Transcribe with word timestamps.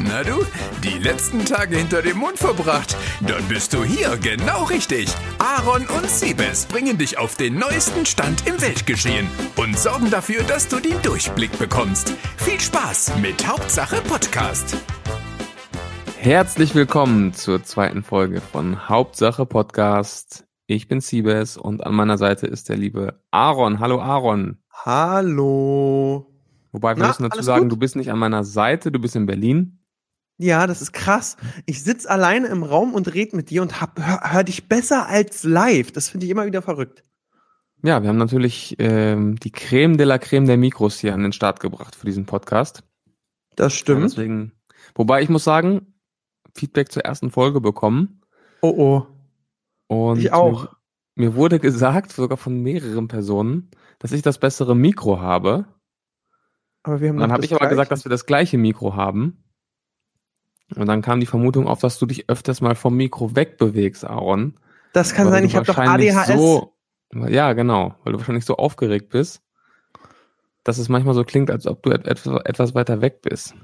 Na 0.00 0.22
du, 0.22 0.44
die 0.84 0.98
letzten 1.02 1.44
Tage 1.44 1.76
hinter 1.76 2.02
dem 2.02 2.18
Mond 2.18 2.38
verbracht? 2.38 2.96
Dann 3.26 3.42
bist 3.48 3.72
du 3.74 3.82
hier 3.82 4.16
genau 4.16 4.64
richtig. 4.64 5.08
Aaron 5.38 5.86
und 5.86 6.08
Siebes 6.08 6.66
bringen 6.66 6.98
dich 6.98 7.18
auf 7.18 7.36
den 7.36 7.58
neuesten 7.58 8.06
Stand 8.06 8.46
im 8.46 8.60
Weltgeschehen 8.60 9.26
und 9.56 9.76
sorgen 9.76 10.10
dafür, 10.10 10.42
dass 10.44 10.68
du 10.68 10.78
den 10.78 11.00
Durchblick 11.02 11.58
bekommst. 11.58 12.14
Viel 12.36 12.60
Spaß 12.60 13.14
mit 13.20 13.46
Hauptsache 13.46 13.96
Podcast. 14.02 14.76
Herzlich 16.16 16.74
willkommen 16.74 17.32
zur 17.34 17.62
zweiten 17.64 18.02
Folge 18.02 18.40
von 18.40 18.88
Hauptsache 18.88 19.46
Podcast. 19.46 20.44
Ich 20.66 20.86
bin 20.86 21.00
Siebes 21.00 21.56
und 21.56 21.84
an 21.84 21.94
meiner 21.94 22.18
Seite 22.18 22.46
ist 22.46 22.68
der 22.68 22.76
liebe 22.76 23.20
Aaron. 23.32 23.80
Hallo 23.80 24.00
Aaron. 24.00 24.58
Hallo. 24.84 26.26
Wobei 26.70 26.94
wir 26.96 27.02
Na, 27.02 27.08
müssen 27.08 27.22
dazu 27.24 27.42
sagen, 27.42 27.62
gut? 27.64 27.72
du 27.72 27.76
bist 27.78 27.96
nicht 27.96 28.12
an 28.12 28.18
meiner 28.18 28.44
Seite, 28.44 28.92
du 28.92 28.98
bist 28.98 29.16
in 29.16 29.26
Berlin. 29.26 29.77
Ja, 30.38 30.66
das 30.68 30.80
ist 30.80 30.92
krass. 30.92 31.36
Ich 31.66 31.82
sitze 31.82 32.08
alleine 32.08 32.46
im 32.46 32.62
Raum 32.62 32.94
und 32.94 33.12
rede 33.12 33.34
mit 33.36 33.50
dir 33.50 33.60
und 33.60 33.80
hab, 33.80 33.98
hör, 33.98 34.32
hör 34.32 34.44
dich 34.44 34.68
besser 34.68 35.08
als 35.08 35.42
live. 35.42 35.90
Das 35.90 36.08
finde 36.08 36.26
ich 36.26 36.30
immer 36.32 36.46
wieder 36.46 36.62
verrückt. 36.62 37.02
Ja, 37.82 38.02
wir 38.02 38.08
haben 38.08 38.18
natürlich 38.18 38.76
ähm, 38.78 39.36
die 39.36 39.50
Creme 39.52 39.96
de 39.96 40.06
la 40.06 40.18
Creme 40.18 40.46
der 40.46 40.56
Mikros 40.56 40.98
hier 40.98 41.14
an 41.14 41.22
den 41.22 41.32
Start 41.32 41.60
gebracht 41.60 41.94
für 41.96 42.06
diesen 42.06 42.24
Podcast. 42.26 42.82
Das 43.56 43.72
Ja, 43.72 43.78
stimmt. 43.78 44.04
deswegen, 44.04 44.52
wobei 44.94 45.22
ich 45.22 45.28
muss 45.28 45.44
sagen, 45.44 45.94
Feedback 46.54 46.90
zur 46.92 47.04
ersten 47.04 47.30
Folge 47.30 47.60
bekommen. 47.60 48.20
Oh 48.62 48.74
oh. 48.76 49.06
Und 49.88 50.18
Ich 50.18 50.32
auch. 50.32 50.72
Mir, 51.14 51.30
mir 51.30 51.34
wurde 51.34 51.58
gesagt, 51.58 52.12
sogar 52.12 52.36
von 52.36 52.62
mehreren 52.62 53.08
Personen, 53.08 53.70
dass 53.98 54.12
ich 54.12 54.22
das 54.22 54.38
bessere 54.38 54.76
Mikro 54.76 55.20
habe. 55.20 55.66
Aber 56.84 57.00
wir 57.00 57.08
haben 57.08 57.18
dann 57.18 57.32
habe 57.32 57.44
ich 57.44 57.54
aber 57.54 57.66
gesagt, 57.68 57.90
dass 57.90 58.04
wir 58.04 58.10
das 58.10 58.26
gleiche 58.26 58.58
Mikro 58.58 58.94
haben. 58.94 59.44
Und 60.76 60.86
dann 60.86 61.00
kam 61.02 61.20
die 61.20 61.26
Vermutung 61.26 61.66
auf, 61.66 61.80
dass 61.80 61.98
du 61.98 62.06
dich 62.06 62.28
öfters 62.28 62.60
mal 62.60 62.74
vom 62.74 62.96
Mikro 62.96 63.34
wegbewegst, 63.34 64.04
Aaron. 64.04 64.54
das 64.92 65.14
kann 65.14 65.30
sein. 65.30 65.44
Ich 65.44 65.56
habe 65.56 65.64
doch 65.66 65.78
ADHS. 65.78 66.28
So, 66.36 66.74
ja, 67.26 67.52
genau, 67.54 67.94
weil 68.04 68.12
du 68.12 68.18
wahrscheinlich 68.18 68.44
so 68.44 68.56
aufgeregt 68.56 69.08
bist, 69.08 69.40
dass 70.64 70.76
es 70.76 70.90
manchmal 70.90 71.14
so 71.14 71.24
klingt, 71.24 71.50
als 71.50 71.66
ob 71.66 71.82
du 71.82 71.90
et 71.90 72.06
etwas, 72.06 72.40
etwas 72.44 72.74
weiter 72.74 73.00
weg 73.00 73.22
bist. 73.22 73.54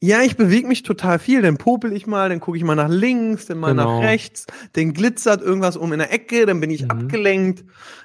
Ja, 0.00 0.22
ich 0.22 0.36
bewege 0.38 0.66
mich 0.66 0.82
total 0.82 1.18
viel. 1.18 1.42
Dann 1.42 1.58
popel 1.58 1.92
ich 1.92 2.06
mal, 2.06 2.30
dann 2.30 2.40
gucke 2.40 2.56
ich 2.56 2.64
mal 2.64 2.74
nach 2.76 2.88
links, 2.88 3.44
dann 3.46 3.58
mal 3.58 3.72
Genau. 3.72 4.00
nach 4.00 4.06
rechts, 4.08 4.46
dann 4.72 4.94
glitzert 4.94 5.42
irgendwas 5.42 5.76
um 5.76 5.92
in 5.92 5.98
der 5.98 6.10
Ecke, 6.12 6.46
dann 6.46 6.60
bin 6.60 6.70
ich 6.70 6.84
Mhm. 6.84 6.90
abgelenkt. 6.90 7.64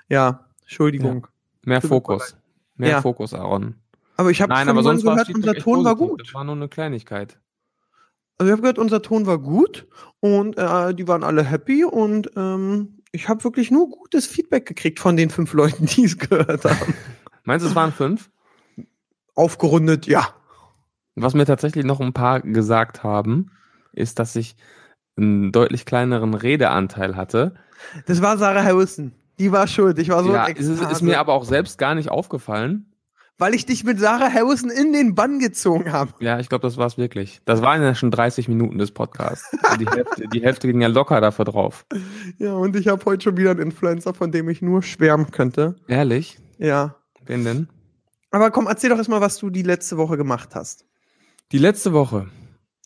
Ja, 0.09 0.47
Entschuldigung. 0.63 1.27
Mehr 1.63 1.79
Tut 1.79 1.89
mir 1.89 1.95
Fokus. 1.95 2.35
Mehr 2.75 2.89
Ja. 2.89 3.01
Fokus, 3.01 3.33
Aaron. 3.33 3.75
Aber 4.17 4.31
ich 4.31 4.41
habe 4.41 4.51
Nein, 4.51 4.67
von 4.67 4.75
aber 4.75 4.83
sonst 4.83 5.03
gehört, 5.03 5.29
unser 5.33 5.53
Ton 5.53 5.85
war 5.85 5.95
positiv. 5.95 6.09
gut. 6.17 6.27
Das 6.27 6.33
war 6.33 6.43
nur 6.43 6.55
eine 6.55 6.67
Kleinigkeit. 6.67 7.39
Also 8.39 8.49
ich 8.49 8.53
habe 8.53 8.61
gehört, 8.61 8.79
unser 8.79 9.01
Ton 9.01 9.25
war 9.25 9.37
gut 9.37 9.85
und 10.21 10.57
äh, 10.57 10.95
die 10.95 11.07
waren 11.09 11.25
alle 11.25 11.43
happy 11.43 11.83
und 11.83 12.31
ähm, 12.37 13.01
ich 13.11 13.27
habe 13.27 13.43
wirklich 13.43 13.69
nur 13.69 13.89
gutes 13.89 14.27
Feedback 14.27 14.65
gekriegt 14.65 14.99
von 14.99 15.17
den 15.17 15.29
fünf 15.29 15.51
Leuten, 15.51 15.85
die 15.95 16.05
es 16.05 16.17
gehört 16.17 16.63
haben. 16.63 16.93
Meinst 17.43 17.65
du, 17.65 17.69
es 17.69 17.75
waren 17.75 17.91
fünf? 17.91 18.29
Aufgerundet, 19.35 20.07
ja. 20.07 20.29
Was 21.15 21.33
mir 21.33 21.45
tatsächlich 21.45 21.83
noch 21.83 21.99
ein 21.99 22.13
paar 22.13 22.39
gesagt 22.39 23.03
haben, 23.03 23.51
ist, 23.91 24.19
dass 24.19 24.37
ich 24.37 24.55
einen 25.17 25.51
deutlich 25.51 25.85
kleineren 25.85 26.33
Redeanteil 26.33 27.17
hatte. 27.17 27.55
Das 28.05 28.21
war 28.21 28.37
Sarah 28.37 28.63
Harrison. 28.63 29.11
Die 29.37 29.51
war 29.51 29.67
schuld. 29.67 29.99
Ich 29.99 30.09
war 30.09 30.23
so 30.23 30.31
ja, 30.31 30.45
ist, 30.45 30.67
ist 30.67 31.01
mir 31.01 31.19
aber 31.19 31.33
auch 31.33 31.45
selbst 31.45 31.77
gar 31.77 31.95
nicht 31.95 32.09
aufgefallen. 32.09 32.88
Weil 33.39 33.55
ich 33.55 33.65
dich 33.65 33.83
mit 33.83 33.99
Sarah 33.99 34.31
Harrison 34.31 34.69
in 34.69 34.93
den 34.93 35.15
Bann 35.15 35.39
gezogen 35.39 35.91
habe. 35.91 36.13
Ja, 36.19 36.39
ich 36.39 36.49
glaube, 36.49 36.61
das 36.61 36.77
war 36.77 36.85
es 36.85 36.97
wirklich. 36.97 37.41
Das 37.45 37.61
waren 37.63 37.81
ja 37.81 37.95
schon 37.95 38.11
30 38.11 38.47
Minuten 38.47 38.77
des 38.77 38.91
Podcasts. 38.91 39.51
Und 39.71 39.81
die, 39.81 39.87
Hälfte, 39.87 40.27
die 40.27 40.41
Hälfte 40.43 40.67
ging 40.67 40.81
ja 40.81 40.87
locker 40.89 41.19
dafür 41.21 41.45
drauf. 41.45 41.85
Ja, 42.37 42.53
und 42.53 42.75
ich 42.75 42.87
habe 42.87 43.03
heute 43.05 43.23
schon 43.23 43.37
wieder 43.37 43.51
einen 43.51 43.61
Influencer, 43.61 44.13
von 44.13 44.31
dem 44.31 44.47
ich 44.49 44.61
nur 44.61 44.83
schwärmen 44.83 45.31
könnte. 45.31 45.75
Ehrlich? 45.87 46.37
Ja. 46.59 46.95
Wen 47.25 47.43
denn? 47.43 47.67
Aber 48.31 48.51
komm, 48.51 48.67
erzähl 48.67 48.89
doch 48.91 48.97
erstmal, 48.97 49.21
was 49.21 49.37
du 49.39 49.49
die 49.49 49.63
letzte 49.63 49.97
Woche 49.97 50.17
gemacht 50.17 50.49
hast. 50.53 50.85
Die 51.51 51.57
letzte 51.57 51.93
Woche. 51.93 52.27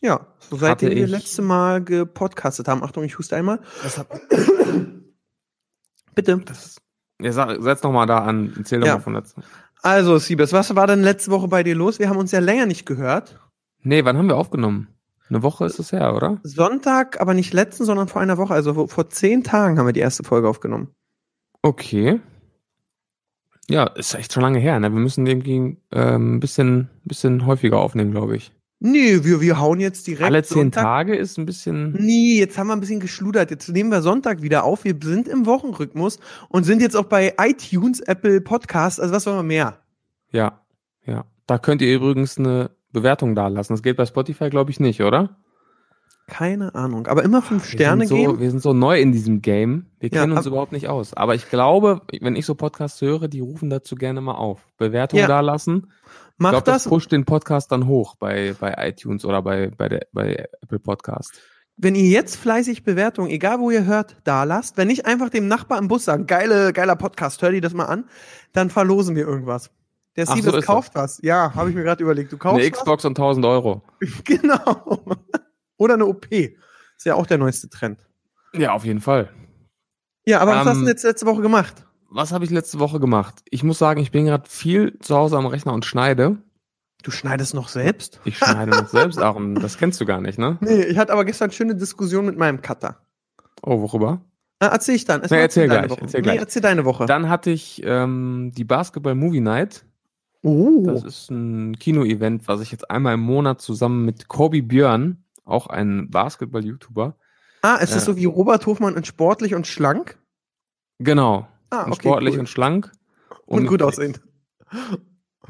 Ja, 0.00 0.26
so 0.38 0.56
seitdem 0.56 0.90
wir 0.90 1.04
ich- 1.04 1.10
letzte 1.10 1.42
Mal 1.42 1.82
gepodcastet 1.82 2.68
haben. 2.68 2.82
Achtung, 2.82 3.04
ich 3.04 3.18
huste 3.18 3.36
einmal. 3.36 3.60
Das 3.82 4.00
Bitte. 6.14 6.38
das, 6.44 6.76
ja, 7.20 7.32
sag, 7.32 7.60
setz 7.62 7.82
noch 7.82 7.92
mal 7.92 8.06
da 8.06 8.18
an. 8.18 8.52
Erzähl 8.56 8.80
doch 8.80 8.86
Ja. 8.86 8.94
mal 8.94 9.00
von 9.00 9.14
letzten. 9.14 9.42
Also, 9.84 10.16
Siebes, 10.16 10.54
was 10.54 10.74
war 10.74 10.86
denn 10.86 11.02
letzte 11.02 11.30
Woche 11.30 11.46
bei 11.46 11.62
dir 11.62 11.74
los? 11.74 11.98
Wir 11.98 12.08
haben 12.08 12.16
uns 12.16 12.32
ja 12.32 12.38
länger 12.38 12.64
nicht 12.64 12.86
gehört. 12.86 13.38
Nee, 13.82 14.02
wann 14.06 14.16
haben 14.16 14.28
wir 14.28 14.38
aufgenommen? 14.38 14.88
Eine 15.28 15.42
Woche 15.42 15.66
ist 15.66 15.78
es 15.78 15.92
her, 15.92 16.14
oder? 16.14 16.40
Sonntag, 16.42 17.20
aber 17.20 17.34
nicht 17.34 17.52
letzten, 17.52 17.84
sondern 17.84 18.08
vor 18.08 18.22
einer 18.22 18.38
Woche. 18.38 18.54
Also 18.54 18.86
vor 18.86 19.10
zehn 19.10 19.44
Tagen 19.44 19.78
haben 19.78 19.84
wir 19.84 19.92
die 19.92 20.00
erste 20.00 20.24
Folge 20.24 20.48
aufgenommen. 20.48 20.94
Okay. 21.60 22.18
Ja, 23.68 23.84
ist 23.84 24.14
echt 24.14 24.32
schon 24.32 24.42
lange 24.42 24.58
her. 24.58 24.80
Ne? 24.80 24.90
Wir 24.90 25.00
müssen 25.00 25.26
irgendwie 25.26 25.76
ähm, 25.92 26.36
ein 26.36 26.40
bisschen, 26.40 26.88
bisschen 27.04 27.44
häufiger 27.44 27.78
aufnehmen, 27.78 28.12
glaube 28.12 28.36
ich. 28.36 28.52
Nee, 28.86 29.24
wir, 29.24 29.40
wir 29.40 29.58
hauen 29.58 29.80
jetzt 29.80 30.06
direkt. 30.06 30.24
Alle 30.24 30.42
zehn 30.42 30.54
Sonntag- 30.72 30.82
Tage 30.82 31.16
ist 31.16 31.38
ein 31.38 31.46
bisschen. 31.46 31.92
Nee, 31.98 32.38
jetzt 32.38 32.58
haben 32.58 32.66
wir 32.66 32.74
ein 32.74 32.80
bisschen 32.80 33.00
geschludert. 33.00 33.50
Jetzt 33.50 33.68
nehmen 33.70 33.90
wir 33.90 34.02
Sonntag 34.02 34.42
wieder 34.42 34.64
auf. 34.64 34.84
Wir 34.84 34.94
sind 35.02 35.26
im 35.26 35.46
Wochenrhythmus 35.46 36.18
und 36.50 36.64
sind 36.64 36.82
jetzt 36.82 36.94
auch 36.94 37.06
bei 37.06 37.32
iTunes, 37.40 38.00
Apple 38.00 38.42
Podcasts. 38.42 39.00
Also 39.00 39.14
was 39.14 39.24
wollen 39.26 39.36
wir 39.38 39.42
mehr? 39.42 39.78
Ja, 40.32 40.60
ja. 41.06 41.24
Da 41.46 41.58
könnt 41.58 41.80
ihr 41.80 41.94
übrigens 41.94 42.36
eine 42.38 42.70
Bewertung 42.92 43.34
da 43.34 43.48
lassen. 43.48 43.72
Das 43.72 43.82
geht 43.82 43.96
bei 43.96 44.04
Spotify, 44.06 44.50
glaube 44.50 44.70
ich, 44.70 44.80
nicht, 44.80 45.00
oder? 45.02 45.36
Keine 46.26 46.74
Ahnung. 46.74 47.06
Aber 47.06 47.22
immer 47.22 47.42
fünf 47.42 47.66
Sterne 47.66 48.06
so, 48.06 48.16
geben. 48.16 48.40
Wir 48.40 48.50
sind 48.50 48.60
so 48.62 48.72
neu 48.72 48.98
in 48.98 49.12
diesem 49.12 49.42
Game. 49.42 49.86
Wir 50.00 50.08
Ja, 50.10 50.20
kennen 50.20 50.32
uns 50.32 50.40
ab- 50.40 50.46
überhaupt 50.46 50.72
nicht 50.72 50.88
aus. 50.88 51.12
Aber 51.12 51.34
ich 51.34 51.50
glaube, 51.50 52.00
wenn 52.20 52.34
ich 52.34 52.46
so 52.46 52.54
Podcasts 52.54 53.00
höre, 53.02 53.28
die 53.28 53.40
rufen 53.40 53.68
dazu 53.68 53.94
gerne 53.94 54.22
mal 54.22 54.32
auf. 54.34 54.66
Bewertung 54.78 55.18
Ja. 55.20 55.26
da 55.26 55.40
Ich 56.36 56.40
Mach 56.42 56.50
glaube, 56.50 56.64
das 56.64 56.82
das. 56.84 56.90
pusht 56.90 57.12
den 57.12 57.24
Podcast 57.24 57.70
dann 57.70 57.86
hoch 57.86 58.16
bei, 58.16 58.54
bei 58.58 58.74
iTunes 58.88 59.24
oder 59.24 59.40
bei, 59.40 59.68
bei, 59.70 59.88
der, 59.88 60.06
bei 60.12 60.48
Apple 60.62 60.80
Podcast. 60.80 61.40
Wenn 61.76 61.94
ihr 61.94 62.08
jetzt 62.08 62.36
fleißig 62.36 62.82
Bewertungen, 62.82 63.30
egal 63.30 63.60
wo 63.60 63.70
ihr 63.70 63.84
hört, 63.84 64.16
da 64.24 64.42
lasst, 64.44 64.76
wenn 64.76 64.88
nicht 64.88 65.06
einfach 65.06 65.30
dem 65.30 65.46
Nachbar 65.46 65.78
im 65.78 65.86
Bus 65.88 66.04
sagen, 66.04 66.26
geile, 66.26 66.72
geiler 66.72 66.96
Podcast, 66.96 67.40
hör 67.42 67.52
dir 67.52 67.60
das 67.60 67.72
mal 67.72 67.86
an, 67.86 68.08
dann 68.52 68.68
verlosen 68.68 69.14
wir 69.14 69.26
irgendwas. 69.26 69.70
Der 70.16 70.26
so 70.26 70.34
Siebes 70.34 70.54
ist 70.54 70.66
kauft 70.66 70.94
was. 70.94 71.20
Ja, 71.22 71.54
habe 71.54 71.70
ich 71.70 71.76
mir 71.76 71.82
gerade 71.84 72.02
überlegt. 72.02 72.32
Du 72.32 72.36
kaufst 72.38 72.60
Eine 72.60 72.70
Xbox 72.70 73.04
und 73.04 73.12
1000 73.18 73.46
Euro. 73.46 73.82
was? 74.00 74.10
Genau. 74.24 75.04
Oder 75.76 75.94
eine 75.94 76.06
OP. 76.06 76.30
Ist 76.32 77.04
ja 77.04 77.14
auch 77.14 77.26
der 77.26 77.38
neueste 77.38 77.68
Trend. 77.68 77.98
Ja, 78.52 78.72
auf 78.72 78.84
jeden 78.84 79.00
Fall. 79.00 79.30
Ja, 80.24 80.40
aber 80.40 80.52
was 80.52 80.62
Ähm, 80.62 80.66
hast 80.68 80.74
du 80.76 80.80
denn 80.80 80.88
jetzt 80.88 81.02
letzte 81.04 81.26
Woche 81.26 81.42
gemacht? 81.42 81.84
Was 82.14 82.30
habe 82.30 82.44
ich 82.44 82.52
letzte 82.52 82.78
Woche 82.78 83.00
gemacht? 83.00 83.42
Ich 83.50 83.64
muss 83.64 83.80
sagen, 83.80 84.00
ich 84.00 84.12
bin 84.12 84.24
gerade 84.26 84.48
viel 84.48 84.96
zu 85.00 85.16
Hause 85.16 85.36
am 85.36 85.46
Rechner 85.46 85.72
und 85.72 85.84
schneide. 85.84 86.36
Du 87.02 87.10
schneidest 87.10 87.54
noch 87.54 87.66
selbst? 87.66 88.20
Ich 88.24 88.38
schneide 88.38 88.70
noch 88.70 88.88
selbst 88.88 89.18
und 89.18 89.56
Das 89.56 89.78
kennst 89.78 90.00
du 90.00 90.04
gar 90.04 90.20
nicht, 90.20 90.38
ne? 90.38 90.56
Nee, 90.60 90.84
ich 90.84 90.96
hatte 90.96 91.12
aber 91.12 91.24
gestern 91.24 91.50
schöne 91.50 91.74
Diskussion 91.74 92.24
mit 92.24 92.38
meinem 92.38 92.62
Cutter. 92.62 93.00
Oh, 93.62 93.80
worüber? 93.80 94.20
Ah, 94.60 94.68
erzähl 94.68 94.94
ich 94.94 95.04
dann. 95.04 95.22
Nee, 95.28 95.40
erzähl 95.40 95.66
gleich, 95.66 95.90
Woche. 95.90 96.02
erzähl 96.02 96.20
Nee, 96.20 96.24
gleich. 96.24 96.38
erzähl 96.38 96.62
deine 96.62 96.84
Woche. 96.84 97.06
Dann 97.06 97.28
hatte 97.28 97.50
ich 97.50 97.82
ähm, 97.84 98.52
die 98.56 98.64
Basketball 98.64 99.16
Movie 99.16 99.40
Night. 99.40 99.84
oh. 100.44 100.84
Das 100.86 101.02
ist 101.02 101.32
ein 101.32 101.76
Kino-Event, 101.80 102.46
was 102.46 102.60
ich 102.60 102.70
jetzt 102.70 102.92
einmal 102.92 103.14
im 103.14 103.20
Monat 103.22 103.60
zusammen 103.60 104.04
mit 104.04 104.28
Kobe 104.28 104.62
Björn, 104.62 105.24
auch 105.44 105.66
ein 105.66 106.10
Basketball-YouTuber, 106.10 107.16
ah, 107.62 107.78
es 107.80 107.90
ist 107.90 108.02
äh, 108.04 108.06
so 108.06 108.16
wie 108.16 108.26
Robert 108.26 108.64
Hofmann 108.66 108.96
in 108.96 109.04
sportlich 109.04 109.56
und 109.56 109.66
schlank. 109.66 110.16
genau, 111.00 111.48
Ah, 111.70 111.84
und 111.84 111.92
okay, 111.92 112.00
sportlich 112.08 112.34
cool. 112.34 112.40
und 112.40 112.48
schlank. 112.48 112.92
und 113.46 113.62
mit 113.62 113.70
gut 113.70 113.80
Klicks. 113.80 113.96
aussehend. 113.98 114.20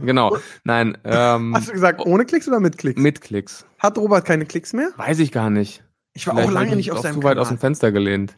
Genau, 0.01 0.37
nein, 0.65 0.99
ähm, 1.05 1.55
Hast 1.57 1.69
du 1.69 1.73
gesagt, 1.73 2.01
ohne 2.05 2.25
Klicks 2.25 2.49
oder 2.49 2.59
mit 2.61 2.79
Klicks? 2.79 3.01
mit 3.01 3.21
Klicks. 3.21 3.65
Hat 3.79 3.97
Robert 3.97 4.25
keine 4.25 4.45
Klicks 4.45 4.73
mehr? 4.73 4.91
Weiß 4.97 5.19
ich 5.21 5.31
gar 5.31 5.51
nicht. 5.51 5.85
Ich 6.15 6.27
war 6.27 6.35
Vielleicht 6.35 6.49
auch 6.49 6.53
lange 6.53 6.77
nicht 6.77 6.91
auf 6.93 6.99
seinem 7.01 7.15
zu 7.17 7.23
weit 7.23 7.39
aus 7.39 7.49
dem 7.49 7.59
Fenster 7.59 7.93
gelehnt. 7.93 8.37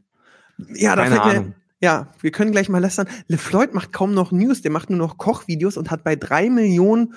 Ja, 0.74 0.96
da 0.96 1.02
Keine 1.04 1.14
fällt 1.16 1.26
mir, 1.26 1.38
Ahnung. 1.40 1.54
ja, 1.80 2.12
wir 2.20 2.30
können 2.30 2.52
gleich 2.52 2.68
mal 2.68 2.80
lästern. 2.80 3.08
LeFloid 3.28 3.74
macht 3.74 3.92
kaum 3.92 4.12
noch 4.14 4.32
News, 4.32 4.62
der 4.62 4.70
macht 4.70 4.88
nur 4.90 4.98
noch 4.98 5.18
Kochvideos 5.18 5.76
und 5.76 5.90
hat 5.90 6.04
bei 6.04 6.16
drei 6.16 6.48
Millionen 6.50 7.14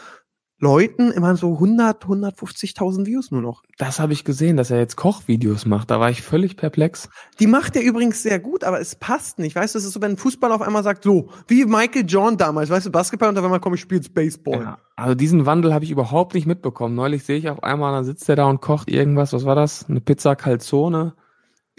Leuten 0.60 1.12
immer 1.12 1.38
so 1.38 1.54
100, 1.54 2.04
150.000 2.04 3.06
Views 3.06 3.32
nur 3.32 3.42
noch. 3.42 3.64
Das 3.78 4.00
habe 4.00 4.12
ich 4.12 4.26
gesehen, 4.26 4.58
dass 4.58 4.72
er 4.72 4.80
jetzt 4.80 4.98
Kochvideos 4.98 5.66
macht. 5.66 5.90
Da 5.90 6.02
war 6.02 6.10
ich 6.10 6.22
völlig 6.22 6.58
perplex. 6.58 7.10
Die 7.40 7.48
macht 7.48 7.78
er 7.78 7.82
übrigens 7.82 8.24
sehr 8.24 8.40
gut, 8.40 8.66
aber 8.66 8.82
es 8.82 8.96
passt 8.96 9.40
nicht. 9.40 9.56
Weißt 9.56 9.74
du, 9.74 9.80
es 9.80 9.86
ist 9.86 9.94
so, 9.94 10.02
wenn 10.02 10.12
ein 10.12 10.18
Fußballer 10.18 10.56
auf 10.56 10.62
einmal 10.62 10.84
sagt, 10.84 11.06
so, 11.06 11.30
wie 11.48 11.64
Michael 11.64 12.06
Jordan 12.06 12.38
damals, 12.38 12.70
weißt 12.70 12.88
du, 12.88 12.92
Basketball 12.92 13.30
und 13.30 13.38
auf 13.38 13.44
einmal 13.46 13.62
komm, 13.62 13.74
ich 13.74 13.82
spiele 13.82 14.02
jetzt 14.02 14.14
Baseball. 14.14 14.62
Ja, 14.62 14.78
also 14.98 15.16
diesen 15.16 15.46
Wandel 15.46 15.74
habe 15.74 15.86
ich 15.86 15.92
überhaupt 15.92 16.34
nicht 16.34 16.46
mitbekommen. 16.46 16.94
Neulich 16.94 17.24
sehe 17.24 17.38
ich 17.38 17.50
auf 17.50 17.64
einmal, 17.64 17.94
dann 17.94 18.04
sitzt 18.04 18.28
er 18.28 18.36
da 18.36 18.46
und 18.46 18.60
kocht 18.60 18.92
irgendwas. 18.92 19.32
Was 19.32 19.46
war 19.46 19.56
das? 19.56 19.86
Eine 19.88 20.02
Pizza 20.02 20.36
Calzone? 20.36 21.14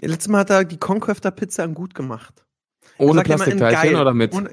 Letztes 0.01 0.27
Mal 0.29 0.39
hat 0.39 0.49
er 0.49 0.65
die 0.65 0.77
Conquefter 0.77 1.29
Pizza 1.29 1.67
gut 1.67 1.93
gemacht. 1.93 2.43
Ohne 2.97 3.21
Plastikteilchen 3.21 3.99
oder 3.99 4.15
mit? 4.15 4.33
Und, 4.33 4.49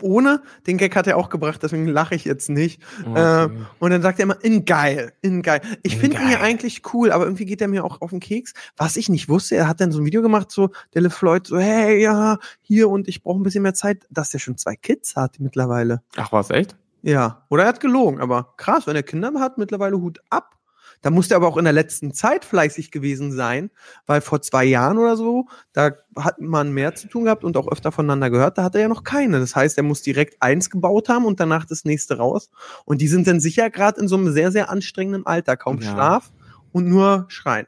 ohne. 0.00 0.42
Den 0.66 0.76
Gag 0.78 0.96
hat 0.96 1.06
er 1.06 1.16
auch 1.16 1.28
gebracht, 1.28 1.62
deswegen 1.62 1.86
lache 1.86 2.14
ich 2.14 2.24
jetzt 2.24 2.48
nicht. 2.48 2.82
Okay. 3.04 3.44
Äh, 3.44 3.48
und 3.78 3.90
dann 3.90 4.02
sagt 4.02 4.18
er 4.18 4.24
immer, 4.24 4.42
in 4.44 4.64
geil, 4.64 5.12
in 5.22 5.42
geil. 5.42 5.60
Ich 5.82 5.94
In 5.94 6.00
finde 6.00 6.18
ihn 6.18 6.30
ja 6.30 6.40
eigentlich 6.40 6.82
cool, 6.92 7.12
aber 7.12 7.24
irgendwie 7.24 7.46
geht 7.46 7.60
er 7.60 7.68
mir 7.68 7.84
auch 7.84 8.00
auf 8.00 8.10
den 8.10 8.20
Keks. 8.20 8.54
Was 8.76 8.96
ich 8.96 9.08
nicht 9.08 9.28
wusste, 9.28 9.56
er 9.56 9.68
hat 9.68 9.80
dann 9.80 9.92
so 9.92 10.00
ein 10.00 10.04
Video 10.04 10.22
gemacht, 10.22 10.50
so, 10.50 10.70
der 10.94 11.02
LeFloid, 11.02 11.46
so, 11.46 11.58
hey, 11.58 12.02
ja, 12.02 12.38
hier 12.60 12.88
und 12.88 13.08
ich 13.08 13.22
brauche 13.22 13.40
ein 13.40 13.42
bisschen 13.42 13.62
mehr 13.62 13.74
Zeit, 13.74 14.06
dass 14.10 14.30
der 14.30 14.38
schon 14.38 14.56
zwei 14.56 14.76
Kids 14.76 15.16
hat 15.16 15.40
mittlerweile. 15.40 16.02
Ach, 16.16 16.32
was, 16.32 16.50
echt? 16.50 16.76
Ja, 17.02 17.46
oder 17.48 17.62
er 17.62 17.68
hat 17.70 17.80
gelogen, 17.80 18.20
aber 18.20 18.54
krass, 18.56 18.86
wenn 18.86 18.96
er 18.96 19.02
Kinder 19.02 19.32
hat, 19.38 19.58
mittlerweile 19.58 19.96
Hut 19.98 20.20
ab. 20.28 20.56
Da 21.02 21.10
muss 21.10 21.30
er 21.30 21.36
aber 21.36 21.48
auch 21.48 21.56
in 21.56 21.64
der 21.64 21.72
letzten 21.72 22.12
Zeit 22.12 22.44
fleißig 22.44 22.90
gewesen 22.90 23.32
sein, 23.32 23.70
weil 24.06 24.20
vor 24.20 24.42
zwei 24.42 24.64
Jahren 24.64 24.98
oder 24.98 25.16
so, 25.16 25.46
da 25.72 25.92
hat 26.16 26.40
man 26.40 26.72
mehr 26.72 26.94
zu 26.94 27.08
tun 27.08 27.24
gehabt 27.24 27.42
und 27.42 27.56
auch 27.56 27.68
öfter 27.68 27.90
voneinander 27.90 28.28
gehört, 28.28 28.58
da 28.58 28.64
hat 28.64 28.74
er 28.74 28.82
ja 28.82 28.88
noch 28.88 29.02
keine. 29.02 29.40
Das 29.40 29.56
heißt, 29.56 29.78
er 29.78 29.84
muss 29.84 30.02
direkt 30.02 30.42
eins 30.42 30.68
gebaut 30.68 31.08
haben 31.08 31.24
und 31.24 31.40
danach 31.40 31.64
das 31.64 31.84
nächste 31.84 32.18
raus. 32.18 32.50
Und 32.84 33.00
die 33.00 33.08
sind 33.08 33.26
dann 33.26 33.40
sicher 33.40 33.70
gerade 33.70 34.00
in 34.00 34.08
so 34.08 34.16
einem 34.16 34.32
sehr, 34.32 34.52
sehr 34.52 34.68
anstrengenden 34.70 35.24
Alter. 35.24 35.56
Kaum 35.56 35.78
Ja. 35.80 35.90
Schlaf 35.90 36.32
und 36.72 36.86
nur 36.86 37.24
Schreien. 37.28 37.66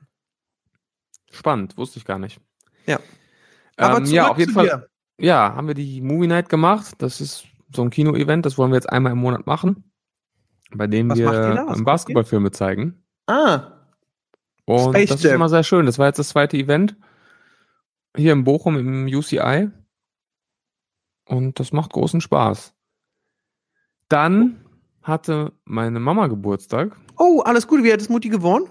Spannend, 1.31 1.79
wusste 1.79 1.99
ich 1.99 2.05
gar 2.05 2.19
nicht. 2.19 2.39
Ja. 2.87 3.01
Ähm, 3.79 4.05
ja, 4.07 4.29
auf 4.29 4.39
jeden 4.39 4.53
Fall. 4.53 4.67
dir. 4.67 4.89
Ja, 5.19 5.55
haben 5.55 5.69
wir 5.69 5.75
die 5.75 6.01
Movie 6.03 6.27
Night 6.27 6.49
gemacht. 6.49 6.95
Das 6.99 7.21
ist 7.21 7.45
so 7.75 7.83
ein 7.83 7.91
Kino-Event, 7.91 8.45
das 8.45 8.59
wollen 8.59 8.71
wir 8.71 8.77
jetzt 8.77 8.91
einmal 8.91 9.13
im 9.13 9.19
Monat 9.19 9.47
machen. 9.47 9.91
Bei 10.75 10.87
dem 10.87 11.11
Was 11.11 11.19
wir 11.19 11.67
ähm? 11.69 11.85
Basketballfilme 11.85 12.51
zeigen. 12.51 13.02
Ah, 13.27 13.73
Und 14.65 14.95
Space 14.95 15.09
das 15.11 15.19
ist 15.21 15.25
Jam. 15.25 15.35
immer 15.37 15.49
sehr 15.49 15.63
schön. 15.65 15.87
Das 15.87 15.99
war 15.99 16.07
jetzt 16.07 16.19
das 16.19 16.29
zweite 16.31 16.57
Event. 16.57 16.97
Hier 18.17 18.33
in 18.33 18.45
Bochum 18.45 18.77
im 18.77 19.07
UCI. 19.07 19.71
Und 21.27 21.59
das 21.61 21.73
macht 21.73 21.93
großen 21.93 22.21
Spaß. 22.21 22.75
Dann 24.09 24.65
hatte 25.03 25.53
meine 25.65 25.99
Mama 26.01 26.27
Geburtstag. 26.27 26.97
oh, 27.17 27.41
alles 27.45 27.67
gut. 27.67 27.83
Wie 27.83 27.93
hat 27.93 28.01
das 28.01 28.09
Mutti 28.09 28.29
gewonnen? 28.29 28.69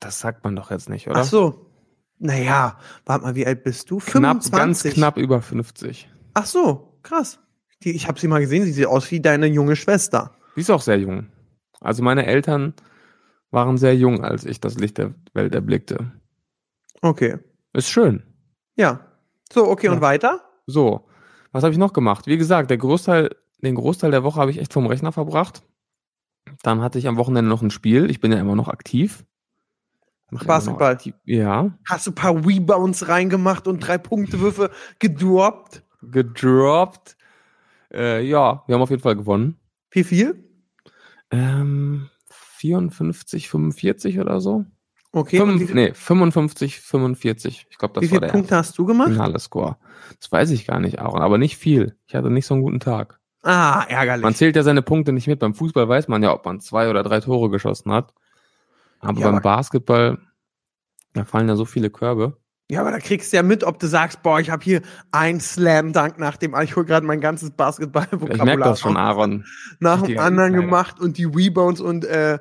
Das 0.00 0.20
sagt 0.20 0.44
man 0.44 0.54
doch 0.56 0.70
jetzt 0.70 0.88
nicht, 0.88 1.08
oder? 1.08 1.20
Ach 1.20 1.24
so. 1.24 1.70
Naja, 2.18 2.78
warte 3.04 3.24
mal, 3.24 3.34
wie 3.34 3.46
alt 3.46 3.64
bist 3.64 3.90
du? 3.90 3.98
Knapp, 3.98 4.22
ganz 4.38 4.50
25. 4.50 4.94
knapp 4.94 5.16
über 5.16 5.42
50. 5.42 6.08
Ach 6.34 6.46
so, 6.46 6.98
krass. 7.02 7.40
Die, 7.82 7.90
ich 7.90 8.06
habe 8.08 8.18
sie 8.20 8.28
mal 8.28 8.40
gesehen, 8.40 8.64
sie 8.64 8.72
sieht 8.72 8.86
aus 8.86 9.10
wie 9.10 9.20
deine 9.20 9.46
junge 9.46 9.76
Schwester. 9.76 10.30
Die 10.56 10.60
ist 10.60 10.70
auch 10.70 10.80
sehr 10.80 10.98
jung. 10.98 11.26
Also 11.80 12.02
meine 12.02 12.24
Eltern 12.26 12.74
waren 13.54 13.78
sehr 13.78 13.96
jung, 13.96 14.22
als 14.24 14.44
ich 14.44 14.60
das 14.60 14.76
Licht 14.78 14.98
der 14.98 15.14
Welt 15.32 15.54
erblickte. 15.54 16.12
Okay. 17.00 17.38
Ist 17.72 17.88
schön. 17.88 18.22
Ja. 18.76 19.00
So, 19.52 19.68
okay, 19.68 19.86
Ja. 19.86 19.92
und 19.92 20.00
weiter? 20.00 20.42
So, 20.66 21.06
was 21.52 21.62
habe 21.62 21.72
ich 21.72 21.78
noch 21.78 21.92
gemacht? 21.92 22.26
Wie 22.26 22.36
gesagt, 22.38 22.70
der 22.70 22.78
Großteil, 22.78 23.30
den 23.62 23.74
Großteil 23.76 24.10
der 24.10 24.24
Woche 24.24 24.40
habe 24.40 24.50
ich 24.50 24.58
echt 24.58 24.72
vom 24.72 24.86
Rechner 24.86 25.12
verbracht. 25.12 25.62
Dann 26.62 26.80
hatte 26.82 26.98
ich 26.98 27.06
am 27.08 27.16
Wochenende 27.16 27.48
noch 27.48 27.62
ein 27.62 27.70
Spiel. 27.70 28.10
Ich 28.10 28.20
bin 28.20 28.32
ja 28.32 28.38
immer 28.38 28.54
noch 28.56 28.68
aktiv. 28.68 29.24
Mach 30.30 30.42
immer 30.42 30.48
noch 30.54 30.56
Basketball. 30.56 30.92
Aktiv. 30.92 31.14
Ja, 31.24 31.76
Hast 31.88 32.06
du 32.06 32.10
ein 32.10 32.14
paar 32.14 32.34
Rebounds 32.46 33.08
reingemacht 33.08 33.66
und 33.68 33.80
drei 33.80 33.98
Punktewürfe 33.98 34.70
gedroppt? 34.98 35.82
gedroppt. 36.02 37.16
Äh, 37.92 38.22
ja, 38.26 38.62
wir 38.66 38.74
haben 38.74 38.82
auf 38.82 38.90
jeden 38.90 39.02
Fall 39.02 39.16
gewonnen. 39.16 39.56
Wie 39.90 40.04
viel? 40.04 40.42
Ähm, 41.30 42.08
54, 42.56 43.48
45 43.48 44.20
oder 44.20 44.40
so. 44.40 44.64
Okay. 45.12 45.38
Fünf, 45.38 45.68
wie 45.68 45.74
nee, 45.74 45.94
55, 45.94 46.80
45. 46.80 47.66
Ich 47.70 47.78
glaube, 47.78 47.94
das 47.94 48.02
wie 48.02 48.06
war 48.06 48.18
viele 48.18 48.20
der 48.20 48.32
Punkte 48.32 48.56
hast 48.56 48.76
du 48.76 48.84
gemacht? 48.84 49.10
finale 49.10 49.38
Score. 49.38 49.76
Das 50.18 50.30
weiß 50.32 50.50
ich 50.50 50.66
gar 50.66 50.80
nicht, 50.80 50.98
Aaron, 50.98 51.22
aber 51.22 51.38
nicht 51.38 51.56
viel. 51.56 51.96
Ich 52.06 52.14
hatte 52.14 52.30
nicht 52.30 52.46
so 52.46 52.54
einen 52.54 52.64
guten 52.64 52.80
Tag. 52.80 53.20
Ah, 53.42 53.84
ärgerlich. 53.88 54.24
Man 54.24 54.34
zählt 54.34 54.56
ja 54.56 54.62
seine 54.62 54.82
Punkte 54.82 55.12
nicht 55.12 55.26
mit. 55.26 55.38
Beim 55.38 55.54
Fußball 55.54 55.88
weiß 55.88 56.08
man 56.08 56.22
ja, 56.22 56.32
ob 56.32 56.44
man 56.44 56.60
zwei 56.60 56.88
oder 56.90 57.02
drei 57.02 57.20
Tore 57.20 57.50
geschossen 57.50 57.92
hat. 57.92 58.12
Aber 59.00 59.20
Ja, 59.20 59.30
beim 59.30 59.42
Basketball, 59.42 60.18
da 61.12 61.24
fallen 61.24 61.48
ja 61.48 61.54
so 61.54 61.64
viele 61.64 61.90
Körbe. 61.90 62.38
Ja, 62.70 62.80
aber 62.80 62.90
da 62.92 62.98
kriegst 62.98 63.32
du 63.32 63.36
ja 63.36 63.42
mit, 63.42 63.62
ob 63.64 63.78
du 63.78 63.86
sagst, 63.86 64.22
boah, 64.22 64.40
ich 64.40 64.50
habe 64.50 64.64
hier 64.64 64.80
ein 65.12 65.38
Slam-Dunk 65.40 66.18
nach 66.18 66.36
dem, 66.36 66.54
ich 66.62 66.76
hol 66.76 66.84
gerade 66.84 67.06
mein 67.06 67.20
ganzes 67.20 67.50
Basketball-Vokabular 67.50 68.36
Ich 68.36 68.42
merke 68.44 68.62
das 68.62 68.80
schon. 68.80 68.96
Aaron. 68.96 69.44
nach 69.80 70.02
dem 70.02 70.18
anderen 70.18 70.52
gemacht 70.54 70.98
und 71.00 71.18
die 71.18 71.24
Rebounds 71.26 71.80
und 71.80 72.04
äh, 72.04 72.38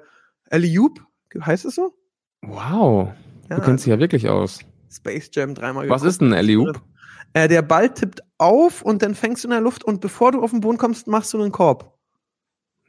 Alley-Oop, 0.50 1.00
heißt 1.46 1.66
es 1.66 1.76
so? 1.76 1.94
Wow. 2.42 3.10
Ja, 3.50 3.58
Du 3.58 3.62
kennst 3.64 3.86
dich 3.86 3.92
ja 3.92 4.00
wirklich 4.00 4.30
aus. 4.30 4.60
Space 4.92 5.30
Jam 5.34 5.56
dreimal 5.56 5.90
Was 5.90 6.02
geguckt. 6.02 6.16
ist 6.16 6.22
ein 6.22 6.34
Alley-Oop? 6.34 6.82
Äh, 7.34 7.48
der 7.48 7.62
Ball 7.64 7.92
tippt 7.94 8.22
auf 8.38 8.82
und 8.84 9.02
dann 9.02 9.16
fängst 9.16 9.44
du 9.44 9.48
in 9.48 9.52
der 9.52 9.62
Luft 9.62 9.84
und 9.84 10.02
bevor 10.02 10.32
du 10.32 10.42
auf 10.44 10.52
den 10.52 10.62
Boden 10.62 10.78
kommst, 10.78 11.08
machst 11.08 11.34
du 11.34 11.42
einen 11.42 11.52
Korb. 11.52 11.98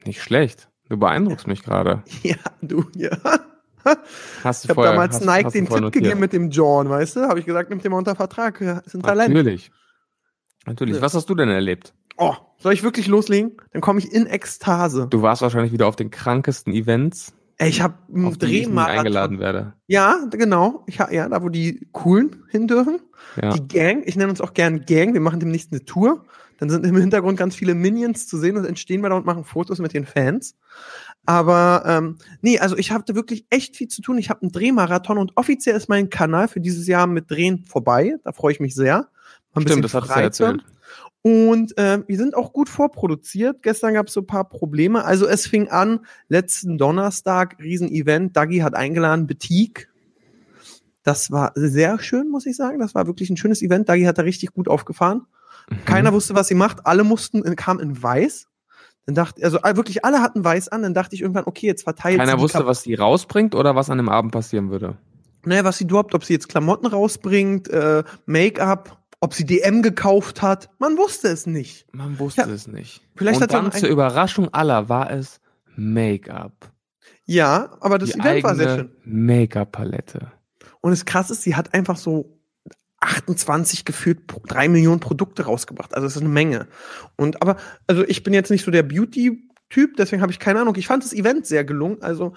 Nicht 0.04 0.22
schlecht. 0.22 0.68
Du 0.90 0.98
beeindruckst 0.98 1.46
mich 1.46 1.62
gerade. 1.62 2.02
Ja, 2.22 2.36
du, 2.60 2.84
ja. 2.94 3.16
Hast 4.42 4.64
du 4.64 4.66
Ich 4.66 4.70
habe 4.70 4.82
damals 4.86 5.16
hast, 5.16 5.24
Nike 5.26 5.44
hast 5.46 5.54
den 5.54 5.66
Tipp 5.66 5.80
notiert. 5.80 5.92
gegeben 6.04 6.20
mit 6.20 6.32
dem 6.32 6.50
John, 6.50 6.88
weißt 6.88 7.16
du? 7.16 7.20
Habe 7.22 7.38
ich 7.40 7.46
gesagt, 7.46 7.70
nimm 7.70 7.80
den 7.80 7.90
mal 7.90 7.98
unter 7.98 8.14
Vertrag. 8.16 8.60
Ist 8.60 8.94
ein 8.94 9.02
Talent. 9.02 9.34
Natürlich. 9.34 9.70
Natürlich. 10.66 11.00
Was 11.00 11.14
hast 11.14 11.28
du 11.28 11.34
denn 11.34 11.48
erlebt? 11.48 11.94
Oh, 12.16 12.34
soll 12.58 12.72
ich 12.72 12.82
wirklich 12.82 13.06
loslegen? 13.06 13.52
Dann 13.72 13.82
komme 13.82 13.98
ich 13.98 14.12
in 14.12 14.26
Ekstase. 14.26 15.08
Du 15.10 15.22
warst 15.22 15.42
wahrscheinlich 15.42 15.72
wieder 15.72 15.86
auf 15.86 15.96
den 15.96 16.10
krankesten 16.10 16.72
Events, 16.72 17.34
Ey, 17.56 17.68
ich 17.68 17.82
habe 17.82 17.94
einen 18.12 18.36
Drehmarathon. 18.36 18.98
eingeladen 18.98 19.38
werde. 19.38 19.74
Ja, 19.86 20.26
genau. 20.30 20.82
Ich, 20.88 20.96
ja, 20.96 21.28
da 21.28 21.40
wo 21.42 21.48
die 21.48 21.86
Coolen 21.92 22.42
hin 22.50 22.66
dürfen. 22.66 22.98
Ja. 23.40 23.52
Die 23.52 23.68
Gang, 23.68 24.02
ich 24.06 24.16
nenne 24.16 24.30
uns 24.30 24.40
auch 24.40 24.54
gern 24.54 24.84
Gang, 24.86 25.14
wir 25.14 25.20
machen 25.20 25.38
demnächst 25.38 25.72
eine 25.72 25.84
Tour. 25.84 26.24
Dann 26.58 26.68
sind 26.68 26.84
im 26.84 26.96
Hintergrund 26.96 27.38
ganz 27.38 27.54
viele 27.54 27.74
Minions 27.74 28.26
zu 28.26 28.38
sehen 28.38 28.56
und 28.56 28.64
dann 28.64 28.74
stehen 28.76 29.02
wir 29.02 29.08
da 29.08 29.16
und 29.16 29.26
machen 29.26 29.44
Fotos 29.44 29.78
mit 29.78 29.92
den 29.94 30.04
Fans. 30.04 30.56
Aber 31.26 31.84
ähm, 31.86 32.18
nee, 32.42 32.58
also 32.58 32.76
ich 32.76 32.90
hatte 32.90 33.14
wirklich 33.14 33.46
echt 33.50 33.76
viel 33.76 33.88
zu 33.88 34.02
tun. 34.02 34.18
Ich 34.18 34.30
habe 34.30 34.42
einen 34.42 34.52
Drehmarathon 34.52 35.18
und 35.18 35.32
offiziell 35.36 35.76
ist 35.76 35.88
mein 35.88 36.10
Kanal 36.10 36.48
für 36.48 36.60
dieses 36.60 36.86
Jahr 36.86 37.06
mit 37.06 37.30
Drehen 37.30 37.64
vorbei. 37.64 38.16
Da 38.24 38.32
freue 38.32 38.52
ich 38.52 38.60
mich 38.60 38.74
sehr. 38.74 39.08
Ein 39.54 39.62
Stimmt, 39.62 39.82
bisschen 39.82 39.82
das 39.82 39.92
du 39.92 39.98
ja 40.08 40.20
erzählt. 40.20 40.64
Und 41.22 41.72
ähm, 41.78 42.04
wir 42.06 42.18
sind 42.18 42.36
auch 42.36 42.52
gut 42.52 42.68
vorproduziert. 42.68 43.62
Gestern 43.62 43.94
gab 43.94 44.08
es 44.08 44.12
so 44.12 44.20
ein 44.20 44.26
paar 44.26 44.46
Probleme. 44.46 45.06
Also 45.06 45.26
es 45.26 45.46
fing 45.46 45.68
an, 45.68 46.00
letzten 46.28 46.76
Donnerstag, 46.76 47.56
Riesenevent. 47.60 48.36
Dagi 48.36 48.58
hat 48.58 48.74
eingeladen, 48.74 49.26
Betik. 49.26 49.90
Das 51.02 51.30
war 51.30 51.52
sehr 51.54 51.98
schön, 51.98 52.28
muss 52.28 52.44
ich 52.44 52.56
sagen. 52.56 52.78
Das 52.78 52.94
war 52.94 53.06
wirklich 53.06 53.30
ein 53.30 53.38
schönes 53.38 53.62
Event. 53.62 53.88
Dagi 53.88 54.04
hat 54.04 54.18
da 54.18 54.22
richtig 54.22 54.52
gut 54.52 54.68
aufgefahren. 54.68 55.22
Mhm. 55.70 55.84
Keiner 55.86 56.12
wusste, 56.12 56.34
was 56.34 56.48
sie 56.48 56.54
macht. 56.54 56.86
Alle 56.86 57.04
mussten, 57.04 57.42
kamen 57.56 57.80
in 57.80 58.02
weiß. 58.02 58.46
Dann 59.06 59.14
dachte, 59.14 59.44
also 59.44 59.58
äh, 59.62 59.76
wirklich 59.76 60.04
alle 60.04 60.20
hatten 60.22 60.42
weiß 60.44 60.68
an. 60.68 60.82
Dann 60.82 60.94
dachte 60.94 61.14
ich 61.14 61.20
irgendwann, 61.22 61.44
okay, 61.46 61.66
jetzt 61.66 61.82
verteilt 61.84 62.18
Keiner 62.18 62.32
sie 62.36 62.38
wusste, 62.42 62.58
Kap- 62.58 62.66
was 62.66 62.82
die 62.82 62.94
rausbringt 62.94 63.54
oder 63.54 63.74
was 63.76 63.90
an 63.90 63.98
dem 63.98 64.08
Abend 64.08 64.32
passieren 64.32 64.70
würde. 64.70 64.96
naja, 65.44 65.64
was 65.64 65.76
sie 65.78 65.86
droppt, 65.86 66.14
ob 66.14 66.24
sie 66.24 66.32
jetzt 66.32 66.48
Klamotten 66.48 66.86
rausbringt, 66.86 67.68
äh, 67.68 68.02
Make-up, 68.26 68.98
ob 69.20 69.34
sie 69.34 69.44
DM 69.44 69.82
gekauft 69.82 70.40
hat. 70.42 70.70
Man 70.78 70.96
wusste 70.96 71.28
es 71.28 71.46
nicht. 71.46 71.86
Man 71.92 72.18
wusste 72.18 72.42
Ja. 72.42 72.48
es 72.48 72.66
nicht. 72.66 73.02
Vielleicht 73.14 73.36
Und 73.36 73.42
hat 73.44 73.50
sie 73.50 73.56
dann 73.56 73.72
zur 73.72 73.88
Überraschung 73.90 74.48
aller 74.54 74.88
war 74.88 75.10
es 75.10 75.40
Make-up. 75.76 76.70
Ja, 77.26 77.76
aber 77.80 77.98
das 77.98 78.10
Die 78.10 78.18
Event 78.20 78.42
war 78.44 78.54
sehr 78.54 78.76
schön. 78.76 78.90
Make-up-Palette. 79.04 80.32
Und 80.80 80.90
das 80.90 81.04
krasse 81.04 81.32
ist, 81.32 81.42
sie 81.42 81.56
hat 81.56 81.72
einfach 81.74 81.96
so 81.96 82.33
28 83.04 83.84
gefühlt 83.84 84.26
pro- 84.26 84.42
drei 84.46 84.68
Millionen 84.68 85.00
Produkte 85.00 85.44
rausgebracht. 85.44 85.94
Also 85.94 86.06
es 86.06 86.16
ist 86.16 86.22
eine 86.22 86.30
Menge. 86.30 86.66
Und 87.16 87.40
aber, 87.42 87.56
also 87.86 88.04
ich 88.04 88.22
bin 88.22 88.34
jetzt 88.34 88.50
nicht 88.50 88.64
so 88.64 88.70
der 88.70 88.82
Beauty-Typ, 88.82 89.96
deswegen 89.96 90.22
habe 90.22 90.32
ich 90.32 90.38
keine 90.38 90.60
Ahnung. 90.60 90.74
Ich 90.76 90.86
fand 90.86 91.04
das 91.04 91.12
Event 91.12 91.46
sehr 91.46 91.64
gelungen. 91.64 92.02
Also 92.02 92.34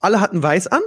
alle 0.00 0.20
hatten 0.20 0.42
weiß 0.42 0.68
an. 0.68 0.82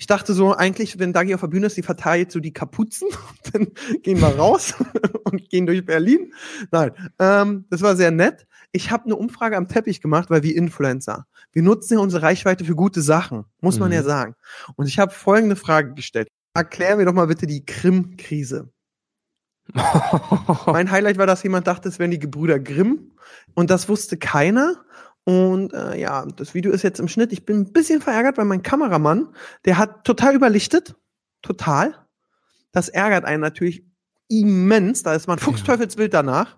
Ich 0.00 0.06
dachte 0.06 0.32
so, 0.32 0.54
eigentlich, 0.54 1.00
wenn 1.00 1.12
Dagi 1.12 1.34
auf 1.34 1.40
der 1.40 1.48
Bühne 1.48 1.66
ist, 1.66 1.76
die 1.76 1.82
verteilt 1.82 2.30
so 2.30 2.38
die 2.38 2.52
Kapuzen, 2.52 3.08
dann 3.52 3.68
gehen 4.02 4.20
wir 4.20 4.28
raus 4.28 4.74
und 5.24 5.48
gehen 5.50 5.66
durch 5.66 5.84
Berlin. 5.84 6.32
Nein, 6.70 6.92
ähm, 7.18 7.64
das 7.70 7.82
war 7.82 7.96
sehr 7.96 8.12
nett. 8.12 8.46
Ich 8.70 8.90
habe 8.92 9.06
eine 9.06 9.16
Umfrage 9.16 9.56
am 9.56 9.66
Teppich 9.66 10.00
gemacht, 10.00 10.30
weil 10.30 10.42
wir 10.44 10.54
Influencer. 10.54 11.26
Wir 11.52 11.62
nutzen 11.62 11.94
ja 11.94 12.00
unsere 12.00 12.22
Reichweite 12.22 12.64
für 12.64 12.76
gute 12.76 13.00
Sachen, 13.02 13.44
muss 13.60 13.78
man 13.80 13.88
Mhm. 13.88 13.94
ja 13.94 14.02
sagen. 14.04 14.34
Und 14.76 14.86
ich 14.86 14.98
habe 15.00 15.10
folgende 15.10 15.56
Frage 15.56 15.94
gestellt. 15.94 16.28
Erklär 16.58 16.96
mir 16.96 17.04
doch 17.04 17.12
mal 17.12 17.28
bitte 17.28 17.46
die 17.46 17.64
Krim-Krise. 17.64 18.72
Mein 20.66 20.90
Highlight 20.90 21.18
war, 21.18 21.26
dass 21.26 21.42
jemand 21.42 21.66
dachte, 21.66 21.88
es 21.88 21.98
wären 21.98 22.10
die 22.10 22.18
Gebrüder 22.18 22.58
Grimm. 22.58 23.12
Und 23.54 23.70
das 23.70 23.88
wusste 23.88 24.16
keiner. 24.16 24.76
Und 25.24 25.72
äh, 25.72 26.00
ja, 26.00 26.26
das 26.26 26.54
Video 26.54 26.72
ist 26.72 26.82
jetzt 26.82 27.00
im 27.00 27.06
Schnitt. 27.08 27.32
Ich 27.32 27.44
bin 27.44 27.58
ein 27.60 27.72
bisschen 27.72 28.00
verärgert, 28.00 28.38
weil 28.38 28.44
mein 28.46 28.62
Kameramann, 28.62 29.28
der 29.66 29.78
hat 29.78 30.04
total 30.04 30.34
überlichtet. 30.34 30.96
Total. 31.42 31.94
Das 32.72 32.88
ärgert 32.88 33.24
einen 33.24 33.42
natürlich 33.42 33.84
immens. 34.28 35.02
Da 35.02 35.14
ist 35.14 35.28
man 35.28 35.38
fuchsteufelswild 35.38 36.12
danach. 36.12 36.56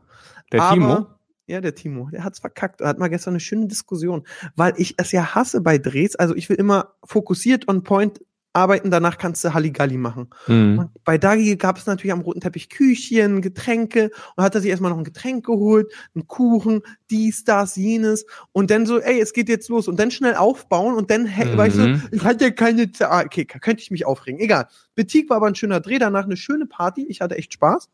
Der 0.52 0.62
Aber- 0.62 0.74
Timo? 0.74 1.06
Ja, 1.46 1.60
der 1.60 1.74
Timo, 1.74 2.08
der 2.10 2.22
hat's 2.22 2.38
verkackt. 2.38 2.80
Er 2.80 2.86
hat 2.86 3.00
mal 3.00 3.08
gestern 3.08 3.32
eine 3.32 3.40
schöne 3.40 3.66
Diskussion, 3.66 4.24
weil 4.54 4.72
ich 4.76 4.94
es 4.98 5.10
ja 5.10 5.34
hasse 5.34 5.60
bei 5.60 5.78
Drehs. 5.78 6.14
Also 6.14 6.36
ich 6.36 6.48
will 6.48 6.56
immer 6.56 6.94
fokussiert 7.02 7.66
on 7.66 7.82
point 7.82 8.20
arbeiten, 8.52 8.90
danach 8.90 9.16
kannst 9.18 9.44
du 9.44 9.54
Halligalli 9.54 9.96
machen. 9.96 10.28
Mhm. 10.48 10.88
Bei 11.04 11.18
Dagi 11.18 11.56
gab 11.56 11.78
es 11.78 11.86
natürlich 11.86 12.12
am 12.12 12.20
roten 12.20 12.40
Teppich 12.40 12.68
Küchchen, 12.68 13.42
Getränke 13.42 14.10
und 14.36 14.42
hat 14.44 14.54
er 14.54 14.60
sich 14.60 14.70
erstmal 14.70 14.90
noch 14.90 14.98
ein 14.98 15.04
Getränk 15.04 15.46
geholt, 15.46 15.92
einen 16.14 16.26
Kuchen, 16.26 16.82
dies, 17.10 17.44
das, 17.44 17.76
jenes 17.76 18.26
und 18.52 18.70
dann 18.70 18.86
so, 18.86 18.98
ey, 18.98 19.20
es 19.20 19.32
geht 19.32 19.48
jetzt 19.48 19.68
los 19.68 19.86
und 19.88 20.00
dann 20.00 20.10
schnell 20.10 20.34
aufbauen 20.34 20.94
und 20.94 21.10
dann, 21.10 21.24
Mhm. 21.24 21.56
weißt 21.56 21.76
du, 21.78 22.00
ich 22.10 22.24
hatte 22.24 22.44
ja 22.46 22.50
keine 22.50 22.90
Zeit, 22.90 23.08
ah, 23.08 23.22
okay, 23.24 23.44
könnte 23.44 23.82
ich 23.82 23.90
mich 23.90 24.04
aufregen, 24.04 24.40
egal. 24.40 24.66
Betik 24.94 25.30
war 25.30 25.36
aber 25.36 25.46
ein 25.46 25.54
schöner 25.54 25.80
Dreh, 25.80 25.98
danach 25.98 26.24
eine 26.24 26.36
schöne 26.36 26.66
Party, 26.66 27.06
ich 27.08 27.20
hatte 27.20 27.36
echt 27.36 27.52
Spaß. 27.54 27.88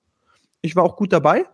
Ich 0.62 0.74
war 0.74 0.84
auch 0.84 0.96
gut 0.96 1.12
dabei. 1.12 1.44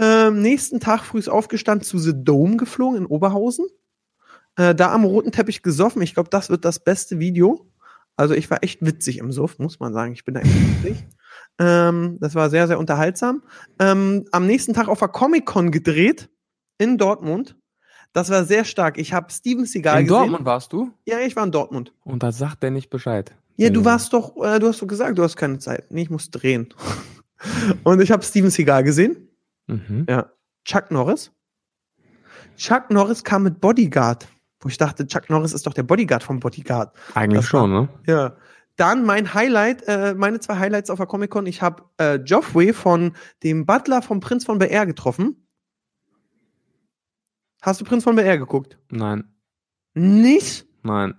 Ähm, 0.00 0.42
nächsten 0.42 0.80
Tag 0.80 1.02
früh 1.04 1.18
ist 1.18 1.28
aufgestanden, 1.28 1.84
zu 1.84 1.98
The 1.98 2.12
Dome 2.14 2.56
geflogen 2.56 2.98
in 2.98 3.06
Oberhausen. 3.06 3.66
Äh, 4.56 4.74
da 4.74 4.92
am 4.92 5.04
roten 5.04 5.32
Teppich 5.32 5.62
gesoffen. 5.62 6.02
Ich 6.02 6.14
glaube, 6.14 6.30
das 6.30 6.50
wird 6.50 6.64
das 6.64 6.80
beste 6.80 7.18
Video. 7.18 7.67
Also 8.18 8.34
ich 8.34 8.50
war 8.50 8.62
echt 8.62 8.84
witzig 8.84 9.18
im 9.18 9.32
Suff, 9.32 9.58
muss 9.58 9.80
man 9.80 9.92
sagen. 9.94 10.12
Ich 10.12 10.24
bin 10.24 10.34
da 10.34 10.40
echt 10.40 10.50
witzig. 10.84 11.06
Ähm, 11.58 12.18
das 12.20 12.34
war 12.34 12.50
sehr, 12.50 12.66
sehr 12.66 12.78
unterhaltsam. 12.78 13.42
Ähm, 13.78 14.26
am 14.32 14.46
nächsten 14.46 14.74
Tag 14.74 14.88
auf 14.88 14.98
der 14.98 15.08
Comic-Con 15.08 15.70
gedreht 15.70 16.28
in 16.78 16.98
Dortmund. 16.98 17.56
Das 18.12 18.30
war 18.30 18.44
sehr 18.44 18.64
stark. 18.64 18.98
Ich 18.98 19.12
habe 19.12 19.30
Steven 19.30 19.64
Seagal 19.66 20.00
In 20.00 20.06
gesehen. 20.06 20.18
Dortmund 20.20 20.44
warst 20.44 20.72
du? 20.72 20.90
Ja, 21.06 21.18
ich 21.20 21.36
war 21.36 21.44
in 21.44 21.52
Dortmund. 21.52 21.92
Und 22.04 22.22
da 22.22 22.32
sagt 22.32 22.62
der 22.62 22.70
nicht 22.70 22.90
Bescheid. 22.90 23.34
Ja, 23.56 23.70
du 23.70 23.80
Mhm. 23.80 23.84
warst 23.84 24.12
doch, 24.12 24.36
äh, 24.42 24.58
du 24.58 24.68
hast 24.68 24.80
doch 24.82 24.86
gesagt, 24.86 25.18
du 25.18 25.22
hast 25.22 25.36
keine 25.36 25.58
Zeit. 25.58 25.90
Nee, 25.90 26.02
ich 26.02 26.10
muss 26.10 26.30
drehen. 26.30 26.68
Und 27.84 28.00
ich 28.00 28.10
habe 28.10 28.22
Steven 28.24 28.50
Seagal 28.50 28.82
gesehen. 28.84 29.28
Mhm. 29.66 30.06
Ja. 30.08 30.30
Chuck 30.64 30.90
Norris. 30.90 31.30
Chuck 32.56 32.90
Norris 32.90 33.22
kam 33.24 33.44
mit 33.44 33.60
Bodyguard. 33.60 34.26
Wo 34.60 34.68
ich 34.68 34.76
dachte, 34.78 35.06
Chuck 35.06 35.30
Norris 35.30 35.52
ist 35.52 35.66
doch 35.66 35.72
der 35.74 35.84
Bodyguard 35.84 36.22
vom 36.22 36.40
Bodyguard. 36.40 36.94
Eigentlich 37.14 37.40
Das 37.40 37.46
schon, 37.46 37.70
ne? 37.72 37.88
Ja. 38.06 38.36
Dann 38.76 39.04
mein 39.04 39.34
Highlight, 39.34 39.82
äh, 39.88 40.14
meine 40.14 40.38
zwei 40.40 40.56
Highlights 40.58 40.90
auf 40.90 40.98
der 40.98 41.06
Comic 41.06 41.30
Con. 41.30 41.46
Ich 41.46 41.62
habe 41.62 41.82
äh, 41.98 42.16
Joffrey 42.16 42.72
von 42.72 43.12
dem 43.42 43.66
Butler 43.66 44.02
vom 44.02 44.20
Prinz 44.20 44.44
von 44.44 44.60
Air 44.60 44.86
getroffen. 44.86 45.48
Hast 47.62 47.80
du 47.80 47.84
Prinz 47.84 48.04
von 48.04 48.16
Air 48.18 48.38
geguckt? 48.38 48.78
Nein, 48.90 49.24
Nicht? 49.94 50.66
nein. 50.82 51.14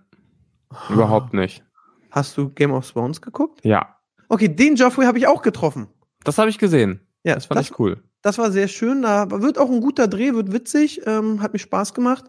Überhaupt 0.90 1.34
nicht. 1.34 1.66
Hast 2.12 2.38
du 2.38 2.50
Game 2.50 2.72
of 2.72 2.90
Thrones 2.90 3.22
geguckt? 3.22 3.60
Ja. 3.64 3.98
Okay, 4.30 4.48
den 4.48 4.76
Joffrey 4.76 5.06
habe 5.06 5.18
ich 5.18 5.28
auch 5.28 5.42
getroffen. 5.42 5.88
Das 6.24 6.38
habe 6.38 6.50
ich 6.50 6.60
gesehen. 6.60 7.02
Ja, 7.24 7.36
Das 7.36 7.48
fand 7.48 7.60
ich 7.62 7.78
cool. 7.80 8.04
Das 8.22 8.38
war 8.38 8.52
sehr 8.52 8.68
schön. 8.68 9.02
Da 9.04 9.30
wird 9.42 9.58
auch 9.58 9.70
ein 9.70 9.80
guter 9.80 10.08
Dreh, 10.08 10.34
wird 10.34 10.52
witzig, 10.52 11.02
ähm, 11.08 11.42
hat 11.42 11.54
mir 11.54 11.60
Spaß 11.60 11.94
gemacht. 11.94 12.26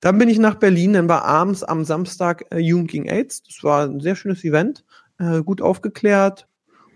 Dann 0.00 0.16
bin 0.18 0.28
ich 0.28 0.38
nach 0.38 0.54
Berlin, 0.54 0.92
dann 0.92 1.08
war 1.08 1.24
abends 1.24 1.64
am 1.64 1.84
Samstag 1.84 2.44
äh, 2.52 2.58
Jugend 2.58 2.90
gegen 2.90 3.08
AIDS. 3.08 3.42
Das 3.42 3.62
war 3.64 3.84
ein 3.86 3.98
sehr 4.00 4.14
schönes 4.14 4.44
Event, 4.44 4.84
äh, 5.18 5.42
gut 5.42 5.60
aufgeklärt 5.60 6.46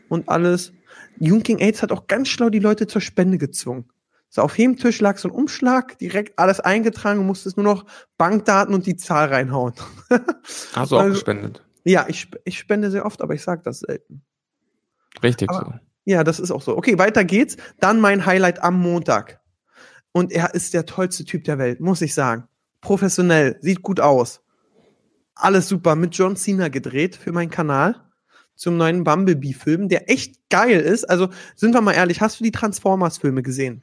und 0.08 0.28
alles. 0.28 0.72
Jugend 1.18 1.44
gegen 1.44 1.58
AIDS 1.60 1.82
hat 1.82 1.90
auch 1.90 2.06
ganz 2.06 2.28
schlau 2.28 2.48
die 2.50 2.60
Leute 2.60 2.86
zur 2.86 3.00
Spende 3.00 3.36
gezwungen. 3.38 3.86
So 4.28 4.42
auf 4.42 4.56
jedem 4.58 4.76
Tisch 4.76 5.00
lag 5.00 5.18
so 5.18 5.28
ein 5.28 5.34
Umschlag, 5.34 5.98
direkt 5.98 6.38
alles 6.38 6.60
eingetragen 6.60 7.20
und 7.20 7.26
musstest 7.26 7.56
nur 7.56 7.64
noch 7.64 7.84
Bankdaten 8.18 8.74
und 8.74 8.86
die 8.86 8.96
Zahl 8.96 9.28
reinhauen. 9.28 9.72
Hast 10.74 10.92
du 10.92 10.96
auch 10.96 11.00
Also- 11.00 11.14
gespendet. 11.14 11.64
ja, 11.84 12.04
ich, 12.08 12.28
ich 12.44 12.58
spende 12.58 12.90
sehr 12.90 13.06
oft, 13.06 13.22
aber 13.22 13.34
ich 13.34 13.42
sage 13.42 13.62
das 13.64 13.80
selten. 13.80 14.22
Richtig 15.22 15.48
aber- 15.50 15.80
so. 15.80 15.85
Ja, 16.06 16.22
das 16.24 16.38
ist 16.38 16.52
auch 16.52 16.62
so. 16.62 16.76
Okay, 16.76 16.98
weiter 16.98 17.24
geht's. 17.24 17.56
Dann 17.80 18.00
mein 18.00 18.24
Highlight 18.24 18.62
am 18.62 18.80
Montag. 18.80 19.40
Und 20.12 20.32
er 20.32 20.54
ist 20.54 20.72
der 20.72 20.86
tollste 20.86 21.24
Typ 21.24 21.44
der 21.44 21.58
Welt, 21.58 21.80
muss 21.80 22.00
ich 22.00 22.14
sagen. 22.14 22.44
Professionell, 22.80 23.58
sieht 23.60 23.82
gut 23.82 24.00
aus. 24.00 24.40
Alles 25.34 25.68
super. 25.68 25.96
Mit 25.96 26.16
John 26.16 26.36
Cena 26.36 26.68
gedreht 26.68 27.16
für 27.16 27.32
meinen 27.32 27.50
Kanal 27.50 27.96
zum 28.54 28.76
neuen 28.76 29.04
Bumblebee-Film, 29.04 29.88
der 29.88 30.08
echt 30.08 30.48
geil 30.48 30.80
ist. 30.80 31.04
Also 31.10 31.28
sind 31.56 31.74
wir 31.74 31.80
mal 31.80 31.92
ehrlich, 31.92 32.20
hast 32.20 32.38
du 32.40 32.44
die 32.44 32.52
Transformers-Filme 32.52 33.42
gesehen? 33.42 33.82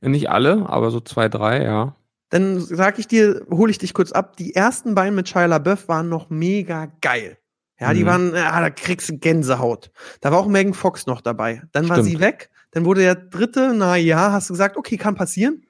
Nicht 0.00 0.30
alle, 0.30 0.68
aber 0.68 0.90
so 0.90 1.00
zwei, 1.00 1.28
drei, 1.28 1.62
ja. 1.62 1.94
Dann 2.30 2.58
sag 2.58 2.98
ich 2.98 3.06
dir, 3.06 3.44
hole 3.50 3.70
ich 3.70 3.78
dich 3.78 3.92
kurz 3.92 4.12
ab. 4.12 4.36
Die 4.36 4.54
ersten 4.54 4.94
beiden 4.94 5.14
mit 5.14 5.28
Shia 5.28 5.46
LaBeouf 5.46 5.88
waren 5.88 6.08
noch 6.08 6.30
mega 6.30 6.90
geil. 7.00 7.36
Ja, 7.80 7.94
die 7.94 8.02
Mhm. 8.02 8.06
waren, 8.06 8.34
ah, 8.36 8.60
da 8.60 8.70
kriegst 8.70 9.08
du 9.08 9.18
Gänsehaut. 9.18 9.90
Da 10.20 10.30
war 10.30 10.38
auch 10.38 10.46
Megan 10.48 10.74
Fox 10.74 11.06
noch 11.06 11.20
dabei. 11.22 11.62
Dann 11.72 11.88
war 11.88 11.96
Stimmt. 11.96 12.08
sie 12.10 12.20
weg. 12.20 12.50
Dann 12.72 12.84
wurde 12.84 13.00
der 13.00 13.14
dritte, 13.14 13.72
na 13.74 13.96
ja, 13.96 14.32
hast 14.32 14.50
du 14.50 14.54
gesagt, 14.54 14.76
okay, 14.76 14.96
kann 14.96 15.14
passieren. 15.14 15.64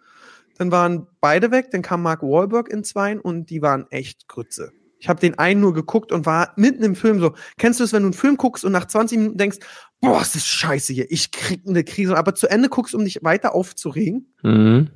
Dann 0.58 0.70
waren 0.72 1.06
beide 1.20 1.50
weg. 1.50 1.70
Dann 1.70 1.82
kam 1.82 2.02
Mark 2.02 2.22
Wahlberg 2.22 2.68
in 2.68 2.84
zweien 2.84 3.20
und 3.20 3.48
die 3.48 3.62
waren 3.62 3.86
echt 3.90 4.28
Grütze. 4.28 4.72
Ich 4.98 5.08
habe 5.08 5.18
den 5.20 5.38
einen 5.38 5.60
nur 5.62 5.72
geguckt 5.72 6.12
und 6.12 6.26
war 6.26 6.52
mitten 6.56 6.82
im 6.82 6.94
Film 6.94 7.20
so. 7.20 7.32
Kennst 7.56 7.80
du 7.80 7.84
es, 7.84 7.94
wenn 7.94 8.02
du 8.02 8.08
einen 8.08 8.12
Film 8.12 8.36
guckst 8.36 8.64
und 8.66 8.72
nach 8.72 8.84
20 8.86 9.16
Minuten 9.16 9.38
denkst, 9.38 9.58
boah, 10.02 10.20
ist 10.20 10.34
das 10.34 10.44
scheiße 10.44 10.92
hier, 10.92 11.10
ich 11.10 11.30
krieg 11.30 11.62
eine 11.66 11.84
Krise, 11.84 12.18
aber 12.18 12.34
zu 12.34 12.48
Ende 12.50 12.68
guckst, 12.68 12.94
um 12.94 13.04
dich 13.04 13.20
weiter 13.22 13.54
aufzuregen? 13.54 14.34
Mhm. 14.42 14.90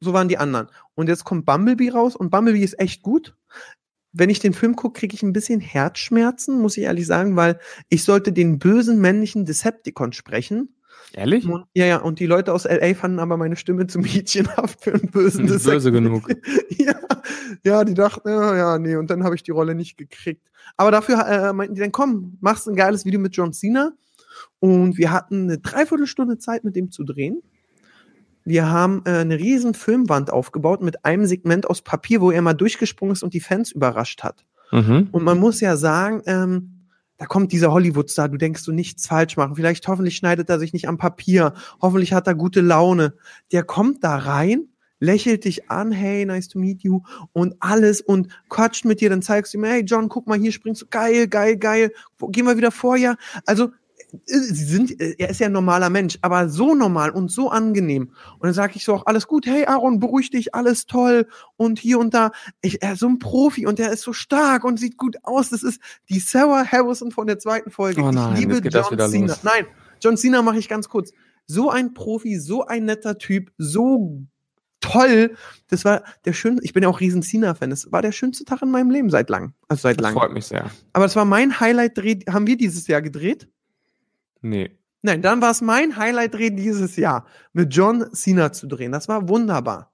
so 0.00 0.12
waren 0.12 0.28
die 0.28 0.38
anderen. 0.38 0.68
Und 0.94 1.08
jetzt 1.08 1.24
kommt 1.24 1.44
Bumblebee 1.44 1.90
raus 1.90 2.14
und 2.16 2.30
Bumblebee 2.30 2.62
ist 2.62 2.78
echt 2.78 3.02
gut. 3.02 3.36
Wenn 4.12 4.30
ich 4.30 4.40
den 4.40 4.54
Film 4.54 4.74
gucke, 4.74 5.00
kriege 5.00 5.14
ich 5.14 5.22
ein 5.22 5.32
bisschen 5.32 5.60
Herzschmerzen, 5.60 6.60
muss 6.60 6.76
ich 6.76 6.84
ehrlich 6.84 7.06
sagen, 7.06 7.36
weil 7.36 7.58
ich 7.88 8.04
sollte 8.04 8.32
den 8.32 8.58
bösen 8.58 9.00
männlichen 9.00 9.44
Decepticon 9.44 10.12
sprechen. 10.12 10.74
Ehrlich? 11.14 11.46
Und, 11.46 11.64
ja, 11.74 11.86
ja, 11.86 11.96
und 11.98 12.18
die 12.18 12.26
Leute 12.26 12.52
aus 12.52 12.64
LA 12.64 12.94
fanden 12.94 13.18
aber 13.18 13.36
meine 13.36 13.56
Stimme 13.56 13.86
zu 13.86 13.98
mädchenhaft 13.98 14.82
für 14.82 14.94
einen 14.94 15.10
bösen 15.10 15.46
böse 15.46 15.92
genug. 15.92 16.28
ja, 16.70 16.94
ja, 17.64 17.84
die 17.84 17.94
dachten, 17.94 18.28
ja, 18.28 18.56
ja, 18.56 18.78
nee, 18.78 18.96
und 18.96 19.10
dann 19.10 19.24
habe 19.24 19.34
ich 19.34 19.42
die 19.42 19.50
Rolle 19.50 19.74
nicht 19.74 19.96
gekriegt. 19.96 20.46
Aber 20.76 20.90
dafür 20.90 21.26
äh, 21.26 21.52
meinten 21.52 21.74
die 21.74 21.80
dann, 21.80 21.92
komm, 21.92 22.36
machst 22.40 22.68
ein 22.68 22.76
geiles 22.76 23.04
Video 23.04 23.20
mit 23.20 23.36
John 23.36 23.52
Cena. 23.52 23.92
Und 24.60 24.98
wir 24.98 25.10
hatten 25.10 25.44
eine 25.44 25.58
Dreiviertelstunde 25.58 26.38
Zeit, 26.38 26.64
mit 26.64 26.76
dem 26.76 26.90
zu 26.90 27.04
drehen. 27.04 27.42
Wir 28.48 28.70
haben 28.70 29.02
äh, 29.04 29.10
eine 29.10 29.38
riesen 29.38 29.74
Filmwand 29.74 30.30
aufgebaut 30.30 30.82
mit 30.82 31.04
einem 31.04 31.26
Segment 31.26 31.68
aus 31.68 31.82
Papier, 31.82 32.22
wo 32.22 32.30
er 32.30 32.40
mal 32.40 32.54
durchgesprungen 32.54 33.12
ist 33.12 33.22
und 33.22 33.34
die 33.34 33.40
Fans 33.40 33.72
überrascht 33.72 34.24
hat. 34.24 34.46
Mhm. 34.72 35.08
Und 35.12 35.22
man 35.22 35.38
muss 35.38 35.60
ja 35.60 35.76
sagen, 35.76 36.22
ähm, 36.24 36.86
da 37.18 37.26
kommt 37.26 37.52
dieser 37.52 37.72
Hollywood-Star, 37.72 38.30
du 38.30 38.38
denkst 38.38 38.64
du 38.64 38.72
nichts 38.72 39.06
falsch 39.06 39.36
machen. 39.36 39.54
Vielleicht 39.56 39.86
hoffentlich 39.86 40.16
schneidet 40.16 40.48
er 40.48 40.58
sich 40.58 40.72
nicht 40.72 40.88
am 40.88 40.96
Papier. 40.96 41.52
Hoffentlich 41.82 42.14
hat 42.14 42.26
er 42.26 42.34
gute 42.34 42.62
Laune. 42.62 43.14
Der 43.52 43.64
kommt 43.64 44.02
da 44.02 44.16
rein, 44.16 44.68
lächelt 44.98 45.44
dich 45.44 45.70
an, 45.70 45.92
hey, 45.92 46.24
nice 46.24 46.48
to 46.48 46.58
meet 46.58 46.82
you 46.82 47.02
und 47.34 47.54
alles 47.60 48.00
und 48.00 48.28
quatscht 48.48 48.86
mit 48.86 49.02
dir, 49.02 49.10
dann 49.10 49.20
zeigst 49.20 49.52
du 49.52 49.58
ihm, 49.58 49.64
hey 49.64 49.82
John, 49.82 50.08
guck 50.08 50.26
mal, 50.26 50.38
hier 50.38 50.52
springst 50.52 50.82
du, 50.82 50.86
geil, 50.88 51.28
geil, 51.28 51.58
geil. 51.58 51.92
Gehen 52.30 52.46
wir 52.46 52.56
wieder 52.56 52.70
vor, 52.70 52.96
ja? 52.96 53.16
Also, 53.44 53.72
sie 54.24 54.64
sind, 54.64 55.00
äh, 55.00 55.14
er 55.18 55.30
ist 55.30 55.40
ja 55.40 55.46
ein 55.46 55.52
normaler 55.52 55.90
Mensch, 55.90 56.18
aber 56.22 56.48
so 56.48 56.74
normal 56.74 57.10
und 57.10 57.30
so 57.30 57.50
angenehm. 57.50 58.12
Und 58.38 58.44
dann 58.44 58.54
sage 58.54 58.74
ich 58.76 58.84
so 58.84 58.94
auch, 58.94 59.06
alles 59.06 59.26
gut, 59.26 59.46
hey 59.46 59.66
Aaron, 59.66 60.00
beruhig 60.00 60.30
dich, 60.30 60.54
alles 60.54 60.86
toll 60.86 61.26
und 61.56 61.78
hier 61.78 61.98
und 61.98 62.14
da. 62.14 62.30
Ich, 62.62 62.82
er 62.82 62.94
ist 62.94 63.00
so 63.00 63.08
ein 63.08 63.18
Profi 63.18 63.66
und 63.66 63.78
er 63.80 63.92
ist 63.92 64.02
so 64.02 64.12
stark 64.12 64.64
und 64.64 64.78
sieht 64.78 64.96
gut 64.96 65.16
aus. 65.22 65.50
Das 65.50 65.62
ist 65.62 65.80
die 66.08 66.20
Sarah 66.20 66.64
Harrison 66.66 67.10
von 67.10 67.26
der 67.26 67.38
zweiten 67.38 67.70
Folge. 67.70 68.02
Oh 68.02 68.10
nein, 68.10 68.34
ich 68.34 68.40
liebe 68.40 68.54
John 68.68 69.10
Cena. 69.10 69.36
Nein, 69.42 69.66
John 70.02 70.16
Cena 70.16 70.42
mache 70.42 70.58
ich 70.58 70.68
ganz 70.68 70.88
kurz. 70.88 71.12
So 71.46 71.70
ein 71.70 71.94
Profi, 71.94 72.38
so 72.38 72.66
ein 72.66 72.84
netter 72.84 73.18
Typ, 73.18 73.50
so 73.56 74.22
toll. 74.80 75.34
Das 75.68 75.84
war 75.84 76.02
der 76.24 76.32
schönste, 76.32 76.64
ich 76.64 76.72
bin 76.72 76.82
ja 76.82 76.88
auch 76.88 77.00
riesen 77.00 77.22
Cena-Fan. 77.22 77.70
Das 77.70 77.90
war 77.90 78.02
der 78.02 78.12
schönste 78.12 78.44
Tag 78.44 78.62
in 78.62 78.70
meinem 78.70 78.90
Leben 78.90 79.10
seit 79.10 79.28
lang. 79.30 79.54
Also 79.68 79.82
seit 79.82 79.98
Das 79.98 80.02
langem. 80.02 80.18
freut 80.18 80.32
mich 80.32 80.46
sehr. 80.46 80.70
Aber 80.92 81.04
das 81.04 81.16
war 81.16 81.24
mein 81.24 81.58
Highlight-Dreh, 81.58 82.20
haben 82.30 82.46
wir 82.46 82.56
dieses 82.56 82.86
Jahr 82.86 83.02
gedreht? 83.02 83.48
Nee. 84.40 84.70
Nein, 85.02 85.22
dann 85.22 85.40
war 85.40 85.50
es 85.50 85.60
mein 85.60 85.96
Highlight-Dreh 85.96 86.50
dieses 86.50 86.96
Jahr, 86.96 87.26
mit 87.52 87.72
John 87.72 88.12
Cena 88.12 88.52
zu 88.52 88.66
drehen. 88.66 88.92
Das 88.92 89.08
war 89.08 89.28
wunderbar. 89.28 89.92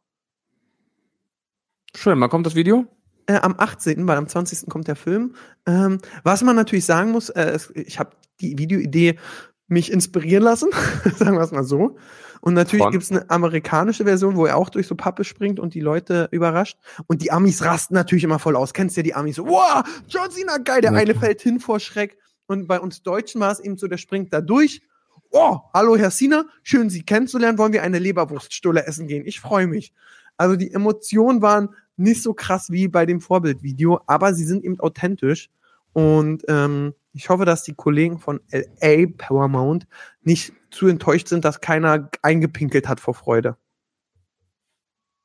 Schön, 1.95 2.21
wann 2.21 2.31
kommt 2.31 2.47
das 2.47 2.55
Video? 2.55 2.87
Äh, 3.27 3.37
am 3.37 3.55
18., 3.57 4.07
weil 4.07 4.17
am 4.17 4.29
20. 4.29 4.69
kommt 4.69 4.89
der 4.89 4.97
Film. 4.97 5.35
Ähm, 5.67 5.99
was 6.23 6.43
man 6.43 6.57
natürlich 6.57 6.85
sagen 6.85 7.13
muss, 7.13 7.29
äh, 7.31 7.59
ich 7.75 7.99
habe 7.99 8.11
die 8.41 8.59
Videoidee 8.59 9.19
mich 9.67 9.93
inspirieren 9.93 10.43
lassen, 10.43 10.71
sagen 11.17 11.37
wir 11.37 11.43
es 11.43 11.53
mal 11.53 11.65
so. 11.65 11.97
Und 12.41 12.53
natürlich 12.53 12.87
gibt 12.91 13.05
es 13.05 13.11
eine 13.11 13.31
amerikanische 13.31 14.05
Version, 14.05 14.37
wo 14.37 14.45
er 14.45 14.59
auch 14.59 14.69
durch 14.69 14.87
so 14.87 14.95
Pappe 14.95 15.25
springt 15.25 15.59
und 15.59 15.73
die 15.73 15.81
Leute 15.81 16.29
überrascht. 16.31 16.77
Und 17.07 17.23
die 17.23 17.33
Amis 17.33 17.65
rasten 17.65 17.95
natürlich 17.95 18.25
immer 18.25 18.39
voll 18.39 18.57
aus. 18.57 18.75
Kennst 18.75 18.97
du 18.97 19.01
ja 19.01 19.03
die 19.03 19.15
Amis 19.15 19.37
so, 19.37 19.47
wow, 19.47 19.83
John 20.09 20.31
Cena, 20.31 20.59
geil, 20.59 20.83
der 20.83 20.93
eine 20.93 21.15
fällt 21.15 21.41
hin 21.41 21.59
vor 21.59 21.81
Schreck. 21.81 22.19
Und 22.47 22.67
bei 22.67 22.81
uns 22.81 23.03
Deutschen 23.03 23.41
war 23.41 23.53
es 23.53 23.61
eben 23.61 23.77
so, 23.77 23.87
der 23.87 23.99
springt 23.99 24.33
da 24.33 24.41
durch. 24.41 24.83
Oh, 25.31 25.59
hallo 25.73 25.97
Herr 25.97 26.11
Cena, 26.11 26.45
schön 26.63 26.91
Sie 26.91 27.03
kennenzulernen. 27.03 27.59
Wollen 27.59 27.73
wir 27.73 27.83
eine 27.83 27.99
Leberwurststulle 27.99 28.87
essen 28.87 29.09
gehen? 29.09 29.27
Ich 29.27 29.41
freue 29.41 29.67
mich. 29.67 29.93
Also 30.37 30.57
die 30.57 30.73
Emotionen 30.73 31.43
waren 31.43 31.71
nicht 31.97 32.23
so 32.23 32.35
krass 32.35 32.71
wie 32.71 32.89
bei 32.89 33.07
dem 33.07 33.21
Vorbildvideo, 33.21 34.01
aber 34.07 34.35
sie 34.35 34.45
sind 34.45 34.65
eben 34.65 34.79
authentisch. 34.81 35.51
Und 35.93 36.45
ähm, 36.49 36.95
ich 37.13 37.29
hoffe, 37.29 37.45
dass 37.45 37.63
die 37.63 37.75
Kollegen 37.75 38.19
von 38.19 38.41
LA 38.51 39.07
Paramount 39.17 39.87
nicht 40.23 40.53
zu 40.71 40.89
enttäuscht 40.89 41.29
sind, 41.29 41.45
dass 41.45 41.61
keiner 41.61 42.11
eingepinkelt 42.23 42.89
hat 42.89 43.01
vor 43.01 43.15
Freude. 43.15 43.57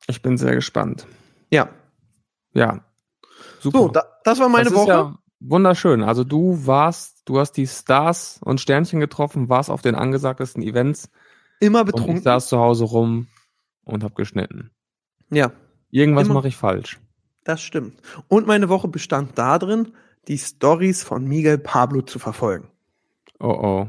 Ich 0.07 0.21
bin 0.21 0.37
sehr 0.37 0.55
gespannt. 0.55 1.07
Ja. 1.49 1.69
Ja. 2.53 2.85
Super. 3.59 3.77
So, 3.77 3.87
da, 3.89 4.03
das 4.23 4.39
war 4.39 4.49
meine 4.49 4.65
das 4.65 4.73
Woche. 4.73 4.83
Ist 4.83 4.87
ja, 4.87 5.19
wunderschön. 5.39 6.03
Also 6.03 6.23
du 6.23 6.65
warst, 6.65 7.21
du 7.25 7.39
hast 7.39 7.53
die 7.53 7.67
Stars 7.67 8.39
und 8.43 8.59
Sternchen 8.61 8.99
getroffen, 8.99 9.49
warst 9.49 9.69
auf 9.69 9.81
den 9.81 9.95
angesagtesten 9.95 10.61
Events 10.63 11.09
Immer 11.59 11.81
und 11.81 11.89
ich 11.89 11.95
betrunken. 11.95 12.23
saß 12.23 12.47
zu 12.49 12.57
Hause 12.59 12.85
rum 12.85 13.27
und 13.83 14.03
hab 14.03 14.15
geschnitten. 14.15 14.71
Ja, 15.31 15.51
Irgendwas 15.91 16.27
mache 16.27 16.47
ich 16.47 16.55
falsch. 16.55 16.99
das 17.43 17.61
stimmt. 17.61 17.99
Und 18.27 18.45
meine 18.47 18.69
Woche 18.69 18.87
bestand 18.87 19.37
darin, 19.37 19.93
die 20.27 20.37
Stories 20.37 21.03
von 21.03 21.25
Miguel 21.25 21.57
Pablo 21.57 22.01
zu 22.03 22.19
verfolgen. 22.19 22.67
Oh 23.39 23.47
oh. 23.47 23.87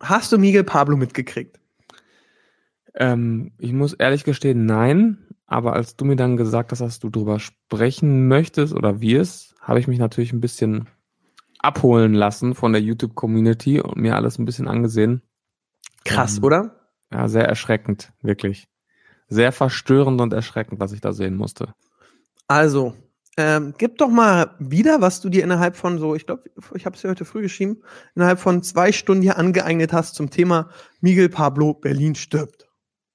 Hast 0.00 0.32
du 0.32 0.38
Miguel 0.38 0.64
Pablo 0.64 0.96
mitgekriegt? 0.96 1.60
Ähm, 2.94 3.52
ich 3.58 3.72
muss 3.72 3.92
ehrlich 3.92 4.24
gestehen, 4.24 4.64
nein. 4.66 5.18
Aber 5.50 5.72
als 5.72 5.96
du 5.96 6.04
mir 6.04 6.14
dann 6.14 6.36
gesagt 6.36 6.70
hast, 6.70 6.78
dass 6.78 7.00
du 7.00 7.10
drüber 7.10 7.40
sprechen 7.40 8.28
möchtest 8.28 8.72
oder 8.72 9.00
wirst, 9.00 9.56
habe 9.60 9.80
ich 9.80 9.88
mich 9.88 9.98
natürlich 9.98 10.32
ein 10.32 10.40
bisschen 10.40 10.88
abholen 11.58 12.14
lassen 12.14 12.54
von 12.54 12.72
der 12.72 12.80
YouTube-Community 12.80 13.80
und 13.80 13.96
mir 13.96 14.14
alles 14.14 14.38
ein 14.38 14.44
bisschen 14.44 14.68
angesehen. 14.68 15.22
Krass, 16.04 16.38
Ähm, 16.38 16.44
oder? 16.44 16.92
Ja, 17.12 17.28
sehr 17.28 17.48
erschreckend, 17.48 18.12
wirklich. 18.22 18.68
Sehr 19.26 19.50
verstörend 19.50 20.20
und 20.20 20.32
erschreckend, 20.32 20.78
was 20.78 20.92
ich 20.92 21.00
da 21.00 21.12
sehen 21.12 21.34
musste. 21.34 21.74
Also, 22.46 22.94
ähm, 23.36 23.74
gib 23.76 23.98
doch 23.98 24.08
mal 24.08 24.54
wieder, 24.60 25.00
was 25.00 25.20
du 25.20 25.28
dir 25.28 25.42
innerhalb 25.42 25.74
von 25.74 25.98
so, 25.98 26.14
ich 26.14 26.26
glaube, 26.26 26.44
ich 26.74 26.86
habe 26.86 26.94
es 26.94 27.02
ja 27.02 27.10
heute 27.10 27.24
früh 27.24 27.42
geschrieben, 27.42 27.78
innerhalb 28.14 28.38
von 28.38 28.62
zwei 28.62 28.92
Stunden 28.92 29.22
hier 29.22 29.36
angeeignet 29.36 29.92
hast 29.92 30.14
zum 30.14 30.30
Thema 30.30 30.70
Miguel 31.00 31.28
Pablo 31.28 31.74
Berlin 31.74 32.14
stirbt. 32.14 32.69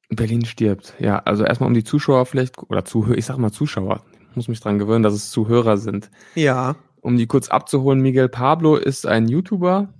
Berlin 0.09 0.45
stirbt. 0.45 0.93
Ja, 0.99 1.19
also 1.19 1.43
erstmal 1.43 1.67
um 1.67 1.73
die 1.73 1.83
Zuschauer 1.83 2.25
vielleicht, 2.25 2.57
oder 2.69 2.85
Zuhörer, 2.85 3.17
ich 3.17 3.25
sag 3.25 3.37
mal 3.37 3.51
Zuschauer. 3.51 4.03
Ich 4.31 4.35
muss 4.35 4.47
mich 4.47 4.59
dran 4.59 4.79
gewöhnen, 4.79 5.03
dass 5.03 5.13
es 5.13 5.31
Zuhörer 5.31 5.77
sind. 5.77 6.11
Ja, 6.35 6.75
Um 7.01 7.17
die 7.17 7.27
kurz 7.27 7.49
abzuholen, 7.49 8.01
Miguel 8.01 8.29
Pablo 8.29 8.75
ist 8.75 9.05
ein 9.07 9.27
YouTuber. 9.27 9.93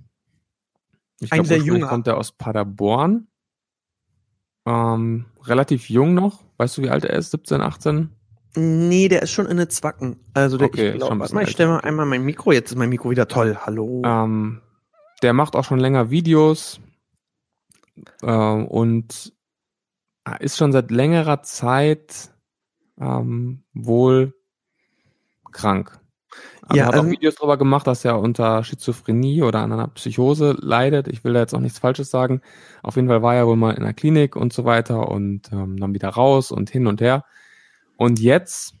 Ich 1.20 1.32
Ein 1.32 1.36
glaube, 1.42 1.48
sehr 1.48 1.58
junger. 1.58 1.86
kommt 1.88 2.06
er 2.06 2.18
aus 2.18 2.32
Paderborn. 2.32 3.28
Ähm, 4.66 5.26
relativ 5.44 5.88
jung 5.88 6.14
noch. 6.14 6.42
Weißt 6.58 6.76
du, 6.76 6.82
wie 6.82 6.90
alt 6.90 7.04
er 7.04 7.16
ist? 7.16 7.30
17, 7.30 7.60
18? 7.60 8.10
nee, 8.58 9.08
der 9.08 9.20
ist 9.22 9.32
schon 9.32 9.44
in 9.46 9.58
der 9.58 9.68
Zwacken. 9.68 10.16
Also, 10.32 10.56
der, 10.56 10.68
Okay, 10.68 10.88
ich 10.90 10.94
glaub, 10.96 11.08
schon 11.08 11.18
ein 11.18 11.20
warte 11.20 11.34
mal, 11.34 11.44
ich 11.44 11.50
stelle 11.50 11.68
mal 11.70 11.80
einmal 11.80 12.06
mein 12.06 12.22
Mikro, 12.24 12.52
jetzt 12.52 12.70
ist 12.70 12.76
mein 12.78 12.88
Mikro 12.88 13.10
wieder 13.10 13.28
toll. 13.28 13.56
Hallo. 13.64 14.00
Ähm, 14.04 14.62
der 15.22 15.32
macht 15.34 15.54
auch 15.56 15.64
schon 15.64 15.78
länger 15.78 16.10
Videos 16.10 16.80
ähm, 18.22 18.66
und 18.66 19.34
ist 20.34 20.56
schon 20.56 20.72
seit 20.72 20.90
längerer 20.90 21.42
Zeit 21.42 22.30
ähm, 23.00 23.62
wohl 23.72 24.34
krank. 25.52 25.98
Also 26.62 26.76
Ja, 26.76 26.86
hat 26.86 26.94
also- 26.94 27.06
auch 27.06 27.10
Videos 27.10 27.36
darüber 27.36 27.56
gemacht, 27.56 27.86
dass 27.86 28.04
er 28.04 28.18
unter 28.18 28.62
Schizophrenie 28.64 29.42
oder 29.42 29.60
an 29.60 29.72
einer 29.72 29.88
Psychose 29.88 30.56
leidet. 30.60 31.08
Ich 31.08 31.22
will 31.24 31.32
da 31.32 31.40
jetzt 31.40 31.54
auch 31.54 31.60
nichts 31.60 31.78
Falsches 31.78 32.10
sagen. 32.10 32.40
Auf 32.82 32.96
jeden 32.96 33.08
Fall 33.08 33.22
war 33.22 33.34
er 33.34 33.46
wohl 33.46 33.56
mal 33.56 33.72
in 33.74 33.84
der 33.84 33.94
Klinik 33.94 34.36
und 34.36 34.52
so 34.52 34.64
weiter 34.64 35.08
und 35.08 35.50
ähm, 35.52 35.78
dann 35.78 35.94
wieder 35.94 36.08
raus 36.10 36.50
und 36.50 36.68
hin 36.70 36.86
und 36.86 37.00
her. 37.00 37.24
Und 37.96 38.18
jetzt 38.20 38.74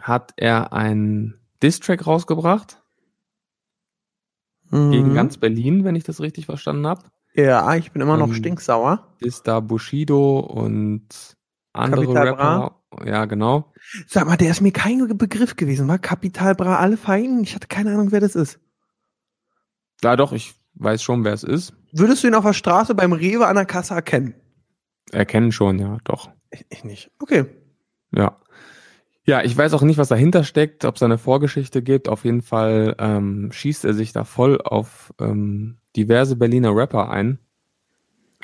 hat 0.00 0.32
er 0.36 0.72
einen 0.72 1.38
Distrack 1.62 2.06
rausgebracht 2.06 2.82
gegen 4.70 5.10
Mhm. 5.10 5.14
ganz 5.14 5.36
Berlin, 5.36 5.84
wenn 5.84 5.94
ich 5.94 6.02
das 6.04 6.20
richtig 6.20 6.46
verstanden 6.46 6.86
habe. 6.86 7.02
Ja, 7.34 7.74
ich 7.76 7.92
bin 7.92 8.02
immer 8.02 8.16
noch 8.16 8.28
Ähm, 8.28 8.34
stinksauer. 8.34 9.06
Ist 9.20 9.46
da 9.48 9.60
Bushido 9.60 10.40
und 10.40 11.36
andere 11.72 12.04
Capital 12.04 12.28
Rapper. 12.28 12.82
Ja, 13.06 13.24
genau. 13.24 13.72
Sag 14.06 14.26
mal, 14.26 14.36
der 14.36 14.50
ist 14.50 14.60
mir 14.60 14.72
kein 14.72 15.16
Begriff 15.16 15.56
gewesen, 15.56 15.88
war 15.88 15.98
Kapital 15.98 16.54
Bra 16.54 16.76
alle 16.78 16.96
Feinen? 16.98 17.42
Ich 17.42 17.54
hatte 17.54 17.68
keine 17.68 17.90
Ahnung, 17.92 18.12
wer 18.12 18.20
das 18.20 18.34
ist. 18.34 18.60
Ja, 20.02 20.16
doch, 20.16 20.32
ich 20.32 20.54
weiß 20.74 21.02
schon, 21.02 21.24
wer 21.24 21.32
es 21.32 21.42
ist. 21.42 21.72
Würdest 21.92 22.22
du 22.22 22.28
ihn 22.28 22.34
auf 22.34 22.44
der 22.44 22.52
Straße 22.52 22.94
beim 22.94 23.12
Rewe 23.12 23.46
an 23.46 23.56
der 23.56 23.64
Kasse 23.64 23.94
erkennen? 23.94 24.34
Erkennen 25.10 25.52
schon, 25.52 25.78
ja, 25.78 25.98
doch. 26.04 26.30
Ich, 26.50 26.66
ich 26.68 26.84
nicht. 26.84 27.10
Okay. 27.18 27.46
Ja. 28.14 28.38
Ja, 29.24 29.42
ich 29.42 29.56
weiß 29.56 29.72
auch 29.74 29.82
nicht, 29.82 29.98
was 29.98 30.08
dahinter 30.08 30.42
steckt, 30.42 30.84
ob 30.84 30.96
es 30.96 31.02
eine 31.02 31.16
Vorgeschichte 31.18 31.82
gibt. 31.82 32.08
Auf 32.08 32.24
jeden 32.24 32.42
Fall 32.42 32.96
ähm, 32.98 33.50
schießt 33.52 33.84
er 33.84 33.94
sich 33.94 34.12
da 34.12 34.24
voll 34.24 34.60
auf 34.60 35.14
ähm, 35.20 35.78
diverse 35.96 36.36
Berliner 36.36 36.74
Rapper 36.74 37.10
ein. 37.10 37.38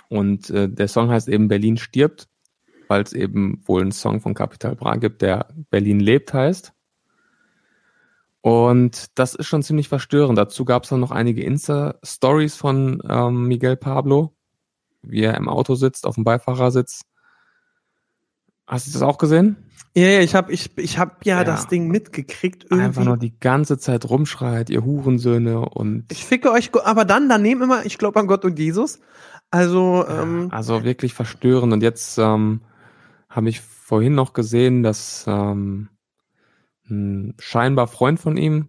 Und 0.08 0.50
äh, 0.50 0.68
der 0.68 0.88
Song 0.88 1.10
heißt 1.10 1.28
eben 1.28 1.48
Berlin 1.48 1.76
stirbt, 1.76 2.28
weil 2.88 3.02
es 3.02 3.12
eben 3.12 3.62
wohl 3.66 3.82
einen 3.82 3.92
Song 3.92 4.20
von 4.20 4.34
Capital 4.34 4.74
Bra 4.74 4.96
gibt, 4.96 5.22
der 5.22 5.48
Berlin 5.70 6.00
lebt 6.00 6.32
heißt. 6.32 6.72
Und 8.40 9.18
das 9.18 9.34
ist 9.34 9.46
schon 9.46 9.62
ziemlich 9.62 9.88
verstörend. 9.88 10.38
Dazu 10.38 10.64
gab 10.64 10.84
es 10.84 10.90
dann 10.90 11.00
noch 11.00 11.10
einige 11.10 11.42
Insta-Stories 11.42 12.56
von 12.56 13.02
ähm, 13.08 13.46
Miguel 13.46 13.76
Pablo, 13.76 14.34
wie 15.02 15.22
er 15.22 15.36
im 15.36 15.48
Auto 15.48 15.74
sitzt, 15.74 16.06
auf 16.06 16.14
dem 16.14 16.24
Beifahrersitz. 16.24 17.02
Hast 18.66 18.86
du 18.86 18.92
das 18.92 19.02
auch 19.02 19.18
gesehen? 19.18 19.67
Ja, 19.96 20.06
ja, 20.06 20.20
ich 20.20 20.34
habe 20.34 20.52
ich, 20.52 20.76
ich 20.78 20.98
hab 20.98 21.24
ja, 21.24 21.38
Ja. 21.38 21.44
das 21.44 21.66
Ding 21.66 21.88
mitgekriegt. 21.88 22.64
Irgendwie. 22.64 22.84
einfach 22.84 23.04
nur 23.04 23.16
die 23.16 23.38
ganze 23.38 23.78
Zeit 23.78 24.08
rumschreit, 24.08 24.70
ihr 24.70 24.84
Hurensöhne 24.84 25.60
und 25.60 26.04
ich 26.10 26.24
ficke 26.24 26.50
euch, 26.52 26.70
aber 26.84 27.04
dann 27.04 27.28
daneben 27.28 27.62
immer, 27.62 27.84
ich 27.86 27.98
glaube 27.98 28.20
an 28.20 28.26
Gott 28.26 28.44
und 28.44 28.58
Jesus. 28.58 29.00
Also, 29.50 30.04
ähm, 30.08 30.48
also 30.50 30.84
wirklich 30.84 31.14
verstörend. 31.14 31.72
Und 31.72 31.82
jetzt 31.82 32.18
ähm, 32.18 32.60
habe 33.30 33.48
ich 33.48 33.60
vorhin 33.60 34.14
noch 34.14 34.34
gesehen, 34.34 34.82
dass 34.82 35.24
ähm, 35.26 35.88
ein 36.90 37.34
scheinbar 37.38 37.86
Freund 37.86 38.20
von 38.20 38.36
ihm, 38.36 38.68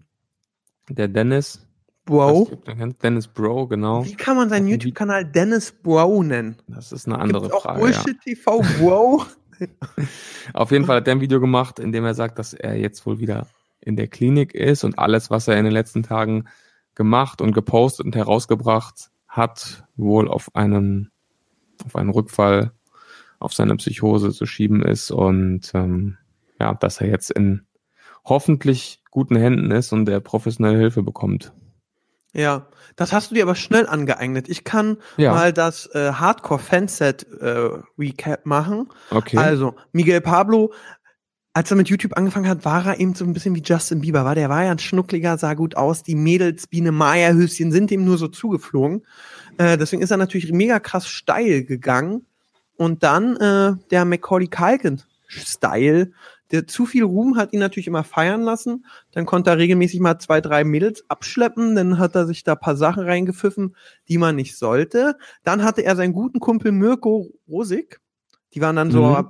der 0.89 1.07
Dennis, 1.09 1.67
weiß 2.07 2.49
nicht, 2.77 3.03
Dennis 3.03 3.27
Bro, 3.27 3.67
genau. 3.67 4.03
Wie 4.05 4.15
kann 4.15 4.35
man 4.35 4.49
seinen 4.49 4.67
YouTube-Kanal 4.67 5.25
Dennis 5.25 5.75
Wow 5.83 6.23
nennen? 6.23 6.55
Das 6.67 6.91
ist 6.91 7.07
eine 7.07 7.19
andere 7.19 7.43
Gibt's 7.43 7.55
auch 7.57 7.63
Frage. 7.63 7.79
Ja. 7.79 7.85
Bullshit 7.85 8.21
TV 8.21 8.63
Wow? 8.79 9.35
Auf 10.53 10.71
jeden 10.71 10.85
Fall 10.85 10.97
hat 10.97 11.07
er 11.07 11.15
ein 11.15 11.21
Video 11.21 11.39
gemacht, 11.39 11.79
in 11.79 11.91
dem 11.91 12.05
er 12.05 12.13
sagt, 12.13 12.39
dass 12.39 12.53
er 12.53 12.75
jetzt 12.75 13.05
wohl 13.05 13.19
wieder 13.19 13.47
in 13.81 13.95
der 13.95 14.07
Klinik 14.07 14.53
ist 14.53 14.83
und 14.83 14.99
alles, 14.99 15.29
was 15.29 15.47
er 15.47 15.57
in 15.57 15.65
den 15.65 15.73
letzten 15.73 16.03
Tagen 16.03 16.45
gemacht 16.95 17.41
und 17.41 17.53
gepostet 17.53 18.05
und 18.05 18.15
herausgebracht 18.15 19.09
hat, 19.27 19.85
wohl 19.95 20.27
auf 20.27 20.55
einen, 20.55 21.11
auf 21.85 21.95
einen 21.95 22.09
Rückfall, 22.09 22.71
auf 23.39 23.53
seine 23.53 23.75
Psychose 23.77 24.31
zu 24.31 24.45
schieben 24.45 24.83
ist 24.83 25.11
und 25.11 25.71
ähm, 25.73 26.17
ja, 26.59 26.73
dass 26.73 26.99
er 26.99 27.07
jetzt 27.07 27.31
in 27.31 27.65
hoffentlich 28.25 29.01
guten 29.11 29.37
Händen 29.37 29.71
ist 29.71 29.93
und 29.93 30.09
er 30.09 30.19
professionelle 30.19 30.77
Hilfe 30.77 31.03
bekommt. 31.03 31.53
Ja, 32.33 32.67
das 32.95 33.11
hast 33.11 33.31
du 33.31 33.35
dir 33.35 33.43
aber 33.43 33.55
schnell 33.55 33.87
angeeignet. 33.87 34.49
Ich 34.49 34.63
kann 34.63 34.97
Ja. 35.17 35.33
mal 35.33 35.51
das 35.51 35.87
äh, 35.95 36.11
Hardcore-Fanset 36.13 37.25
äh, 37.41 37.69
Recap 37.97 38.45
machen. 38.45 38.87
Okay. 39.09 39.37
Also, 39.37 39.75
Miguel 39.93 40.21
Pablo, 40.21 40.71
als 41.53 41.71
er 41.71 41.77
mit 41.77 41.89
YouTube 41.89 42.15
angefangen 42.15 42.47
hat, 42.47 42.63
war 42.65 42.85
er 42.85 42.99
eben 42.99 43.15
so 43.15 43.25
ein 43.25 43.33
bisschen 43.33 43.55
wie 43.55 43.63
Justin 43.65 44.01
Bieber. 44.01 44.25
War 44.25 44.35
der 44.35 44.49
war 44.49 44.63
ja 44.63 44.71
ein 44.71 44.79
Schnuckliger, 44.79 45.37
sah 45.39 45.55
gut 45.55 45.75
aus. 45.75 46.03
Die 46.03 46.13
Mädels, 46.15 46.67
Biene 46.67 46.91
Maya 46.91 47.31
Höschen 47.33 47.71
sind 47.71 47.89
ihm 47.89 48.05
nur 48.05 48.17
so 48.19 48.27
zugeflogen. 48.27 49.05
Äh, 49.57 49.77
deswegen 49.77 50.01
ist 50.03 50.11
er 50.11 50.17
natürlich 50.17 50.51
mega 50.51 50.79
krass 50.79 51.07
steil 51.07 51.63
gegangen. 51.63 52.25
Und 52.77 53.03
dann 53.03 53.35
äh, 53.37 53.73
der 53.89 54.05
Macaulay 54.05 54.47
Culkin 54.47 55.01
Style. 55.27 56.11
Der 56.51 56.67
zu 56.67 56.85
viel 56.85 57.03
Ruhm 57.03 57.37
hat 57.37 57.53
ihn 57.53 57.59
natürlich 57.59 57.87
immer 57.87 58.03
feiern 58.03 58.41
lassen. 58.41 58.85
Dann 59.11 59.25
konnte 59.25 59.51
er 59.51 59.57
regelmäßig 59.57 59.99
mal 59.99 60.19
zwei, 60.19 60.41
drei 60.41 60.63
Mädels 60.63 61.05
abschleppen. 61.09 61.75
Dann 61.75 61.99
hat 61.99 62.15
er 62.15 62.25
sich 62.25 62.43
da 62.43 62.55
paar 62.55 62.75
Sachen 62.75 63.03
reingepfiffen, 63.03 63.75
die 64.07 64.17
man 64.17 64.35
nicht 64.35 64.57
sollte. 64.57 65.17
Dann 65.43 65.63
hatte 65.63 65.83
er 65.83 65.95
seinen 65.95 66.13
guten 66.13 66.39
Kumpel 66.39 66.71
Mirko 66.71 67.31
Rosig. 67.47 67.99
Die 68.53 68.61
waren 68.61 68.75
dann 68.75 68.91
so 68.91 69.03
Mhm. 69.03 69.27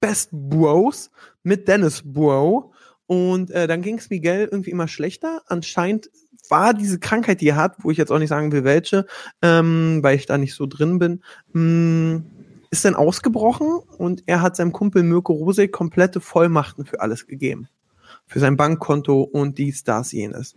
Best 0.00 0.30
Bros 0.32 1.10
mit 1.42 1.68
Dennis 1.68 2.02
Bro. 2.04 2.72
Und 3.06 3.50
äh, 3.50 3.66
dann 3.66 3.82
ging 3.82 3.98
es 3.98 4.10
Miguel 4.10 4.48
irgendwie 4.50 4.70
immer 4.70 4.88
schlechter. 4.88 5.42
Anscheinend 5.46 6.10
war 6.50 6.74
diese 6.74 6.98
Krankheit, 6.98 7.40
die 7.40 7.48
er 7.48 7.56
hat, 7.56 7.76
wo 7.78 7.90
ich 7.90 7.98
jetzt 7.98 8.10
auch 8.10 8.18
nicht 8.18 8.28
sagen 8.28 8.52
will, 8.52 8.64
welche, 8.64 9.06
ähm, 9.42 10.00
weil 10.02 10.16
ich 10.16 10.26
da 10.26 10.38
nicht 10.38 10.54
so 10.54 10.66
drin 10.66 10.98
bin, 10.98 11.22
mh, 11.52 12.22
ist 12.70 12.84
dann 12.84 12.94
ausgebrochen 12.94 13.78
und 13.98 14.22
er 14.26 14.42
hat 14.42 14.56
seinem 14.56 14.72
Kumpel 14.72 15.02
Mirko 15.02 15.32
Rosig 15.32 15.72
komplette 15.72 16.20
Vollmachten 16.20 16.84
für 16.84 17.00
alles 17.00 17.26
gegeben. 17.26 17.68
Für 18.26 18.40
sein 18.40 18.56
Bankkonto 18.56 19.22
und 19.22 19.58
dies, 19.58 19.84
das, 19.84 20.12
jenes. 20.12 20.54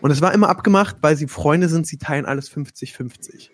Und 0.00 0.10
es 0.10 0.20
war 0.20 0.34
immer 0.34 0.48
abgemacht, 0.48 0.96
weil 1.00 1.16
sie 1.16 1.26
Freunde 1.26 1.68
sind, 1.68 1.86
sie 1.86 1.96
teilen 1.96 2.26
alles 2.26 2.50
50-50. 2.50 3.50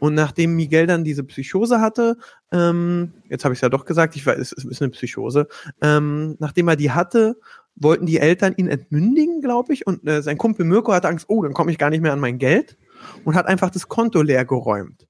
Und 0.00 0.14
nachdem 0.14 0.56
Miguel 0.56 0.86
dann 0.86 1.04
diese 1.04 1.22
Psychose 1.24 1.80
hatte, 1.80 2.18
ähm, 2.52 3.12
jetzt 3.28 3.44
habe 3.44 3.54
ich 3.54 3.58
es 3.58 3.62
ja 3.62 3.68
doch 3.68 3.84
gesagt, 3.84 4.16
ich 4.16 4.26
weiß, 4.26 4.38
es 4.38 4.64
ist 4.64 4.82
eine 4.82 4.90
Psychose, 4.90 5.46
ähm, 5.80 6.36
nachdem 6.40 6.68
er 6.68 6.76
die 6.76 6.90
hatte, 6.90 7.36
wollten 7.76 8.06
die 8.06 8.18
Eltern 8.18 8.54
ihn 8.56 8.68
entmündigen, 8.68 9.40
glaube 9.40 9.72
ich, 9.72 9.86
und 9.86 10.06
äh, 10.06 10.22
sein 10.22 10.38
Kumpel 10.38 10.64
Mirko 10.64 10.92
hatte 10.92 11.08
Angst, 11.08 11.26
oh, 11.28 11.42
dann 11.42 11.54
komme 11.54 11.70
ich 11.70 11.78
gar 11.78 11.90
nicht 11.90 12.02
mehr 12.02 12.12
an 12.12 12.20
mein 12.20 12.38
Geld 12.38 12.76
und 13.24 13.34
hat 13.34 13.46
einfach 13.46 13.70
das 13.70 13.88
Konto 13.88 14.22
leer 14.22 14.44
geräumt. 14.44 15.06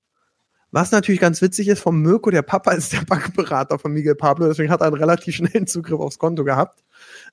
Was 0.74 0.90
natürlich 0.90 1.20
ganz 1.20 1.40
witzig 1.40 1.68
ist, 1.68 1.78
vom 1.78 2.02
Mirko, 2.02 2.30
der 2.30 2.42
Papa 2.42 2.72
ist 2.72 2.92
der 2.92 3.02
Bankberater 3.06 3.78
von 3.78 3.92
Miguel 3.92 4.16
Pablo, 4.16 4.48
deswegen 4.48 4.72
hat 4.72 4.80
er 4.80 4.88
einen 4.88 4.96
relativ 4.96 5.36
schnellen 5.36 5.68
Zugriff 5.68 6.00
aufs 6.00 6.18
Konto 6.18 6.42
gehabt. 6.42 6.82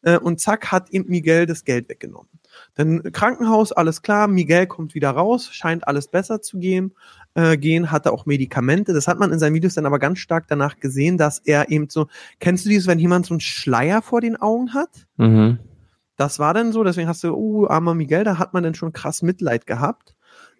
Äh, 0.03 0.19
und 0.19 0.39
zack, 0.39 0.71
hat 0.71 0.91
ihm 0.91 1.05
Miguel 1.07 1.47
das 1.47 1.65
Geld 1.65 1.89
weggenommen. 1.89 2.29
Dann 2.75 3.01
Krankenhaus, 3.11 3.71
alles 3.71 4.03
klar, 4.03 4.27
Miguel 4.27 4.67
kommt 4.67 4.93
wieder 4.93 5.09
raus, 5.09 5.49
scheint 5.51 5.87
alles 5.87 6.07
besser 6.07 6.43
zu 6.43 6.59
gehen. 6.59 6.93
Äh, 7.33 7.57
gehen, 7.57 7.89
hatte 7.89 8.11
auch 8.11 8.27
Medikamente. 8.27 8.93
Das 8.93 9.07
hat 9.07 9.17
man 9.17 9.31
in 9.31 9.39
seinen 9.39 9.55
Videos 9.55 9.73
dann 9.73 9.87
aber 9.87 9.97
ganz 9.97 10.19
stark 10.19 10.45
danach 10.47 10.79
gesehen, 10.79 11.17
dass 11.17 11.39
er 11.39 11.71
eben 11.71 11.89
so, 11.89 12.07
kennst 12.39 12.65
du 12.65 12.69
dieses, 12.69 12.85
wenn 12.85 12.99
jemand 12.99 13.25
so 13.25 13.33
einen 13.33 13.41
Schleier 13.41 14.03
vor 14.03 14.21
den 14.21 14.35
Augen 14.35 14.75
hat? 14.75 15.07
Mhm. 15.17 15.57
Das 16.15 16.37
war 16.37 16.53
dann 16.53 16.73
so, 16.73 16.83
deswegen 16.83 17.07
hast 17.07 17.23
du, 17.23 17.33
uh, 17.33 17.67
armer 17.67 17.95
Miguel, 17.95 18.23
da 18.23 18.37
hat 18.37 18.53
man 18.53 18.61
dann 18.61 18.75
schon 18.75 18.93
krass 18.93 19.23
Mitleid 19.23 19.65
gehabt. 19.65 20.13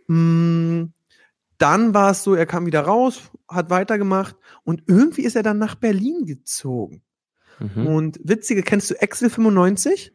Mm, 0.07 0.60
dann 1.61 1.93
war 1.93 2.11
es 2.11 2.23
so, 2.23 2.33
er 2.33 2.45
kam 2.45 2.65
wieder 2.65 2.81
raus, 2.81 3.31
hat 3.47 3.69
weitergemacht 3.69 4.35
und 4.63 4.83
irgendwie 4.87 5.21
ist 5.21 5.35
er 5.35 5.43
dann 5.43 5.59
nach 5.59 5.75
Berlin 5.75 6.25
gezogen. 6.25 7.01
Mhm. 7.59 7.87
Und 7.87 8.19
witzige, 8.23 8.63
kennst 8.63 8.89
du 8.89 8.95
Excel 8.95 9.29
95? 9.29 10.11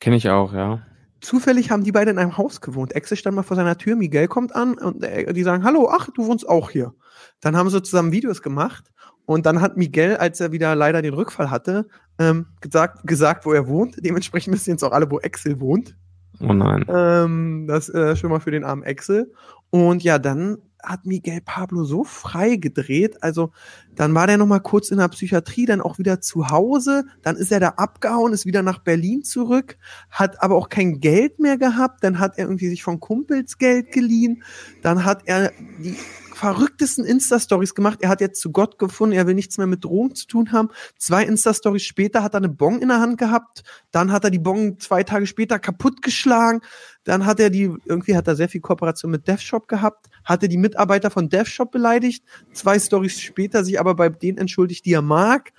Kenne 0.00 0.16
ich 0.16 0.28
auch, 0.30 0.52
ja. 0.52 0.82
Zufällig 1.20 1.70
haben 1.70 1.84
die 1.84 1.92
beide 1.92 2.10
in 2.10 2.18
einem 2.18 2.36
Haus 2.36 2.60
gewohnt. 2.60 2.94
Excel 2.94 3.16
stand 3.16 3.34
mal 3.34 3.42
vor 3.42 3.56
seiner 3.56 3.78
Tür, 3.78 3.96
Miguel 3.96 4.28
kommt 4.28 4.54
an 4.54 4.74
und 4.74 5.02
äh, 5.02 5.32
die 5.32 5.42
sagen, 5.42 5.64
hallo, 5.64 5.88
ach, 5.90 6.10
du 6.14 6.26
wohnst 6.26 6.48
auch 6.48 6.70
hier. 6.70 6.94
Dann 7.40 7.56
haben 7.56 7.70
sie 7.70 7.82
zusammen 7.82 8.12
Videos 8.12 8.42
gemacht 8.42 8.92
und 9.26 9.46
dann 9.46 9.60
hat 9.60 9.76
Miguel, 9.76 10.16
als 10.18 10.40
er 10.40 10.52
wieder 10.52 10.74
leider 10.76 11.02
den 11.02 11.14
Rückfall 11.14 11.50
hatte, 11.50 11.88
ähm, 12.18 12.46
gesagt, 12.60 13.06
gesagt, 13.06 13.46
wo 13.46 13.52
er 13.52 13.66
wohnt. 13.66 13.96
Dementsprechend 14.04 14.54
wissen 14.54 14.70
jetzt 14.70 14.84
auch 14.84 14.92
alle, 14.92 15.10
wo 15.10 15.18
Excel 15.18 15.60
wohnt. 15.60 15.96
Oh 16.40 16.52
nein. 16.52 16.84
Ähm, 16.88 17.66
das 17.66 17.88
äh, 17.88 18.16
schon 18.16 18.30
mal 18.30 18.40
für 18.40 18.50
den 18.50 18.64
armen 18.64 18.82
Excel. 18.82 19.32
Und 19.70 20.02
ja, 20.02 20.18
dann 20.18 20.58
hat 20.84 21.06
Miguel 21.06 21.40
Pablo 21.40 21.84
so 21.84 22.04
frei 22.04 22.56
gedreht. 22.56 23.22
Also 23.22 23.52
dann 23.94 24.14
war 24.14 24.26
der 24.26 24.38
noch 24.38 24.46
mal 24.46 24.60
kurz 24.60 24.90
in 24.90 24.98
der 24.98 25.08
Psychiatrie, 25.08 25.66
dann 25.66 25.80
auch 25.80 25.98
wieder 25.98 26.20
zu 26.20 26.50
Hause. 26.50 27.04
Dann 27.22 27.36
ist 27.36 27.52
er 27.52 27.60
da 27.60 27.68
abgehauen, 27.70 28.32
ist 28.32 28.46
wieder 28.46 28.62
nach 28.62 28.78
Berlin 28.78 29.22
zurück, 29.22 29.76
hat 30.10 30.42
aber 30.42 30.56
auch 30.56 30.68
kein 30.68 31.00
Geld 31.00 31.38
mehr 31.38 31.56
gehabt. 31.56 32.02
Dann 32.02 32.18
hat 32.18 32.38
er 32.38 32.46
irgendwie 32.46 32.68
sich 32.68 32.82
von 32.82 33.00
Kumpels 33.00 33.58
Geld 33.58 33.92
geliehen. 33.92 34.42
Dann 34.82 35.04
hat 35.04 35.22
er 35.26 35.52
die 35.78 35.96
verrücktesten 36.44 37.06
Insta-Stories 37.06 37.74
gemacht. 37.74 38.00
Er 38.02 38.10
hat 38.10 38.20
jetzt 38.20 38.38
zu 38.38 38.52
Gott 38.52 38.78
gefunden, 38.78 39.16
er 39.16 39.26
will 39.26 39.32
nichts 39.32 39.56
mehr 39.56 39.66
mit 39.66 39.82
Drogen 39.82 40.14
zu 40.14 40.26
tun 40.26 40.52
haben. 40.52 40.68
Zwei 40.98 41.24
Insta-Stories 41.24 41.84
später 41.84 42.22
hat 42.22 42.34
er 42.34 42.36
eine 42.36 42.50
Bon 42.50 42.82
in 42.82 42.88
der 42.88 43.00
Hand 43.00 43.16
gehabt. 43.16 43.62
Dann 43.92 44.12
hat 44.12 44.24
er 44.24 44.30
die 44.30 44.38
Bon 44.38 44.78
zwei 44.78 45.04
Tage 45.04 45.26
später 45.26 45.58
kaputtgeschlagen. 45.58 46.60
Dann 47.02 47.24
hat 47.24 47.40
er 47.40 47.48
die, 47.48 47.72
irgendwie 47.86 48.14
hat 48.14 48.28
er 48.28 48.36
sehr 48.36 48.50
viel 48.50 48.60
Kooperation 48.60 49.10
mit 49.10 49.26
DevShop 49.26 49.68
gehabt, 49.68 50.10
hatte 50.22 50.46
die 50.50 50.58
Mitarbeiter 50.58 51.10
von 51.10 51.30
DevShop 51.30 51.70
beleidigt. 51.70 52.26
Zwei 52.52 52.78
Stories 52.78 53.18
später 53.18 53.64
sich 53.64 53.80
aber 53.80 53.94
bei 53.94 54.10
denen 54.10 54.36
entschuldigt, 54.36 54.84
die 54.84 54.92
er 54.92 55.00
mag. 55.00 55.50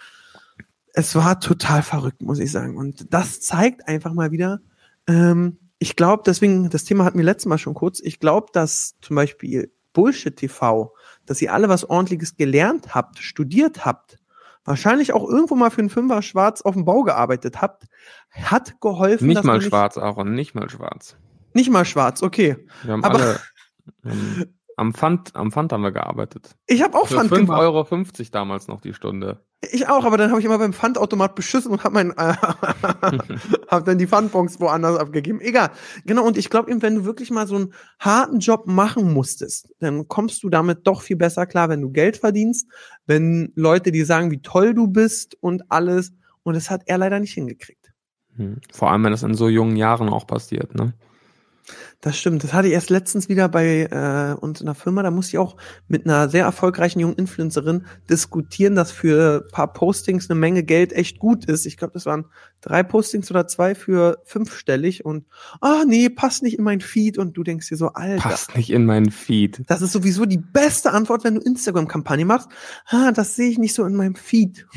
Es 0.93 1.15
war 1.15 1.39
total 1.39 1.81
verrückt, 1.81 2.21
muss 2.21 2.37
ich 2.37 2.51
sagen. 2.51 2.77
Und 2.77 3.11
das 3.11 3.41
zeigt 3.41 3.87
einfach 3.87 4.13
mal 4.13 4.31
wieder, 4.31 4.61
ähm, 5.07 5.57
ich 5.79 5.95
glaube, 5.95 6.21
deswegen, 6.25 6.69
das 6.69 6.83
Thema 6.83 7.05
hatten 7.05 7.17
wir 7.17 7.25
letztes 7.25 7.47
Mal 7.47 7.57
schon 7.57 7.73
kurz, 7.73 7.99
ich 7.99 8.19
glaube, 8.19 8.47
dass 8.53 8.95
zum 9.01 9.15
Beispiel 9.15 9.71
Bullshit 9.95 10.35
TV, 10.37 10.93
dass 11.25 11.41
ihr 11.41 11.51
alle 11.51 11.69
was 11.69 11.89
ordentliches 11.89 12.37
gelernt 12.37 12.93
habt, 12.93 13.17
studiert 13.17 13.83
habt, 13.85 14.17
wahrscheinlich 14.63 15.13
auch 15.13 15.27
irgendwo 15.27 15.55
mal 15.55 15.71
für 15.71 15.79
einen 15.79 15.89
Fünfer 15.89 16.21
schwarz 16.21 16.61
auf 16.61 16.75
dem 16.75 16.85
Bau 16.85 17.01
gearbeitet 17.01 17.61
habt, 17.63 17.85
hat 18.31 18.79
geholfen. 18.81 19.27
Nicht 19.27 19.43
mal 19.43 19.53
man 19.53 19.61
schwarz, 19.61 19.97
Aaron, 19.97 20.33
nicht 20.35 20.53
mal 20.53 20.69
schwarz. 20.69 21.17
Nicht, 21.53 21.55
nicht 21.55 21.71
mal 21.71 21.85
schwarz, 21.85 22.21
okay. 22.21 22.67
Wir 22.83 22.93
haben 22.93 23.03
Aber- 23.03 23.15
alle 23.19 23.39
ähm, 24.03 24.53
am 24.77 24.93
Pfand, 24.93 25.35
am 25.35 25.51
Pfand 25.51 25.71
haben 25.71 25.83
wir 25.83 25.91
gearbeitet. 25.91 26.55
Ich 26.67 26.83
habe 26.83 26.97
auch 26.97 27.07
Für 27.07 27.15
Pfand 27.15 27.31
5,50 27.31 27.37
gemacht. 27.37 27.61
Euro 27.61 27.87
damals 28.31 28.67
noch 28.67 28.81
die 28.81 28.93
Stunde. 28.93 29.41
Ich 29.71 29.87
auch, 29.87 30.05
aber 30.05 30.17
dann 30.17 30.29
habe 30.29 30.39
ich 30.39 30.45
immer 30.45 30.57
beim 30.57 30.73
Pfandautomat 30.73 31.35
beschissen 31.35 31.71
und 31.71 31.83
habe 31.83 31.93
mein 31.93 32.11
äh, 32.11 32.35
hab 33.67 33.85
dann 33.85 33.97
die 33.97 34.07
Pfandbons 34.07 34.59
woanders 34.59 34.97
abgegeben. 34.97 35.41
Egal. 35.41 35.71
Genau, 36.05 36.25
und 36.25 36.37
ich 36.37 36.49
glaube 36.49 36.71
eben, 36.71 36.81
wenn 36.81 36.95
du 36.95 37.05
wirklich 37.05 37.31
mal 37.31 37.47
so 37.47 37.55
einen 37.55 37.73
harten 37.99 38.39
Job 38.39 38.67
machen 38.67 39.13
musstest, 39.13 39.73
dann 39.79 40.07
kommst 40.07 40.43
du 40.43 40.49
damit 40.49 40.87
doch 40.87 41.01
viel 41.01 41.15
besser 41.15 41.45
klar, 41.45 41.69
wenn 41.69 41.81
du 41.81 41.91
Geld 41.91 42.17
verdienst, 42.17 42.67
wenn 43.05 43.51
Leute 43.55 43.91
dir 43.91 44.05
sagen, 44.05 44.31
wie 44.31 44.41
toll 44.41 44.73
du 44.73 44.87
bist 44.87 45.37
und 45.41 45.63
alles. 45.69 46.13
Und 46.43 46.55
das 46.55 46.69
hat 46.69 46.83
er 46.85 46.97
leider 46.97 47.19
nicht 47.19 47.33
hingekriegt. 47.33 47.91
Hm. 48.35 48.57
Vor 48.71 48.91
allem, 48.91 49.03
wenn 49.03 49.11
das 49.11 49.23
in 49.23 49.33
so 49.33 49.49
jungen 49.49 49.77
Jahren 49.77 50.09
auch 50.09 50.27
passiert, 50.27 50.75
ne? 50.75 50.93
Das 52.01 52.17
stimmt. 52.17 52.43
Das 52.43 52.53
hatte 52.53 52.67
ich 52.67 52.73
erst 52.73 52.89
letztens 52.89 53.29
wieder 53.29 53.49
bei 53.49 53.87
äh, 53.89 54.39
uns 54.39 54.59
in 54.59 54.67
der 54.67 54.75
Firma. 54.75 55.01
Da 55.01 55.11
musste 55.11 55.31
ich 55.31 55.37
auch 55.39 55.57
mit 55.87 56.05
einer 56.05 56.29
sehr 56.29 56.45
erfolgreichen 56.45 56.99
jungen 56.99 57.15
Influencerin 57.15 57.85
diskutieren, 58.09 58.75
dass 58.75 58.91
für 58.91 59.43
ein 59.43 59.51
paar 59.51 59.73
Postings 59.73 60.29
eine 60.29 60.39
Menge 60.39 60.63
Geld 60.63 60.93
echt 60.93 61.19
gut 61.19 61.45
ist. 61.45 61.65
Ich 61.65 61.77
glaube, 61.77 61.93
das 61.93 62.05
waren 62.05 62.25
drei 62.61 62.83
Postings 62.83 63.31
oder 63.31 63.47
zwei 63.47 63.73
für 63.73 64.21
fünfstellig 64.25 65.05
und 65.05 65.25
ah 65.61 65.83
nee, 65.87 66.09
passt 66.09 66.43
nicht 66.43 66.57
in 66.57 66.63
mein 66.63 66.81
Feed 66.81 67.17
und 67.17 67.35
du 67.35 67.43
denkst 67.43 67.69
dir 67.69 67.77
so, 67.77 67.89
Alter. 67.89 68.21
Passt 68.21 68.55
nicht 68.55 68.69
in 68.69 68.85
meinen 68.85 69.11
Feed. 69.11 69.63
Das 69.67 69.81
ist 69.81 69.91
sowieso 69.91 70.25
die 70.25 70.37
beste 70.37 70.91
Antwort, 70.91 71.23
wenn 71.23 71.35
du 71.35 71.41
Instagram-Kampagne 71.41 72.25
machst. 72.25 72.49
Ah, 72.87 73.11
das 73.11 73.35
sehe 73.35 73.49
ich 73.49 73.57
nicht 73.57 73.73
so 73.73 73.85
in 73.85 73.95
meinem 73.95 74.15
Feed. 74.15 74.67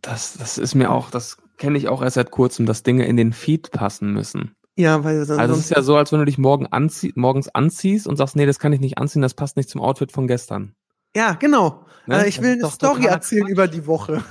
Das, 0.00 0.34
das 0.38 0.58
ist 0.58 0.74
mir 0.74 0.90
auch, 0.90 1.10
das 1.10 1.36
kenne 1.58 1.78
ich 1.78 1.88
auch 1.88 2.02
erst 2.02 2.14
seit 2.14 2.30
kurzem, 2.30 2.66
dass 2.66 2.82
Dinge 2.82 3.06
in 3.06 3.16
den 3.16 3.32
Feed 3.32 3.70
passen 3.70 4.12
müssen. 4.12 4.56
Ja, 4.76 5.04
weil 5.04 5.26
dann 5.26 5.38
Also 5.38 5.54
es 5.54 5.60
ist 5.60 5.70
ja 5.70 5.82
so, 5.82 5.96
als 5.96 6.12
wenn 6.12 6.18
du 6.20 6.24
dich 6.24 6.38
morgen 6.38 6.66
anzie 6.66 7.12
morgens 7.14 7.48
anziehst 7.48 8.06
und 8.06 8.16
sagst, 8.16 8.36
nee, 8.36 8.46
das 8.46 8.58
kann 8.58 8.72
ich 8.72 8.80
nicht 8.80 8.98
anziehen, 8.98 9.20
das 9.22 9.34
passt 9.34 9.56
nicht 9.56 9.68
zum 9.68 9.80
Outfit 9.80 10.12
von 10.12 10.26
gestern. 10.26 10.74
ja, 11.14 11.34
genau. 11.34 11.84
Ne? 12.06 12.24
Äh, 12.24 12.28
ich 12.28 12.40
will 12.40 12.52
eine 12.52 12.68
Story 12.70 13.04
erzählen 13.04 13.42
Quatsch. 13.44 13.52
über 13.52 13.68
die 13.68 13.86
Woche. 13.86 14.24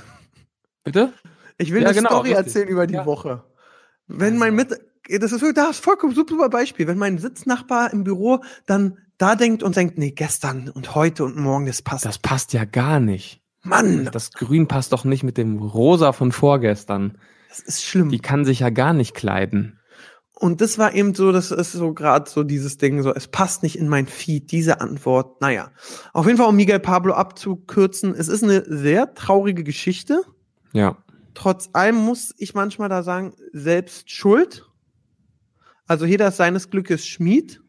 Bitte? 0.84 1.12
Ich 1.58 1.72
will 1.72 1.82
Ja, 1.82 1.88
eine 1.88 1.96
genau, 1.96 2.08
Story 2.10 2.30
richtig. 2.30 2.46
erzählen 2.46 2.68
über 2.68 2.86
die 2.86 2.94
Ja. 2.94 3.06
Woche. 3.06 3.44
Wenn 4.08 4.36
mein 4.36 4.54
Mit, 4.54 4.70
das 4.70 5.32
ist 5.32 5.42
das 5.56 5.70
ist 5.70 5.84
vollkommen 5.84 6.14
super, 6.14 6.34
super 6.34 6.48
Beispiel. 6.48 6.86
Wenn 6.88 6.98
mein 6.98 7.18
Sitznachbar 7.18 7.92
im 7.92 8.02
Büro 8.04 8.42
dann 8.66 8.98
da 9.18 9.36
denkt 9.36 9.62
und 9.62 9.76
denkt, 9.76 9.96
nee, 9.96 10.10
gestern 10.10 10.68
und 10.68 10.94
heute 10.96 11.24
und 11.24 11.36
morgen, 11.36 11.66
das 11.66 11.82
passt. 11.82 12.04
Das 12.04 12.18
passt 12.18 12.52
ja 12.52 12.64
gar 12.64 12.98
nicht. 12.98 13.40
Mann, 13.62 14.08
Das 14.12 14.32
Grün 14.32 14.66
passt 14.66 14.92
doch 14.92 15.04
nicht 15.04 15.22
mit 15.22 15.38
dem 15.38 15.58
Rosa 15.58 16.12
von 16.12 16.32
vorgestern. 16.32 17.16
das 17.48 17.60
ist 17.60 17.84
schlimm. 17.84 18.08
Die 18.08 18.18
kann 18.18 18.44
sich 18.44 18.58
ja 18.58 18.70
gar 18.70 18.92
nicht 18.92 19.14
kleiden. 19.14 19.78
Und 20.42 20.60
das 20.60 20.76
war 20.76 20.92
eben 20.92 21.14
so, 21.14 21.30
das 21.30 21.52
ist 21.52 21.70
so 21.70 21.94
gerade 21.94 22.28
so 22.28 22.42
dieses 22.42 22.76
Ding, 22.76 23.00
so, 23.04 23.14
es 23.14 23.28
passt 23.28 23.62
nicht 23.62 23.78
in 23.78 23.86
mein 23.86 24.08
Feed, 24.08 24.50
diese 24.50 24.80
Antwort. 24.80 25.40
Naja, 25.40 25.70
auf 26.12 26.26
jeden 26.26 26.36
Fall, 26.36 26.48
um 26.48 26.56
Miguel 26.56 26.80
Pablo 26.80 27.14
abzukürzen, 27.14 28.12
es 28.12 28.26
ist 28.26 28.42
eine 28.42 28.64
sehr 28.66 29.14
traurige 29.14 29.62
Geschichte. 29.62 30.24
Ja. 30.72 30.96
Trotz 31.34 31.70
allem 31.74 31.94
muss 31.94 32.34
ich 32.38 32.54
manchmal 32.54 32.88
da 32.88 33.04
sagen, 33.04 33.34
selbst 33.52 34.10
schuld. 34.10 34.68
Also 35.86 36.06
jeder 36.06 36.26
ist 36.26 36.38
seines 36.38 36.70
Glückes 36.70 37.06
Schmied. 37.06 37.62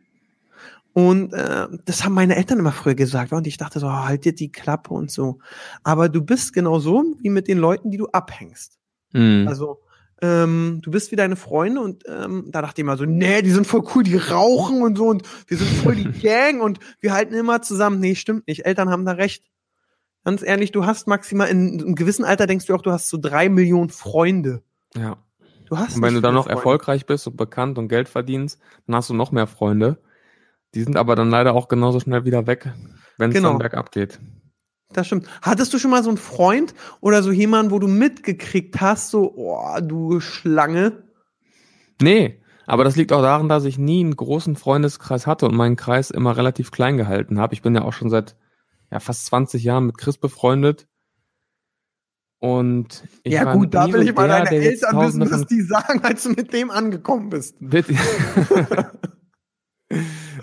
Und 0.93 1.31
äh, 1.33 1.67
das 1.85 2.03
haben 2.03 2.15
meine 2.15 2.35
Eltern 2.35 2.57
immer 2.57 2.71
früher 2.71 2.95
gesagt. 2.95 3.33
Und 3.33 3.45
ich 3.45 3.57
dachte 3.57 3.79
so, 3.79 3.85
oh, 3.85 3.91
halt 4.05 4.25
dir 4.25 4.33
die 4.33 4.51
Klappe 4.51 4.95
und 4.95 5.11
so. 5.11 5.37
Aber 5.83 6.09
du 6.09 6.23
bist 6.23 6.53
genau 6.53 6.79
so 6.79 7.03
wie 7.21 7.29
mit 7.29 7.47
den 7.47 7.59
Leuten, 7.59 7.91
die 7.91 7.97
du 7.97 8.07
abhängst. 8.07 8.79
Mhm. 9.11 9.47
Also 9.47 9.82
ähm, 10.23 10.79
du 10.81 10.89
bist 10.89 11.11
wie 11.11 11.17
deine 11.17 11.35
Freunde 11.35 11.81
und 11.81 12.03
ähm, 12.07 12.45
da 12.49 12.61
dachte 12.61 12.79
ich 12.79 12.83
immer 12.85 12.95
so, 12.97 13.03
nee, 13.05 13.41
die 13.41 13.51
sind 13.51 13.67
voll 13.67 13.83
cool, 13.93 14.03
die 14.03 14.15
rauchen 14.15 14.81
und 14.81 14.97
so 14.97 15.07
und 15.07 15.23
wir 15.47 15.57
sind 15.57 15.67
voll 15.69 15.95
die 15.95 16.11
Gang 16.21 16.61
und 16.63 16.79
wir 17.01 17.11
halten 17.13 17.33
immer 17.33 17.61
zusammen. 17.61 17.99
Nee, 17.99 18.15
stimmt 18.15 18.47
nicht. 18.47 18.65
Eltern 18.65 18.89
haben 18.89 19.05
da 19.05 19.11
recht. 19.11 19.43
Ganz 20.23 20.41
ehrlich, 20.41 20.71
du 20.71 20.85
hast 20.85 21.05
maximal 21.07 21.49
in 21.49 21.81
einem 21.81 21.95
gewissen 21.95 22.23
Alter 22.23 22.47
denkst 22.47 22.65
du 22.67 22.73
auch, 22.73 22.81
du 22.81 22.91
hast 22.91 23.09
so 23.09 23.17
drei 23.21 23.49
Millionen 23.49 23.89
Freunde. 23.89 24.63
ja. 24.95 25.17
Du 25.69 25.77
hast 25.77 25.95
Und 25.95 26.01
wenn 26.03 26.13
du 26.13 26.21
dann 26.21 26.33
noch 26.35 26.43
Freunde. 26.43 26.57
erfolgreich 26.57 27.05
bist 27.05 27.25
und 27.25 27.37
bekannt 27.37 27.77
und 27.77 27.87
Geld 27.87 28.07
verdienst, 28.09 28.59
dann 28.85 28.95
hast 28.97 29.09
du 29.09 29.13
noch 29.13 29.31
mehr 29.31 29.47
Freunde. 29.47 29.97
Die 30.75 30.83
sind 30.83 30.97
aber 30.97 31.15
dann 31.15 31.29
leider 31.29 31.53
auch 31.53 31.67
genauso 31.67 31.99
schnell 31.99 32.25
wieder 32.25 32.45
weg, 32.47 32.71
wenn 33.17 33.31
es 33.31 33.35
Genau. 33.35 33.49
dann 33.49 33.57
bergab 33.59 33.91
geht. 33.91 34.19
Das 34.93 35.07
stimmt. 35.07 35.27
Hattest 35.41 35.73
du 35.73 35.79
schon 35.79 35.91
mal 35.91 36.03
so 36.03 36.09
einen 36.09 36.17
Freund 36.17 36.73
oder 37.01 37.23
so 37.23 37.31
jemanden, 37.31 37.71
wo 37.71 37.79
du 37.79 37.87
mitgekriegt 37.87 38.81
hast, 38.81 39.09
so, 39.09 39.33
oh, 39.35 39.79
du 39.81 40.19
Schlange? 40.19 41.03
Nee, 42.01 42.41
aber 42.65 42.83
das 42.83 42.95
liegt 42.95 43.11
auch 43.11 43.21
daran, 43.21 43.49
dass 43.49 43.65
ich 43.65 43.77
nie 43.77 44.01
einen 44.01 44.15
großen 44.15 44.55
Freundeskreis 44.55 45.27
hatte 45.27 45.45
und 45.47 45.55
meinen 45.55 45.75
Kreis 45.75 46.11
immer 46.11 46.37
relativ 46.37 46.71
klein 46.71 46.97
gehalten 46.97 47.39
habe. 47.39 47.53
Ich 47.53 47.61
bin 47.61 47.75
ja 47.75 47.83
auch 47.83 47.93
schon 47.93 48.09
seit 48.09 48.35
ja, 48.91 48.99
fast 48.99 49.25
20 49.25 49.63
Jahren 49.63 49.87
mit 49.87 49.97
Chris 49.97 50.17
befreundet. 50.17 50.87
Und 52.39 53.05
ich 53.23 53.33
ja 53.33 53.53
gut, 53.53 53.73
da 53.73 53.91
will 53.91 54.01
ich 54.01 54.13
mal 54.13 54.27
der, 54.27 54.43
deine 54.43 54.57
Eltern 54.57 54.99
wissen, 54.99 55.31
was 55.31 55.45
die 55.45 55.61
sagen, 55.61 56.03
als 56.03 56.23
du 56.23 56.31
mit 56.31 56.51
dem 56.51 56.71
angekommen 56.71 57.29
bist. 57.29 57.55
Bitte. 57.59 57.95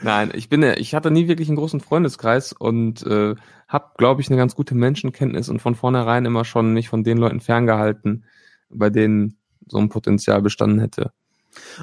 Nein, 0.03 0.31
ich 0.35 0.49
bin, 0.49 0.63
ja- 0.63 0.77
ich 0.77 0.95
hatte 0.95 1.11
nie 1.11 1.29
wirklich 1.29 1.49
einen 1.49 1.57
großen 1.57 1.81
Freundeskreis 1.81 2.53
und 2.53 3.05
äh, 3.07 3.35
habe, 3.69 3.91
glaube 3.99 4.21
ich, 4.21 4.29
eine 4.29 4.37
ganz 4.37 4.55
gute 4.55 4.75
Menschenkenntnis 4.75 5.49
und 5.49 5.61
von 5.61 5.75
vornherein 5.75 6.25
immer 6.25 6.45
schon 6.45 6.73
mich 6.73 6.89
von 6.89 7.05
den 7.05 7.19
Leuten 7.19 7.41
ferngehalten, 7.41 8.25
bei 8.71 8.91
denen 8.91 9.39
so 9.69 9.79
ein 9.79 9.89
Potenzial 9.91 10.41
bestanden 10.43 10.81
hätte. 10.81 11.13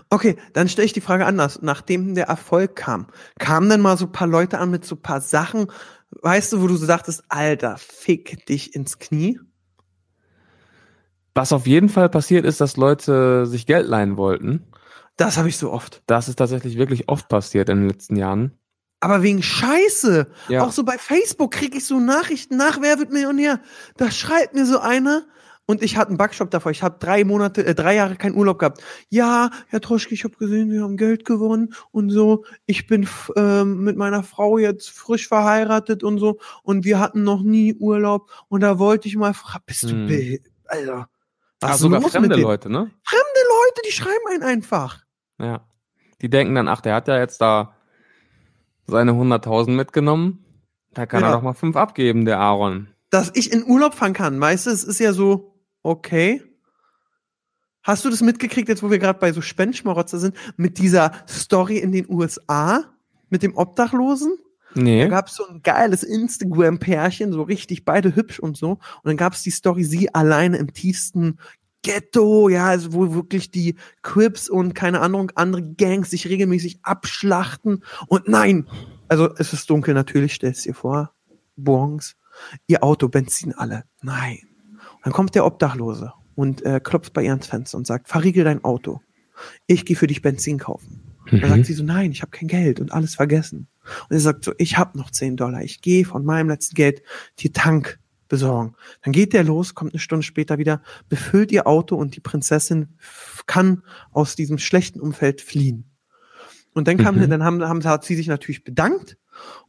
Okay, 0.10 0.38
dann 0.54 0.70
stelle 0.70 0.86
ich 0.86 0.94
die 0.94 1.02
Frage 1.02 1.26
anders. 1.26 1.62
Nachdem 1.62 2.16
der 2.16 2.26
Erfolg 2.28 2.76
kam, 2.76 3.08
kamen 3.38 3.70
dann 3.70 3.82
mal 3.82 3.98
so 3.98 4.06
ein 4.06 4.12
paar 4.12 4.28
Leute 4.28 4.60
an 4.60 4.72
mit 4.72 4.86
so 4.86 4.96
ein 4.96 5.02
paar 5.02 5.22
Sachen, 5.22 5.68
weißt 6.22 6.54
du, 6.54 6.62
wo 6.62 6.68
du 6.68 6.76
so 6.76 6.88
dachtest, 6.88 7.24
Alter, 7.30 7.78
fick 7.78 8.46
dich 8.46 8.76
ins 8.76 9.00
Knie? 9.00 9.40
Was 11.36 11.54
auf 11.54 11.68
jeden 11.68 11.90
Fall 11.90 12.10
passiert 12.10 12.46
ist, 12.46 12.62
dass 12.62 12.78
Leute 12.78 13.46
sich 13.46 13.68
Geld 13.68 13.88
leihen 13.88 14.18
wollten. 14.18 14.66
Das 15.18 15.38
habe 15.38 15.50
ich 15.50 15.58
so 15.58 15.72
oft. 15.72 16.04
Das 16.06 16.30
ist 16.30 16.38
tatsächlich 16.38 16.78
wirklich 16.78 17.10
oft 17.10 17.28
passiert 17.28 17.70
in 17.70 17.80
den 17.82 17.90
letzten 17.90 18.16
Jahren. 18.16 18.52
Aber 19.00 19.22
wegen 19.22 19.44
Scheiße. 19.44 20.28
Ja. 20.48 20.64
Auch 20.64 20.72
so 20.72 20.84
bei 20.84 20.98
Facebook 20.98 21.52
kriege 21.52 21.78
ich 21.78 21.86
so 21.86 22.00
Nachrichten 22.00 22.58
nach, 22.58 22.82
wer 22.82 22.98
wird 22.98 23.12
Millionär? 23.12 23.60
Da 23.98 24.10
schreibt 24.12 24.54
mir 24.56 24.66
so 24.66 24.80
einer. 24.80 25.24
Und 25.70 25.84
ich 25.84 25.98
hatte 25.98 26.10
einen 26.10 26.18
Backshop 26.18 26.50
davor. 26.50 26.72
Ich 26.72 26.82
habe 26.82 26.98
drei 26.98 27.26
Monate, 27.26 27.66
äh, 27.66 27.76
drei 27.76 27.96
Jahre 27.96 28.16
keinen 28.16 28.36
Urlaub 28.36 28.58
gehabt. 28.58 28.82
Ja, 29.10 29.50
Herr 29.68 29.82
Troschke, 29.82 30.14
ich 30.14 30.24
habe 30.24 30.38
gesehen, 30.38 30.72
Sie 30.72 30.80
haben 30.80 30.96
Geld 30.96 31.26
gewonnen 31.26 31.74
und 31.92 32.10
so. 32.10 32.46
Ich 32.68 32.88
bin 32.88 33.08
ähm, 33.36 33.84
mit 33.84 33.98
meiner 33.98 34.24
Frau 34.24 34.58
jetzt 34.58 34.90
frisch 34.90 35.28
verheiratet 35.28 36.04
und 36.04 36.20
so. 36.20 36.40
Und 36.64 36.86
wir 36.86 37.00
hatten 37.00 37.24
noch 37.24 37.42
nie 37.42 37.74
Urlaub. 37.76 38.30
Und 38.48 38.62
da 38.62 38.80
wollte 38.80 39.10
ich 39.10 39.18
mal 39.18 39.34
fragen, 39.34 39.64
bist 39.66 39.84
du 39.84 39.90
Hm. 39.90 40.40
Alter. 40.68 41.10
Was 41.60 41.70
Ah, 41.72 41.74
ist 41.74 41.80
sogar 41.82 42.02
los 42.02 42.12
fremde? 42.12 42.36
Leute, 42.38 42.70
ne? 42.70 42.80
Leute, 42.80 43.82
die 43.88 43.92
schreiben 43.92 44.26
einen 44.32 44.44
einfach. 44.44 45.04
Ja. 45.40 45.66
Die 46.22 46.30
denken 46.30 46.56
dann, 46.56 46.68
ach, 46.68 46.82
der 46.82 46.96
hat 46.96 47.08
ja 47.08 47.18
jetzt 47.20 47.40
da 47.42 47.76
seine 48.88 49.12
100.000 49.14 49.72
mitgenommen. 49.72 50.44
Da 50.94 51.06
kann 51.06 51.22
Ja. 51.22 51.30
er 51.30 51.34
doch 51.36 51.42
mal 51.44 51.54
fünf 51.54 51.76
abgeben, 51.76 52.26
der 52.26 52.40
Aaron. 52.40 52.88
dass 53.10 53.32
ich 53.36 53.54
in 53.54 53.64
Urlaub 53.66 53.94
fahren 53.94 54.12
kann. 54.14 54.40
Weißt 54.42 54.66
du, 54.66 54.70
es 54.72 54.84
ist 54.84 55.00
ja 55.00 55.14
so, 55.14 55.56
okay. 55.82 56.42
Hast 57.84 58.04
du 58.04 58.10
das 58.10 58.22
mitgekriegt, 58.22 58.68
jetzt 58.68 58.84
wo 58.84 58.92
wir 58.92 59.00
gerade 59.00 59.18
bei 59.20 59.32
so 59.32 59.40
Spendenschmarotzer 59.42 60.20
sind, 60.20 60.36
mit 60.58 60.78
dieser 60.78 61.12
Story 61.26 61.78
in 61.78 61.94
den 61.94 62.06
USA, 62.10 62.84
mit 63.30 63.44
dem 63.44 63.56
Obdachlosen? 63.56 64.38
Da 64.76 64.82
Nee. 64.82 65.08
gab 65.08 65.28
es 65.28 65.36
so 65.36 65.48
ein 65.48 65.62
geiles 65.62 66.04
Instagram-Pärchen, 66.04 67.32
so 67.32 67.44
richtig 67.44 67.86
beide 67.86 68.14
hübsch 68.14 68.40
und 68.40 68.58
so. 68.58 68.72
Und 68.72 68.80
dann 69.06 69.16
gab 69.18 69.32
es 69.34 69.42
die 69.42 69.52
Story, 69.52 69.86
sie 69.86 70.14
alleine 70.14 70.58
im 70.58 70.74
tiefsten 70.74 71.38
Ghetto, 71.84 72.50
ja, 72.50 72.68
also 72.68 72.94
wo 72.94 73.14
wirklich 73.14 73.52
die 73.52 73.76
Crips 74.02 74.50
und 74.50 74.74
keine 74.74 75.00
Ahnung, 75.02 75.32
andere 75.36 75.64
Gangs 75.64 76.10
sich 76.10 76.28
regelmäßig 76.28 76.80
abschlachten. 76.84 77.84
Und 78.08 78.28
nein, 78.28 78.68
also 79.08 79.34
es 79.38 79.54
ist 79.54 79.70
dunkel 79.70 79.94
natürlich, 79.94 80.34
stellst 80.34 80.66
dir 80.66 80.74
vor, 80.74 81.14
Bons, 81.56 82.16
ihr 82.68 82.84
Auto, 82.84 83.08
Benzin 83.08 83.54
alle. 83.54 83.84
Nein. 84.02 84.40
Und 84.96 85.06
dann 85.06 85.14
kommt 85.14 85.36
der 85.36 85.46
Obdachlose 85.46 86.14
und 86.36 86.64
äh, 86.66 86.80
klopft 86.84 87.14
bei 87.14 87.24
ihr 87.24 87.32
ans 87.32 87.48
Fenster 87.48 87.78
und 87.78 87.88
sagt, 87.88 88.08
verriegel 88.10 88.44
dein 88.44 88.64
Auto. 88.64 89.02
Ich 89.66 89.86
gehe 89.86 89.96
für 89.96 90.08
dich 90.08 90.22
Benzin 90.22 90.58
kaufen. 90.60 91.04
Dann 91.30 91.42
sagt 91.42 91.58
Mhm. 91.58 91.64
sie 91.64 91.74
so, 91.74 91.84
nein, 91.84 92.12
ich 92.12 92.22
habe 92.22 92.32
kein 92.32 92.48
Geld 92.48 92.80
und 92.80 92.92
alles 92.92 93.16
vergessen. 93.16 93.68
Und 94.10 94.16
er 94.16 94.20
sagt 94.20 94.46
so, 94.46 94.54
ich 94.58 94.78
habe 94.78 94.98
noch 94.98 95.12
10 95.12 95.36
Dollar. 95.38 95.62
Ich 95.62 95.82
gehe 95.82 96.06
von 96.06 96.24
meinem 96.26 96.50
letzten 96.50 96.76
Geld 96.76 97.02
die 97.40 97.52
Tank 97.52 98.00
besorgen. 98.28 98.76
Dann 99.04 99.12
geht 99.14 99.34
der 99.34 99.44
los, 99.44 99.76
kommt 99.76 99.94
eine 99.94 100.00
Stunde 100.00 100.24
später 100.24 100.58
wieder, 100.58 100.82
befüllt 101.10 101.52
ihr 101.52 101.68
Auto 101.68 101.96
und 101.96 102.16
die 102.16 102.20
Prinzessin 102.22 102.98
kann 103.46 103.84
aus 104.12 104.36
diesem 104.36 104.58
schlechten 104.58 105.00
Umfeld 105.00 105.42
fliehen. 105.42 105.86
Und 106.74 106.88
dann 106.88 106.98
kam, 106.98 107.16
Mhm. 107.16 107.30
dann 107.30 107.44
haben, 107.44 107.64
haben, 107.64 107.84
hat 107.86 108.06
sie 108.06 108.16
sich 108.16 108.28
natürlich 108.28 108.64
bedankt 108.64 109.18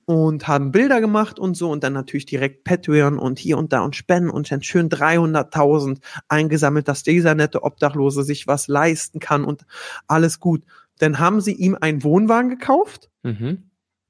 und 0.05 0.47
haben 0.49 0.73
Bilder 0.73 1.01
gemacht 1.01 1.39
und 1.39 1.55
so 1.57 1.71
und 1.71 1.83
dann 1.85 1.93
natürlich 1.93 2.27
direkt 2.27 2.65
Patreon 2.65 3.19
und 3.19 3.39
hier 3.39 3.57
und 3.59 3.73
da 3.73 3.81
und 3.81 3.97
Spenden 3.97 4.31
und 4.31 4.51
dann 4.51 4.63
schön 4.63 4.89
300.000 4.89 6.01
eingesammelt, 6.29 6.89
dass 6.89 7.03
dieser 7.03 7.35
nette 7.35 7.63
Obdachlose 7.63 8.25
sich 8.25 8.47
was 8.47 8.69
leisten 8.69 9.21
kann 9.21 9.45
und 9.45 9.65
alles 10.07 10.41
gut. 10.41 10.65
Dann 10.99 11.19
haben 11.19 11.41
sie 11.41 11.53
ihm 11.53 11.77
einen 11.81 12.03
Wohnwagen 12.03 12.51
gekauft, 12.51 13.11
Mhm. 13.23 13.68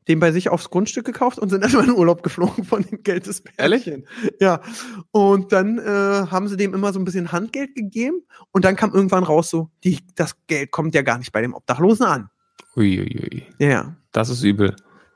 Den 0.09 0.21
bei 0.21 0.33
sich 0.33 0.49
aufs 0.49 0.71
Grundstück 0.71 1.05
gekauft 1.05 1.39
und 1.39 1.51
sind 1.51 1.63
erstmal 1.63 1.85
in 1.85 1.93
Urlaub 1.93 2.23
geflogen 2.23 2.65
von 2.65 2.83
dem 2.83 3.03
Geld 3.03 3.27
des 3.27 3.43
Pärchen. 3.43 4.07
Ja. 4.41 4.61
Und 5.11 5.53
dann 5.53 5.79
äh, 5.79 5.83
haben 6.31 6.49
sie 6.49 6.57
dem 6.57 6.75
immer 6.75 6.93
so 6.93 6.99
ein 6.99 7.05
bisschen 7.05 7.33
Handgeld 7.33 7.75
gegeben 7.75 8.23
und 8.53 8.65
dann 8.65 8.77
kam 8.77 8.93
irgendwann 8.93 9.25
raus 9.25 9.51
so, 9.51 9.71
die, 9.85 9.99
das 10.15 10.35
Geld 10.47 10.71
kommt 10.71 10.95
ja 10.95 11.03
gar 11.03 11.19
nicht 11.19 11.33
bei 11.33 11.43
dem 11.43 11.55
Obdachlosen 11.55 12.07
an. 12.07 12.31
Uiuiui. 12.77 13.47
Ja. 13.59 13.97
Das 14.13 14.31
ist 14.31 14.43
übel. 14.43 14.75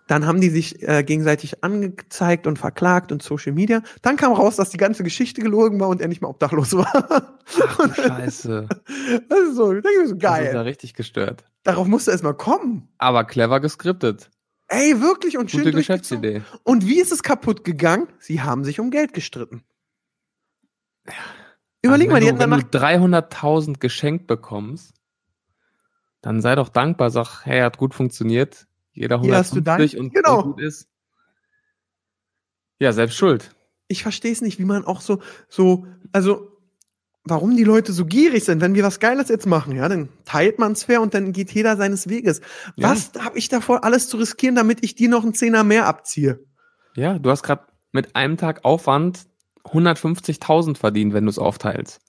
Dann 0.08 0.26
haben 0.26 0.40
die 0.40 0.50
sich 0.50 0.82
äh, 0.86 1.04
gegenseitig 1.04 1.62
angezeigt 1.64 2.46
und 2.46 2.58
verklagt 2.58 3.12
und 3.12 3.22
Social 3.22 3.52
Media. 3.52 3.82
Dann 4.02 4.16
kam 4.16 4.32
raus, 4.32 4.56
dass 4.56 4.68
die 4.70 4.76
ganze 4.76 5.04
Geschichte 5.04 5.40
gelogen 5.40 5.78
war 5.80 5.88
und 5.88 6.00
er 6.00 6.08
nicht 6.08 6.20
mehr 6.20 6.28
obdachlos 6.28 6.76
war. 6.76 6.90
Ach 7.08 7.76
du 7.78 7.94
Scheiße. 8.02 8.68
Das 9.28 9.38
ist 9.38 9.54
so, 9.56 9.72
das 9.72 9.84
ist 10.02 10.08
so 10.10 10.14
Das 10.14 10.40
ist 10.40 10.46
ja 10.46 10.52
geil. 10.52 10.56
richtig 10.58 10.94
gestört. 10.94 11.44
Darauf 11.62 11.86
musste 11.86 12.10
erst 12.10 12.24
mal 12.24 12.34
kommen. 12.34 12.88
Aber 12.98 13.24
clever 13.24 13.60
geskriptet. 13.60 14.28
Ey, 14.72 15.00
wirklich 15.02 15.36
und 15.36 15.50
schön 15.50 15.64
Gute. 15.64 15.72
Geschäftsidee. 15.76 16.42
Und 16.64 16.86
wie 16.86 16.98
ist 17.00 17.12
es 17.12 17.22
kaputt 17.22 17.62
gegangen? 17.62 18.08
Sie 18.20 18.40
haben 18.40 18.64
sich 18.64 18.80
um 18.80 18.90
Geld 18.90 19.12
gestritten. 19.12 19.62
Überleg 21.82 22.08
Also 22.08 22.12
mal, 22.14 22.20
die 22.20 22.26
hätten 22.28 22.38
danach. 22.38 22.58
wenn 22.62 22.70
du 22.70 22.78
300.000 22.78 23.78
geschenkt 23.80 24.26
bekommst, 24.26 24.94
dann 26.22 26.40
sei 26.40 26.54
doch 26.54 26.68
dankbar, 26.70 27.10
sag, 27.10 27.44
hey, 27.44 27.60
hat 27.60 27.76
gut 27.76 27.92
funktioniert. 27.94 28.66
Jeder 28.92 29.20
Hier 29.20 29.36
hast 29.36 29.52
du 29.52 29.56
150 29.60 29.92
Dank. 29.98 30.04
und, 30.04 30.14
Genau. 30.14 30.36
und 30.38 30.42
gut 30.52 30.60
ist. 30.60 30.88
Ja, 32.78 32.92
selbst 32.92 33.16
schuld. 33.16 33.54
Ich 33.88 34.02
verstehe 34.02 34.32
es 34.32 34.40
nicht, 34.40 34.58
wie 34.58 34.64
man 34.64 34.84
auch 34.86 35.00
so, 35.00 35.20
so, 35.48 35.86
also, 36.12 36.51
warum 37.24 37.56
die 37.56 37.64
Leute 37.64 37.92
so 37.92 38.04
gierig 38.04 38.44
sind. 38.44 38.60
Wenn 38.60 38.74
wir 38.74 38.82
was 38.82 39.00
Geiles 39.00 39.28
jetzt 39.28 39.46
machen, 39.46 39.76
ja, 39.76 39.88
dann 39.88 40.08
teilt 40.24 40.58
man's 40.58 40.84
fair 40.84 41.00
und 41.02 41.14
dann 41.14 41.32
geht 41.32 41.52
jeder 41.52 41.76
seines 41.76 42.08
Weges. 42.08 42.40
Ja. 42.76 42.90
Was 42.90 43.12
habe 43.18 43.38
ich 43.38 43.48
davor, 43.48 43.84
alles 43.84 44.08
zu 44.08 44.16
riskieren, 44.16 44.54
damit 44.56 44.84
ich 44.84 44.94
dir 44.94 45.08
noch 45.08 45.22
einen 45.22 45.34
Zehner 45.34 45.64
mehr 45.64 45.86
abziehe? 45.86 46.40
Ja, 46.94 47.18
du 47.18 47.30
hast 47.30 47.42
gerade 47.42 47.62
mit 47.92 48.16
einem 48.16 48.36
Tag 48.36 48.64
Aufwand 48.64 49.26
150.000 49.64 50.76
verdient, 50.76 51.14
wenn 51.14 51.24
du 51.24 51.30
es 51.30 51.38
aufteilst. 51.38 52.00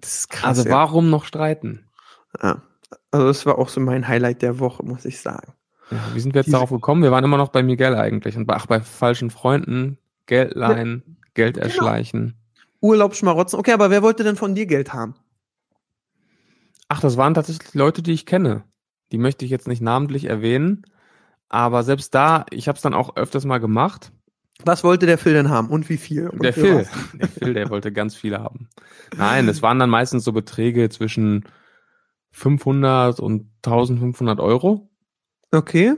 Das 0.00 0.20
ist 0.20 0.30
krass. 0.30 0.58
Also 0.58 0.64
ja. 0.68 0.74
warum 0.74 1.10
noch 1.10 1.24
streiten? 1.24 1.86
Ja. 2.42 2.62
Also 3.10 3.26
das 3.26 3.46
war 3.46 3.58
auch 3.58 3.68
so 3.68 3.80
mein 3.80 4.08
Highlight 4.08 4.42
der 4.42 4.58
Woche, 4.58 4.84
muss 4.84 5.04
ich 5.04 5.20
sagen. 5.20 5.52
Ja, 5.90 5.98
wie 6.14 6.20
sind 6.20 6.34
wir 6.34 6.40
jetzt 6.40 6.46
Diese- 6.46 6.56
darauf 6.56 6.70
gekommen? 6.70 7.02
Wir 7.02 7.10
waren 7.10 7.24
immer 7.24 7.36
noch 7.36 7.48
bei 7.48 7.62
Miguel 7.62 7.94
eigentlich 7.94 8.36
und 8.36 8.46
bei, 8.46 8.54
ach, 8.54 8.66
bei 8.66 8.80
falschen 8.80 9.30
Freunden, 9.30 9.98
Geld 10.26 10.54
leihen, 10.54 11.16
Geld 11.34 11.54
Genau. 11.54 11.66
Erschleichen. 12.80 12.88
Urlaubsschmarotzen. 12.90 13.58
Okay, 13.58 13.72
aber 13.72 13.90
wer 13.90 14.02
wollte 14.02 14.24
denn 14.24 14.36
von 14.36 14.54
dir 14.54 14.66
Geld 14.66 14.92
haben? 14.92 15.14
Ach, 16.88 17.00
das 17.00 17.16
waren 17.16 17.34
tatsächlich 17.34 17.74
Leute, 17.74 18.02
die 18.02 18.12
ich 18.12 18.26
kenne. 18.26 18.64
Die 19.12 19.18
möchte 19.18 19.44
ich 19.44 19.50
jetzt 19.50 19.68
nicht 19.68 19.82
namentlich 19.82 20.24
erwähnen, 20.26 20.82
aber 21.48 21.82
selbst 21.82 22.14
da, 22.14 22.44
ich 22.50 22.68
habe 22.68 22.76
es 22.76 22.82
dann 22.82 22.94
auch 22.94 23.16
öfters 23.16 23.44
mal 23.44 23.58
gemacht. 23.58 24.12
Was 24.64 24.84
wollte 24.84 25.06
der 25.06 25.18
Phil 25.18 25.34
denn 25.34 25.50
haben 25.50 25.68
und 25.68 25.88
wie 25.88 25.96
viel? 25.96 26.28
Und 26.28 26.42
Der 26.42 26.52
Phil, 26.52 26.76
was? 26.80 26.88
der 27.14 27.28
Phil, 27.28 27.54
der 27.54 27.70
wollte 27.70 27.92
ganz 27.92 28.14
viele 28.16 28.40
haben. 28.40 28.68
Nein, 29.16 29.48
es 29.48 29.62
waren 29.62 29.78
dann 29.78 29.88
meistens 29.90 30.24
so 30.24 30.32
Beträge 30.32 30.88
zwischen 30.88 31.44
500 32.32 33.20
und 33.20 33.50
1500 33.64 34.40
Euro, 34.40 34.90
Okay. 35.52 35.94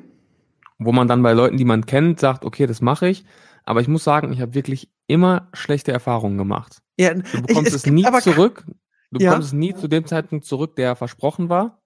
wo 0.79 0.93
man 0.93 1.09
dann 1.09 1.23
bei 1.23 1.33
Leuten, 1.33 1.57
die 1.57 1.65
man 1.65 1.87
kennt, 1.87 2.21
sagt, 2.21 2.45
okay, 2.45 2.67
das 2.67 2.81
mache 2.81 3.09
ich. 3.09 3.25
Aber 3.71 3.81
ich 3.81 3.87
muss 3.87 4.03
sagen, 4.03 4.33
ich 4.33 4.41
habe 4.41 4.53
wirklich 4.55 4.91
immer 5.07 5.49
schlechte 5.53 5.93
Erfahrungen 5.93 6.37
gemacht. 6.37 6.83
Ja, 6.99 7.15
Du 7.15 7.23
bekommst 7.43 7.69
es 7.69 7.77
es, 7.77 7.83
gibt 7.85 7.95
nie 7.95 8.21
zurück. 8.21 8.65
Du 9.13 9.21
Ja. 9.21 9.31
bekommst 9.31 9.47
es 9.47 9.53
nie 9.53 9.73
zu 9.77 9.87
dem 9.87 10.07
Zeitpunkt 10.07 10.45
zurück, 10.45 10.75
der 10.75 10.97
versprochen 10.97 11.49
war. 11.49 11.81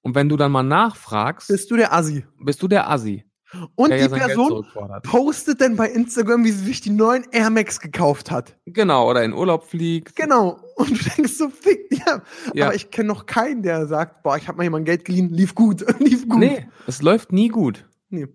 Und 0.00 0.14
wenn 0.14 0.28
du 0.28 0.36
dann 0.36 0.52
mal 0.52 0.62
nachfragst, 0.62 1.48
bist, 1.48 1.58
bist 1.62 1.70
du 1.72 1.76
der 1.76 1.92
Assi. 1.92 2.24
du 2.60 2.68
der 2.68 2.88
Assi, 2.88 3.24
Und 3.74 3.90
der 3.90 4.06
die 4.08 4.16
ja 4.16 4.26
Person 4.28 4.64
postet 5.02 5.60
dann 5.60 5.74
bei 5.74 5.88
Instagram, 5.90 6.44
wie 6.44 6.52
sie 6.52 6.66
sich 6.66 6.80
die 6.80 6.90
neuen 6.90 7.26
Air 7.32 7.50
Max 7.50 7.80
gekauft 7.80 8.30
hat. 8.30 8.56
Genau, 8.66 9.10
oder 9.10 9.24
in 9.24 9.32
Urlaub 9.32 9.64
fliegt. 9.64 10.14
Genau. 10.14 10.60
Und 10.76 10.90
du 10.90 11.10
denkst 11.16 11.32
so, 11.32 11.48
fick, 11.48 11.80
ja. 12.06 12.22
Ja. 12.54 12.66
Aber 12.66 12.76
ich 12.76 12.92
kenne 12.92 13.08
noch 13.08 13.26
keinen, 13.26 13.64
der 13.64 13.88
sagt, 13.88 14.22
boah, 14.22 14.36
ich 14.36 14.46
habe 14.46 14.58
mal 14.58 14.62
jemand 14.62 14.86
Geld 14.86 15.04
geliehen, 15.04 15.30
lief 15.30 15.56
gut, 15.56 15.84
lief 15.98 16.28
gut. 16.28 16.38
Nee, 16.38 16.68
es 16.86 17.02
läuft 17.02 17.32
nie 17.32 17.48
gut. 17.48 17.88
Nee. 18.08 18.28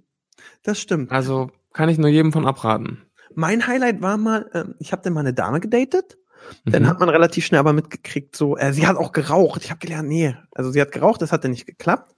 Das 0.63 0.81
stimmt. 0.81 1.11
Also 1.13 1.49
kann 1.77 1.89
ich 1.89 1.99
nur 1.99 2.09
jedem 2.09 2.33
von 2.33 2.45
abraten. 2.47 3.03
Mein 3.35 3.67
Highlight 3.67 4.01
war 4.01 4.17
mal, 4.17 4.49
ähm, 4.55 4.73
ich 4.79 4.91
habe 4.91 5.03
dann 5.03 5.13
mal 5.13 5.19
eine 5.19 5.33
Dame 5.33 5.59
gedatet. 5.59 6.17
Dann 6.65 6.83
Mhm. 6.83 6.87
hat 6.87 6.99
man 6.99 7.09
relativ 7.09 7.45
schnell 7.45 7.59
aber 7.59 7.73
mitgekriegt, 7.73 8.35
so, 8.35 8.57
äh, 8.57 8.71
sie 8.73 8.87
hat 8.87 8.95
auch 8.95 9.11
geraucht. 9.11 9.63
Ich 9.63 9.69
habe 9.69 9.79
gelernt, 9.79 10.07
nee, 10.07 10.35
also 10.55 10.71
sie 10.71 10.79
hat 10.81 10.91
geraucht, 10.91 11.21
das 11.21 11.31
hat 11.31 11.43
dann 11.43 11.51
nicht 11.51 11.65
geklappt. 11.67 12.15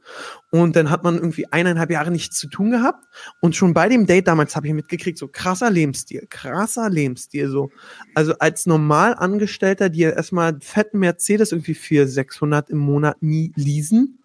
Und 0.51 0.75
dann 0.75 0.89
hat 0.89 1.03
man 1.03 1.15
irgendwie 1.15 1.51
eineinhalb 1.51 1.89
Jahre 1.89 2.11
nichts 2.11 2.37
zu 2.37 2.47
tun 2.47 2.69
gehabt. 2.71 3.03
Und 3.41 3.55
schon 3.55 3.73
bei 3.73 3.89
dem 3.89 4.05
Date 4.05 4.27
damals 4.27 4.55
habe 4.55 4.67
ich 4.67 4.73
mitgekriegt, 4.73 5.17
so 5.17 5.27
krasser 5.27 5.69
Lebensstil, 5.71 6.25
krasser 6.29 6.89
Lebensstil, 6.89 7.49
so. 7.49 7.69
Also 8.15 8.33
als 8.39 8.65
Normalangestellter, 8.65 9.89
die 9.89 9.99
ja 10.01 10.11
erstmal 10.11 10.57
fetten 10.61 10.99
Mercedes 10.99 11.51
irgendwie 11.51 11.75
für 11.75 12.07
600 12.07 12.69
im 12.69 12.77
Monat 12.77 13.17
nie 13.21 13.51
leasen, 13.55 14.19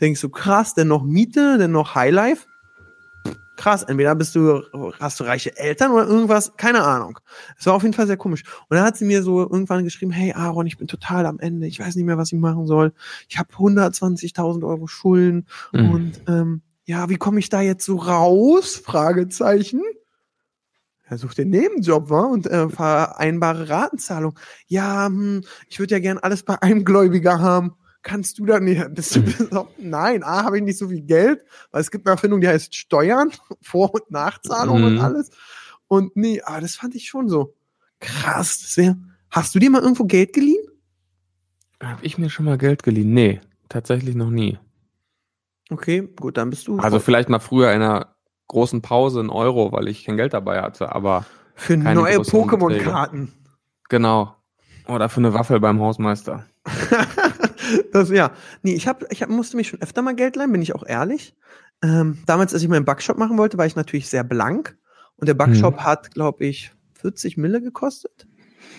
denkst 0.00 0.20
du, 0.20 0.28
krass, 0.30 0.74
denn 0.74 0.88
noch 0.88 1.02
Miete, 1.02 1.58
denn 1.58 1.72
noch 1.72 1.94
Highlife. 1.94 2.46
Krass, 3.60 3.82
entweder 3.82 4.14
bist 4.14 4.34
du, 4.34 4.62
hast 4.98 5.20
du 5.20 5.24
reiche 5.24 5.54
Eltern 5.58 5.92
oder 5.92 6.06
irgendwas, 6.06 6.56
keine 6.56 6.82
Ahnung. 6.82 7.18
Es 7.58 7.66
war 7.66 7.74
auf 7.74 7.82
jeden 7.82 7.92
Fall 7.92 8.06
sehr 8.06 8.16
komisch. 8.16 8.42
Und 8.70 8.76
dann 8.78 8.86
hat 8.86 8.96
sie 8.96 9.04
mir 9.04 9.22
so 9.22 9.40
irgendwann 9.40 9.84
geschrieben, 9.84 10.12
hey 10.12 10.32
Aaron, 10.32 10.66
ich 10.66 10.78
bin 10.78 10.88
total 10.88 11.26
am 11.26 11.38
Ende, 11.38 11.66
ich 11.66 11.78
weiß 11.78 11.94
nicht 11.94 12.06
mehr, 12.06 12.16
was 12.16 12.32
ich 12.32 12.38
machen 12.38 12.66
soll. 12.66 12.94
Ich 13.28 13.38
habe 13.38 13.52
120.000 13.52 14.66
Euro 14.66 14.86
Schulden 14.86 15.46
Mhm. 15.74 15.90
und 15.90 16.22
ähm, 16.26 16.62
ja, 16.86 17.10
wie 17.10 17.16
komme 17.18 17.38
ich 17.38 17.50
da 17.50 17.60
jetzt 17.60 17.84
so 17.84 17.96
raus? 17.96 18.80
Fragezeichen. 18.82 19.82
Er 21.04 21.18
sucht 21.18 21.36
den 21.36 21.50
Nebenjob, 21.50 22.08
war 22.08 22.30
und 22.30 22.46
äh, 22.46 22.70
vereinbare 22.70 23.68
Ratenzahlung. 23.68 24.38
Ja, 24.68 25.04
hm, 25.06 25.42
ich 25.68 25.78
würde 25.80 25.96
ja 25.96 25.98
gern 26.00 26.16
alles 26.16 26.44
bei 26.44 26.62
einem 26.62 26.82
Gläubiger 26.86 27.40
haben. 27.40 27.74
Kannst 28.02 28.38
du 28.38 28.46
da 28.46 28.60
nicht? 28.60 28.82
Bist 28.94 29.14
du, 29.16 29.22
bist 29.22 29.40
du, 29.40 29.68
nein, 29.78 30.22
A, 30.22 30.44
habe 30.44 30.56
ich 30.58 30.62
nicht 30.64 30.78
so 30.78 30.88
viel 30.88 31.02
Geld, 31.02 31.42
weil 31.70 31.80
es 31.82 31.90
gibt 31.90 32.06
eine 32.06 32.12
Erfindung, 32.14 32.40
die 32.40 32.48
heißt 32.48 32.74
Steuern, 32.74 33.30
Vor- 33.60 33.92
und 33.94 34.10
Nachzahlung 34.10 34.78
Mhm. 34.80 34.84
und 34.86 34.98
alles. 34.98 35.30
Und 35.88 36.16
nee, 36.16 36.40
aber 36.42 36.60
das 36.62 36.76
fand 36.76 36.94
ich 36.94 37.08
schon 37.08 37.28
so 37.28 37.54
krass. 37.98 38.60
Das 38.60 38.76
wär, 38.76 38.96
hast 39.30 39.54
du 39.54 39.58
dir 39.58 39.70
mal 39.70 39.82
irgendwo 39.82 40.04
Geld 40.04 40.32
geliehen? 40.32 40.64
Habe 41.82 42.04
ich 42.04 42.16
mir 42.18 42.30
schon 42.30 42.46
mal 42.46 42.56
Geld 42.58 42.82
geliehen? 42.82 43.12
Nee, 43.12 43.40
tatsächlich 43.68 44.14
noch 44.14 44.30
nie. 44.30 44.58
Okay, 45.70 46.08
gut, 46.18 46.36
dann 46.36 46.50
bist 46.50 46.66
du 46.68 46.78
Also 46.78 46.98
vielleicht 47.00 47.28
mal 47.28 47.38
früher 47.38 47.72
in 47.72 47.82
einer 47.82 48.14
großen 48.48 48.82
Pause 48.82 49.20
in 49.20 49.30
Euro, 49.30 49.72
weil 49.72 49.88
ich 49.88 50.04
kein 50.04 50.16
Geld 50.16 50.32
dabei 50.34 50.60
hatte, 50.62 50.92
aber 50.94 51.26
für 51.54 51.76
neue 51.76 52.18
Pokémon-Karten. 52.18 53.32
genau. 53.88 54.34
Oder 54.88 55.08
für 55.08 55.18
eine 55.20 55.32
Waffel 55.34 55.60
beim 55.60 55.80
Hausmeister. 55.80 56.46
das, 57.92 58.10
ja, 58.10 58.32
nee, 58.62 58.74
ich, 58.74 58.86
hab, 58.88 59.10
ich 59.12 59.22
hab, 59.22 59.28
musste 59.30 59.56
mich 59.56 59.68
schon 59.68 59.82
öfter 59.82 60.02
mal 60.02 60.14
Geld 60.14 60.36
leihen, 60.36 60.52
bin 60.52 60.62
ich 60.62 60.74
auch 60.74 60.84
ehrlich. 60.86 61.34
Ähm, 61.82 62.18
damals, 62.26 62.52
als 62.52 62.62
ich 62.62 62.68
meinen 62.68 62.84
Backshop 62.84 63.18
machen 63.18 63.38
wollte, 63.38 63.58
war 63.58 63.66
ich 63.66 63.76
natürlich 63.76 64.08
sehr 64.08 64.24
blank. 64.24 64.76
Und 65.16 65.28
der 65.28 65.34
Backshop 65.34 65.76
Mhm. 65.76 65.84
hat, 65.84 66.10
glaube 66.12 66.44
ich, 66.44 66.72
40 66.94 67.36
Mille 67.36 67.60
gekostet. 67.60 68.26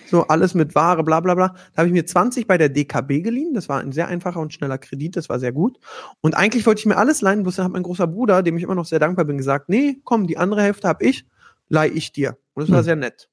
So 0.06 0.28
alles 0.28 0.54
mit 0.54 0.76
Ware, 0.76 1.04
bla 1.04 1.20
bla 1.22 1.36
bla. 1.36 1.48
Da 1.74 1.78
habe 1.78 1.88
ich 1.88 1.94
mir 1.94 2.06
20 2.06 2.46
bei 2.48 2.58
der 2.58 2.70
DKB 2.70 3.22
geliehen. 3.24 3.54
Das 3.54 3.70
war 3.70 3.80
ein 3.80 3.92
sehr 3.92 4.08
einfacher 4.08 4.40
und 4.40 4.54
schneller 4.54 4.78
Kredit, 4.78 5.16
das 5.16 5.30
war 5.30 5.40
sehr 5.40 5.52
gut. 5.54 5.80
Und 6.22 6.36
eigentlich 6.36 6.66
wollte 6.66 6.80
ich 6.80 6.86
mir 6.86 6.98
alles 6.98 7.22
leihen, 7.22 7.44
bloß 7.44 7.56
dann 7.58 7.66
hat 7.66 7.72
mein 7.72 7.84
großer 7.84 8.08
Bruder, 8.08 8.44
dem 8.44 8.58
ich 8.58 8.64
immer 8.64 8.76
noch 8.76 8.86
sehr 8.86 9.00
dankbar 9.00 9.26
bin, 9.26 9.38
gesagt, 9.38 9.70
nee, 9.70 10.00
komm, 10.04 10.28
die 10.28 10.38
andere 10.38 10.62
Hälfte 10.64 10.88
habe 10.88 11.04
ich, 11.06 11.26
leih 11.70 11.90
ich 11.94 12.12
dir. 12.12 12.38
Und 12.54 12.64
das 12.64 12.72
war 12.72 12.80
Hm. 12.80 12.84
sehr 12.86 12.96
nett. 12.98 13.30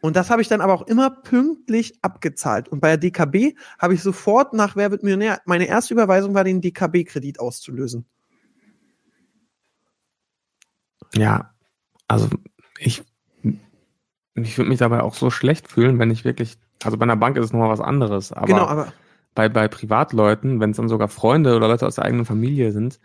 Und 0.00 0.16
das 0.16 0.30
habe 0.30 0.40
ich 0.40 0.48
dann 0.48 0.60
aber 0.60 0.72
auch 0.72 0.86
immer 0.86 1.10
pünktlich 1.10 1.98
abgezahlt. 2.02 2.68
Und 2.68 2.80
bei 2.80 2.88
der 2.88 2.96
DKB 2.98 3.56
habe 3.78 3.94
ich 3.94 4.02
sofort 4.02 4.54
nach 4.54 4.76
Wer 4.76 4.90
wird 4.90 5.02
Millionär, 5.02 5.40
meine 5.44 5.66
erste 5.66 5.94
Überweisung 5.94 6.34
war, 6.34 6.44
den 6.44 6.60
DKB-Kredit 6.60 7.38
auszulösen. 7.38 8.06
Ja, 11.14 11.52
also 12.08 12.28
ich, 12.78 13.02
ich 14.34 14.58
würde 14.58 14.68
mich 14.68 14.78
dabei 14.78 15.02
auch 15.02 15.14
so 15.14 15.30
schlecht 15.30 15.68
fühlen, 15.68 15.98
wenn 15.98 16.10
ich 16.10 16.24
wirklich, 16.24 16.56
also 16.82 16.96
bei 16.96 17.02
einer 17.02 17.16
Bank 17.16 17.36
ist 17.36 17.46
es 17.46 17.52
nochmal 17.52 17.70
was 17.70 17.80
anderes, 17.80 18.32
aber, 18.32 18.46
genau, 18.46 18.66
aber 18.66 18.92
bei, 19.34 19.48
bei 19.48 19.68
Privatleuten, 19.68 20.60
wenn 20.60 20.70
es 20.70 20.76
dann 20.76 20.88
sogar 20.88 21.08
Freunde 21.08 21.56
oder 21.56 21.68
Leute 21.68 21.86
aus 21.86 21.96
der 21.96 22.04
eigenen 22.04 22.24
Familie 22.24 22.72
sind, 22.72 23.00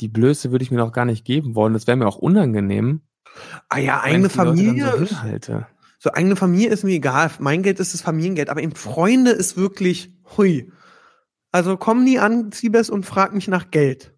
die 0.00 0.08
Blöße 0.08 0.50
würde 0.50 0.62
ich 0.62 0.70
mir 0.70 0.78
doch 0.78 0.92
gar 0.92 1.04
nicht 1.04 1.24
geben 1.24 1.54
wollen. 1.54 1.74
Das 1.74 1.86
wäre 1.86 1.96
mir 1.96 2.06
auch 2.06 2.16
unangenehm. 2.16 3.02
ah 3.68 3.78
ja, 3.78 4.00
eigene 4.00 4.30
Familie, 4.30 5.06
so. 5.06 5.62
So 6.02 6.10
eigene 6.12 6.34
Familie 6.34 6.70
ist 6.70 6.82
mir 6.82 6.94
egal. 6.94 7.30
Mein 7.38 7.62
Geld 7.62 7.78
ist 7.78 7.92
das 7.94 8.00
Familiengeld, 8.02 8.48
aber 8.48 8.62
eben 8.62 8.74
Freunde 8.74 9.30
ist 9.32 9.56
wirklich 9.56 10.10
hui. 10.36 10.72
Also 11.52 11.76
komm 11.76 12.04
nie 12.04 12.18
an, 12.18 12.50
Siebes, 12.52 12.88
und 12.90 13.04
frag 13.06 13.34
mich 13.34 13.46
nach 13.48 13.70
Geld. 13.70 14.14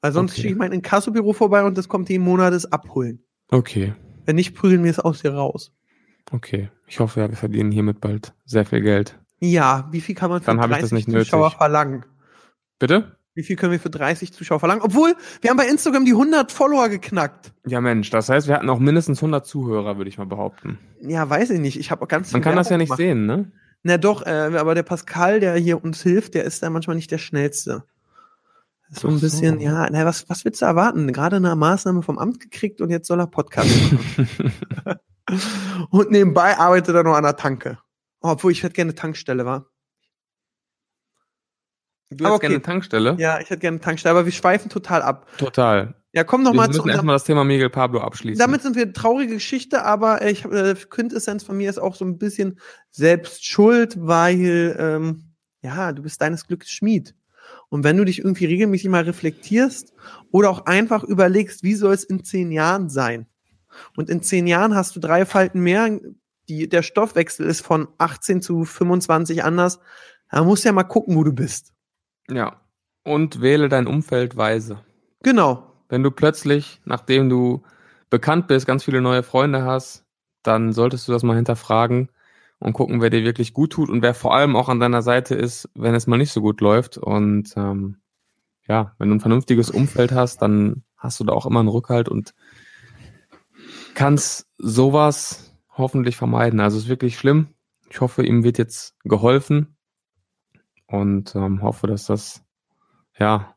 Weil 0.00 0.12
sonst 0.12 0.32
Okay. 0.32 0.40
schicke 0.40 0.52
ich 0.54 0.58
mein 0.58 0.72
Inkassobüro 0.72 1.32
vorbei 1.34 1.64
und 1.64 1.76
das 1.76 1.88
kommt 1.88 2.08
jeden 2.08 2.24
Monat 2.24 2.52
das 2.54 2.66
abholen. 2.72 3.22
Okay, 3.50 3.94
Wenn 4.24 4.36
nicht, 4.36 4.54
prügeln 4.54 4.82
wir 4.84 4.90
es 4.90 4.98
aus 5.00 5.20
dir 5.22 5.34
raus. 5.34 5.72
okay. 6.32 6.70
Ich 6.86 7.00
hoffe 7.00 7.20
ja, 7.20 7.28
wir 7.28 7.36
verdienen 7.36 7.70
hiermit 7.70 8.00
bald 8.00 8.32
sehr 8.46 8.64
viel 8.64 8.80
Geld. 8.80 9.18
Ja, 9.40 9.86
wie 9.92 10.00
viel 10.00 10.14
kann 10.14 10.30
man 10.30 10.40
für 10.40 10.46
Dann 10.46 10.60
hab 10.60 10.70
ich 10.70 10.76
das 10.78 10.90
30 10.90 10.92
nicht 10.94 11.08
nötig. 11.08 11.28
Zuschauer 11.28 11.50
verlangen? 11.50 12.06
Bitte? 12.78 13.17
Wie 13.38 13.44
viel 13.44 13.54
können 13.54 13.70
wir 13.70 13.78
für 13.78 13.88
30 13.88 14.32
Zuschauer 14.32 14.58
verlangen? 14.58 14.82
Obwohl, 14.82 15.14
wir 15.42 15.50
haben 15.50 15.56
bei 15.56 15.68
Instagram 15.68 16.04
die 16.04 16.10
100 16.10 16.50
Follower 16.50 16.88
geknackt. 16.88 17.52
Ja, 17.68 17.80
Mensch, 17.80 18.10
das 18.10 18.28
heißt, 18.28 18.48
wir 18.48 18.56
hatten 18.56 18.68
auch 18.68 18.80
mindestens 18.80 19.18
100 19.18 19.46
Zuhörer, 19.46 19.96
würde 19.96 20.08
ich 20.08 20.18
mal 20.18 20.26
behaupten. 20.26 20.76
Ja, 21.02 21.30
weiß 21.30 21.50
ich 21.50 21.60
nicht. 21.60 21.78
Ich 21.78 21.92
habe 21.92 22.02
auch 22.02 22.08
ganz 22.08 22.32
Man 22.32 22.42
kann 22.42 22.56
das 22.56 22.66
ja 22.66 22.70
Werbung 22.70 22.80
nicht 22.80 22.88
gemacht. 22.88 22.98
sehen, 22.98 23.26
ne? 23.26 23.52
Na 23.84 23.96
doch, 23.96 24.26
äh, 24.26 24.50
aber 24.58 24.74
der 24.74 24.82
Pascal, 24.82 25.38
der 25.38 25.54
hier 25.54 25.84
uns 25.84 26.02
hilft, 26.02 26.34
der 26.34 26.42
ist 26.42 26.64
da 26.64 26.70
manchmal 26.70 26.96
nicht 26.96 27.12
der 27.12 27.18
Schnellste. 27.18 27.84
So 28.90 29.06
ein 29.06 29.14
Ach 29.14 29.18
so. 29.18 29.26
bisschen, 29.26 29.60
ja, 29.60 29.86
na, 29.88 30.04
was, 30.04 30.28
was 30.28 30.44
willst 30.44 30.60
du 30.60 30.66
erwarten? 30.66 31.12
Gerade 31.12 31.36
eine 31.36 31.54
Maßnahme 31.54 32.02
vom 32.02 32.18
Amt 32.18 32.40
gekriegt 32.40 32.80
und 32.80 32.90
jetzt 32.90 33.06
soll 33.06 33.20
er 33.20 33.28
Podcast 33.28 33.70
machen. 33.92 34.52
und 35.90 36.10
nebenbei 36.10 36.58
arbeitet 36.58 36.96
er 36.96 37.04
noch 37.04 37.14
an 37.14 37.22
der 37.22 37.36
Tanke. 37.36 37.78
Oh, 38.20 38.30
obwohl, 38.30 38.50
ich 38.50 38.64
hätte 38.64 38.74
gerne 38.74 38.90
eine 38.90 38.96
Tankstelle, 38.96 39.46
war. 39.46 39.66
Du 42.10 42.24
Aber 42.24 42.34
hast 42.34 42.40
gerne 42.40 42.54
okay. 42.56 42.62
eine 42.62 42.62
Tankstelle? 42.62 43.16
Ja, 43.18 43.40
ich 43.40 43.50
hätte 43.50 43.60
gerne 43.60 43.76
eine 43.76 43.80
Tankstelle, 43.80 44.12
aber 44.12 44.24
wir 44.24 44.32
schweifen 44.32 44.70
total 44.70 45.02
ab. 45.02 45.26
Total. 45.36 45.94
Ja, 46.12 46.24
komm 46.24 46.42
noch 46.42 46.52
wir 46.52 46.56
mal 46.56 46.64
zu 46.64 46.68
müssen 46.68 46.80
unserem 46.80 46.96
erstmal 46.96 47.14
das 47.16 47.24
Thema 47.24 47.44
Miguel 47.44 47.68
Pablo 47.68 48.00
abschließen. 48.00 48.38
Damit 48.38 48.62
sind 48.62 48.76
wir 48.76 48.92
traurige 48.92 49.34
Geschichte, 49.34 49.84
aber 49.84 50.26
ich 50.26 50.44
äh, 50.46 50.74
Quintessenz 50.88 51.44
von 51.44 51.56
mir 51.56 51.68
ist 51.68 51.78
auch 51.78 51.94
so 51.94 52.04
ein 52.04 52.18
bisschen 52.18 52.58
selbst 52.90 53.44
schuld, 53.44 53.96
weil 54.00 54.74
ähm, 54.78 55.34
ja, 55.60 55.92
du 55.92 56.02
bist 56.02 56.20
deines 56.22 56.46
Glücks 56.46 56.70
Schmied. 56.70 57.14
Und 57.68 57.84
wenn 57.84 57.98
du 57.98 58.04
dich 58.04 58.20
irgendwie 58.20 58.46
regelmäßig 58.46 58.88
mal 58.88 59.02
reflektierst 59.02 59.92
oder 60.30 60.48
auch 60.48 60.64
einfach 60.64 61.04
überlegst, 61.04 61.62
wie 61.62 61.74
soll 61.74 61.92
es 61.92 62.04
in 62.04 62.24
zehn 62.24 62.50
Jahren 62.50 62.88
sein? 62.88 63.26
Und 63.96 64.08
in 64.08 64.22
zehn 64.22 64.46
Jahren 64.46 64.74
hast 64.74 64.96
du 64.96 65.00
drei 65.00 65.26
Falten 65.26 65.60
mehr, 65.60 66.00
die, 66.48 66.68
der 66.68 66.82
Stoffwechsel 66.82 67.46
ist 67.46 67.60
von 67.60 67.88
18 67.98 68.40
zu 68.40 68.64
25 68.64 69.44
anders. 69.44 69.78
Da 70.30 70.42
musst 70.42 70.64
du 70.64 70.68
ja 70.68 70.72
mal 70.72 70.84
gucken, 70.84 71.14
wo 71.16 71.24
du 71.24 71.32
bist. 71.32 71.74
Ja. 72.30 72.60
Und 73.04 73.40
wähle 73.40 73.68
dein 73.68 73.86
Umfeld 73.86 74.36
weise. 74.36 74.80
Genau. 75.22 75.72
Wenn 75.88 76.02
du 76.02 76.10
plötzlich, 76.10 76.80
nachdem 76.84 77.28
du 77.28 77.62
bekannt 78.10 78.46
bist, 78.48 78.66
ganz 78.66 78.84
viele 78.84 79.00
neue 79.00 79.22
Freunde 79.22 79.64
hast, 79.64 80.04
dann 80.42 80.72
solltest 80.72 81.08
du 81.08 81.12
das 81.12 81.22
mal 81.22 81.36
hinterfragen 81.36 82.10
und 82.58 82.72
gucken, 82.72 83.00
wer 83.00 83.10
dir 83.10 83.24
wirklich 83.24 83.54
gut 83.54 83.72
tut 83.72 83.88
und 83.88 84.02
wer 84.02 84.14
vor 84.14 84.34
allem 84.34 84.56
auch 84.56 84.68
an 84.68 84.80
deiner 84.80 85.02
Seite 85.02 85.34
ist, 85.34 85.68
wenn 85.74 85.94
es 85.94 86.06
mal 86.06 86.18
nicht 86.18 86.32
so 86.32 86.40
gut 86.40 86.60
läuft. 86.60 86.98
Und 86.98 87.54
ähm, 87.56 87.98
ja, 88.66 88.94
wenn 88.98 89.08
du 89.08 89.16
ein 89.16 89.20
vernünftiges 89.20 89.70
Umfeld 89.70 90.12
hast, 90.12 90.42
dann 90.42 90.82
hast 90.96 91.20
du 91.20 91.24
da 91.24 91.32
auch 91.32 91.46
immer 91.46 91.60
einen 91.60 91.68
Rückhalt 91.68 92.08
und 92.08 92.34
kannst 93.94 94.46
sowas 94.58 95.54
hoffentlich 95.70 96.16
vermeiden. 96.16 96.60
Also 96.60 96.76
es 96.76 96.84
ist 96.84 96.88
wirklich 96.90 97.16
schlimm. 97.16 97.48
Ich 97.88 98.00
hoffe, 98.00 98.24
ihm 98.24 98.44
wird 98.44 98.58
jetzt 98.58 98.96
geholfen 99.04 99.77
und 100.88 101.34
ähm, 101.36 101.62
hoffe, 101.62 101.86
dass 101.86 102.06
das 102.06 102.42
ja 103.18 103.54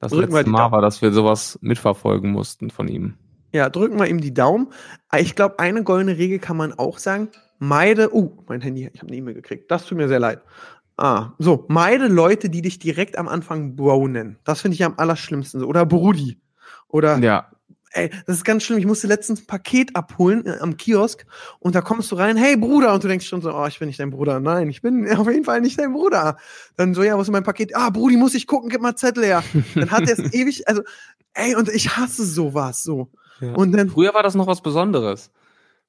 das 0.00 0.12
Drücken 0.12 0.32
letzte 0.32 0.50
Mal 0.50 0.58
Daumen. 0.58 0.72
war, 0.72 0.82
dass 0.82 1.02
wir 1.02 1.12
sowas 1.12 1.58
mitverfolgen 1.62 2.30
mussten 2.30 2.70
von 2.70 2.88
ihm. 2.88 3.14
Ja, 3.52 3.68
drücken 3.68 3.98
wir 3.98 4.06
ihm 4.06 4.20
die 4.20 4.34
Daumen. 4.34 4.72
Ich 5.16 5.34
glaube, 5.34 5.58
eine 5.58 5.82
goldene 5.82 6.16
Regel 6.16 6.38
kann 6.38 6.56
man 6.56 6.72
auch 6.72 6.98
sagen. 6.98 7.28
Meide, 7.58 8.14
uh, 8.14 8.42
mein 8.48 8.60
Handy, 8.60 8.88
ich 8.92 9.00
habe 9.00 9.08
eine 9.08 9.16
E-Mail 9.16 9.34
gekriegt. 9.34 9.70
Das 9.70 9.86
tut 9.86 9.98
mir 9.98 10.08
sehr 10.08 10.20
leid. 10.20 10.42
Ah, 10.96 11.32
so, 11.38 11.66
meide 11.68 12.08
Leute, 12.08 12.48
die 12.48 12.62
dich 12.62 12.78
direkt 12.78 13.18
am 13.18 13.28
Anfang 13.28 13.76
Bro 13.76 14.08
nennen. 14.08 14.38
Das 14.44 14.60
finde 14.60 14.74
ich 14.74 14.84
am 14.84 14.94
allerschlimmsten. 14.96 15.64
Oder 15.64 15.84
Brudi. 15.84 16.40
Oder, 16.88 17.18
Ja, 17.18 17.50
ey, 17.92 18.10
das 18.26 18.36
ist 18.36 18.44
ganz 18.44 18.62
schlimm. 18.62 18.78
Ich 18.78 18.86
musste 18.86 19.06
letztens 19.06 19.42
ein 19.42 19.46
Paket 19.46 19.96
abholen 19.96 20.46
äh, 20.46 20.58
am 20.60 20.76
Kiosk 20.76 21.26
und 21.58 21.74
da 21.74 21.80
kommst 21.80 22.10
du 22.12 22.16
rein, 22.16 22.36
hey 22.36 22.56
Bruder, 22.56 22.94
und 22.94 23.02
du 23.04 23.08
denkst 23.08 23.26
schon 23.26 23.42
so, 23.42 23.52
oh, 23.54 23.66
ich 23.66 23.78
bin 23.78 23.88
nicht 23.88 24.00
dein 24.00 24.10
Bruder. 24.10 24.40
Nein, 24.40 24.68
ich 24.68 24.82
bin 24.82 25.10
auf 25.16 25.28
jeden 25.28 25.44
Fall 25.44 25.60
nicht 25.60 25.78
dein 25.78 25.92
Bruder. 25.92 26.36
Dann 26.76 26.94
so, 26.94 27.02
ja, 27.02 27.16
wo 27.16 27.22
ist 27.22 27.30
mein 27.30 27.42
Paket? 27.44 27.74
Ah, 27.76 27.90
Brudi, 27.90 28.16
muss 28.16 28.34
ich 28.34 28.46
gucken, 28.46 28.68
gib 28.70 28.80
mal 28.80 28.96
Zettel 28.96 29.24
her. 29.24 29.42
Dann 29.74 29.90
hat 29.90 30.08
er 30.08 30.18
es 30.18 30.18
ewig, 30.32 30.66
also, 30.68 30.82
ey, 31.34 31.54
und 31.54 31.68
ich 31.68 31.96
hasse 31.96 32.24
sowas 32.24 32.82
so. 32.82 33.10
ja. 33.40 33.52
Und 33.54 33.72
dann, 33.72 33.88
Früher 33.90 34.14
war 34.14 34.22
das 34.22 34.34
noch 34.34 34.46
was 34.46 34.62
Besonderes. 34.62 35.30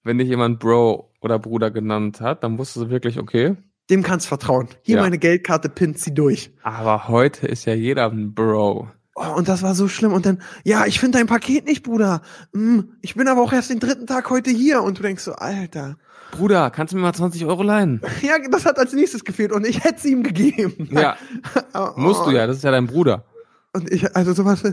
Wenn 0.03 0.17
dich 0.17 0.27
jemand 0.29 0.59
Bro 0.59 1.11
oder 1.21 1.37
Bruder 1.37 1.69
genannt 1.69 2.21
hat, 2.21 2.43
dann 2.43 2.57
wusstest 2.57 2.85
du 2.87 2.89
wirklich, 2.89 3.19
okay. 3.19 3.55
dem 3.91 4.01
kannst 4.01 4.25
vertrauen. 4.27 4.67
Hier 4.81 4.95
Ja. 4.95 5.01
meine 5.03 5.19
Geldkarte, 5.19 5.69
pinnt 5.69 5.99
sie 5.99 6.13
durch. 6.13 6.51
Aber 6.63 7.07
heute 7.07 7.45
ist 7.45 7.65
ja 7.65 7.73
jeder 7.75 8.09
ein 8.09 8.33
Bro. 8.33 8.89
Oh, 9.15 9.35
und 9.35 9.49
das 9.49 9.61
war 9.61 9.75
so 9.75 9.87
schlimm. 9.87 10.13
Und 10.13 10.25
dann, 10.25 10.41
ja, 10.63 10.85
ich 10.85 10.99
finde 10.99 11.17
dein 11.17 11.27
Paket 11.27 11.65
nicht, 11.65 11.83
Bruder. 11.83 12.21
Hm, 12.53 12.93
ich 13.01 13.15
bin 13.15 13.27
aber 13.27 13.41
auch 13.41 13.51
erst 13.51 13.69
den 13.69 13.79
dritten 13.79 14.07
Tag 14.07 14.29
heute 14.29 14.51
hier. 14.51 14.81
Und 14.83 14.99
du 14.99 15.03
denkst 15.03 15.23
so, 15.23 15.33
Alter. 15.33 15.97
Bruder, 16.31 16.69
kannst 16.71 16.93
du 16.93 16.97
mir 16.97 17.03
mal 17.03 17.13
20 17.13 17.45
Euro 17.45 17.61
leihen? 17.63 18.01
Ja, 18.21 18.35
das 18.49 18.65
hat 18.65 18.79
als 18.79 18.93
nächstes 18.93 19.25
gefehlt. 19.25 19.51
Und 19.51 19.67
ich 19.67 19.83
hätte 19.83 20.01
sie 20.01 20.11
ihm 20.11 20.23
gegeben. 20.23 20.89
Ja, 20.91 21.17
Oh, 21.73 21.89
musst 21.97 22.25
du 22.25 22.31
ja, 22.31 22.47
das 22.47 22.57
ist 22.57 22.63
ja 22.63 22.71
dein 22.71 22.87
Bruder. 22.87 23.25
Und 23.73 23.91
ich, 23.91 24.15
also 24.15 24.33
sowas, 24.33 24.63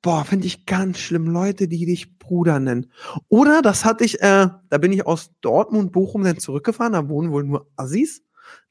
boah, 0.00 0.24
finde 0.24 0.46
ich 0.46 0.64
ganz 0.64 0.98
schlimm. 0.98 1.26
Leute, 1.26 1.68
die 1.68 1.84
dich 1.84 2.18
Bruder 2.18 2.60
nennen. 2.60 2.90
Oder, 3.28 3.60
das 3.60 3.84
hatte 3.84 4.04
ich, 4.04 4.22
äh, 4.22 4.48
da 4.70 4.78
bin 4.78 4.92
ich 4.92 5.06
aus 5.06 5.30
Dortmund, 5.42 5.92
Bochum 5.92 6.24
dann 6.24 6.38
zurückgefahren. 6.38 6.94
Da 6.94 7.08
wohnen 7.08 7.32
wohl 7.32 7.44
nur 7.44 7.70
Assis. 7.76 8.22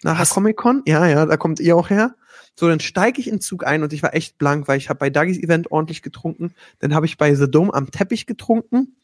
Nach 0.03 0.13
der 0.13 0.21
Was? 0.21 0.29
Comic-Con. 0.31 0.83
Ja, 0.85 1.07
ja, 1.07 1.25
da 1.25 1.37
kommt 1.37 1.59
ihr 1.59 1.75
auch 1.75 1.89
her. 1.89 2.15
So, 2.55 2.67
dann 2.67 2.79
steige 2.79 3.19
ich 3.19 3.27
in 3.27 3.35
den 3.35 3.41
Zug 3.41 3.65
ein 3.65 3.83
und 3.83 3.93
ich 3.93 4.03
war 4.03 4.13
echt 4.13 4.37
blank, 4.37 4.67
weil 4.67 4.77
ich 4.77 4.89
habe 4.89 4.99
bei 4.99 5.09
Dougys 5.09 5.39
Event 5.39 5.71
ordentlich 5.71 6.01
getrunken. 6.01 6.53
Dann 6.79 6.93
habe 6.93 7.05
ich 7.05 7.17
bei 7.17 7.33
The 7.33 7.49
Dome 7.49 7.73
am 7.73 7.89
Teppich 7.89 8.25
getrunken. 8.25 8.95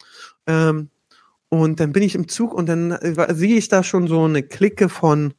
Ähm, 0.46 0.90
und 1.50 1.80
dann 1.80 1.92
bin 1.92 2.04
ich 2.04 2.14
im 2.14 2.28
Zug 2.28 2.54
und 2.54 2.68
dann 2.70 2.92
äh, 2.92 3.34
sehe 3.34 3.58
ich 3.58 3.70
da 3.70 3.84
schon 3.84 4.08
so 4.08 4.24
eine 4.24 4.44
Clique 4.44 4.88
von, 4.88 5.34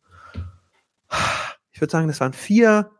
ich 1.71 1.81
würde 1.81 1.93
sagen, 1.93 2.09
das 2.09 2.21
waren 2.21 2.33
vier 2.33 2.91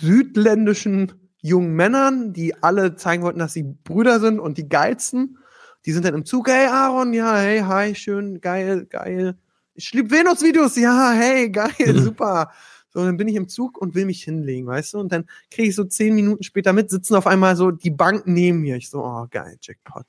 südländischen 0.00 1.12
jungen 1.40 1.74
Männern, 1.74 2.34
die 2.34 2.62
alle 2.62 2.96
zeigen 2.96 3.22
wollten, 3.22 3.38
dass 3.38 3.54
sie 3.54 3.62
Brüder 3.62 4.20
sind 4.20 4.38
und 4.38 4.58
die 4.58 4.68
geilsten. 4.68 5.38
Die 5.86 5.92
sind 5.92 6.04
dann 6.04 6.14
im 6.14 6.26
Zug, 6.26 6.48
hey 6.48 6.66
Aaron, 6.66 7.14
ja, 7.14 7.36
hey, 7.36 7.60
hi, 7.60 7.94
schön, 7.94 8.40
geil, 8.40 8.86
geil. 8.86 9.38
Ich 9.76 9.92
lieb 9.92 10.10
Venus-Videos, 10.10 10.76
ja, 10.76 11.12
hey, 11.12 11.50
geil, 11.50 11.70
Mhm. 11.78 11.98
super. 11.98 12.50
So, 12.88 13.04
dann 13.04 13.16
bin 13.18 13.28
ich 13.28 13.34
im 13.36 13.46
Zug 13.48 13.76
und 13.78 13.94
will 13.94 14.06
mich 14.06 14.24
hinlegen, 14.24 14.66
weißt 14.66 14.94
du? 14.94 14.98
Und 15.00 15.12
dann 15.12 15.26
kriege 15.50 15.68
ich 15.68 15.74
so 15.74 15.84
zehn 15.84 16.14
Minuten 16.14 16.42
später 16.42 16.72
mit, 16.72 16.88
sitzen 16.90 17.14
auf 17.14 17.26
einmal 17.26 17.54
so 17.54 17.70
die 17.70 17.90
Bank 17.90 18.22
neben 18.26 18.60
mir. 18.60 18.76
Ich 18.76 18.88
so, 18.88 19.04
oh, 19.04 19.26
geil, 19.30 19.58
Jackpot. 19.60 20.06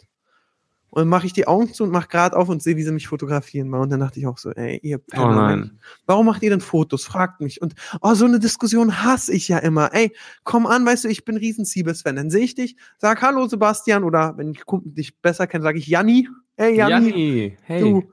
Und 0.89 1.01
dann 1.01 1.09
mache 1.09 1.25
ich 1.25 1.33
die 1.33 1.47
Augen 1.47 1.73
zu 1.73 1.83
und 1.83 1.91
mach 1.91 2.07
grad 2.07 2.33
auf 2.33 2.47
und 2.47 2.63
sehe, 2.63 2.77
wie 2.77 2.83
sie 2.83 2.93
mich 2.93 3.09
fotografieren. 3.09 3.73
Und 3.73 3.89
dann 3.89 3.99
dachte 3.99 4.19
ich 4.21 4.25
auch 4.25 4.37
so, 4.37 4.51
ey, 4.51 4.79
ihr 4.81 4.99
Oh 4.99 5.03
Penner, 5.09 5.35
nein. 5.35 5.79
Warum 6.05 6.25
macht 6.27 6.41
ihr 6.43 6.49
denn 6.49 6.61
Fotos? 6.61 7.03
Fragt 7.03 7.41
mich. 7.41 7.61
Und 7.61 7.75
oh, 8.01 8.13
so 8.13 8.23
eine 8.23 8.39
Diskussion 8.39 9.03
hasse 9.03 9.33
ich 9.33 9.49
ja 9.49 9.57
immer. 9.57 9.93
Ey, 9.93 10.15
komm 10.45 10.65
an, 10.65 10.85
weißt 10.85 11.03
du, 11.03 11.09
ich 11.09 11.25
bin 11.25 11.35
riesen 11.35 11.65
Siebes-Fan. 11.65 12.15
Dann 12.15 12.29
sehe 12.29 12.45
ich 12.45 12.55
dich, 12.55 12.77
sag 12.99 13.21
Hallo 13.21 13.47
Sebastian 13.47 14.05
oder 14.05 14.37
wenn 14.37 14.51
ich 14.51 14.63
dich 14.85 15.19
besser 15.19 15.45
kenne, 15.45 15.63
sage 15.63 15.77
ich 15.77 15.87
Janni. 15.87 16.29
Hey 16.55 16.77
Janni, 16.77 17.09
Janni, 17.09 17.57
hey. 17.63 17.81
du, 17.81 18.03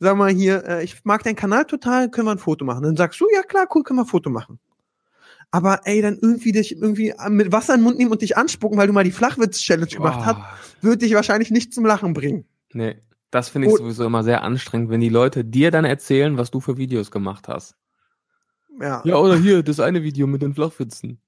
sag 0.00 0.16
mal 0.16 0.30
hier, 0.30 0.64
äh, 0.66 0.84
ich 0.84 1.04
mag 1.04 1.22
deinen 1.22 1.36
Kanal 1.36 1.64
total, 1.64 2.10
können 2.10 2.26
wir 2.28 2.32
ein 2.32 2.38
Foto 2.38 2.64
machen? 2.64 2.82
Dann 2.82 2.96
sagst 2.96 3.20
du, 3.20 3.26
ja 3.34 3.42
klar, 3.42 3.66
cool, 3.74 3.82
können 3.82 3.98
wir 3.98 4.04
ein 4.04 4.08
Foto 4.08 4.30
machen. 4.30 4.58
Aber 5.50 5.80
ey, 5.84 6.02
dann 6.02 6.18
irgendwie 6.20 6.52
dich 6.52 6.76
irgendwie 6.76 7.14
mit 7.30 7.52
Wasser 7.52 7.74
in 7.74 7.80
den 7.80 7.84
Mund 7.84 7.98
nehmen 7.98 8.10
und 8.12 8.20
dich 8.20 8.36
anspucken, 8.36 8.76
weil 8.78 8.86
du 8.86 8.92
mal 8.92 9.04
die 9.04 9.12
Flachwitz-Challenge 9.12 9.86
gemacht 9.86 10.20
hast, 10.26 10.38
Oh, 10.38 10.86
wird 10.88 11.00
dich 11.02 11.14
wahrscheinlich 11.14 11.50
nicht 11.50 11.72
zum 11.72 11.86
Lachen 11.86 12.12
bringen. 12.12 12.44
nee, 12.74 12.98
das 13.30 13.48
finde 13.48 13.68
ich 13.68 13.72
Und- 13.74 13.78
sowieso 13.80 14.04
immer 14.04 14.22
sehr 14.24 14.42
anstrengend, 14.42 14.90
wenn 14.90 15.00
die 15.00 15.08
Leute 15.08 15.44
dir 15.44 15.70
dann 15.70 15.84
erzählen, 15.86 16.36
was 16.36 16.50
du 16.50 16.60
für 16.60 16.76
Videos 16.76 17.10
gemacht 17.10 17.48
hast. 17.48 17.76
Ja. 18.80 19.02
Ja, 19.04 19.16
oder 19.16 19.36
hier, 19.36 19.62
das 19.62 19.80
eine 19.80 20.02
Video 20.02 20.26
mit 20.26 20.42
den 20.42 20.54
Flachwitzen. 20.54 21.18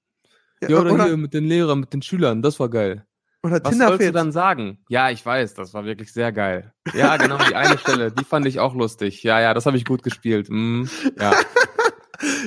Ja, 0.61 0.79
oder, 0.79 0.93
oder, 0.93 1.05
hier 1.05 1.17
mit 1.17 1.33
den 1.33 1.45
Lehrern, 1.45 1.79
mit 1.79 1.91
den 1.91 2.01
Schülern, 2.03 2.41
das 2.43 2.59
war 2.59 2.69
geil. 2.69 3.05
Oder 3.43 3.59
Was 3.63 3.77
sollst 3.77 4.07
du 4.07 4.11
dann 4.11 4.31
sagen? 4.31 4.79
Ja, 4.89 5.09
ich 5.09 5.25
weiß, 5.25 5.53
das 5.55 5.73
war 5.73 5.85
wirklich 5.85 6.13
sehr 6.13 6.31
geil. 6.31 6.73
Ja, 6.93 7.17
genau, 7.17 7.37
die 7.37 7.55
eine 7.55 7.77
Stelle, 7.77 8.11
die 8.11 8.23
fand 8.23 8.45
ich 8.45 8.59
auch 8.59 8.75
lustig. 8.75 9.23
Ja, 9.23 9.39
ja, 9.41 9.53
das 9.53 9.65
habe 9.65 9.77
ich 9.77 9.85
gut 9.85 10.03
gespielt. 10.03 10.47
Mm, 10.49 10.83
ja. 11.19 11.33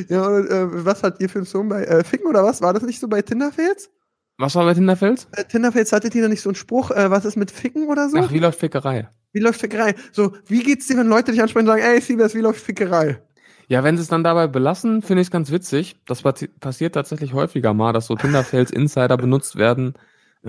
Ja, 0.08 0.24
oder, 0.28 0.48
äh, 0.48 0.84
was 0.84 1.02
hat 1.02 1.20
ihr 1.20 1.28
für 1.28 1.38
einen 1.40 1.46
Song 1.46 1.68
bei 1.68 1.82
äh, 1.84 2.04
Ficken 2.04 2.28
oder 2.28 2.44
was? 2.44 2.62
War 2.62 2.72
das 2.72 2.84
nicht 2.84 3.00
so 3.00 3.08
bei 3.08 3.22
Tinderfels? 3.22 3.90
Was 4.38 4.54
war 4.54 4.64
bei 4.64 4.74
Tinderfels? 4.74 5.26
Äh, 5.32 5.46
Tinderfels 5.46 5.90
hattet 5.92 6.14
ihr 6.14 6.22
da 6.22 6.28
nicht 6.28 6.42
so 6.42 6.48
einen 6.50 6.54
Spruch, 6.54 6.92
äh, 6.92 7.10
was 7.10 7.24
ist 7.24 7.36
mit 7.36 7.50
Ficken 7.50 7.88
oder 7.88 8.08
so? 8.08 8.18
Ach, 8.18 8.30
wie 8.30 8.38
läuft 8.38 8.60
Fickerei? 8.60 9.08
wie 9.32 9.40
läuft 9.40 9.60
Fickerei? 9.60 9.96
So, 10.12 10.36
wie 10.46 10.62
geht's 10.62 10.86
dir, 10.86 10.96
wenn 10.96 11.08
Leute 11.08 11.32
dich 11.32 11.42
ansprechen 11.42 11.66
und 11.68 11.74
sagen, 11.74 11.82
ey, 11.82 12.00
Siebes, 12.00 12.36
wie 12.36 12.40
läuft 12.40 12.60
Fickerei? 12.64 13.20
Ja, 13.66 13.82
wenn 13.82 13.96
sie 13.96 14.02
es 14.02 14.08
dann 14.08 14.22
dabei 14.22 14.46
belassen, 14.46 15.02
finde 15.02 15.22
ich 15.22 15.26
es 15.26 15.32
ganz 15.32 15.50
witzig. 15.50 15.96
Das 16.06 16.22
passi- 16.22 16.50
passiert 16.60 16.94
tatsächlich 16.94 17.32
häufiger 17.32 17.74
mal, 17.74 17.92
dass 17.92 18.06
so 18.06 18.14
Tinderfels 18.14 18.70
Insider 18.70 19.16
benutzt 19.16 19.56
werden, 19.56 19.94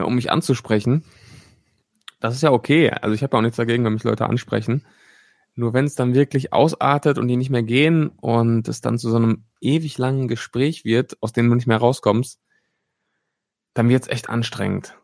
um 0.03 0.15
mich 0.15 0.31
anzusprechen. 0.31 1.03
Das 2.19 2.35
ist 2.35 2.41
ja 2.41 2.51
okay. 2.51 2.89
Also 2.89 3.13
ich 3.13 3.23
habe 3.23 3.35
ja 3.35 3.39
auch 3.39 3.43
nichts 3.43 3.57
dagegen, 3.57 3.85
wenn 3.85 3.93
mich 3.93 4.03
Leute 4.03 4.27
ansprechen. 4.27 4.85
Nur 5.55 5.73
wenn 5.73 5.85
es 5.85 5.95
dann 5.95 6.13
wirklich 6.13 6.51
ausartet 6.51 7.17
und 7.17 7.27
die 7.27 7.37
nicht 7.37 7.49
mehr 7.49 7.63
gehen 7.63 8.09
und 8.09 8.67
es 8.67 8.81
dann 8.81 8.97
zu 8.97 9.09
so 9.09 9.15
einem 9.15 9.45
ewig 9.61 9.97
langen 9.97 10.27
Gespräch 10.27 10.83
wird, 10.83 11.17
aus 11.21 11.31
dem 11.31 11.49
du 11.49 11.55
nicht 11.55 11.67
mehr 11.67 11.77
rauskommst, 11.77 12.41
dann 13.73 13.89
wird's 13.89 14.07
echt 14.07 14.29
anstrengend. 14.29 14.97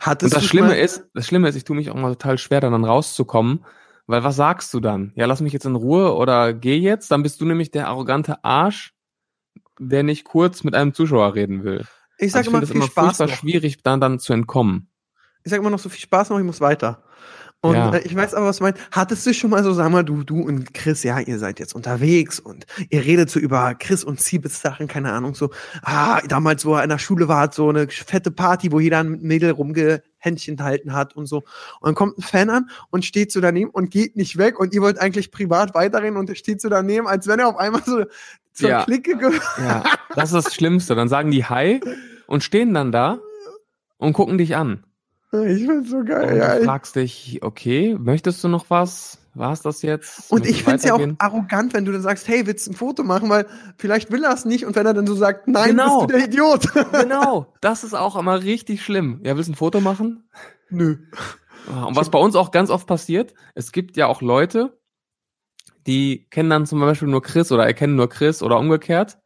Hattest 0.00 0.34
Und 0.34 0.42
das 0.42 0.48
Schlimme 0.48 0.78
ist, 0.78 1.06
das 1.14 1.26
Schlimme 1.26 1.48
ist, 1.48 1.56
ich 1.56 1.64
tue 1.64 1.76
mich 1.76 1.90
auch 1.90 1.94
mal 1.94 2.12
total 2.12 2.38
schwer, 2.38 2.60
dann, 2.60 2.72
dann 2.72 2.84
rauszukommen, 2.84 3.64
weil 4.06 4.24
was 4.24 4.36
sagst 4.36 4.72
du 4.74 4.80
dann? 4.80 5.12
Ja, 5.14 5.26
lass 5.26 5.40
mich 5.40 5.52
jetzt 5.52 5.66
in 5.66 5.74
Ruhe 5.74 6.14
oder 6.14 6.54
geh 6.54 6.76
jetzt, 6.76 7.10
dann 7.10 7.22
bist 7.22 7.40
du 7.40 7.44
nämlich 7.44 7.70
der 7.70 7.88
arrogante 7.88 8.42
Arsch, 8.44 8.94
der 9.78 10.02
nicht 10.02 10.24
kurz 10.24 10.64
mit 10.64 10.74
einem 10.74 10.94
Zuschauer 10.94 11.34
reden 11.34 11.64
will. 11.64 11.86
Ich 12.18 12.32
sag 12.32 12.40
Also 12.40 12.50
immer, 12.50 12.62
es 12.62 12.70
viel 12.70 12.82
Spaß 12.82 13.04
furchtbar 13.16 13.26
noch. 13.28 13.34
schwierig, 13.34 13.82
dann, 13.82 14.00
dann 14.00 14.18
zu 14.18 14.32
entkommen. 14.32 14.90
Ich 15.44 15.50
sag 15.50 15.58
immer 15.58 15.70
noch 15.70 15.78
so 15.78 15.88
viel 15.88 16.00
Spaß 16.00 16.30
noch, 16.30 16.38
ich 16.38 16.44
muss 16.44 16.60
weiter. 16.60 17.02
Und 17.60 17.74
Ja. 17.74 17.90
äh, 17.92 18.02
ich 18.02 18.14
weiß 18.14 18.34
aber, 18.34 18.46
was 18.46 18.58
du 18.58 18.64
meinst. 18.64 18.80
Hattest 18.92 19.26
du 19.26 19.34
schon 19.34 19.50
mal 19.50 19.64
so, 19.64 19.72
sag 19.72 19.90
mal, 19.90 20.04
du, 20.04 20.22
du 20.22 20.40
und 20.42 20.72
Chris, 20.74 21.02
ja, 21.02 21.18
ihr 21.18 21.38
seid 21.40 21.58
jetzt 21.58 21.74
unterwegs 21.74 22.38
und 22.38 22.66
ihr 22.90 23.04
redet 23.04 23.30
so 23.30 23.40
über 23.40 23.74
Chris 23.74 24.04
und 24.04 24.20
Siebes 24.20 24.60
Sachen, 24.60 24.86
keine 24.86 25.12
Ahnung, 25.12 25.34
so, 25.34 25.50
ah, 25.82 26.20
damals, 26.28 26.64
wo 26.64 26.74
er 26.76 26.84
in 26.84 26.88
der 26.88 26.98
Schule 26.98 27.26
war, 27.26 27.40
hat 27.40 27.54
so 27.54 27.68
eine 27.68 27.88
fette 27.88 28.30
Party, 28.30 28.70
wo 28.70 28.78
jeder 28.78 29.00
ein 29.00 29.20
Mädel 29.22 29.50
rumgehändchen 29.50 30.62
halten 30.62 30.92
hat 30.92 31.16
und 31.16 31.26
so. 31.26 31.38
Und 31.80 31.86
dann 31.88 31.94
kommt 31.96 32.18
ein 32.18 32.22
Fan 32.22 32.48
an 32.48 32.70
und 32.90 33.04
steht 33.04 33.32
so 33.32 33.40
daneben 33.40 33.70
und 33.70 33.90
geht 33.90 34.14
nicht 34.14 34.38
weg 34.38 34.60
und 34.60 34.72
ihr 34.72 34.80
wollt 34.80 35.00
eigentlich 35.00 35.32
privat 35.32 35.74
weiterreden 35.74 36.16
und 36.16 36.28
er 36.30 36.36
steht 36.36 36.60
so 36.60 36.68
daneben, 36.68 37.08
als 37.08 37.26
wenn 37.26 37.40
er 37.40 37.48
auf 37.48 37.56
einmal 37.56 37.82
so 37.84 38.04
zur 38.52 38.68
Ja. 38.70 38.84
Clique 38.84 39.16
ge 39.18 39.32
Ja, 39.58 39.82
das 40.14 40.32
ist 40.32 40.46
das 40.46 40.54
Schlimmste. 40.54 40.94
Dann 40.94 41.08
sagen 41.08 41.32
die 41.32 41.44
Hi 41.44 41.80
und 42.28 42.44
stehen 42.44 42.72
dann 42.72 42.92
da 42.92 43.18
und 43.96 44.12
gucken 44.12 44.38
dich 44.38 44.54
an. 44.54 44.84
Ich 45.30 45.66
find's 45.66 45.90
so 45.90 45.98
Und 45.98 46.06
geil, 46.06 46.38
ja. 46.38 46.54
du 46.54 46.60
Ich, 46.60 46.66
fragst 46.66 46.96
dich, 46.96 47.40
okay, 47.42 47.96
möchtest 47.98 48.42
du 48.42 48.48
noch 48.48 48.70
was? 48.70 49.18
War's 49.34 49.60
das 49.62 49.82
jetzt? 49.82 50.32
Und 50.32 50.40
Müssen 50.40 50.54
ich 50.54 50.64
find's 50.64 50.84
ja 50.84 50.94
auch 50.94 51.06
arrogant, 51.18 51.74
wenn 51.74 51.84
du 51.84 51.92
dann 51.92 52.00
sagst, 52.02 52.26
hey, 52.28 52.46
willst 52.46 52.66
du 52.66 52.72
ein 52.72 52.74
Foto 52.74 53.04
machen? 53.04 53.28
Weil 53.28 53.46
vielleicht 53.76 54.10
will 54.10 54.24
er 54.24 54.32
es 54.32 54.44
nicht 54.46 54.64
und 54.64 54.74
wenn 54.74 54.86
er 54.86 54.94
dann 54.94 55.06
so 55.06 55.14
sagt, 55.14 55.46
nein, 55.46 55.70
Genau. 55.70 56.06
bist 56.06 56.10
du 56.10 56.16
der 56.18 56.26
Idiot. 56.26 56.68
Genau, 56.92 57.52
das 57.60 57.84
ist 57.84 57.94
auch 57.94 58.16
immer 58.16 58.42
richtig 58.42 58.82
schlimm. 58.82 59.20
Ja, 59.22 59.36
willst 59.36 59.48
du 59.48 59.52
ein 59.52 59.56
Foto 59.56 59.80
machen? 59.80 60.28
Nö. 60.70 60.96
Und 61.68 61.94
was 61.96 62.10
bei 62.10 62.18
uns 62.18 62.34
auch 62.34 62.50
ganz 62.50 62.70
oft 62.70 62.86
passiert, 62.86 63.34
es 63.54 63.70
gibt 63.72 63.96
ja 63.98 64.06
auch 64.06 64.22
Leute, 64.22 64.78
die 65.86 66.26
kennen 66.30 66.50
dann 66.50 66.66
zum 66.66 66.80
Beispiel 66.80 67.08
nur 67.08 67.22
Chris 67.22 67.52
oder 67.52 67.66
erkennen 67.66 67.96
nur 67.96 68.08
Chris 68.08 68.42
oder 68.42 68.58
umgekehrt 68.58 69.18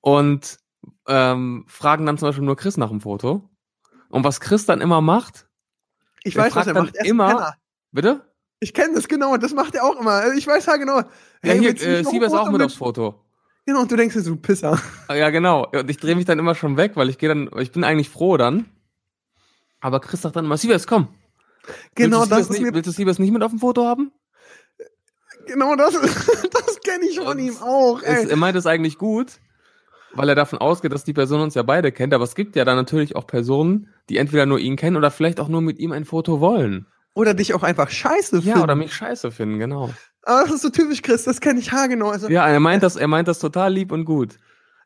und 0.00 0.58
ähm, 1.06 1.64
fragen 1.68 2.04
dann 2.06 2.18
zum 2.18 2.28
Beispiel 2.28 2.44
nur 2.44 2.56
Chris 2.56 2.76
nach 2.76 2.88
dem 2.90 3.00
Foto. 3.00 3.48
Und 4.12 4.24
was 4.24 4.40
Chris 4.40 4.66
dann 4.66 4.80
immer 4.80 5.00
macht, 5.00 5.46
Ich 6.22 6.36
weiß, 6.36 6.54
was 6.54 6.66
er 6.66 6.74
macht. 6.74 6.94
Er 6.94 7.04
ist 7.04 7.10
immer- 7.10 7.54
bitte? 7.90 8.20
Ich 8.60 8.74
kenne 8.74 8.94
das 8.94 9.08
genau, 9.08 9.36
das 9.38 9.52
macht 9.54 9.74
er 9.74 9.84
auch 9.84 9.98
immer. 9.98 10.12
Also 10.12 10.36
Ich 10.38 10.46
weiß 10.46 10.66
ja 10.66 10.76
genau. 10.76 10.98
Ja, 10.98 11.04
Hey, 11.42 11.58
hier, 11.58 11.70
äh, 11.70 12.04
Siebes 12.04 12.32
auch 12.32 12.40
Foto 12.44 12.52
mit 12.52 12.62
aufs 12.62 12.74
Foto. 12.74 13.24
Genau, 13.66 13.80
und 13.80 13.90
du 13.90 13.96
denkst 13.96 14.14
dir 14.14 14.20
so, 14.22 14.30
du 14.30 14.36
Pisser. 14.36 14.78
Ja, 15.08 15.30
genau. 15.30 15.66
Und 15.72 15.88
ich 15.90 15.96
drehe 15.96 16.14
mich 16.14 16.26
dann 16.26 16.38
immer 16.38 16.54
schon 16.54 16.76
weg, 16.76 16.92
weil 16.94 17.08
ich 17.08 17.18
gehe 17.18 17.28
dann, 17.28 17.50
ich 17.58 17.72
bin 17.72 17.82
eigentlich 17.84 18.10
froh 18.10 18.36
dann. 18.36 18.66
Aber 19.80 19.98
Chris 20.00 20.20
sagt 20.22 20.36
dann 20.36 20.44
immer, 20.44 20.56
Siebes, 20.58 20.86
komm. 20.86 21.08
Genau, 21.94 22.20
willst 22.20 22.32
das 22.32 22.38
Siebes 22.38 22.50
ist 22.56 22.62
nicht, 22.62 22.74
willst 22.74 22.86
du 22.88 22.92
Siebes 22.92 23.18
nicht 23.18 23.32
mit 23.32 23.42
auf 23.42 23.50
dem 23.50 23.58
Foto 23.60 23.84
haben? 23.86 24.12
genau 25.46 25.74
das, 25.74 25.92
das 26.52 26.80
kenne 26.84 27.04
ich 27.06 27.18
von 27.18 27.26
Und 27.28 27.38
ihm 27.38 27.56
auch. 27.58 28.00
Ey. 28.02 28.28
er 28.28 28.36
meint 28.36 28.56
es 28.56 28.66
eigentlich 28.66 28.98
gut, 28.98 29.40
weil 30.14 30.28
er 30.28 30.34
davon 30.34 30.58
ausgeht, 30.58 30.92
dass 30.92 31.04
die 31.04 31.12
Person 31.12 31.40
uns 31.40 31.54
ja 31.54 31.62
beide 31.62 31.92
kennt. 31.92 32.12
Aber 32.14 32.24
es 32.24 32.34
gibt 32.34 32.56
ja 32.56 32.64
dann 32.64 32.76
natürlich 32.76 33.16
auch 33.16 33.26
Personen, 33.26 33.88
die 34.08 34.16
entweder 34.18 34.46
nur 34.46 34.58
ihn 34.58 34.76
kennen 34.76 34.96
oder 34.96 35.10
vielleicht 35.10 35.40
auch 35.40 35.48
nur 35.48 35.60
mit 35.62 35.78
ihm 35.78 35.92
ein 35.92 36.04
Foto 36.04 36.40
wollen. 36.40 36.86
Oder 37.14 37.34
dich 37.34 37.52
auch 37.54 37.62
einfach 37.62 37.90
scheiße 37.90 38.36
Ja, 38.36 38.42
finden. 38.42 38.60
oder 38.62 38.74
mich 38.74 38.92
scheiße 38.94 39.30
finden, 39.30 39.58
genau. 39.58 39.90
Aber 40.22 40.44
das 40.44 40.54
ist 40.56 40.62
so 40.62 40.70
typisch 40.70 41.02
Chris, 41.02 41.24
das 41.24 41.40
kenne 41.40 41.60
ich 41.60 41.72
haargenau. 41.72 42.08
Also, 42.10 42.28
Ja, 42.28 42.46
er 42.48 42.60
meint 42.60 42.82
das, 42.82 42.96
er 42.96 43.08
meint 43.08 43.28
das 43.28 43.38
total 43.38 43.72
lieb 43.72 43.92
und 43.92 44.04
gut. 44.04 44.36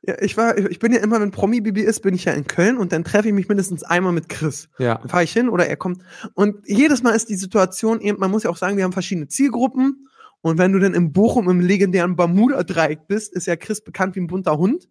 ja, 0.03 0.15
ich 0.21 0.37
war, 0.37 0.57
ich 0.59 0.79
bin 0.79 0.93
ja 0.93 1.01
immer, 1.01 1.21
wenn 1.21 1.31
Promi-Bibi 1.31 1.83
ist, 1.83 2.01
bin 2.01 2.15
ich 2.15 2.25
ja 2.25 2.33
in 2.33 2.47
Köln 2.47 2.79
und 2.79 2.93
dann 2.93 3.05
treffe 3.05 3.29
ich 3.29 3.35
mich 3.35 3.49
mindestens 3.49 3.83
einmal 3.85 4.13
mit 4.13 4.29
Chris. 4.29 4.69
Ja. 4.79 4.97
Dann 4.97 5.09
fahre 5.09 5.25
ich 5.25 5.33
hin 5.33 5.49
oder 5.49 5.67
er 5.67 5.77
kommt. 5.77 6.03
Und 6.35 6.57
jedes 6.67 7.03
Mal 7.03 7.11
ist 7.11 7.29
die 7.29 7.37
Situation 7.37 8.01
eben, 8.01 8.19
man 8.19 8.31
muss 8.31 8.43
ja 8.45 8.51
auch 8.51 8.57
sagen, 8.57 8.77
wir 8.77 8.85
haben 8.85 8.93
verschiedene 8.93 9.29
Zielgruppen. 9.29 10.09
Und 10.43 10.59
wenn 10.59 10.73
du 10.73 10.79
dann 10.79 10.95
in 10.95 11.13
Bochum 11.13 11.49
im 11.51 11.61
legendären 11.61 12.15
Bermuda-Dreieck 12.17 13.07
bist, 13.09 13.33
ist 13.35 13.47
ja 13.47 13.57
Chris 13.57 13.83
bekannt 13.83 14.15
wie 14.17 14.21
ein 14.21 14.27
bunter 14.29 14.59
Hund. 14.59 14.89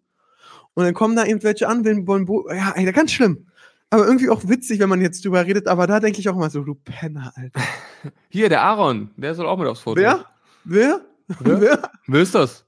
Und 0.76 0.84
dann 0.84 0.92
kommen 0.94 1.16
da 1.16 1.24
eben 1.24 1.42
welche 1.42 1.68
an, 1.68 1.84
wollen, 2.06 2.28
wollen 2.28 2.54
ja, 2.56 2.72
ey, 2.76 2.90
ganz 2.92 3.10
schlimm. 3.10 3.46
Aber 3.88 4.04
irgendwie 4.04 4.28
auch 4.28 4.46
witzig, 4.46 4.78
wenn 4.78 4.90
man 4.90 5.00
jetzt 5.00 5.24
drüber 5.24 5.44
redet. 5.46 5.68
Aber 5.68 5.86
da 5.86 6.00
denke 6.00 6.20
ich 6.20 6.28
auch 6.28 6.36
immer 6.36 6.50
so, 6.50 6.62
du 6.62 6.74
Penner, 6.74 7.32
Alter. 7.34 7.60
Hier, 8.28 8.48
der 8.50 8.62
Aaron, 8.62 9.10
der 9.16 9.34
soll 9.34 9.46
auch 9.46 9.56
mit 9.58 9.66
aufs 9.68 9.80
Foto. 9.80 10.00
Wer? 10.00 10.26
Wer? 10.64 11.00
Wer? 11.40 11.60
Wer? 11.60 11.90
Wer 12.06 12.20
ist 12.20 12.34
das? 12.34 12.66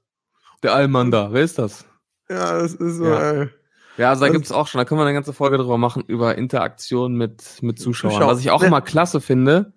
Der 0.63 0.73
Allmann 0.73 1.11
da, 1.11 1.31
wer 1.31 1.43
ist 1.43 1.57
das? 1.59 1.85
Ja, 2.29 2.59
das 2.59 2.73
ist 2.73 2.97
so, 2.97 3.05
Ja. 3.05 3.31
ey. 3.31 3.49
Ja, 3.97 4.09
also 4.09 4.21
da 4.21 4.27
Das- 4.27 4.33
gibt's 4.35 4.51
auch 4.51 4.67
schon, 4.67 4.79
da 4.79 4.85
können 4.85 4.99
wir 4.99 5.05
eine 5.05 5.13
ganze 5.13 5.33
Folge 5.33 5.57
drüber 5.57 5.77
machen, 5.77 6.03
über 6.07 6.35
Interaktion 6.37 7.13
mit, 7.15 7.61
mit 7.61 7.79
Zuschauern. 7.79 8.13
Zuschauer. 8.13 8.31
Was 8.31 8.39
ich 8.39 8.49
auch 8.49 8.63
immer 8.63 8.81
klasse 8.81 9.21
finde, 9.21 9.73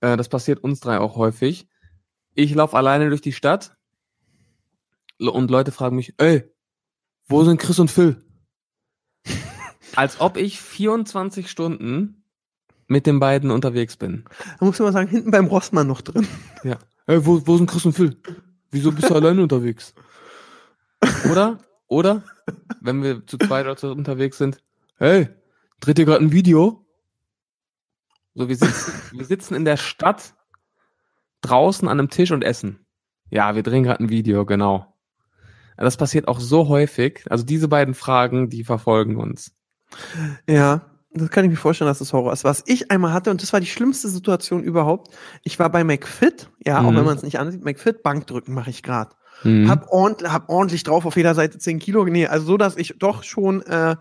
äh, 0.00 0.16
das 0.16 0.28
passiert 0.28 0.64
uns 0.64 0.80
drei 0.80 0.98
auch 0.98 1.16
häufig. 1.16 1.68
Ich 2.34 2.54
laufe 2.54 2.76
alleine 2.76 3.08
durch 3.08 3.20
die 3.20 3.32
Stadt 3.32 3.76
und 5.18 5.50
Leute 5.50 5.70
fragen 5.70 5.96
mich, 5.96 6.14
ey, 6.18 6.44
wo 7.32 7.42
sind 7.44 7.58
Chris 7.58 7.78
und 7.78 7.90
Phil? 7.90 8.22
Als 9.96 10.20
ob 10.20 10.36
ich 10.36 10.60
24 10.60 11.50
Stunden 11.50 12.24
mit 12.86 13.06
den 13.06 13.20
beiden 13.20 13.50
unterwegs 13.50 13.96
bin. 13.96 14.24
Da 14.60 14.66
muss 14.66 14.78
man 14.78 14.92
sagen, 14.92 15.08
hinten 15.08 15.30
beim 15.30 15.46
Rossmann 15.46 15.86
noch 15.86 16.02
drin. 16.02 16.28
Ja. 16.62 16.76
Ey, 17.06 17.24
wo, 17.24 17.44
wo 17.46 17.56
sind 17.56 17.68
Chris 17.68 17.86
und 17.86 17.94
Phil? 17.94 18.16
Wieso 18.70 18.92
bist 18.92 19.08
du 19.08 19.14
alleine 19.16 19.42
unterwegs? 19.42 19.94
Oder, 21.30 21.58
oder, 21.88 22.22
wenn 22.80 23.02
wir 23.02 23.26
zu 23.26 23.38
zweit 23.38 23.64
oder 23.64 23.76
so 23.76 23.90
unterwegs 23.90 24.38
sind, 24.38 24.62
hey, 24.98 25.28
dreht 25.80 25.98
ihr 25.98 26.04
gerade 26.04 26.24
ein 26.24 26.32
Video? 26.32 26.84
So, 28.34 28.48
wir 28.48 28.56
sitzen, 28.56 28.92
wir 29.12 29.24
sitzen 29.24 29.54
in 29.54 29.64
der 29.64 29.78
Stadt 29.78 30.34
draußen 31.40 31.88
an 31.88 31.98
einem 31.98 32.10
Tisch 32.10 32.30
und 32.30 32.42
essen. 32.42 32.86
Ja, 33.30 33.54
wir 33.54 33.62
drehen 33.62 33.82
gerade 33.82 34.04
ein 34.04 34.10
Video, 34.10 34.44
genau. 34.44 34.91
Das 35.76 35.96
passiert 35.96 36.28
auch 36.28 36.40
so 36.40 36.68
häufig. 36.68 37.24
Also 37.28 37.44
diese 37.44 37.68
beiden 37.68 37.94
Fragen, 37.94 38.48
die 38.48 38.64
verfolgen 38.64 39.16
uns. 39.16 39.52
Ja. 40.48 40.82
Das 41.14 41.28
kann 41.28 41.44
ich 41.44 41.50
mir 41.50 41.58
vorstellen, 41.58 41.90
dass 41.90 41.98
das 41.98 42.14
Horror 42.14 42.32
ist. 42.32 42.42
Was 42.42 42.62
ich 42.64 42.90
einmal 42.90 43.12
hatte, 43.12 43.30
und 43.30 43.42
das 43.42 43.52
war 43.52 43.60
die 43.60 43.66
schlimmste 43.66 44.08
Situation 44.08 44.62
überhaupt, 44.62 45.14
ich 45.42 45.58
war 45.58 45.68
bei 45.68 45.84
McFit, 45.84 46.48
ja, 46.64 46.78
auch 46.80 46.90
Mhm. 46.90 46.96
wenn 46.96 47.04
man 47.04 47.16
es 47.18 47.22
nicht 47.22 47.38
ansieht, 47.38 47.62
McFit, 47.62 48.02
Bankdrücken 48.02 48.54
mache 48.54 48.70
ich 48.70 48.82
gerade. 48.82 49.10
Mhm. 49.44 49.68
Hab, 49.68 49.90
ordentlich, 49.90 50.32
hab 50.32 50.48
ordentlich 50.48 50.84
drauf 50.84 51.04
auf 51.04 51.16
jeder 51.16 51.34
Seite 51.34 51.58
10 51.58 51.80
Kilo. 51.80 52.06
Nee, 52.06 52.28
also 52.28 52.46
so, 52.46 52.56
dass 52.56 52.78
ich 52.78 52.94
doch 52.98 53.24
schon 53.24 53.60
äh, 53.66 53.96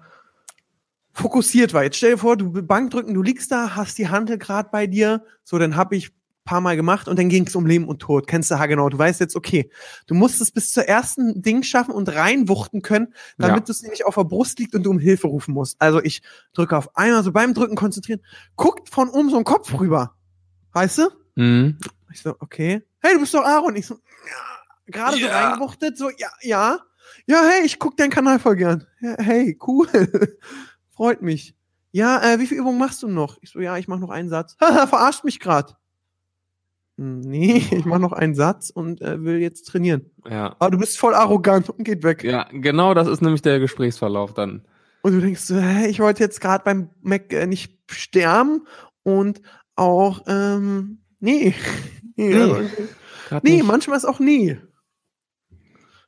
fokussiert 1.12 1.74
war. 1.74 1.84
Jetzt 1.84 1.98
stell 1.98 2.12
dir 2.12 2.18
vor, 2.18 2.38
du 2.38 2.50
Bankdrücken, 2.66 3.14
du 3.14 3.22
liegst 3.22 3.52
da, 3.52 3.76
hast 3.76 3.98
die 3.98 4.08
Handel 4.08 4.38
gerade 4.38 4.70
bei 4.72 4.88
dir. 4.88 5.26
So, 5.44 5.60
dann 5.60 5.76
hab 5.76 5.92
ich 5.92 6.12
paar 6.44 6.62
Mal 6.62 6.76
gemacht 6.76 7.08
und 7.08 7.18
dann 7.20 7.30
ging 7.30 7.46
es 7.48 7.56
um 7.56 7.66
Leben 7.66 7.88
und 7.88 8.00
Tod. 8.00 8.28
Kennst 8.28 8.52
du 8.52 8.58
genau? 8.68 8.90
Du 8.90 8.98
weißt 8.98 9.20
jetzt, 9.20 9.36
okay, 9.36 9.70
du 10.08 10.14
musst 10.16 10.42
es 10.42 10.52
bis 10.52 10.72
zur 10.72 10.86
ersten 10.88 11.42
Ding 11.42 11.64
schaffen 11.64 11.92
und 11.94 12.10
reinwuchten 12.10 12.82
können, 12.82 13.14
damit 13.38 13.68
Ja. 13.68 13.72
es 13.72 13.82
nämlich 13.84 14.06
auf 14.06 14.16
der 14.16 14.24
Brust 14.24 14.60
liegt 14.60 14.74
und 14.76 14.84
du 14.84 14.90
um 14.90 15.00
Hilfe 15.00 15.28
rufen 15.28 15.54
musst. 15.54 15.80
Also 15.80 16.02
ich 16.02 16.22
drücke 16.54 16.76
auf 16.78 16.96
einmal, 16.98 17.24
so 17.24 17.32
beim 17.32 17.54
Drücken 17.54 17.76
konzentrieren, 17.76 18.22
guckt 18.56 18.90
von 18.90 19.10
oben 19.10 19.30
so 19.30 19.38
ein 19.38 19.44
Kopf 19.44 19.72
rüber. 19.80 20.16
Weißt 20.74 20.98
du? 21.00 21.10
Mhm. 21.36 21.78
Ich 22.12 22.22
so, 22.22 22.36
okay. 22.40 22.82
Hey, 23.02 23.14
du 23.14 23.20
bist 23.22 23.34
doch 23.34 23.44
Aaron. 23.46 23.76
Ich 23.76 23.88
so, 23.88 23.96
ja. 23.96 24.92
Gerade 24.92 25.18
so 25.18 25.24
Ja. 25.26 25.32
reingewuchtet, 25.48 25.98
so, 25.98 26.10
ja, 26.18 26.30
ja. 26.42 26.80
Ja, 27.28 27.44
hey, 27.48 27.66
ich 27.66 27.78
guck 27.80 27.98
deinen 27.98 28.10
Kanal 28.10 28.40
voll 28.40 28.56
gern. 28.56 28.86
Ja, 29.00 29.16
hey, 29.20 29.58
cool. 29.68 29.88
Freut 30.96 31.22
mich. 31.22 31.56
Ja, 31.92 32.22
äh, 32.24 32.40
wie 32.40 32.48
viel 32.48 32.58
Übungen 32.58 32.78
machst 32.80 33.04
du 33.04 33.08
noch? 33.08 33.38
Ich 33.42 33.52
so, 33.52 33.60
ja, 33.60 33.78
ich 33.78 33.88
mach 33.88 34.00
noch 34.00 34.10
einen 34.10 34.30
Satz. 34.30 34.56
Haha, 34.62 34.88
verarscht 34.88 35.24
mich 35.24 35.40
grad. 35.40 35.76
Nee, 36.98 37.58
ich 37.72 37.86
mach 37.86 38.00
noch 38.00 38.12
einen 38.14 38.36
Satz 38.36 38.70
und 38.70 39.02
äh, 39.02 39.24
will 39.24 39.40
jetzt 39.40 39.64
trainieren. 39.68 40.12
Ja. 40.30 40.56
Aber 40.60 40.72
du 40.72 40.78
bist 40.78 41.00
voll 41.00 41.14
arrogant 41.14 41.70
und 41.70 41.84
geht 41.84 42.04
weg. 42.04 42.24
Ja, 42.24 42.48
genau 42.52 42.94
das 42.94 43.08
ist 43.08 43.22
nämlich 43.22 43.42
der 43.42 43.60
Gesprächsverlauf 43.60 44.34
dann. 44.34 44.66
Und 45.02 45.14
du 45.14 45.22
denkst 45.22 45.50
hä, 45.50 45.88
ich 45.88 46.00
wollte 46.00 46.24
jetzt 46.24 46.42
gerade 46.42 46.64
beim 46.64 46.90
Mac 47.02 47.34
äh, 47.34 47.48
nicht 47.48 47.80
sterben 47.90 48.68
und 49.04 49.42
auch, 49.76 50.22
ähm, 50.28 51.00
nee. 51.20 51.54
Nee, 52.18 52.36
Nee, 52.36 52.42
also, 52.42 52.70
nee 53.42 53.64
manchmal 53.64 53.98
ist 53.98 54.06
auch 54.06 54.20
nee. 54.20 54.60
ja. 55.50 55.58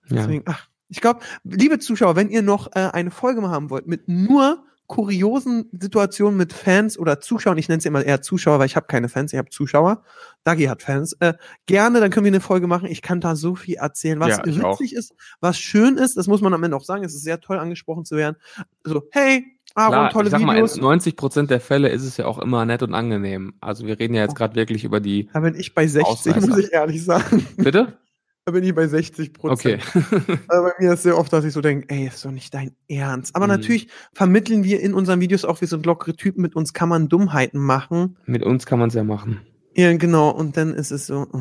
Deswegen, 0.09 0.43
ach, 0.45 0.67
ich 0.89 1.01
glaube, 1.01 1.21
liebe 1.43 1.79
Zuschauer, 1.79 2.15
wenn 2.15 2.29
ihr 2.29 2.43
noch 2.43 2.67
äh, 2.75 2.89
eine 2.91 3.09
Folge 3.09 3.41
mal 3.41 3.49
haben 3.49 3.71
wollt 3.71 3.88
mit 3.88 4.07
nur 4.07 4.63
kuriosen 4.88 5.69
Situationen 5.79 6.38
mit 6.38 6.53
Fans 6.53 6.97
oder 6.99 7.19
Zuschauern, 7.19 7.57
ich 7.57 7.67
nenne 7.69 7.79
es 7.79 7.86
immer 7.86 8.03
eher 8.03 8.21
Zuschauer, 8.21 8.59
weil 8.59 8.65
ich 8.67 8.75
habe 8.75 8.86
keine 8.88 9.09
Fans, 9.09 9.34
ich 9.34 9.39
habe 9.39 9.49
Zuschauer. 9.49 10.03
Dagi 10.43 10.65
hat 10.65 10.81
Fans. 10.84 11.13
Äh, 11.19 11.34
gerne, 11.65 11.99
dann 11.99 12.11
können 12.11 12.25
wir 12.25 12.31
eine 12.31 12.41
Folge 12.41 12.67
machen. 12.67 12.88
Ich 12.89 13.01
kann 13.01 13.21
da 13.21 13.36
so 13.36 13.55
viel 13.55 13.75
erzählen, 13.75 14.19
was 14.19 14.29
Ja, 14.38 14.45
ich 14.45 14.61
auch. 14.63 14.79
witzig 14.79 14.93
ist, 14.95 15.13
was 15.39 15.57
schön 15.57 15.97
ist. 15.97 16.17
Das 16.17 16.27
muss 16.27 16.41
man 16.41 16.53
am 16.53 16.63
Ende 16.63 16.75
auch 16.77 16.84
sagen. 16.84 17.03
Es 17.03 17.13
ist 17.15 17.23
sehr 17.23 17.39
toll 17.39 17.57
angesprochen 17.59 18.05
zu 18.05 18.15
werden. 18.17 18.36
So, 18.84 19.03
hey, 19.11 19.45
Aaron, 19.75 19.91
Klar, 19.93 20.09
tolle 20.11 20.25
ich 20.27 20.31
sag 20.31 20.41
mal, 20.41 20.55
Videos. 20.55 20.75
in 20.75 20.81
90 20.84 21.15
Prozent 21.15 21.49
der 21.49 21.59
Fälle 21.59 21.89
ist 21.89 22.03
es 22.03 22.17
ja 22.17 22.25
auch 22.27 22.38
immer 22.38 22.63
nett 22.65 22.84
und 22.84 22.93
angenehm. 22.93 23.55
Also 23.61 23.88
wir 23.88 23.97
reden 23.97 24.13
ja 24.13 24.21
jetzt 24.21 24.36
gerade 24.36 24.55
wirklich 24.55 24.84
über 24.84 24.99
die. 24.99 25.29
da 25.34 25.39
bin 25.39 25.55
ich 25.55 25.73
bei 25.73 25.88
60, 25.88 26.05
Ausreißer. 26.07 26.47
muss 26.47 26.57
ich 26.59 26.73
ehrlich 26.73 27.03
sagen. 27.03 27.47
Bitte? 27.57 27.97
Da 28.45 28.51
bin 28.51 28.63
ich 28.65 28.75
bei 28.75 28.87
60 28.87 29.31
Okay. 29.39 29.77
Prozent. 29.93 30.39
Also 30.49 30.63
bei 30.63 30.73
mir 30.79 30.93
ist 30.93 31.03
sehr 31.03 31.17
oft, 31.17 31.31
dass 31.31 31.45
ich 31.45 31.53
so 31.53 31.61
denke, 31.61 31.87
ey, 31.89 32.07
ist 32.07 32.25
doch 32.25 32.31
nicht 32.31 32.53
dein 32.53 32.75
Ernst. 32.89 33.35
Aber 33.35 33.45
Mhm. 33.47 33.51
natürlich 33.53 33.87
vermitteln 34.13 34.63
wir 34.65 34.81
in 34.81 34.93
unseren 34.93 35.21
Videos 35.21 35.45
auch, 35.45 35.61
wir 35.61 35.67
sind 35.67 35.85
lockere 35.85 36.15
Typen, 36.15 36.41
mit 36.41 36.55
uns 36.55 36.73
kann 36.73 36.89
man 36.89 37.07
Dummheiten 37.07 37.59
machen. 37.59 38.17
Mit 38.25 38.43
uns 38.43 38.65
kann 38.65 38.79
man 38.79 38.89
es 38.89 38.95
ja 38.95 39.03
machen. 39.05 39.41
Ja, 39.75 39.95
genau. 39.95 40.29
Und 40.29 40.57
dann 40.57 40.73
ist 40.73 40.91
es 40.91 41.07
so. 41.07 41.25
oh. 41.31 41.39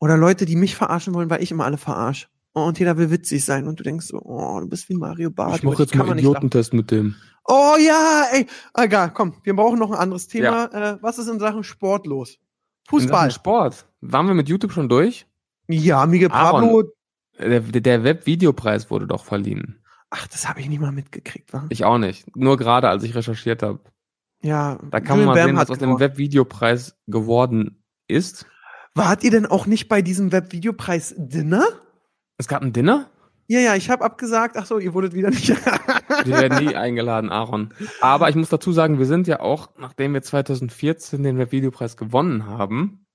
Oder 0.00 0.16
Leute, 0.16 0.46
die 0.46 0.56
mich 0.56 0.74
verarschen 0.74 1.12
wollen, 1.14 1.28
weil 1.28 1.42
ich 1.42 1.50
immer 1.50 1.64
alle 1.64 1.76
verarsche. 1.76 2.28
Oh, 2.54 2.62
und 2.64 2.78
jeder 2.78 2.96
will 2.96 3.10
witzig 3.10 3.44
sein. 3.44 3.66
Und 3.66 3.78
du 3.80 3.82
denkst 3.84 4.06
so, 4.06 4.20
oh, 4.22 4.60
du 4.60 4.66
bist 4.68 4.88
wie 4.88 4.94
Mario 4.94 5.30
Barth. 5.30 5.56
ich 5.58 5.62
mache 5.62 5.82
jetzt 5.82 5.94
mal 5.94 6.08
einen. 6.08 6.18
Idiotentest 6.18 6.72
mit 6.72 6.90
dem. 6.90 7.14
Oh 7.46 7.74
ja, 7.78 8.24
ey. 8.32 8.46
Egal, 8.76 9.12
komm, 9.12 9.34
wir 9.42 9.54
brauchen 9.56 9.78
noch 9.78 9.90
ein 9.90 9.98
anderes 9.98 10.28
Thema. 10.28 10.64
Äh, 10.72 10.98
was 11.02 11.18
ist 11.18 11.28
in 11.28 11.40
Sachen 11.40 11.64
Sport 11.64 12.06
los? 12.06 12.30
In 12.30 12.34
Sachen 12.36 12.88
Fußball. 12.88 13.30
Sport. 13.32 13.86
Waren 14.00 14.26
wir 14.28 14.34
mit 14.34 14.48
YouTube 14.48 14.72
schon 14.72 14.88
durch? 14.88 15.26
Ja, 15.68 16.06
Miguel 16.06 16.30
Aaron. 16.32 16.62
Pablo. 16.62 16.92
Der, 17.38 17.60
der 17.60 18.04
Webvideopreis 18.04 18.90
wurde 18.90 19.06
doch 19.06 19.24
verliehen. 19.24 19.82
Ach, 20.10 20.26
das 20.26 20.48
habe 20.48 20.60
ich 20.60 20.68
nicht 20.68 20.80
mal 20.80 20.92
mitgekriegt, 20.92 21.52
wa? 21.52 21.64
Ich 21.70 21.84
auch 21.84 21.98
nicht. 21.98 22.36
Nur 22.36 22.56
gerade, 22.58 22.88
als 22.88 23.02
ich 23.02 23.14
recherchiert 23.14 23.62
habe. 23.62 23.80
Ja, 24.42 24.78
Da 24.90 25.00
kann 25.00 25.18
Julian 25.18 25.26
man 25.26 25.26
mal 25.26 25.34
Bam 25.34 25.46
sehen, 25.46 25.56
was 25.56 25.70
aus 25.70 25.78
dem. 25.78 25.98
Webvideopreis 25.98 26.96
geworden 27.06 27.82
ist. 28.08 28.46
Wart 28.94 29.24
ihr 29.24 29.30
denn 29.30 29.46
auch 29.46 29.66
nicht 29.66 29.88
bei 29.88 30.02
diesem 30.02 30.32
Webvideopreis 30.32 31.14
Dinner? 31.16 31.64
Es 32.36 32.48
gab 32.48 32.60
ein 32.62 32.72
Dinner. 32.72 33.08
Ja, 33.46 33.60
ja, 33.60 33.74
ich 33.74 33.88
habe 33.88 34.04
abgesagt. 34.04 34.56
Ach 34.56 34.66
so, 34.66 34.78
ihr 34.78 34.92
wurdet 34.94 35.14
wieder 35.14 35.30
nicht. 35.30 35.48
Wir 36.24 36.38
werden 36.40 36.64
nie 36.64 36.76
eingeladen, 36.76 37.30
Aaron. 37.30 37.72
Aber 38.00 38.28
ich 38.28 38.36
muss 38.36 38.48
dazu 38.50 38.70
sagen, 38.72 38.98
wir 38.98 39.06
sind 39.06 39.26
ja 39.26 39.40
auch, 39.40 39.70
nachdem 39.78 40.14
wir 40.14 40.22
2014 40.22 41.22
den 41.22 41.36
Webvideopreis 41.38 41.96
gewonnen 41.96 42.46
haben, 42.46 43.06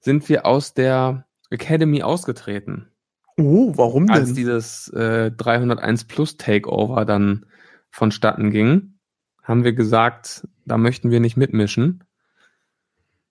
sind 0.00 0.28
wir 0.28 0.44
aus 0.46 0.74
der 0.74 1.27
Academy 1.50 2.02
ausgetreten. 2.02 2.88
oh, 3.36 3.72
warum 3.76 4.08
Als 4.10 4.26
denn? 4.26 4.36
dieses 4.36 4.88
äh, 4.88 5.30
301 5.30 6.04
Plus 6.04 6.36
Takeover 6.36 7.04
dann 7.04 7.46
vonstatten 7.90 8.50
ging, 8.50 8.98
haben 9.42 9.64
wir 9.64 9.72
gesagt, 9.72 10.46
da 10.66 10.76
möchten 10.76 11.10
wir 11.10 11.20
nicht 11.20 11.36
mitmischen 11.36 12.04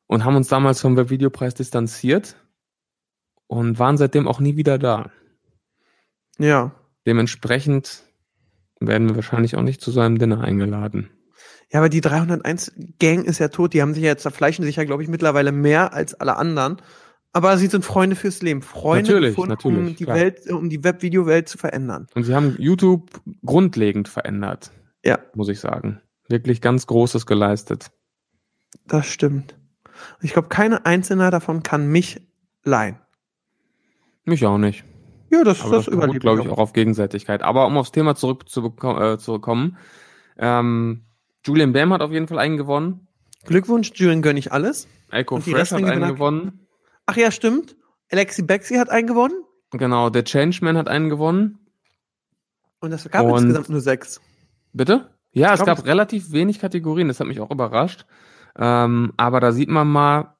und 0.07 0.25
haben 0.25 0.35
uns 0.35 0.47
damals 0.47 0.81
vom 0.81 0.97
Webvideopreis 0.97 1.53
distanziert 1.53 2.35
und 3.47 3.79
waren 3.79 3.97
seitdem 3.97 4.27
auch 4.27 4.39
nie 4.39 4.55
wieder 4.55 4.77
da. 4.77 5.11
ja. 6.37 6.71
Dementsprechend 7.05 8.03
werden 8.81 9.07
wir 9.07 9.15
wahrscheinlich 9.15 9.55
auch 9.55 9.61
nicht 9.61 9.79
zu 9.79 9.91
so 9.91 10.01
einem 10.01 10.17
Dinner 10.19 10.41
eingeladen. 10.41 11.09
Ja, 11.71 11.79
aber 11.79 11.87
die 11.87 12.01
301 12.01 12.73
Gang 12.99 13.25
ist 13.25 13.39
ja 13.39 13.47
tot. 13.47 13.73
Die 13.73 13.81
haben 13.81 13.93
sich 13.93 14.03
ja, 14.03 14.17
zerfleischen 14.17 14.65
sich 14.65 14.75
ja, 14.75 14.83
glaube 14.83 15.03
ich, 15.03 15.09
mittlerweile 15.09 15.53
mehr 15.53 15.93
als 15.93 16.13
alle 16.15 16.35
anderen. 16.35 16.81
Aber 17.33 17.57
sie 17.57 17.67
sind 17.67 17.85
Freunde 17.85 18.15
fürs 18.15 18.41
Leben. 18.41 18.61
Freunde, 18.61 19.11
Natürlich, 19.11 19.29
gefunden, 19.35 19.49
natürlich, 19.49 19.77
um 19.77 19.95
die 19.95 20.05
klar. 20.05 20.15
Welt, 20.17 20.49
um 20.51 20.69
die 20.69 20.83
Webvideowelt 20.83 21.47
zu 21.47 21.57
verändern. 21.57 22.07
Und 22.15 22.23
sie 22.23 22.33
haben 22.33 22.55
YouTube 22.57 23.09
grundlegend 23.45 24.07
verändert, 24.07 24.71
Ja, 25.03 25.19
muss 25.35 25.49
ich 25.49 25.59
sagen. 25.59 26.01
Wirklich 26.29 26.61
ganz 26.61 26.87
Großes 26.87 27.25
geleistet. 27.25 27.91
das 28.87 29.05
stimmt. 29.07 29.55
Ich 30.21 30.33
glaube, 30.33 30.47
keine 30.49 30.85
einzelne 30.85 31.29
davon 31.31 31.63
kann 31.63 31.87
mich 31.87 32.21
leihen. 32.63 32.97
Mich 34.25 34.45
auch 34.45 34.57
nicht. 34.57 34.83
Ja, 35.29 35.43
das, 35.43 35.61
Aber 35.61 35.77
das, 35.77 35.85
das 35.85 35.95
beruht, 35.99 36.19
glaube 36.19 36.41
ich, 36.41 36.49
auch 36.49 36.57
auf 36.57 36.73
Gegenseitigkeit. 36.73 37.43
Aber 37.43 37.65
um 37.67 37.77
aufs 37.77 37.91
Thema 37.91 38.15
zurück 38.15 38.47
zu 38.49 38.61
beko- 38.61 39.13
äh, 39.13 39.17
zurückkommen, 39.17 39.77
ähm, 40.37 41.03
Julian 41.45 41.73
Bam 41.73 41.93
hat 41.93 42.01
auf 42.01 42.11
jeden 42.11 42.27
Fall 42.27 42.39
einen 42.39 42.57
gewonnen. 42.57 43.07
Glückwunsch, 43.45 43.91
Julian 43.95 44.21
gönn 44.21 44.37
ich 44.37 44.51
alles. 44.51 44.87
Echo 45.09 45.39
Fresh 45.39 45.71
hat 45.71 45.83
einen 45.83 46.07
gewonnen. 46.07 46.66
Ach 47.07 47.15
ja, 47.17 47.31
stimmt. 47.31 47.75
Alexi 48.11 48.43
Bexi 48.43 48.75
hat 48.75 48.89
einen 48.89 49.07
gewonnen. 49.07 49.43
Genau, 49.71 50.09
der 50.09 50.23
Changeman 50.23 50.77
hat 50.77 50.87
einen 50.87 51.09
gewonnen. 51.09 51.59
Und 52.79 52.91
das 52.91 53.09
gab 53.09 53.25
Und- 53.25 53.39
insgesamt 53.39 53.69
nur 53.69 53.81
sechs. 53.81 54.21
Bitte? 54.71 55.09
Ja, 55.31 55.51
es 55.53 55.57
glaub, 55.57 55.65
gab 55.67 55.77
es- 55.79 55.85
relativ 55.85 56.31
wenig 56.31 56.59
Kategorien, 56.59 57.07
das 57.07 57.19
hat 57.19 57.27
mich 57.27 57.39
auch 57.39 57.51
überrascht. 57.51 58.05
Ähm, 58.57 59.13
aber 59.17 59.39
da 59.39 59.51
sieht 59.51 59.69
man 59.69 59.87
mal, 59.87 60.35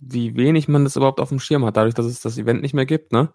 wie 0.00 0.36
wenig 0.36 0.68
man 0.68 0.84
das 0.84 0.96
überhaupt 0.96 1.20
auf 1.20 1.28
dem 1.28 1.40
Schirm 1.40 1.64
hat, 1.64 1.76
dadurch, 1.76 1.94
dass 1.94 2.06
es 2.06 2.20
das 2.20 2.38
Event 2.38 2.62
nicht 2.62 2.74
mehr 2.74 2.86
gibt, 2.86 3.12
ne? 3.12 3.32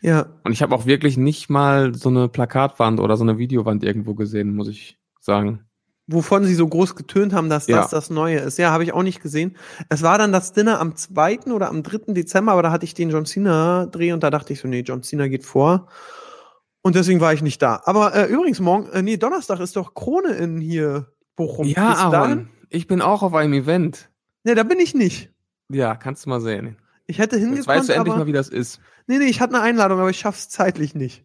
Ja, 0.00 0.26
Und 0.44 0.52
ich 0.52 0.62
habe 0.62 0.74
auch 0.74 0.84
wirklich 0.86 1.16
nicht 1.16 1.48
mal 1.48 1.94
so 1.94 2.08
eine 2.08 2.28
Plakatwand 2.28 3.00
oder 3.00 3.16
so 3.16 3.24
eine 3.24 3.38
Videowand 3.38 3.82
irgendwo 3.82 4.14
gesehen, 4.14 4.54
muss 4.54 4.68
ich 4.68 4.98
sagen. 5.18 5.64
Wovon 6.06 6.44
sie 6.44 6.54
so 6.54 6.66
groß 6.66 6.94
getönt 6.96 7.32
haben, 7.32 7.48
dass 7.48 7.66
Ja. 7.66 7.82
das 7.82 7.90
das 7.90 8.10
Neue 8.10 8.38
ist. 8.38 8.58
Ja, 8.58 8.70
habe 8.70 8.84
ich 8.84 8.92
auch 8.92 9.02
nicht 9.02 9.22
gesehen. 9.22 9.56
Es 9.88 10.02
war 10.02 10.18
dann 10.18 10.32
das 10.32 10.52
Dinner 10.52 10.80
am 10.80 10.96
2. 10.96 11.52
oder 11.52 11.68
am 11.68 11.82
3. 11.82 12.12
Dezember, 12.12 12.52
aber 12.52 12.62
da 12.62 12.70
hatte 12.72 12.84
ich 12.84 12.94
den 12.94 13.10
John 13.10 13.24
Cena 13.26 13.86
Dreh 13.86 14.12
und 14.12 14.22
da 14.22 14.30
dachte 14.30 14.52
ich 14.52 14.60
so, 14.60 14.68
nee, 14.68 14.80
John 14.80 15.02
Cena 15.02 15.28
geht 15.28 15.44
vor. 15.44 15.88
Und 16.82 16.96
deswegen 16.96 17.20
war 17.20 17.32
ich 17.32 17.42
nicht 17.42 17.62
da. 17.62 17.80
Aber 17.84 18.14
äh, 18.14 18.26
übrigens, 18.26 18.58
morgen, 18.58 18.88
äh, 18.90 19.02
nee, 19.02 19.16
Donnerstag 19.16 19.60
ist 19.60 19.76
doch 19.76 19.94
Krone 19.94 20.32
in 20.32 20.58
hier 20.60 21.12
Bochum. 21.36 21.66
Ja? 21.68 21.94
Aaron, 21.94 22.48
ich 22.70 22.88
bin 22.88 23.00
auch 23.00 23.22
auf 23.22 23.34
einem 23.34 23.52
Event. 23.52 24.10
Nee, 24.42 24.54
da 24.56 24.64
bin 24.64 24.80
ich 24.80 24.92
nicht. 24.94 25.30
Ja, 25.68 25.94
kannst 25.94 26.26
du 26.26 26.30
mal 26.30 26.40
sehen. 26.40 26.76
Ich 27.06 27.18
hätte 27.18 27.36
Jetzt 27.36 27.44
hingekonnt, 27.44 27.68
weißt 27.68 27.88
du 27.88 27.92
endlich 27.94 28.12
aber, 28.12 28.20
mal, 28.24 28.26
wie 28.26 28.32
das 28.32 28.48
ist. 28.48 28.80
nee, 29.06 29.18
nee, 29.18 29.26
ich 29.26 29.40
hatte 29.40 29.54
eine 29.54 29.62
Einladung, 29.62 30.00
aber 30.00 30.10
ich 30.10 30.18
schaff's 30.18 30.48
zeitlich 30.48 30.94
nicht. 30.94 31.24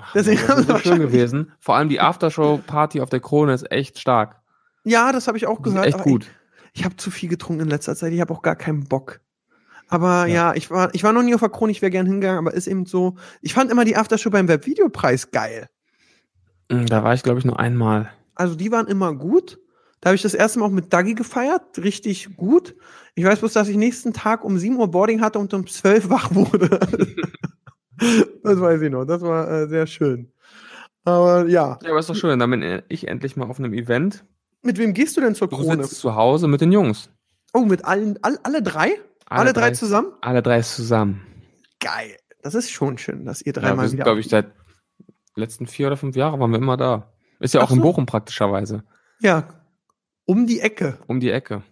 Ach, 0.00 0.12
Deswegen 0.14 0.40
das 0.46 0.60
ist 0.60 0.68
so 0.68 0.78
schön 0.78 0.98
gewesen. 0.98 1.52
Vor 1.60 1.74
allem 1.76 1.88
die 1.88 2.00
Aftershow-Party 2.00 3.00
auf 3.00 3.08
der 3.10 3.20
Krone 3.20 3.52
ist 3.54 3.70
echt 3.70 3.98
stark. 3.98 4.40
Ja, 4.84 5.12
das 5.12 5.26
habe 5.26 5.36
ich 5.38 5.46
auch 5.46 5.62
gehört. 5.62 5.86
echt 5.86 6.02
gut. 6.02 6.26
Ich, 6.72 6.80
ich 6.80 6.84
habe 6.84 6.96
zu 6.96 7.10
viel 7.10 7.28
getrunken 7.28 7.62
in 7.62 7.68
letzter 7.68 7.96
Zeit. 7.96 8.12
Ich 8.12 8.20
habe 8.20 8.32
auch 8.32 8.42
gar 8.42 8.56
keinen 8.56 8.84
Bock. 8.84 9.20
Aber 9.88 10.26
Ja. 10.26 10.50
ja, 10.50 10.54
ich 10.54 10.70
war, 10.70 10.94
ich 10.94 11.02
war 11.04 11.12
noch 11.12 11.22
nie 11.22 11.34
auf 11.34 11.40
der 11.40 11.48
Krone, 11.48 11.70
ich 11.72 11.80
wäre 11.80 11.90
gern 11.90 12.06
hingegangen, 12.06 12.38
aber 12.38 12.54
ist 12.54 12.66
eben 12.66 12.86
so. 12.86 13.16
Ich 13.40 13.54
fand 13.54 13.70
immer 13.70 13.84
die 13.84 13.96
Aftershow 13.96 14.30
beim 14.30 14.48
Webvideopreis 14.48 15.30
geil. 15.30 15.68
Mm, 16.70 16.86
Da 16.86 17.02
war 17.04 17.14
ich, 17.14 17.22
glaube 17.22 17.38
ich, 17.38 17.44
nur 17.44 17.58
einmal. 17.58 18.10
Also 18.34 18.54
die 18.54 18.70
waren 18.72 18.86
immer 18.88 19.14
gut. 19.14 19.58
Da 20.00 20.10
habe 20.10 20.16
ich 20.16 20.22
das 20.22 20.34
erste 20.34 20.58
Mal 20.58 20.66
auch 20.66 20.70
mit 20.70 20.92
Dagi 20.92 21.14
gefeiert, 21.14 21.78
richtig 21.78 22.36
gut. 22.36 22.76
Ich 23.14 23.24
weiß 23.24 23.38
bloß, 23.40 23.54
dass 23.54 23.66
ich 23.68 23.76
nächsten 23.76 24.12
Tag 24.12 24.44
um 24.44 24.58
7 24.58 24.76
Uhr 24.76 24.90
Boarding 24.90 25.20
hatte 25.22 25.38
und 25.38 25.54
um 25.54 25.66
12 25.66 26.10
wach 26.10 26.34
wurde. 26.34 26.78
das 28.42 28.60
weiß 28.60 28.82
ich 28.82 28.90
noch, 28.90 29.04
das 29.04 29.22
war 29.22 29.50
äh, 29.50 29.68
sehr 29.68 29.86
schön. 29.86 30.30
Aber 31.04 31.46
ja. 31.46 31.78
Ja, 31.82 31.90
aber 31.90 31.98
ist 32.00 32.10
doch 32.10 32.16
schön. 32.16 32.38
Dann 32.38 32.50
bin 32.50 32.82
ich 32.88 33.06
endlich 33.08 33.36
mal 33.36 33.48
auf 33.48 33.58
einem 33.58 33.72
Event. 33.74 34.24
Mit 34.62 34.78
wem 34.78 34.92
gehst 34.94 35.16
du 35.16 35.20
denn 35.20 35.34
zur 35.34 35.48
Du 35.48 35.56
Krone? 35.56 35.84
sitzt 35.84 36.00
zu 36.00 36.14
Hause 36.16 36.48
mit 36.48 36.60
den 36.60 36.72
Jungs. 36.72 37.10
Oh, 37.54 37.60
mit 37.64 37.84
allen, 37.84 38.18
all, 38.22 38.38
alle 38.42 38.60
drei? 38.62 38.98
Alle, 39.28 39.52
drei, 39.52 39.70
zusammen? 39.70 40.08
Alle 40.20 40.42
drei 40.42 40.62
zusammen. 40.62 41.22
Geil. 41.80 42.16
Das 42.42 42.54
ist 42.54 42.70
schon 42.70 42.98
schön, 42.98 43.24
dass 43.24 43.40
ihr 43.42 43.52
Ja, 43.54 43.60
dreimal 43.60 43.84
wir 43.84 43.88
sind, 43.90 44.02
glaube 44.02 44.20
ich, 44.20 44.28
seit 44.28 44.46
letzten 45.36 45.66
vier 45.66 45.88
oder 45.88 45.96
fünf 45.96 46.16
Jahren 46.16 46.40
waren 46.40 46.50
wir 46.50 46.58
immer 46.58 46.76
da. 46.76 47.12
Ist 47.40 47.54
ja 47.54 47.60
Ach 47.60 47.66
auch 47.66 47.70
in 47.70 47.76
so. 47.76 47.82
Bochum 47.82 48.06
praktischerweise. 48.06 48.82
ja. 49.20 49.44
Um 50.28 50.48
die 50.48 50.58
Ecke. 50.58 50.98
Um 51.06 51.20
die 51.20 51.30
Ecke. 51.30 51.62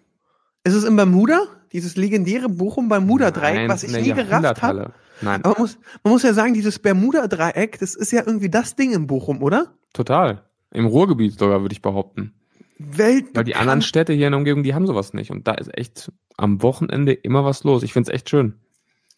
Ist 0.63 0.75
es 0.75 0.85
in 0.85 0.95
Bermuda? 0.95 1.47
Dieses 1.73 1.97
legendäre 1.97 2.49
Bochum-Bermuda-Dreieck, 2.49 3.55
Nein, 3.57 3.69
was 3.69 3.83
ich 3.83 3.91
nie 3.91 4.13
gerafft 4.13 4.63
habe. 4.63 4.93
Nein, 5.25 5.45
Aber 5.45 5.55
man 5.55 5.61
muss, 5.63 5.79
man 6.03 6.13
muss 6.13 6.23
ja 6.23 6.33
sagen, 6.35 6.55
dieses 6.55 6.79
Bermuda-Dreieck, 6.79 7.79
das 7.81 7.95
ist 7.95 8.13
ja 8.13 8.23
irgendwie 8.27 8.51
das 8.51 8.77
Ding 8.77 8.93
in 8.93 9.07
Bochum, 9.07 9.43
oder? 9.43 9.75
total. 9.93 10.43
Im 10.73 10.87
Ruhrgebiet 10.87 11.39
sogar, 11.39 11.61
würde 11.63 11.73
ich 11.73 11.83
behaupten. 11.83 12.35
Welt. 12.79 13.27
Weil 13.35 13.45
die 13.45 13.55
anderen 13.55 13.81
Städte 13.81 14.13
hier 14.13 14.27
in 14.27 14.33
der 14.33 14.39
Umgebung, 14.39 14.65
die 14.65 14.75
haben 14.75 14.89
sowas 14.89 15.13
nicht. 15.15 15.31
Und 15.31 15.47
da 15.47 15.53
ist 15.55 15.71
echt 15.79 16.11
am 16.37 16.63
Wochenende 16.63 17.13
immer 17.13 17.45
was 17.45 17.63
los. 17.63 17.85
Ich 17.85 17.93
finde 17.93 18.11
es 18.11 18.15
echt 18.15 18.29
schön. 18.29 18.55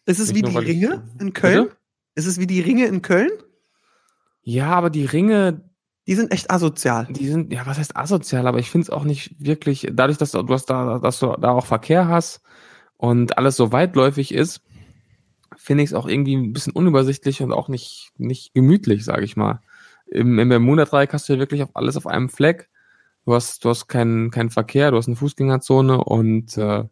Ist 0.05 0.19
es 0.19 0.27
nicht 0.31 0.37
wie 0.37 0.41
nur, 0.43 0.49
die 0.51 0.55
weil 0.55 0.63
ich- 0.63 0.69
Ringe 0.69 1.03
in 1.19 1.33
Köln? 1.33 1.63
Bitte? 1.63 1.77
Ist 2.13 2.27
es 2.27 2.39
wie 2.39 2.45
die 2.45 2.61
Ringe 2.61 2.85
in 2.85 3.01
Köln? 3.01 3.31
Ja, 4.43 4.67
aber 4.71 4.89
die 4.91 5.05
Ringe, 5.05 5.63
Die 6.07 6.13
sind 6.15 6.31
echt 6.31 6.51
asozial. 6.51 7.07
die 7.09 7.27
sind, 7.27 7.51
ja, 7.51 7.65
was 7.65 7.77
heißt 7.79 7.97
asozial, 7.97 8.45
aber 8.47 8.59
ich 8.59 8.69
finde 8.69 8.83
es 8.83 8.89
auch 8.91 9.03
nicht 9.03 9.35
wirklich, 9.39 9.87
dadurch, 9.91 10.17
dass 10.19 10.31
du, 10.31 10.41
du 10.43 10.53
hast 10.53 10.67
da, 10.69 10.99
dass 10.99 11.19
du 11.19 11.35
da 11.39 11.51
auch 11.51 11.65
Verkehr 11.65 12.07
hast 12.07 12.41
und 12.97 13.37
alles 13.37 13.55
so 13.57 13.71
weitläufig 13.71 14.33
ist, 14.33 14.61
finde 15.57 15.83
ich 15.83 15.89
es 15.89 15.93
auch 15.93 16.07
irgendwie 16.07 16.35
ein 16.35 16.53
bisschen 16.53 16.73
unübersichtlich 16.73 17.41
und 17.41 17.51
auch 17.51 17.67
nicht, 17.67 18.11
nicht 18.17 18.53
gemütlich, 18.53 19.03
sage 19.03 19.25
ich 19.25 19.35
mal. 19.35 19.61
Im, 20.05 20.39
im 20.39 20.49
Bermuda-Dreieck 20.49 21.11
hast 21.13 21.27
du 21.27 21.33
ja 21.33 21.39
wirklich 21.39 21.63
auf 21.63 21.75
alles 21.75 21.97
auf 21.97 22.07
einem 22.07 22.29
Fleck. 22.29 22.69
Du 23.25 23.33
hast, 23.33 23.65
du 23.65 23.69
hast 23.69 23.87
keinen, 23.87 24.31
keinen 24.31 24.49
Verkehr, 24.49 24.91
du 24.91 24.97
hast 24.97 25.07
eine 25.07 25.17
Fußgängerzone 25.17 26.01
und 26.03 26.57
äh, 26.57 26.85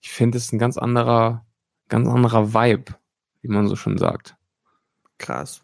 ich 0.00 0.10
finde 0.10 0.36
es 0.36 0.52
ein 0.52 0.58
ganz 0.58 0.76
anderer, 0.76 1.46
ganz 1.88 2.08
anderer 2.08 2.52
Vibe, 2.52 2.94
wie 3.40 3.48
man 3.48 3.68
so 3.68 3.76
schon 3.76 3.96
sagt. 3.96 4.36
Krass. 5.16 5.62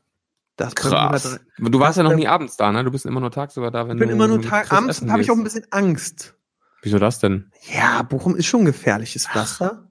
Das 0.56 0.74
Krass. 0.74 1.40
Du 1.58 1.80
warst 1.80 1.98
ja 1.98 2.04
noch 2.04 2.14
nie 2.14 2.28
abends 2.28 2.56
da, 2.56 2.70
ne? 2.70 2.84
Du 2.84 2.90
bist 2.90 3.06
immer 3.06 3.20
nur 3.20 3.32
tagsüber 3.32 3.70
da, 3.70 3.88
wenn 3.88 3.96
Ich 3.96 4.00
bin 4.00 4.08
du 4.08 4.14
immer 4.14 4.28
nur 4.28 4.38
mit 4.38 4.46
Tag, 4.46 4.68
Chris 4.68 4.78
abends 4.78 5.02
habe 5.08 5.20
ich 5.20 5.30
auch 5.30 5.36
ein 5.36 5.44
bisschen 5.44 5.66
Angst. 5.70 6.36
Wieso 6.82 6.98
das 6.98 7.18
denn? 7.18 7.50
Ja, 7.72 8.02
Bochum 8.02 8.36
ist 8.36 8.46
schon 8.46 8.60
ein 8.60 8.66
gefährliches 8.66 9.26
Pflaster. 9.26 9.90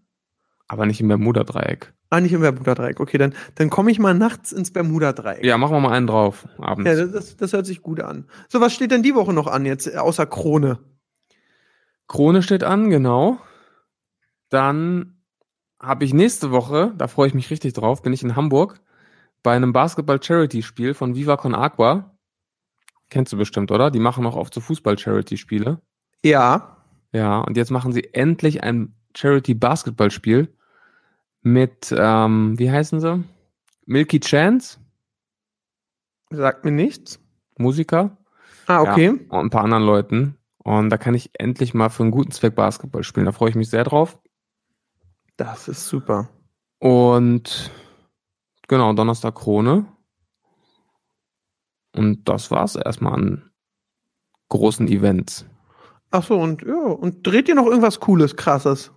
Aber 0.74 0.88
nicht 0.88 1.00
im 1.02 1.08
Bermuda-Dreieck. 1.08 1.94
Ah, 2.10 2.20
nicht 2.20 2.34
im 2.34 2.42
Bermuda-Dreieck. 2.42 3.00
Okay, 3.00 3.20
dann, 3.20 3.36
dann 3.54 3.70
komme 3.70 3.92
ich 3.92 4.00
mal 4.00 4.16
nachts 4.16 4.52
ins 4.52 4.74
Bermuda-Dreieck. 4.74 5.46
Ja, 5.46 5.56
machen 5.60 5.76
wir 5.76 5.80
mal 5.82 5.92
einen 5.92 6.08
drauf, 6.08 6.48
abends. 6.58 6.90
Ja, 6.90 7.06
das, 7.06 7.38
das 7.38 7.54
hört 7.54 7.68
sich 7.68 7.84
gut 7.84 8.00
an. 8.00 8.26
So, 8.50 8.60
was 8.60 8.74
steht 8.74 8.90
denn 8.90 9.04
die 9.04 9.14
Woche 9.14 9.34
noch 9.34 9.46
an 9.46 9.68
jetzt, 9.68 9.96
außer 9.96 10.26
Krone? 10.26 10.80
Krone 12.08 12.42
steht 12.42 12.64
an, 12.64 12.90
genau. 12.90 13.38
Dann 14.50 15.22
habe 15.80 16.06
ich 16.06 16.14
nächste 16.16 16.50
Woche, 16.50 16.96
da 16.98 17.08
freue 17.08 17.28
ich 17.28 17.36
mich 17.36 17.52
richtig 17.52 17.74
drauf, 17.74 18.02
bin 18.02 18.14
ich 18.14 18.24
in 18.24 18.36
Hamburg 18.36 18.82
bei 19.44 19.56
einem 19.56 19.74
Basketball-Charity-Spiel 19.74 20.96
von 20.96 21.14
Viva 21.14 21.38
Con 21.38 21.54
Agua. 21.54 22.18
Kennst 23.12 23.32
du 23.32 23.38
bestimmt, 23.38 23.72
oder? 23.72 23.92
Die 23.92 24.00
machen 24.00 24.26
auch 24.26 24.38
oft 24.38 24.56
so 24.56 24.60
Fußball-Charity-Spiele. 24.60 25.82
Ja. 26.26 26.78
Ja, 27.12 27.42
und 27.42 27.58
jetzt 27.58 27.70
machen 27.70 27.92
sie 27.92 28.12
endlich 28.12 28.64
ein 28.64 28.96
Charity-Basketball-Spiel 29.16 30.52
mit, 31.44 31.94
ähm, 31.96 32.58
wie 32.58 32.72
heißen 32.72 33.00
sie? 33.00 33.24
Milky 33.86 34.20
Chance, 34.20 34.80
Sagt 36.34 36.66
mir 36.66 36.72
nichts. 36.72 37.20
Musiker. 37.58 38.18
Ah, 38.66 38.82
okay. 38.82 39.10
und 39.10 39.32
ein 39.32 39.50
paar 39.50 39.64
anderen 39.64 39.84
Leuten. 39.84 40.38
Und 40.58 40.90
da 40.90 40.98
kann 40.98 41.14
ich 41.14 41.30
endlich 41.34 41.74
mal 41.74 41.90
für 41.90 42.04
einen 42.04 42.12
guten 42.12 42.32
Zweck 42.32 42.56
Basketball 42.56 43.04
spielen. 43.04 43.26
Da 43.26 43.32
freue 43.32 43.50
ich 43.50 43.56
mich 43.56 43.70
sehr 43.70 43.84
drauf. 43.84 44.20
Das 45.38 45.68
ist 45.68 45.88
super. 45.88 46.30
Und 46.80 47.72
genau, 48.68 48.94
Donnerstag 48.94 49.36
Krone. 49.36 49.86
Und 51.96 52.28
das 52.28 52.50
war's 52.50 52.76
erstmal 52.76 53.14
an 53.14 53.52
großen 54.50 54.88
Events. 54.88 55.46
Ach 56.10 56.24
so, 56.24 56.40
und 56.40 56.64
ja, 56.64 56.76
und 56.76 57.26
dreht 57.28 57.48
ihr 57.48 57.56
noch 57.56 57.66
irgendwas 57.66 58.00
Cooles, 58.00 58.36
Krasses? 58.36 58.92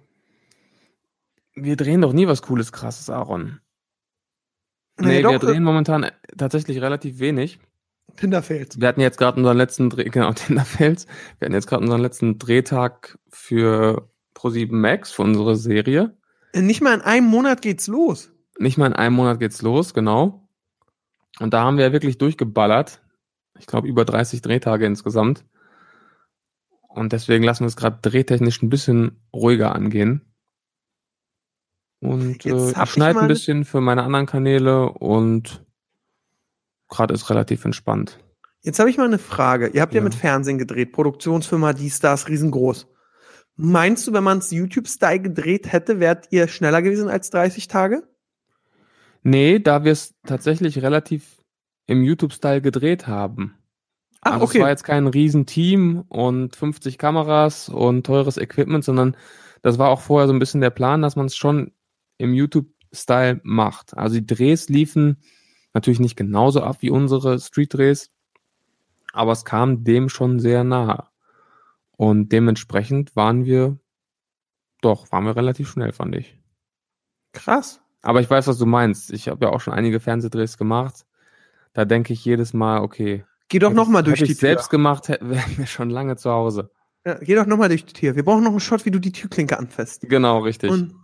Wir 1.57 1.77
drehen 1.77 2.03
doch 2.03 2.13
nie 2.13 2.27
was 2.29 2.43
Cooles, 2.43 2.71
krasses, 2.71 3.11
Aaron. 3.11 3.61
Nee, 4.99 5.07
Nee, 5.07 5.17
wir 5.25 5.39
doch, 5.39 5.39
drehen 5.41 5.63
momentan 5.65 6.11
tatsächlich 6.37 6.81
relativ 6.81 7.19
wenig. 7.19 7.59
Tinderfeld. 8.17 8.81
Wir 8.81 8.89
hatten 8.89 9.01
jetzt 9.01 9.19
gerade 9.19 9.39
unseren 9.39 9.57
letzten 9.57 9.91
Dreh, 9.91 10.05
genau, 10.11 10.33
Tinderfels. 10.33 11.07
Wir 11.39 11.47
hatten 11.47 11.55
jetzt 11.55 11.67
gerade 11.67 11.83
unseren 11.83 12.01
letzten 12.01 12.39
Drehtag 12.39 13.19
für 13.29 14.11
Pro7 14.35 14.73
Max, 14.73 15.13
für 15.13 15.23
unsere 15.23 15.57
Serie. 15.57 16.17
Äh, 16.53 16.63
Nicht 16.63 16.81
mal 16.83 16.95
in 16.95 17.01
einem 17.03 17.27
Monat 17.27 17.63
geht's 17.63 17.89
los. 17.89 18.31
Nicht 18.59 18.79
mal 18.79 18.87
in 18.87 18.93
einem 18.95 19.17
Monat 19.17 19.39
geht's 19.41 19.61
los, 19.63 19.93
genau. 19.93 20.49
Und 21.41 21.53
da 21.53 21.65
haben 21.65 21.79
wir 21.79 21.93
wirklich 21.93 22.17
durchgeballert. 22.19 23.03
Ich 23.59 23.67
glaube, 23.67 23.89
über 23.89 24.05
30 24.05 24.41
Drehtage 24.41 24.87
insgesamt. 24.87 25.45
Und 26.89 27.13
deswegen 27.13 27.45
lassen 27.45 27.65
wir 27.65 27.69
es 27.69 27.77
gerade 27.77 27.99
drehtechnisch 28.01 28.63
ein 28.63 28.71
bisschen 28.71 29.21
ruhiger 29.35 29.75
angehen. 29.75 30.23
Und 32.07 32.47
äh, 32.47 32.71
ich 32.71 32.91
schneide 32.91 33.21
ein 33.21 33.29
bisschen 33.29 33.65
für 33.65 33.81
meine 33.81 34.03
anderen 34.03 34.27
Kanäle 34.27 34.91
und 34.91 35.65
gerade 36.89 37.15
ist 37.15 37.31
relativ 37.31 37.65
entspannt. 37.65 38.19
Jetzt 38.63 38.79
habe 38.79 38.91
ich 38.91 38.99
mal 38.99 39.07
eine 39.07 39.19
Frage. 39.19 39.69
Ihr 39.69 39.81
habt 39.81 39.95
ja. 39.95 40.01
Ja. 40.01 40.05
mit 40.05 40.15
Fernsehen 40.15 40.59
gedreht, 40.59 40.93
Produktionsfirma, 40.93 41.73
die 41.73 41.91
Stars, 41.91 42.29
riesengroß. 42.29 42.89
Meinst 43.57 44.07
du, 44.07 44.13
wenn 44.13 44.25
man 44.25 44.39
es 44.39 44.51
YouTube-Style 44.51 45.21
gedreht 45.21 45.73
hätte, 45.73 45.99
wärt 45.99 46.27
ihr 46.31 46.47
schneller 46.47 46.83
gewesen 46.83 47.09
als 47.09 47.31
30 47.31 47.69
Tage? 47.69 48.03
Nee, 49.23 49.59
da 49.59 49.85
wir 49.85 49.93
es 49.93 50.15
tatsächlich 50.27 50.83
relativ 50.83 51.43
im 51.87 52.03
YouTube-Style 52.03 52.61
gedreht 52.61 53.07
haben. 53.07 53.55
Ach, 54.21 54.33
also 54.33 54.45
okay. 54.45 54.59
es 54.59 54.63
war 54.63 54.71
jetzt 54.71 54.85
kein 54.85 55.07
Riesenteam 55.07 56.05
und 56.09 56.55
50 56.55 56.99
Kameras 56.99 57.69
und 57.69 58.05
teures 58.05 58.37
Equipment, 58.37 58.85
sondern 58.85 59.17
das 59.63 59.79
war 59.79 59.89
auch 59.89 60.01
vorher 60.01 60.27
so 60.27 60.33
ein 60.33 60.39
bisschen 60.39 60.61
der 60.61 60.71
Plan, 60.71 61.03
dass 61.03 61.17
man 61.17 61.27
es 61.27 61.37
schon 61.37 61.73
im 62.19 62.33
YouTube-Style 62.35 63.41
macht. 63.45 63.97
Also 63.97 64.17
die 64.17 64.27
Drehs 64.27 64.69
liefen 64.69 65.19
natürlich 65.75 66.01
nicht 66.01 66.17
genauso 66.17 66.62
ab 66.62 66.79
wie 66.81 66.91
unsere 66.91 67.39
Street-Drehs, 67.39 68.11
aber 69.12 69.33
es 69.33 69.45
kam 69.45 69.85
dem 69.85 70.09
schon 70.09 70.41
sehr 70.41 70.64
nahe. 70.64 71.05
Und 71.97 72.31
dementsprechend 72.33 73.17
waren 73.17 73.45
wir, 73.45 73.79
doch, 74.83 75.11
waren 75.12 75.25
wir 75.25 75.37
relativ 75.37 75.71
schnell, 75.71 75.93
fand 75.93 76.14
ich. 76.17 76.39
Krass. 77.33 77.81
Aber 78.03 78.21
ich 78.21 78.31
weiß, 78.31 78.47
was 78.47 78.59
du 78.59 78.67
meinst. 78.67 79.11
Ich 79.12 79.29
habe 79.29 79.47
ja 79.47 79.53
auch 79.53 79.61
schon 79.61 79.73
einige 79.75 80.01
Fernsehdrehs 80.01 80.59
gemacht. 80.59 81.07
Da 81.73 81.85
denke 81.85 82.12
ich 82.12 82.25
jedes 82.25 82.53
Mal, 82.53 82.81
okay. 82.81 83.25
Geh 83.49 83.59
doch 83.59 83.69
hätte 83.69 83.77
noch 83.77 83.89
mal 83.89 84.01
ich- 84.01 84.05
durch 84.07 84.23
die 84.23 84.33
ich 84.33 84.39
selbst 84.39 84.67
Tür. 84.67 84.79
gemacht, 84.79 85.09
hätten 85.09 85.31
wären 85.31 85.57
wir 85.59 85.67
schon 85.67 85.91
lange 85.91 86.17
zu 86.17 86.31
Hause. 86.31 86.71
Ja, 87.05 87.14
geh 87.19 87.35
doch 87.35 87.47
noch 87.47 87.57
mal 87.57 87.69
durch 87.69 87.85
die 87.85 87.93
Tür. 87.93 88.17
Wir 88.17 88.25
brauchen 88.25 88.43
noch 88.43 88.51
einen 88.51 88.61
Shot, 88.61 88.85
wie 88.85 88.91
du 88.91 88.99
die 88.99 89.12
Türklinke 89.12 89.59
anfasst. 89.59 90.03
Genau, 90.09 90.39
richtig. 90.41 90.71
Und 90.71 90.95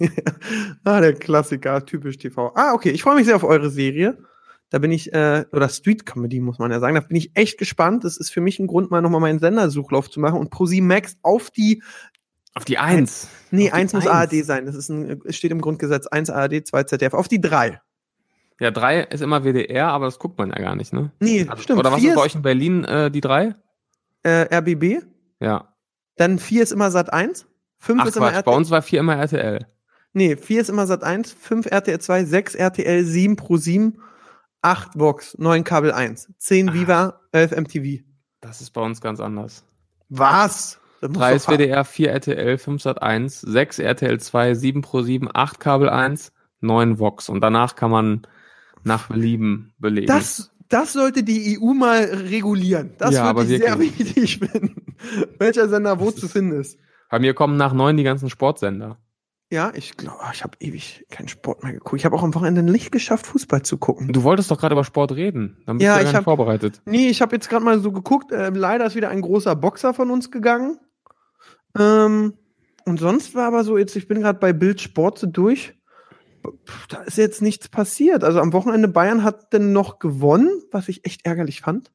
ah, 0.84 1.00
der 1.00 1.14
Klassiker, 1.14 1.84
typisch 1.84 2.18
TV. 2.18 2.52
Ah, 2.54 2.72
okay, 2.74 2.90
ich 2.90 3.02
freue 3.02 3.16
mich 3.16 3.26
sehr 3.26 3.36
auf 3.36 3.44
eure 3.44 3.70
Serie. 3.70 4.18
Da 4.70 4.78
bin 4.78 4.92
ich, 4.92 5.12
äh, 5.14 5.46
oder 5.52 5.68
Street 5.70 6.04
Comedy, 6.04 6.40
muss 6.40 6.58
man 6.58 6.70
ja 6.70 6.78
sagen. 6.80 6.94
Da 6.94 7.00
bin 7.00 7.16
ich 7.16 7.30
echt 7.34 7.58
gespannt. 7.58 8.04
Das 8.04 8.16
ist 8.18 8.30
für 8.30 8.40
mich 8.42 8.58
ein 8.58 8.66
Grund, 8.66 8.90
mal 8.90 9.00
nochmal 9.00 9.20
meinen 9.22 9.38
Sendersuchlauf 9.38 10.10
zu 10.10 10.20
machen 10.20 10.38
und 10.38 10.50
ProSieben 10.50 10.86
Max 10.86 11.16
auf 11.22 11.50
die, 11.50 11.82
Auf 12.54 12.64
die 12.66 12.76
Eins. 12.76 13.28
nee, 13.50 13.62
Auf 13.62 13.68
die 13.68 13.72
eins 13.72 13.92
muss 13.94 14.06
Eins. 14.06 14.32
ARD 14.32 14.44
sein. 14.44 14.66
Das 14.66 14.74
ist 14.74 14.90
ein, 14.90 15.22
es 15.24 15.36
steht 15.36 15.52
im 15.52 15.60
Grundgesetz 15.62 16.06
eins 16.06 16.28
ARD, 16.28 16.66
zwei 16.66 16.82
ZDF. 16.84 17.14
Auf 17.14 17.28
die 17.28 17.40
drei. 17.40 17.80
Ja, 18.60 18.70
drei 18.72 19.02
ist 19.04 19.22
immer 19.22 19.42
WDR, 19.44 19.86
aber 19.88 20.04
das 20.06 20.18
guckt 20.18 20.36
man 20.36 20.50
ja 20.50 20.56
gar 20.58 20.74
nicht, 20.76 20.92
ne? 20.92 21.12
Nee, 21.20 21.46
Also, 21.48 21.62
stimmt. 21.62 21.78
Oder 21.78 21.92
was 21.92 22.02
ist 22.02 22.14
bei 22.14 22.20
euch 22.22 22.34
in 22.34 22.42
Berlin, 22.42 22.84
äh, 22.84 23.10
die 23.10 23.20
drei? 23.20 23.54
äh, 24.24 24.54
RBB. 24.54 25.04
Ja. 25.40 25.72
Dann 26.16 26.38
vier 26.40 26.64
ist 26.64 26.72
immer 26.72 26.90
Sat 26.90 27.12
1. 27.12 27.46
Fünf 27.78 28.00
Ach 28.02 28.06
ist 28.08 28.16
immer 28.16 28.26
Quatsch, 28.26 28.34
bei 28.44 28.50
RTL. 28.50 28.56
uns 28.58 28.70
war 28.70 28.82
vier 28.82 29.00
immer 29.00 29.14
RTL. 29.16 29.66
Nee, 30.18 30.34
vier 30.36 30.60
ist 30.60 30.68
immer 30.68 30.86
Sat 30.88 31.04
1, 31.04 31.32
fünf 31.32 31.66
RTL 31.66 32.00
2, 32.00 32.24
sechs 32.24 32.54
RTL, 32.56 33.04
sieben 33.04 33.36
Pro 33.36 33.56
7, 33.56 33.98
acht 34.62 34.98
Vox, 34.98 35.38
neun 35.38 35.62
Kabel 35.62 35.92
1, 35.92 36.32
zehn 36.38 36.70
Ah. 36.70 36.74
Viva, 36.74 37.20
elf 37.30 37.52
MTV. 37.52 38.02
Das 38.40 38.60
ist 38.60 38.70
bei 38.70 38.80
uns 38.80 39.00
ganz 39.00 39.20
anders. 39.20 39.64
Was? 40.08 40.80
Das 41.00 41.10
muss 41.10 41.18
Drei 41.18 41.30
doch 41.30 41.36
ist 41.36 41.44
ver- 41.44 41.52
WDR, 41.54 41.84
vier 41.84 42.10
RTL, 42.10 42.58
fünf 42.58 42.82
Sat 42.82 43.00
1, 43.00 43.40
sechs 43.42 43.78
RTL 43.78 44.18
2, 44.18 44.54
sieben 44.54 44.82
Pro 44.82 45.02
7, 45.02 45.28
acht 45.32 45.60
Kabel 45.60 45.88
1, 45.88 46.32
neun 46.60 46.98
Vox. 46.98 47.28
Und 47.28 47.40
danach 47.40 47.76
kann 47.76 47.92
man 47.92 48.22
nach 48.82 49.06
Belieben 49.08 49.72
belegen. 49.78 50.08
Das, 50.08 50.50
das 50.68 50.94
sollte 50.94 51.22
die 51.22 51.58
EU 51.60 51.74
mal 51.74 52.02
regulieren. 52.04 52.90
Das 52.98 53.14
Ja, 53.14 53.22
aber 53.24 53.42
würde 53.42 53.54
ich 53.54 53.62
sehr 53.62 53.78
wichtig 53.78 54.38
finden. 54.40 54.96
Welcher 55.38 55.68
Sender 55.68 56.00
wo 56.00 56.10
zu 56.10 56.26
finden 56.26 56.60
ist. 56.60 56.76
Bei 57.08 57.20
mir 57.20 57.34
kommen 57.34 57.56
nach 57.56 57.72
neun 57.72 57.96
die 57.96 58.02
ganzen 58.02 58.28
Sportsender. 58.30 58.98
Ja, 59.50 59.72
ich 59.74 59.96
glaube, 59.96 60.18
ich 60.34 60.42
habe 60.44 60.58
ewig 60.60 61.06
keinen 61.10 61.28
Sport 61.28 61.62
mehr 61.62 61.72
geguckt. 61.72 61.96
Ich 61.98 62.04
habe 62.04 62.14
auch 62.14 62.22
am 62.22 62.34
Wochenende 62.34 62.62
nicht 62.62 62.92
geschafft, 62.92 63.26
Fußball 63.26 63.62
zu 63.62 63.78
gucken. 63.78 64.12
Du 64.12 64.22
wolltest 64.22 64.50
doch 64.50 64.58
gerade 64.60 64.74
über 64.74 64.84
Sport 64.84 65.12
reden. 65.12 65.56
Dann 65.64 65.78
bist 65.78 65.86
Ja, 65.86 65.94
du 65.94 65.98
ja 66.00 66.02
gar 66.02 66.10
nicht 66.10 66.16
hab- 66.18 66.24
vorbereitet. 66.24 66.82
Nee, 66.84 67.08
ich 67.08 67.22
habe 67.22 67.34
jetzt 67.34 67.48
gerade 67.48 67.64
mal 67.64 67.80
so 67.80 67.90
geguckt. 67.90 68.30
Äh, 68.30 68.50
leider 68.50 68.84
ist 68.84 68.94
wieder 68.94 69.08
ein 69.08 69.22
großer 69.22 69.56
Boxer 69.56 69.94
von 69.94 70.10
uns 70.10 70.30
gegangen. 70.30 70.78
Ähm, 71.78 72.34
und 72.84 73.00
sonst 73.00 73.34
war 73.34 73.46
aber 73.46 73.64
so, 73.64 73.78
jetzt, 73.78 73.96
ich 73.96 74.06
bin 74.06 74.20
gerade 74.20 74.38
bei 74.38 74.52
Bild 74.52 74.82
Sport 74.82 75.18
so 75.18 75.26
durch. 75.26 75.74
Pff, 76.66 76.86
Da 76.88 76.98
ist 77.02 77.16
jetzt 77.16 77.40
nichts 77.40 77.70
passiert. 77.70 78.24
Also 78.24 78.40
am 78.40 78.52
Wochenende 78.52 78.88
Bayern 78.88 79.24
hat 79.24 79.52
denn 79.54 79.72
noch 79.72 79.98
gewonnen, 79.98 80.50
was 80.72 80.88
ich 80.88 81.06
echt 81.06 81.24
ärgerlich 81.24 81.62
fand. 81.62 81.90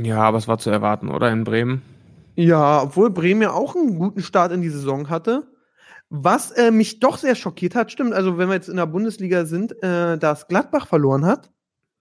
Ja, 0.00 0.18
aber 0.22 0.38
es 0.38 0.46
war 0.46 0.58
zu 0.58 0.70
erwarten, 0.70 1.08
oder? 1.08 1.30
In 1.32 1.42
Bremen. 1.42 1.82
Ja, 2.36 2.82
obwohl 2.82 3.10
Bremen 3.10 3.42
ja 3.42 3.52
auch 3.52 3.74
einen 3.74 3.98
guten 3.98 4.22
Start 4.22 4.52
in 4.52 4.62
die 4.62 4.68
Saison 4.70 5.10
hatte. 5.10 5.49
Was 6.10 6.50
äh, 6.50 6.72
mich 6.72 6.98
doch 6.98 7.18
sehr 7.18 7.36
schockiert 7.36 7.76
hat, 7.76 7.92
stimmt, 7.92 8.12
also 8.12 8.36
wenn 8.36 8.48
wir 8.48 8.56
jetzt 8.56 8.68
in 8.68 8.76
der 8.76 8.86
Bundesliga 8.86 9.44
sind, 9.44 9.80
äh, 9.82 10.18
dass 10.18 10.48
Gladbach 10.48 10.88
verloren 10.88 11.24
hat. 11.24 11.50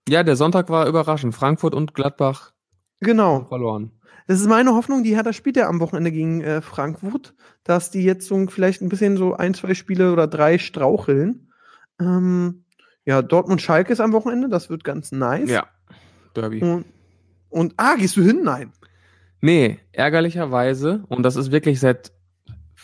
Ja, 0.10 0.24
der 0.24 0.36
Sonntag 0.36 0.70
war 0.70 0.88
überraschend. 0.88 1.36
Frankfurt 1.36 1.76
und 1.76 1.94
Gladbach 1.94 2.54
Genau. 3.02 3.46
verloren. 3.46 3.92
Das 4.28 4.40
ist 4.42 4.48
meine 4.48 4.74
Hoffnung, 4.74 5.04
die 5.04 5.16
Hertha 5.16 5.32
spielt 5.32 5.58
ja 5.58 5.68
am 5.68 5.80
Wochenende 5.80 6.12
gegen 6.12 6.42
äh, 6.42 6.62
Frankfurt, 6.62 7.36
dass 7.64 7.92
die 7.92 8.04
jetzt 8.04 8.28
so 8.28 8.48
vielleicht 8.48 8.82
ein 8.82 8.90
bisschen 8.90 9.16
so 9.18 9.36
ein, 9.36 9.54
zwei 9.54 9.74
Spiele 9.76 10.12
oder 10.12 10.28
drei 10.28 10.58
straucheln. 10.58 11.52
Ähm, 12.00 12.66
ja, 13.06 13.22
Dortmund-Schalke 13.22 13.94
ist 13.94 14.02
am 14.02 14.12
Wochenende, 14.14 14.50
das 14.50 14.70
wird 14.70 14.84
ganz 14.84 15.12
nice. 15.12 15.50
Ja. 15.50 15.68
Derby. 16.36 16.62
Und, 16.62 16.86
und 17.50 17.74
ah, 17.78 17.96
gehst 17.96 18.18
du 18.18 18.22
hin? 18.22 18.42
Nein. 18.44 18.72
Nee, 19.42 19.80
ärgerlicherweise, 19.94 21.04
und 21.08 21.24
das 21.24 21.36
ist 21.36 21.52
wirklich 21.52 21.80
seit 21.80 22.12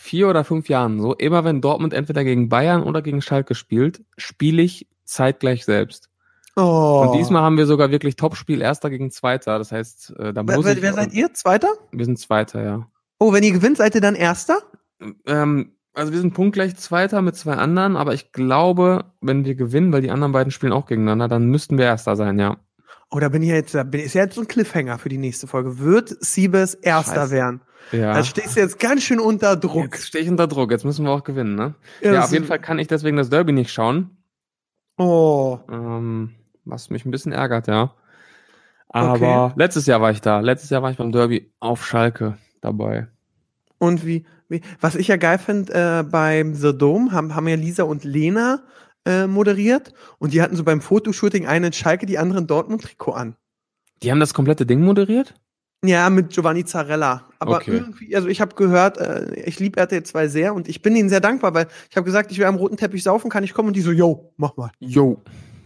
vier 0.05 0.29
oder 0.29 0.43
fünf 0.43 0.69
Jahren 0.69 1.01
so, 1.01 1.13
immer 1.15 1.43
wenn 1.43 1.61
Dortmund 1.61 1.93
entweder 1.93 2.23
gegen 2.23 2.47
Bayern 2.47 2.83
oder 2.83 3.01
gegen 3.01 3.21
Schalke 3.21 3.55
spielt, 3.55 4.03
spiele 4.17 4.61
ich 4.61 4.87
zeitgleich 5.03 5.65
selbst. 5.65 6.09
Oh. 6.55 7.05
Und 7.05 7.17
diesmal 7.17 7.41
haben 7.41 7.57
wir 7.57 7.65
sogar 7.65 7.91
wirklich 7.91 8.15
Topspiel 8.15 8.61
Erster 8.61 8.89
gegen 8.89 9.11
Zweiter. 9.11 9.57
Das 9.57 9.71
heißt, 9.71 10.13
äh, 10.17 10.31
da 10.31 10.47
Wer, 10.47 10.55
muss 10.55 10.65
wer, 10.65 10.77
ich. 10.77 10.81
wer 10.81 10.93
seid 10.93 11.13
ihr? 11.13 11.33
Zweiter? 11.33 11.67
Wir 11.91 12.05
sind 12.05 12.17
Zweiter, 12.17 12.63
ja. 12.63 12.87
Oh, 13.19 13.33
wenn 13.33 13.43
ihr 13.43 13.51
gewinnt, 13.51 13.77
seid 13.77 13.95
ihr 13.95 14.01
dann 14.01 14.15
Erster? 14.15 14.59
Ähm, 15.25 15.73
also 15.93 16.13
wir 16.13 16.19
sind 16.19 16.33
punktgleich 16.33 16.75
Zweiter 16.77 17.21
mit 17.21 17.35
zwei 17.35 17.55
anderen, 17.55 17.97
aber 17.97 18.13
ich 18.13 18.31
glaube, 18.31 19.05
wenn 19.21 19.43
wir 19.43 19.55
gewinnen, 19.55 19.91
weil 19.91 20.01
die 20.01 20.11
anderen 20.11 20.31
beiden 20.31 20.51
spielen 20.51 20.71
auch 20.71 20.85
gegeneinander, 20.85 21.27
dann 21.27 21.47
müssten 21.47 21.77
wir 21.77 21.85
Erster 21.85 22.15
sein, 22.15 22.39
ja. 22.39 22.57
Da 23.19 23.29
bin 23.29 23.41
ich 23.43 23.49
jetzt, 23.49 23.73
bin, 23.91 24.01
ist 24.01 24.13
ja 24.13 24.23
jetzt 24.23 24.35
so 24.35 24.41
ein 24.41 24.47
Cliffhanger 24.47 24.97
für 24.97 25.09
die 25.09 25.17
nächste 25.17 25.47
Folge. 25.47 25.79
Wird 25.79 26.15
Siebes 26.23 26.73
Erster 26.73 27.21
Scheiße. 27.21 27.31
werden? 27.31 27.61
Ja. 27.91 28.13
Da 28.13 28.23
stehst 28.23 28.55
du 28.55 28.61
jetzt 28.61 28.79
ganz 28.79 29.03
schön 29.03 29.19
unter 29.19 29.55
Druck. 29.55 29.93
Jetzt 29.93 30.07
stehe 30.07 30.23
ich 30.23 30.29
unter 30.29 30.47
Druck, 30.47 30.71
jetzt 30.71 30.85
müssen 30.85 31.05
wir 31.05 31.11
auch 31.11 31.23
gewinnen, 31.23 31.55
ne? 31.55 31.75
Ja, 32.01 32.13
das 32.13 32.25
auf 32.25 32.31
jeden 32.31 32.45
Fall 32.45 32.59
kann 32.59 32.79
ich 32.79 32.87
deswegen 32.87 33.17
das 33.17 33.29
Derby 33.29 33.51
nicht 33.51 33.71
schauen. 33.71 34.17
Oh. 34.97 35.59
Ähm, 35.69 36.31
was 36.63 36.89
mich 36.89 37.05
ein 37.05 37.11
bisschen 37.11 37.31
ärgert, 37.31 37.67
ja. 37.67 37.93
Aber 38.89 39.53
letztes 39.55 39.85
Jahr 39.87 40.01
war 40.01 40.11
ich 40.11 40.21
da. 40.21 40.39
Letztes 40.39 40.69
Jahr 40.69 40.81
war 40.81 40.89
ich 40.89 40.97
beim 40.97 41.11
Derby 41.11 41.51
auf 41.59 41.85
Schalke 41.85 42.37
dabei. 42.61 43.07
Und 43.77 44.05
wie, 44.05 44.25
wie 44.47 44.61
was 44.79 44.95
ich 44.95 45.09
ja 45.09 45.17
geil 45.17 45.37
finde, 45.37 45.73
äh, 45.73 46.03
beim 46.03 46.55
The 46.55 46.75
Dome 46.75 47.11
haben, 47.11 47.35
haben 47.35 47.47
ja 47.47 47.55
Lisa 47.55 47.83
und 47.83 48.03
Lena 48.03 48.63
äh, 49.05 49.27
moderiert 49.27 49.93
und 50.17 50.33
die 50.33 50.41
hatten 50.41 50.55
so 50.55 50.63
beim 50.63 50.81
Fotoshooting 50.81 51.45
einen 51.45 51.65
in 51.65 51.73
Schalke, 51.73 52.05
die 52.05 52.17
anderen 52.17 52.47
Dortmund-Trikot 52.47 53.11
an. 53.13 53.35
Die 54.03 54.11
haben 54.11 54.19
das 54.19 54.33
komplette 54.33 54.65
Ding 54.65 54.81
moderiert? 54.81 55.33
Ja, 55.83 56.09
mit 56.09 56.29
Giovanni 56.31 56.65
Zarella. 56.65 57.27
Aber 57.39 57.57
Okay. 57.57 57.71
irgendwie, 57.77 58.15
also 58.15 58.27
ich 58.27 58.41
habe 58.41 58.55
gehört, 58.55 58.97
äh, 58.97 59.33
ich 59.45 59.59
liebe 59.59 59.79
RTL 59.79 60.03
2 60.03 60.27
sehr 60.27 60.53
und 60.55 60.67
ich 60.67 60.81
bin 60.81 60.95
ihnen 60.95 61.09
sehr 61.09 61.19
dankbar, 61.21 61.53
weil 61.53 61.67
ich 61.89 61.95
habe 61.95 62.05
gesagt, 62.05 62.31
ich 62.31 62.39
will 62.39 62.45
am 62.45 62.55
roten 62.55 62.77
Teppich 62.77 63.03
saufen, 63.03 63.29
kann 63.29 63.43
ich 63.43 63.53
kommen? 63.53 63.67
Und 63.67 63.75
die 63.75 63.81
so, 63.81 63.91
yo, 63.91 64.33
mach 64.37 64.57
mal. 64.57 64.71
Jo. 64.79 65.21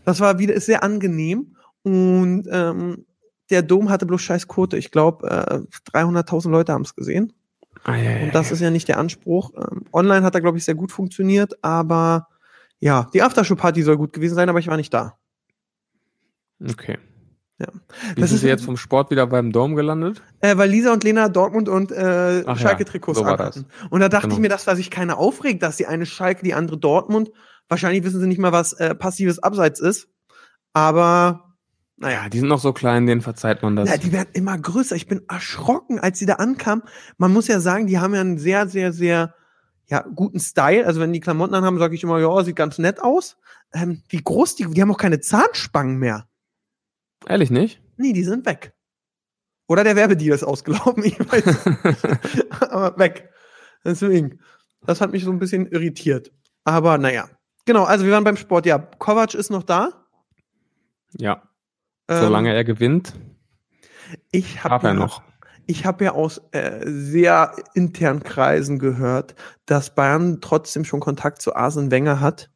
Das 0.05 0.19
war 0.19 0.39
wieder, 0.39 0.53
ist 0.53 0.65
sehr 0.65 0.83
angenehm 0.83 1.55
und 1.83 2.45
ähm, 2.51 3.05
der 3.49 3.61
Dom 3.61 3.89
hatte 3.89 4.05
bloß 4.05 4.21
scheiß 4.21 4.47
Quote. 4.47 4.77
Ich 4.77 4.91
glaube, 4.91 5.27
äh, 5.29 5.59
300.000 5.97 6.49
Leute 6.49 6.73
haben 6.73 6.83
es 6.83 6.95
gesehen. 6.95 7.33
Und 7.85 8.35
das 8.35 8.51
ist 8.51 8.59
ja 8.59 8.69
nicht 8.71 8.87
der 8.89 8.97
Anspruch. 8.99 9.51
Ähm, 9.55 9.85
online 9.93 10.23
hat 10.25 10.35
er, 10.35 10.41
glaube 10.41 10.57
ich, 10.57 10.65
sehr 10.65 10.75
gut 10.75 10.91
funktioniert, 10.91 11.63
aber 11.63 12.27
ja, 12.79 13.07
die 13.13 13.21
Aftershow-Party 13.21 13.83
soll 13.83 13.97
gut 13.97 14.13
gewesen 14.13 14.35
sein, 14.35 14.49
aber 14.49 14.59
ich 14.59 14.67
war 14.67 14.77
nicht 14.77 14.93
da. 14.93 15.17
Okay. 16.63 16.97
Ja. 17.59 17.67
Wie 18.15 18.21
Das 18.21 18.29
sind 18.29 18.35
ist- 18.37 18.41
Sie 18.41 18.47
jetzt 18.47 18.63
vom 18.63 18.77
Sport 18.77 19.11
wieder 19.11 19.27
beim 19.27 19.51
Dom 19.51 19.75
gelandet? 19.75 20.21
Äh, 20.39 20.55
weil 20.57 20.69
Lisa 20.69 20.93
und 20.93 21.03
Lena 21.03 21.27
Dortmund 21.27 21.67
und 21.67 21.91
äh, 21.91 22.43
Ach 22.45 22.55
ja, 22.55 22.55
Schalke-Trikots 22.55 23.19
so 23.19 23.25
anhatten. 23.25 23.65
Und 23.89 23.99
da 23.99 24.07
dachte 24.07 24.27
Genau. 24.27 24.35
ich 24.35 24.41
mir, 24.41 24.49
dass 24.49 24.63
da 24.65 24.75
sich 24.77 24.89
keiner 24.89 25.17
aufregt, 25.17 25.61
dass 25.61 25.75
die 25.77 25.85
eine 25.85 26.05
Schalke, 26.05 26.43
die 26.43 26.53
andere 26.53 26.77
Dortmund. 26.77 27.31
Wahrscheinlich 27.67 28.03
wissen 28.03 28.21
sie 28.21 28.27
nicht 28.27 28.39
mal, 28.39 28.53
was 28.53 28.73
äh, 28.73 28.95
passives 28.95 29.39
Abseits 29.43 29.79
ist. 29.81 30.07
Aber, 30.71 31.55
naja. 31.97 32.23
Ja, 32.23 32.29
die 32.29 32.39
sind 32.39 32.47
noch 32.47 32.59
so 32.61 32.71
klein, 32.71 33.05
denen 33.05 33.19
verzeiht 33.21 33.61
man 33.61 33.75
das. 33.75 33.89
Ja, 33.89 33.97
die 33.97 34.13
werden 34.13 34.29
immer 34.33 34.57
größer. 34.57 34.95
Ich 34.95 35.07
bin 35.07 35.21
erschrocken, 35.27 35.99
als 35.99 36.17
sie 36.19 36.25
da 36.25 36.35
ankamen. 36.35 36.83
Man 37.17 37.33
muss 37.33 37.47
ja 37.47 37.59
sagen, 37.59 37.87
die 37.87 37.99
haben 37.99 38.13
ja 38.15 38.21
einen 38.21 38.37
sehr, 38.37 38.67
sehr, 38.69 38.93
sehr 38.93 39.33
ja, 39.89 40.05
guten 40.15 40.39
Style. 40.39 40.85
Also 40.85 40.99
wenn 40.99 41.13
die 41.13 41.19
Klamotten 41.19 41.55
anhaben, 41.55 41.79
sage 41.79 41.95
ich 41.95 42.03
immer, 42.03 42.19
ja, 42.19 42.43
sieht 42.43 42.55
ganz 42.55 42.77
nett 42.77 43.01
aus. 43.01 43.37
Ähm, 43.73 44.03
wie 44.09 44.21
groß 44.23 44.55
die, 44.55 44.65
die 44.69 44.81
haben 44.81 44.91
auch 44.91 44.97
keine 44.97 45.19
Zahnspangen 45.19 45.97
mehr. 45.97 46.27
Ehrlich 47.27 47.49
nicht? 47.49 47.81
Nee, 47.97 48.13
die 48.13 48.23
sind 48.23 48.45
weg. 48.45 48.73
Oder 49.67 49.83
der 49.83 49.95
Werbedeal 49.95 50.35
ist 50.35 50.43
ausgelaufen, 50.43 51.03
ich 51.03 51.19
weiß. 51.19 51.67
Aber 52.71 52.97
weg. 52.97 53.29
Deswegen, 53.83 54.39
das 54.85 55.01
hat 55.01 55.11
mich 55.11 55.23
so 55.23 55.31
ein 55.31 55.39
bisschen 55.39 55.67
irritiert. 55.67 56.31
Aber 56.63 56.97
naja. 56.97 57.29
Genau, 57.65 57.83
also 57.83 58.05
wir 58.05 58.11
waren 58.11 58.23
beim 58.23 58.37
Sport. 58.37 58.65
Ja, 58.65 58.79
Kovac 58.79 59.33
ist 59.33 59.49
noch 59.49 59.63
da. 59.63 60.05
ja, 61.17 61.43
Ähm, 62.07 62.21
solange 62.21 62.53
er 62.53 62.63
gewinnt, 62.63 63.13
ich 64.31 64.63
habe 64.63 64.87
er 64.87 64.93
ja, 64.93 64.99
noch. 64.99 65.21
Ich 65.69 65.85
habe 65.85 66.03
ja 66.03 66.13
aus 66.13 66.41
äh, 66.51 66.81
sehr 66.83 67.53
internen 67.75 68.23
Kreisen 68.23 68.79
gehört, 68.79 69.35
dass 69.67 69.93
Bayern 69.93 70.41
trotzdem 70.41 70.83
schon 70.83 70.99
Kontakt 70.99 71.43
zu 71.43 71.55
Arsene 71.55 71.91
Wenger 71.91 72.19
hat. 72.19 72.49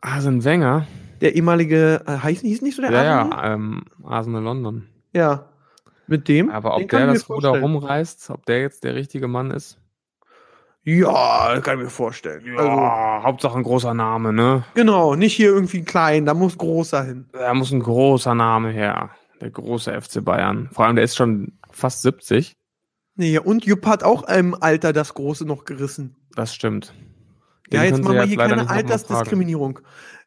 Arsene 0.00 0.44
Wenger? 0.44 0.86
Der 1.20 1.34
ehemalige, 1.34 2.00
äh, 2.06 2.18
heißt 2.18 2.42
hieß 2.42 2.62
nicht 2.62 2.76
so 2.76 2.82
der 2.82 2.92
Ja, 2.92 3.04
ja, 3.04 3.54
ähm, 3.54 3.84
Arsenal 4.04 4.42
London. 4.42 4.86
Ja. 5.12 5.46
Mit 6.06 6.28
dem? 6.28 6.48
Aber 6.48 6.76
ob 6.76 6.88
der 6.88 7.08
das 7.08 7.28
Ruder 7.28 7.60
rumreißt, 7.60 8.30
ob 8.30 8.46
der 8.46 8.60
jetzt 8.60 8.84
der 8.84 8.94
richtige 8.94 9.26
Mann 9.26 9.50
ist? 9.50 9.78
Ja, 10.84 11.60
kann 11.60 11.78
ich 11.78 11.84
mir 11.84 11.90
vorstellen. 11.90 12.56
Also, 12.56 12.70
Hauptsache 12.70 13.58
ein 13.58 13.64
großer 13.64 13.94
Name, 13.94 14.32
ne? 14.32 14.64
genau, 14.74 15.16
nicht 15.16 15.34
hier 15.34 15.48
irgendwie 15.48 15.82
klein, 15.82 16.24
da 16.24 16.34
muss 16.34 16.56
großer 16.58 17.02
hin. 17.04 17.28
Da 17.32 17.52
muss 17.54 17.72
ein 17.72 17.80
großer 17.80 18.34
Name 18.34 18.70
her. 18.70 19.10
Der 19.42 19.50
große 19.50 20.00
FC 20.00 20.24
Bayern. 20.24 20.68
Vor 20.70 20.86
allem, 20.86 20.94
der 20.94 21.04
ist 21.04 21.16
schon 21.16 21.58
fast 21.72 22.02
70. 22.02 22.52
Nee, 23.16 23.38
und 23.38 23.64
Jupp 23.64 23.84
hat 23.86 24.04
auch 24.04 24.28
im 24.28 24.54
Alter 24.54 24.92
das 24.92 25.14
Große 25.14 25.44
noch 25.44 25.64
gerissen. 25.64 26.14
Das 26.36 26.54
stimmt. 26.54 26.94
ja, 27.68 27.80
Den 27.80 27.82
jetzt 27.82 27.92
können 27.94 28.04
machen 28.04 28.16
wir 28.18 28.22
hier 28.22 28.36
keine. 28.36 28.70
Altersdiskriminierung. 28.70 29.80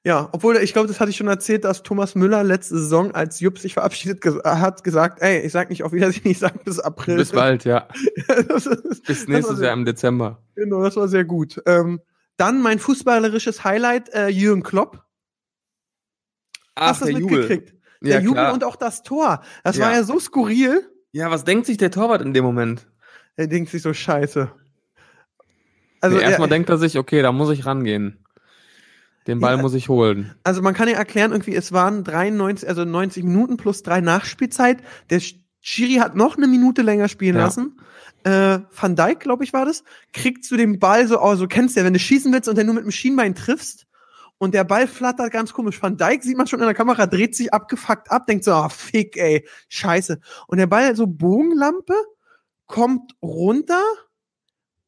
Ja, 0.03 0.27
obwohl, 0.33 0.57
ich 0.57 0.73
glaube, 0.73 0.89
das 0.89 0.99
hatte 0.99 1.11
ich 1.11 1.15
schon 1.17 1.29
erzählt, 1.29 1.63
dass 1.63 1.81
Thomas 1.81 2.13
Müller 2.13 2.43
letzte 2.43 2.77
Saison, 2.77 3.11
als 3.11 3.39
Jupp 3.39 3.57
sich 3.57 3.73
verabschiedet 3.73 4.19
ges 4.19 4.35
hat, 4.43 4.83
gesagt, 4.83 5.21
ey, 5.21 5.39
ich 5.39 5.51
sag 5.53 5.69
nicht 5.69 5.83
auf 5.83 5.93
Wiedersehen, 5.93 6.21
ich 6.25 6.39
sag 6.39 6.65
bis 6.65 6.81
April. 6.81 7.15
Bis 7.15 7.31
bald, 7.31 7.63
ja. 7.63 7.87
ist, 8.27 9.03
Bis 9.05 9.29
nächstes 9.29 9.61
Jahr 9.61 9.71
im 9.71 9.85
Dezember. 9.85 10.43
Genau, 10.55 10.83
das 10.83 10.97
war 10.97 11.07
sehr 11.07 11.23
gut. 11.23 11.61
Ähm, 11.65 12.01
dann 12.35 12.61
mein 12.61 12.79
fußballerisches 12.79 13.63
Highlight, 13.63 14.13
äh, 14.13 14.27
Jürgen 14.27 14.61
Klopp. 14.61 15.05
Hast 16.77 17.01
du 17.01 17.05
das 17.05 17.13
mitgekriegt? 17.15 17.74
Der 18.01 18.15
Ja, 18.15 18.19
Jubel 18.19 18.41
klar. 18.43 18.53
und 18.53 18.63
auch 18.63 18.75
das 18.75 19.03
Tor. 19.03 19.41
Das 19.63 19.77
Ja. 19.77 19.85
war 19.85 19.93
ja 19.93 20.03
so 20.03 20.19
skurril. 20.19 20.87
ja, 21.11 21.31
was 21.31 21.43
denkt 21.45 21.65
sich 21.65 21.77
der 21.77 21.91
Torwart 21.91 22.21
in 22.21 22.33
dem 22.33 22.43
Moment? 22.43 22.87
Er 23.37 23.47
denkt 23.47 23.69
sich 23.71 23.81
so, 23.81 23.93
scheiße. 23.93 24.51
Also 26.01 26.17
nee, 26.17 26.23
erstmal 26.23 26.47
er, 26.47 26.51
denkt 26.51 26.69
er 26.69 26.77
sich, 26.77 26.97
okay, 26.97 27.21
da 27.21 27.31
muss 27.31 27.49
ich 27.51 27.65
rangehen. 27.65 28.19
Den 29.27 29.39
Ball 29.39 29.55
Ja. 29.55 29.61
muss 29.61 29.73
ich 29.73 29.89
holen. 29.89 30.35
also 30.43 30.61
man 30.61 30.73
kann 30.75 30.87
ja 30.87 30.95
erklären, 30.95 31.31
irgendwie, 31.31 31.55
es 31.55 31.71
waren 31.71 32.03
93, 32.03 32.69
also 32.69 32.85
90 32.85 33.23
Minuten 33.23 33.57
plus 33.57 33.81
drei 33.81 34.01
Nachspielzeit. 34.01 34.83
Der 35.09 35.19
Schiri 35.61 35.95
hat 35.95 36.15
noch 36.15 36.37
eine 36.37 36.47
Minute 36.47 36.83
länger 36.83 37.07
spielen 37.07 37.35
Ja. 37.35 37.45
lassen. 37.45 37.79
Äh, 38.23 38.59
Van 38.79 38.95
Dijk, 38.95 39.19
glaube 39.19 39.43
ich, 39.43 39.51
war 39.53 39.65
das, 39.65 39.83
kriegt 40.13 40.45
zu 40.45 40.57
dem 40.57 40.77
Ball 40.79 41.07
so, 41.07 41.19
oh, 41.21 41.35
so 41.35 41.47
kennst 41.47 41.75
du 41.75 41.79
ja, 41.79 41.85
wenn 41.85 41.93
du 41.93 41.99
schießen 41.99 42.31
willst 42.31 42.47
und 42.49 42.57
den 42.57 42.67
nur 42.67 42.75
mit 42.75 42.83
dem 42.83 42.91
Schienbein 42.91 43.33
triffst 43.35 43.84
und 44.37 44.53
der 44.53 44.63
Ball 44.63 44.87
flattert 44.87 45.31
ganz 45.31 45.53
komisch. 45.53 45.81
Van 45.81 45.97
Dijk 45.97 46.23
sieht 46.23 46.37
man 46.37 46.47
schon 46.47 46.59
in 46.59 46.65
der 46.65 46.75
Kamera, 46.75 47.05
dreht 47.05 47.35
sich 47.35 47.53
abgefuckt 47.53 48.11
ab, 48.11 48.27
denkt 48.27 48.43
so, 48.43 48.51
ah, 48.51 48.69
fick, 48.69 49.17
ey, 49.17 49.47
scheiße. 49.69 50.19
Und 50.47 50.57
der 50.57 50.67
Ball, 50.67 50.95
so 50.95 51.07
Bogenlampe, 51.07 51.95
kommt 52.67 53.13
runter, 53.21 53.81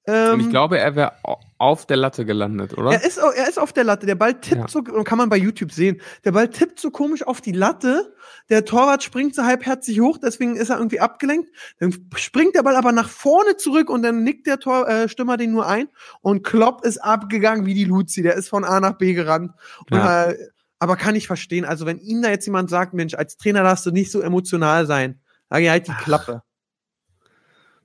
Ähm, 0.09 0.35
Und 0.35 0.39
ich 0.39 0.49
glaube, 0.49 0.79
er 0.79 0.95
wäre 0.95 1.13
auf 1.57 1.85
der 1.85 1.97
Latte 1.97 2.23
gelandet, 2.25 2.77
oder? 2.77 2.93
Er 2.93 3.03
ist, 3.03 3.17
er 3.17 3.49
ist 3.49 3.59
auf 3.59 3.73
der 3.73 3.83
Latte. 3.83 4.05
Der 4.05 4.15
Ball 4.15 4.39
tippt 4.39 4.61
Ja. 4.61 4.67
so, 4.69 4.81
kann 4.81 5.17
man 5.17 5.27
bei 5.27 5.35
YouTube 5.37 5.71
sehen. 5.73 5.99
Der 6.23 6.31
Ball 6.31 6.47
tippt 6.47 6.79
so 6.79 6.91
komisch 6.91 7.23
auf 7.27 7.41
die 7.41 7.51
Latte. 7.51 8.13
Der 8.49 8.63
Torwart 8.63 9.03
springt 9.03 9.35
so 9.35 9.43
halbherzig 9.43 9.99
hoch, 9.99 10.17
deswegen 10.17 10.55
ist 10.55 10.69
er 10.69 10.77
irgendwie 10.77 11.01
abgelenkt. 11.01 11.49
Dann 11.79 11.93
springt 12.15 12.55
der 12.55 12.63
Ball 12.63 12.77
aber 12.77 12.93
nach 12.93 13.09
vorne 13.09 13.57
zurück 13.57 13.89
und 13.89 14.01
dann 14.03 14.23
nickt 14.23 14.47
der 14.47 14.59
Tor, 14.59 14.87
äh, 14.87 15.09
Stürmer 15.09 15.35
den 15.35 15.51
nur 15.51 15.67
ein. 15.67 15.89
Und 16.21 16.43
Klopp 16.43 16.85
ist 16.85 16.99
abgegangen 16.99 17.65
wie 17.65 17.73
die 17.73 17.83
Luzi. 17.85 18.21
Der 18.21 18.35
ist 18.35 18.47
von 18.47 18.63
A 18.63 18.79
nach 18.79 18.97
B 18.97 19.13
gerannt. 19.13 19.51
Und, 19.91 19.97
Ja. 19.97 20.27
äh, 20.31 20.37
aber 20.79 20.95
kann 20.95 21.15
ich 21.15 21.27
verstehen. 21.27 21.65
Also 21.65 21.85
wenn 21.85 21.97
ihm 21.99 22.21
da 22.21 22.29
jetzt 22.29 22.45
jemand 22.45 22.69
sagt, 22.69 22.93
Mensch, 22.93 23.13
als 23.15 23.35
Trainer 23.35 23.63
darfst 23.63 23.85
du 23.85 23.91
nicht 23.91 24.11
so 24.11 24.21
emotional 24.21 24.85
sein, 24.85 25.19
sag 25.49 25.61
ich 25.61 25.69
halt 25.69 25.87
die 25.87 25.93
Klappe. 25.93 26.43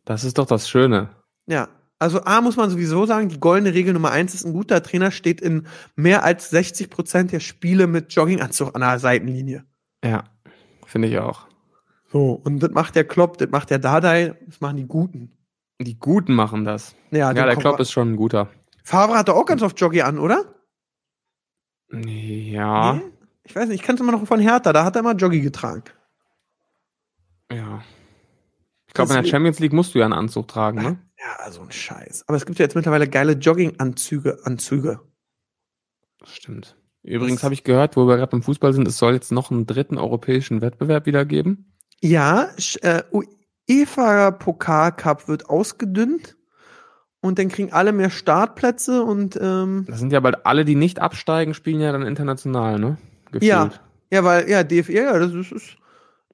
Das 0.04 0.22
ist 0.24 0.38
doch 0.38 0.46
das 0.46 0.68
Schöne. 0.68 1.08
Ja. 1.46 1.68
Also 2.02 2.24
A 2.24 2.40
muss 2.40 2.56
man 2.56 2.68
sowieso 2.68 3.06
sagen, 3.06 3.28
die 3.28 3.38
goldene 3.38 3.74
Regel 3.74 3.94
Nummer 3.94 4.10
eins 4.10 4.34
ist, 4.34 4.44
ein 4.44 4.52
guter 4.52 4.82
Trainer 4.82 5.12
steht 5.12 5.40
in 5.40 5.68
mehr 5.94 6.24
als 6.24 6.50
60 6.50 6.90
Prozent 6.90 7.30
der 7.30 7.38
Spiele 7.38 7.86
mit 7.86 8.12
Jogginganzug 8.12 8.74
an 8.74 8.80
der 8.80 8.98
Seitenlinie. 8.98 9.64
Ja, 10.04 10.24
finde 10.84 11.06
ich 11.06 11.18
auch. 11.20 11.46
So, 12.10 12.40
und 12.42 12.58
das 12.58 12.72
macht 12.72 12.96
der 12.96 13.04
Klopp, 13.04 13.38
das 13.38 13.50
macht 13.50 13.70
der 13.70 13.78
Dardai, 13.78 14.34
das 14.46 14.60
machen 14.60 14.78
die 14.78 14.88
Guten. 14.88 15.30
Die 15.80 15.96
Guten 15.96 16.34
machen 16.34 16.64
das. 16.64 16.96
Ja, 17.12 17.30
Ja, 17.32 17.46
der 17.46 17.54
Klopp 17.54 17.78
ist 17.78 17.92
schon 17.92 18.14
ein 18.14 18.16
guter. 18.16 18.48
Favre 18.82 19.16
hat 19.16 19.28
doch 19.28 19.36
auch 19.36 19.46
ganz 19.46 19.62
oft 19.62 19.80
Joggi 19.80 20.02
an, 20.02 20.18
oder? 20.18 20.44
Ja, 21.92 22.94
Nee? 22.94 23.02
Ich 23.44 23.54
weiß 23.54 23.68
nicht, 23.68 23.80
ich 23.80 23.86
kenne 23.86 23.94
es 23.94 24.00
immer 24.00 24.10
noch 24.10 24.26
von 24.26 24.40
Hertha, 24.40 24.72
da 24.72 24.84
hat 24.84 24.96
er 24.96 25.00
immer 25.00 25.14
Joggi 25.14 25.40
getragen. 25.40 25.84
ja. 27.52 27.80
Ich 28.88 28.94
glaube, 28.94 29.14
in 29.14 29.22
der 29.22 29.30
Champions 29.30 29.58
League 29.58 29.72
musst 29.72 29.94
du 29.94 30.00
ja 30.00 30.04
einen 30.04 30.12
Anzug 30.12 30.48
tragen, 30.48 30.82
ne? 30.82 30.98
Ja, 31.22 31.50
so 31.50 31.62
ein 31.62 31.70
Scheiß. 31.70 32.24
Aber 32.26 32.36
es 32.36 32.46
gibt 32.46 32.58
ja 32.58 32.64
jetzt 32.64 32.74
mittlerweile 32.74 33.08
geile 33.08 33.32
Jogginganzüge, 33.32 34.40
Anzüge. 34.44 35.00
Das 36.18 36.30
stimmt. 36.30 36.76
Übrigens 37.02 37.42
habe 37.42 37.54
ich 37.54 37.64
gehört, 37.64 37.96
wo 37.96 38.06
wir 38.06 38.16
gerade 38.16 38.30
beim 38.30 38.42
Fußball 38.42 38.72
sind, 38.72 38.86
es 38.86 38.98
soll 38.98 39.14
jetzt 39.14 39.32
noch 39.32 39.50
einen 39.50 39.66
dritten 39.66 39.98
europäischen 39.98 40.60
Wettbewerb 40.60 41.06
wieder 41.06 41.24
geben. 41.24 41.72
Ja, 42.00 42.48
äh, 42.80 43.02
UEFA 43.68 44.30
Pokal 44.32 44.92
Cup 44.92 45.28
wird 45.28 45.48
ausgedünnt 45.48 46.36
und 47.20 47.38
dann 47.38 47.48
kriegen 47.48 47.72
alle 47.72 47.92
mehr 47.92 48.10
Startplätze 48.10 49.02
und 49.02 49.38
ähm, 49.40 49.84
Das 49.88 49.98
sind 49.98 50.12
ja 50.12 50.20
bald 50.20 50.44
alle, 50.46 50.64
die 50.64 50.74
nicht 50.74 51.00
absteigen, 51.00 51.54
spielen 51.54 51.80
ja 51.80 51.92
dann 51.92 52.02
international, 52.02 52.78
ne? 52.78 52.98
Gefühlt. 53.26 53.42
Ja. 53.42 53.70
ja, 54.10 54.24
weil 54.24 54.48
ja 54.48 54.62
DFL, 54.62 54.92
ja, 54.92 55.18
das 55.18 55.32
ist, 55.32 55.52
ist, 55.52 55.76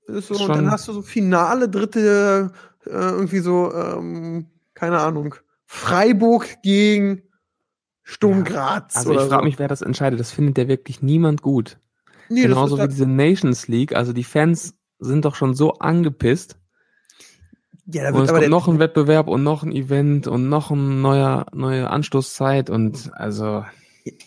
ist 0.07 0.29
so 0.29 0.35
Ist 0.35 0.41
und 0.41 0.49
dann 0.49 0.71
hast 0.71 0.89
du 0.89 0.93
so 0.93 1.03
Finale 1.03 1.69
dritte 1.69 2.51
äh, 2.87 2.91
irgendwie 2.91 3.41
so 3.41 3.73
ähm, 3.73 4.47
keine 4.79 4.99
Ahnung 5.01 5.35
Freiburg 5.67 6.63
gegen 6.63 7.23
Sturm 8.03 8.45
Graz 8.45 8.97
Also 8.97 9.11
oder 9.11 9.23
ich 9.23 9.29
frage 9.29 9.43
so. 9.43 9.45
mich, 9.47 9.59
wer 9.59 9.69
das 9.69 9.83
entscheidet. 9.83 10.19
Das 10.19 10.31
findet 10.33 10.57
ja 10.57 10.67
wirklich 10.69 11.03
niemand 11.03 11.43
gut. 11.43 11.79
nee, 12.31 12.43
Genauso 12.43 12.77
wie 12.77 12.81
halt- 12.83 12.93
diese 12.93 13.07
Nations 13.07 13.69
League. 13.69 13.95
Also 13.95 14.13
die 14.15 14.25
Fans 14.25 14.75
sind 14.99 15.25
doch 15.27 15.35
schon 15.35 15.55
so 15.55 15.75
angepisst. 15.75 16.57
ja, 17.87 18.03
da 18.05 18.09
Und 18.09 18.15
wird 18.15 18.25
es 18.25 18.31
aber 18.31 18.39
kommt 18.41 18.51
noch 18.51 18.69
ein 18.69 18.79
Wettbewerb 18.79 19.29
und 19.29 19.43
noch 19.43 19.63
ein 19.63 19.73
Event 19.73 20.27
und 20.27 20.49
noch 20.49 20.71
ein 20.71 21.03
neuer, 21.03 21.47
neue 21.53 21.91
Anstoßzeit 21.91 22.71
und 22.71 23.11
also 23.15 23.65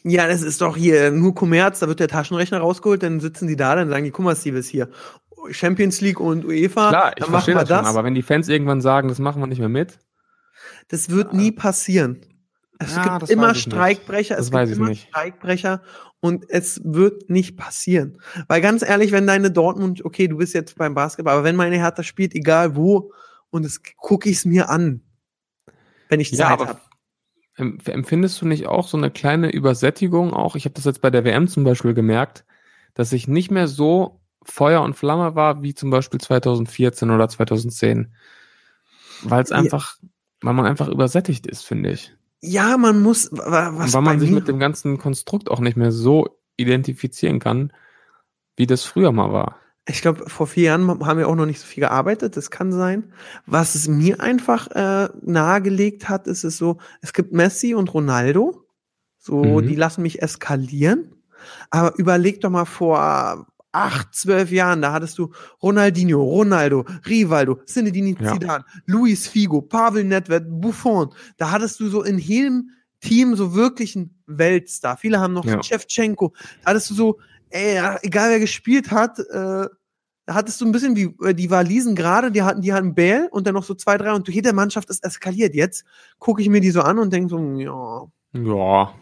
Ja, 0.04 0.28
das 0.28 0.44
ist 0.44 0.62
doch 0.62 0.78
hier 0.78 1.10
nur 1.12 1.34
Kommerz, 1.34 1.80
da 1.80 1.88
wird 1.88 2.00
der 2.00 2.08
Taschenrechner 2.08 2.60
rausgeholt, 2.60 3.02
dann 3.02 3.20
sitzen 3.20 3.48
die 3.48 3.56
da, 3.56 3.76
dann 3.76 3.90
sagen 3.90 4.04
die, 4.04 4.12
guck 4.12 4.26
mal, 4.26 4.36
Steve 4.36 4.60
ist 4.60 4.68
hier. 4.70 4.90
Champions 5.50 6.02
League 6.02 6.20
und 6.20 6.46
UEFA, 6.46 6.90
klar, 6.90 7.14
ich 7.18 7.24
dann 7.24 7.32
verstehe 7.32 7.56
machen 7.56 7.68
wir 7.68 7.70
das, 7.70 7.70
das. 7.70 7.88
schon, 7.88 7.98
aber 7.98 8.04
wenn 8.06 8.14
die 8.14 8.22
Fans 8.22 8.48
irgendwann 8.48 8.80
sagen, 8.80 9.08
das 9.08 9.18
machen 9.18 9.42
wir 9.42 9.48
nicht 9.48 9.58
mehr 9.58 9.70
mit, 9.70 9.98
das 10.88 11.10
wird 11.10 11.34
nie 11.34 11.52
passieren. 11.52 12.22
Es 12.80 12.96
Ja, 12.96 13.18
gibt 13.20 13.30
immer. 13.30 13.54
Streikbrecher, 13.54 14.38
es 14.38 14.50
gibt 14.50 14.70
immer 14.70 14.90
nicht. 14.90 15.08
Streikbrecher 15.10 15.84
und 16.20 16.50
es 16.50 16.82
wird 16.84 17.30
nicht 17.30 17.56
passieren. 17.58 18.20
Weil 18.48 18.62
ganz 18.62 18.82
ehrlich, 18.82 19.12
wenn 19.12 19.28
deine 19.28 19.52
Dortmund, 19.52 20.04
okay, 20.04 20.28
du 20.28 20.38
bist 20.38 20.54
jetzt 20.54 20.78
beim 20.78 20.96
Basketball, 20.96 21.36
aber 21.36 21.44
wenn 21.44 21.56
meine 21.56 21.78
Hertha 21.78 22.02
spielt, 22.04 22.34
egal 22.34 22.76
wo, 22.76 23.14
und 23.52 23.66
es 23.66 23.82
gucke 23.98 24.30
ich 24.30 24.38
es 24.38 24.46
mir 24.46 24.70
an, 24.70 25.02
wenn 26.10 26.20
ich 26.20 26.32
Ja, 26.32 26.38
Zeit 26.38 26.54
aber 26.54 26.68
habe. 26.68 26.82
Em- 27.58 27.80
Empfindest 27.86 28.42
du 28.42 28.48
nicht 28.48 28.66
auch 28.68 28.88
so 28.88 28.98
eine 28.98 29.12
kleine 29.12 29.52
Übersättigung? 29.52 30.34
Auch 30.34 30.56
ich 30.56 30.66
habe 30.66 30.74
das 30.74 30.86
jetzt 30.86 31.02
bei 31.02 31.10
der 31.10 31.24
WM 31.26 31.48
zum 31.48 31.64
Beispiel 31.64 31.94
gemerkt, 31.94 32.46
dass 32.94 33.14
ich 33.14 33.28
nicht 33.28 33.52
mehr 33.52 33.68
so 33.68 34.22
Feuer 34.44 34.82
und 34.82 34.96
Flamme 34.96 35.36
war 35.36 35.62
wie 35.62 35.76
zum 35.76 35.92
Beispiel 35.92 36.20
2014 36.20 37.12
oder 37.12 37.30
2010, 37.30 38.14
weil 39.24 39.44
es 39.44 39.52
Ja. 39.52 39.58
Weil 40.42 40.54
man 40.54 40.66
einfach 40.66 40.88
übersättigt 40.88 41.48
ist, 41.48 41.64
finde 41.64 41.92
ich. 41.92 42.16
Ja, 42.42 42.78
man 42.78 43.02
muss, 43.02 43.30
was 43.32 43.94
weil 43.94 44.02
man 44.02 44.20
sich 44.20 44.32
mit 44.32 44.48
dem 44.48 44.60
ganzen 44.60 44.98
Konstrukt 44.98 45.50
auch 45.52 45.60
nicht 45.60 45.78
mehr 45.78 45.92
so 45.92 46.28
identifizieren 46.58 47.40
kann, 47.40 47.72
wie 48.58 48.66
das 48.66 48.84
früher 48.84 49.12
mal 49.12 49.32
war. 49.32 49.58
Ich 49.88 50.02
glaube, 50.02 50.30
vor 50.30 50.48
vier 50.48 50.64
Jahren 50.66 50.88
haben 51.06 51.18
wir 51.20 51.28
auch 51.28 51.36
noch 51.36 51.46
nicht 51.46 51.60
so 51.60 51.66
viel 51.66 51.82
gearbeitet, 51.82 52.38
das 52.38 52.52
kann 52.52 52.72
sein. 52.72 53.14
Was 53.46 53.76
es 53.76 53.88
mir 53.88 54.22
einfach 54.22 54.68
äh, 54.72 55.10
nahegelegt 55.22 56.08
hat, 56.10 56.28
ist 56.28 56.44
es 56.44 56.58
so, 56.58 56.78
es 57.02 57.14
gibt 57.14 57.34
Messi 57.34 57.74
und 57.74 57.94
Ronaldo, 57.94 58.64
so, 59.18 59.62
Mhm. 59.62 59.68
die 59.68 59.76
lassen 59.76 60.02
mich 60.04 60.22
eskalieren. 60.22 61.16
Aber 61.72 61.98
überleg 61.98 62.42
doch 62.42 62.52
mal 62.52 62.66
vor 62.66 63.48
acht, 63.72 64.14
zwölf 64.14 64.52
Jahren, 64.52 64.82
da 64.82 64.92
hattest 64.94 65.18
du 65.18 65.32
Ronaldinho, 65.62 66.22
Ronaldo, 66.22 66.86
Rivaldo, 67.08 67.56
Zinedine 67.66 68.16
Ja. 68.20 68.34
Zidane, 68.34 68.66
Luis 68.86 69.28
Figo, 69.28 69.62
Pavel 69.62 70.04
Nedved, 70.04 70.46
Buffon. 70.50 71.14
Da 71.38 71.52
hattest 71.52 71.80
du 71.80 71.88
so 71.90 72.04
in 72.04 72.18
jedem 72.20 72.70
Team 73.00 73.36
so 73.36 73.54
wirklich 73.56 73.96
einen 73.96 74.22
Weltstar. 74.28 74.98
Viele 74.98 75.20
haben 75.20 75.34
noch 75.34 75.46
Ja. 75.46 75.62
Shevchenko. 75.64 76.34
Da 76.64 76.72
hattest 76.72 76.90
du 76.92 76.94
so, 76.94 77.20
ey, 77.50 77.80
egal 78.04 78.30
wer 78.30 78.40
gespielt 78.40 78.92
hat, 78.92 79.20
äh, 79.20 79.68
da 80.28 80.36
hattest 80.36 80.62
du 80.62 80.66
ein 80.66 80.72
bisschen 80.72 80.96
wie 80.96 81.16
äh, 81.26 81.34
die 81.34 81.50
Walisen 81.50 81.96
gerade, 81.96 82.32
die 82.32 82.44
hatten, 82.44 82.62
die 82.62 82.74
hatten 82.74 82.94
Bale 82.94 83.28
und 83.32 83.48
dann 83.48 83.56
noch 83.56 83.64
so 83.64 83.74
zwei, 83.74 83.98
drei 83.98 84.14
und 84.14 84.28
jede 84.30 84.54
Mannschaft 84.54 84.90
ist 84.90 85.04
eskaliert. 85.04 85.56
Jetzt 85.56 85.84
gucke 86.20 86.42
ich 86.42 86.50
mir 86.50 86.62
die 86.62 86.72
so 86.72 86.82
an 86.82 87.00
und 87.00 87.12
denke 87.12 87.30
so, 87.30 87.40
ja, 87.60 88.06
Ja, 88.34 88.94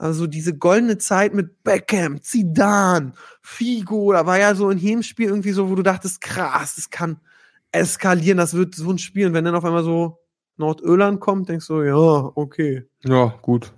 also 0.00 0.26
diese 0.26 0.56
goldene 0.56 0.96
Zeit 0.96 1.34
mit 1.34 1.62
Beckham, 1.62 2.22
Zidane, 2.22 3.12
Figo, 3.42 4.12
da 4.12 4.24
war 4.24 4.38
ja 4.38 4.54
so 4.54 4.70
in 4.70 4.78
jedem 4.78 5.02
Spiel 5.02 5.28
irgendwie 5.28 5.50
so, 5.52 5.68
wo 5.68 5.74
du 5.74 5.82
dachtest, 5.82 6.22
krass, 6.22 6.76
das 6.76 6.88
kann 6.88 7.20
eskalieren, 7.70 8.38
das 8.38 8.54
wird 8.54 8.74
so 8.74 8.90
ein 8.90 8.96
Spiel. 8.98 9.26
Und 9.26 9.34
wenn 9.34 9.44
dann 9.44 9.54
auf 9.54 9.64
einmal 9.64 9.84
so 9.84 10.18
Nordirland 10.56 11.20
kommt, 11.20 11.50
denkst 11.50 11.66
du, 11.66 11.82
ja, 11.82 12.32
okay, 12.34 12.84
ja, 13.04 13.34
gut. 13.42 13.74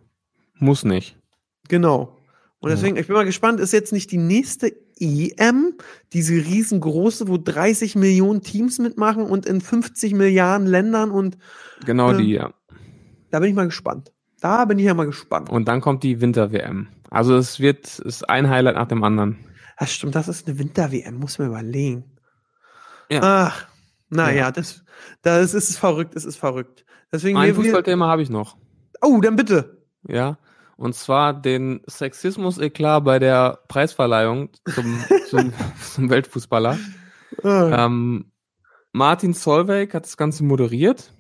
Muss 0.59 0.85
nicht. 0.85 1.17
genau. 1.69 2.17
Und 2.61 2.71
deswegen, 2.71 2.97
ich 2.97 3.09
bin 3.09 3.17
mal 3.17 3.25
gespannt, 3.25 3.59
ist 3.59 3.73
jetzt 3.73 3.93
nicht 3.93 4.13
die 4.13 4.19
nächste 4.19 4.73
EM, 5.01 5.75
diese 6.13 6.35
riesengroße, 6.35 7.27
wo 7.27 7.37
30 7.37 7.97
Millionen 7.97 8.43
Teams 8.43 8.79
mitmachen 8.79 9.25
und 9.25 9.47
in 9.47 9.61
50 9.61 10.15
Milliarden 10.15 10.69
Ländern 10.69 11.11
und 11.11 11.37
Genau 11.85 12.13
Ja. 12.13 12.17
die, 12.19 12.31
ja. 12.31 12.55
da 13.33 13.41
bin 13.41 13.49
ich 13.49 13.57
mal 13.57 13.65
gespannt. 13.65 14.13
Da 14.43 14.65
bin 14.65 14.79
ich 14.79 14.85
ja 14.87 14.93
mal 14.95 15.07
gespannt. 15.07 15.49
Und 15.51 15.69
dann 15.69 15.81
kommt 15.81 16.03
die 16.03 16.21
Winter-WM. 16.21 16.89
Also 17.11 17.37
es 17.37 17.61
wird, 17.61 17.87
es 17.87 17.99
ist 18.01 18.29
ein 18.29 18.51
Highlight 18.51 18.75
nach 18.75 18.89
dem 18.89 19.05
anderen. 19.05 19.39
Das 19.79 19.93
stimmt, 19.93 20.15
das 20.15 20.29
ist 20.29 20.47
eine 20.49 20.59
Winter-WM, 20.59 21.15
muss 21.15 21.39
man 21.39 21.49
überlegen. 21.49 22.05
Ja. 23.09 23.21
Ach, 23.23 23.67
naja, 24.11 24.37
Ja. 24.37 24.51
das, 24.51 24.85
das 25.23 25.55
ist 25.55 25.79
verrückt, 25.79 26.15
es 26.17 26.25
ist 26.25 26.37
verrückt. 26.37 26.85
Deswegen 27.13 27.39
Ein 27.39 27.55
Fußballthema 27.55 28.07
habe 28.07 28.23
ich 28.23 28.31
noch. 28.31 28.57
Oh, 29.01 29.21
dann 29.21 29.37
bitte. 29.37 29.83
Ja. 30.09 30.39
Und 30.77 30.95
zwar 30.95 31.35
den 31.41 31.81
Sexismus-Eklat 31.89 33.05
bei 33.05 33.19
der 33.19 33.61
Preisverleihung 33.69 34.51
zum, 34.75 34.99
zum, 35.31 35.53
zum 35.95 36.11
Weltfußballer. 36.11 36.79
Ah, 37.45 37.85
Ähm, 37.85 38.33
Martin 38.93 39.35
Solveig 39.35 39.95
hat 39.95 40.05
das 40.05 40.17
Ganze 40.17 40.43
moderiert. 40.45 41.13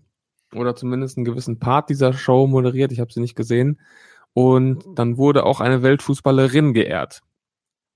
Oder 0.54 0.74
zumindest 0.76 1.16
einen 1.16 1.24
gewissen 1.24 1.58
Part 1.58 1.88
dieser 1.90 2.12
Show 2.12 2.46
moderiert. 2.46 2.92
Ich 2.92 3.00
habe 3.00 3.12
sie 3.12 3.20
nicht 3.20 3.34
gesehen. 3.36 3.80
Und 4.34 4.84
dann 4.94 5.16
wurde 5.16 5.44
auch 5.44 5.60
eine 5.60 5.82
Weltfußballerin 5.82 6.72
geehrt. 6.74 7.22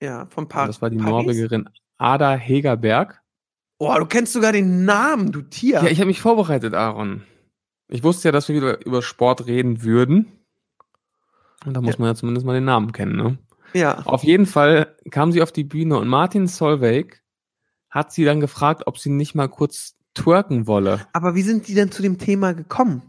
ja, 0.01 0.27
Und 0.35 0.49
Paris. 0.49 0.75
das 0.75 0.81
war 0.81 0.89
die 0.89 0.97
Norwegerin 0.97 1.69
Ada 1.97 2.35
Hegerberg. 2.35 3.21
Oh, 3.79 3.93
du 3.97 4.05
kennst 4.05 4.33
sogar 4.33 4.51
den 4.51 4.85
Namen, 4.85 5.31
du 5.31 5.41
Tier. 5.41 5.81
Ja, 5.83 5.87
ich 5.87 5.99
habe 5.99 6.07
mich 6.07 6.21
vorbereitet, 6.21 6.73
Aaron. 6.73 7.23
Ich 7.89 8.03
wusste 8.03 8.27
ja, 8.27 8.31
dass 8.31 8.47
wir 8.49 8.55
wieder 8.55 8.85
über 8.85 9.01
Sport 9.01 9.45
reden 9.47 9.83
würden. 9.83 10.31
Und 11.65 11.73
da 11.75 11.81
muss 11.81 11.95
Ja. 11.95 11.99
man 12.01 12.09
ja 12.09 12.15
zumindest 12.15 12.45
mal 12.45 12.53
den 12.53 12.65
Namen 12.65 12.91
kennen, 12.91 13.15
ne? 13.15 13.37
ja. 13.73 13.99
Auf 14.05 14.23
jeden 14.23 14.45
Fall 14.45 14.95
kam 15.11 15.31
sie 15.31 15.41
auf 15.41 15.51
die 15.51 15.63
Bühne 15.63 15.97
und 15.97 16.07
Martin 16.07 16.47
Solveig 16.47 17.21
hat 17.89 18.11
sie 18.11 18.25
dann 18.25 18.39
gefragt, 18.39 18.83
ob 18.85 18.97
sie 18.99 19.09
nicht 19.09 19.33
mal 19.35 19.47
kurz 19.47 19.96
twerken 20.17 20.67
wolle. 20.67 21.01
Aber 21.13 21.35
wie 21.35 21.41
sind 21.41 21.67
die 21.67 21.73
denn 21.73 21.91
zu 21.91 22.01
dem 22.01 22.17
Thema 22.17 22.53
gekommen? 22.53 23.01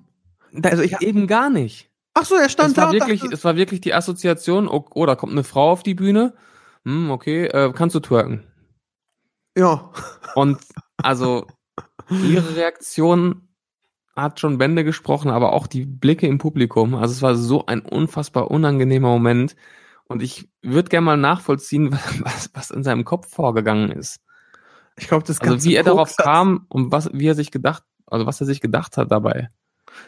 Also 0.63 0.83
ich- 0.83 1.01
eben 1.01 1.27
gar 1.27 1.51
nicht. 1.51 1.91
Ach 2.15 2.25
so, 2.25 2.35
er 2.35 2.49
stand 2.49 2.71
Es 2.71 2.75
da 2.75 2.83
war 2.83 2.89
und 2.91 2.95
wirklich, 2.95 3.23
es 3.23 3.45
war 3.45 3.57
wirklich 3.57 3.81
die 3.81 3.95
Assoziation, 3.95 4.67
oh, 4.69 4.87
oh, 4.95 5.07
da 5.07 5.15
kommt 5.15 5.33
eine 5.33 5.45
Frau 5.45 5.71
auf 5.71 5.83
die 5.83 5.95
Bühne. 5.95 6.35
Hm, 6.85 7.11
okay, 7.11 7.47
äh, 7.47 7.73
kannst 7.73 7.95
du 7.95 8.01
twerken? 8.01 8.45
ja. 9.57 9.91
Und 10.35 10.59
also 11.03 11.47
ihre 12.11 12.57
Reaktion 12.57 13.49
hat 14.17 14.41
schon 14.41 14.59
Bände 14.59 14.83
gesprochen, 14.85 15.31
aber 15.31 15.53
auch 15.53 15.67
die 15.69 15.85
Blicke 15.85 16.27
im 16.27 16.39
Publikum. 16.39 16.95
Also 16.97 17.13
es 17.13 17.23
war 17.23 17.37
so 17.37 17.67
ein 17.67 17.81
unfassbar 17.81 18.51
unangenehmer 18.51 19.09
Moment. 19.09 19.55
Und 20.09 20.23
ich 20.23 20.49
würde 20.63 20.89
gerne 20.89 21.05
mal 21.05 21.17
nachvollziehen, 21.17 21.93
was, 22.23 22.51
was 22.55 22.71
in 22.71 22.83
seinem 22.83 23.05
Kopf 23.05 23.29
vorgegangen 23.33 23.91
ist. 23.93 24.21
Ich 24.99 25.09
glaube, 25.09 25.25
das 25.25 25.39
ganze 25.41 25.55
Also 25.55 25.69
wie 25.71 25.75
er 25.77 25.83
darauf 25.85 26.09
Koks 26.09 26.19
hat- 26.19 26.25
kam 26.27 26.67
und 26.69 26.93
was, 26.93 27.11
wie 27.13 27.27
er 27.29 27.35
sich 27.35 27.51
gedacht, 27.51 27.85
also 28.07 28.27
was 28.27 28.41
er 28.41 28.47
sich 28.47 28.61
gedacht 28.61 28.97
hat 28.97 29.11
dabei. 29.11 29.51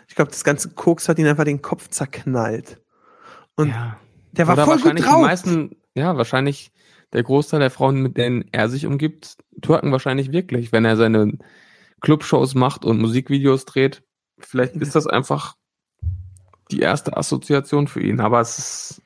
Ich 0.09 0.15
glaube, 0.15 0.31
das 0.31 0.45
ganze 0.45 0.71
Koks 0.71 1.09
hat 1.09 1.19
ihn 1.19 1.27
einfach 1.27 1.45
den 1.45 1.63
Kopf 1.63 1.89
zerknallt. 1.89 2.81
Und 3.57 3.69
ja. 3.71 3.97
der 4.33 4.47
war 4.47 4.55
Oder 4.55 4.65
voll 4.65 4.77
gut 4.77 4.85
wahrscheinlich 4.85 5.05
drauf. 5.05 5.17
die 5.17 5.23
meisten, 5.23 5.77
ja, 5.95 6.17
wahrscheinlich 6.17 6.73
der 7.13 7.23
Großteil 7.23 7.61
der 7.61 7.71
Frauen, 7.71 8.01
mit 8.03 8.17
denen 8.17 8.45
er 8.53 8.69
sich 8.69 8.87
umgibt, 8.87 9.37
twerken 9.63 9.91
wahrscheinlich 9.93 10.33
wirklich, 10.33 10.71
wenn 10.73 10.85
er 10.85 10.97
seine 10.97 11.39
Clubshows 12.01 12.55
macht 12.55 12.85
und 12.85 13.01
Musikvideos 13.01 13.65
dreht. 13.65 14.03
Vielleicht 14.39 14.77
ist 14.77 14.95
das 14.95 15.07
einfach 15.07 15.57
die 16.71 16.81
erste 16.81 17.17
Assoziation 17.17 17.89
für 17.89 18.01
ihn, 18.01 18.21
aber 18.21 18.41
es 18.41 18.59
ist 18.59 19.03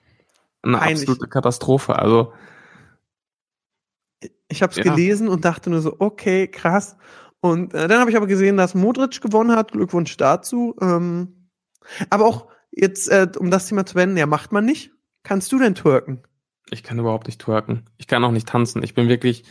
eine 0.63 0.79
Peinlich. 0.79 1.09
absolute 1.09 1.29
Katastrophe. 1.29 1.97
Also, 1.97 2.33
Ich 4.49 4.63
habe 4.63 4.71
es 4.71 4.77
Ja. 4.77 4.85
gelesen 4.85 5.29
und 5.29 5.45
dachte 5.45 5.71
nur 5.71 5.81
so, 5.81 5.97
okay, 5.99 6.47
krass. 6.49 6.97
Und 7.41 7.75
äh, 7.75 7.89
dann 7.89 8.01
habe 8.01 8.11
ich 8.11 8.17
aber 8.17 8.27
gesehen, 8.27 8.57
dass 8.57 8.75
Modric 8.75 9.21
gewonnen 9.21 9.57
hat. 9.57 9.73
Glückwunsch 9.73 10.17
dazu. 10.17 10.75
Ähm, 10.81 11.49
aber 12.11 12.25
auch 12.27 12.47
jetzt, 12.71 13.09
äh, 13.09 13.29
um 13.39 13.51
das 13.51 13.67
Thema 13.67 13.85
zu 13.87 13.95
wenden, 13.97 14.17
ja, 14.17 14.27
macht 14.27 14.53
man 14.53 14.65
nicht. 14.65 14.93
Kannst 15.23 15.53
du 15.53 15.59
denn 15.59 15.75
twerken? 15.75 16.23
ich 16.71 16.83
kann 16.83 16.99
überhaupt 16.99 17.27
nicht 17.27 17.41
twerken. 17.41 17.85
Ich 17.99 18.07
kann 18.09 18.25
auch 18.25 18.31
nicht 18.33 18.49
tanzen. 18.49 18.83
Ich 18.83 18.95
bin 18.95 19.07
wirklich 19.09 19.45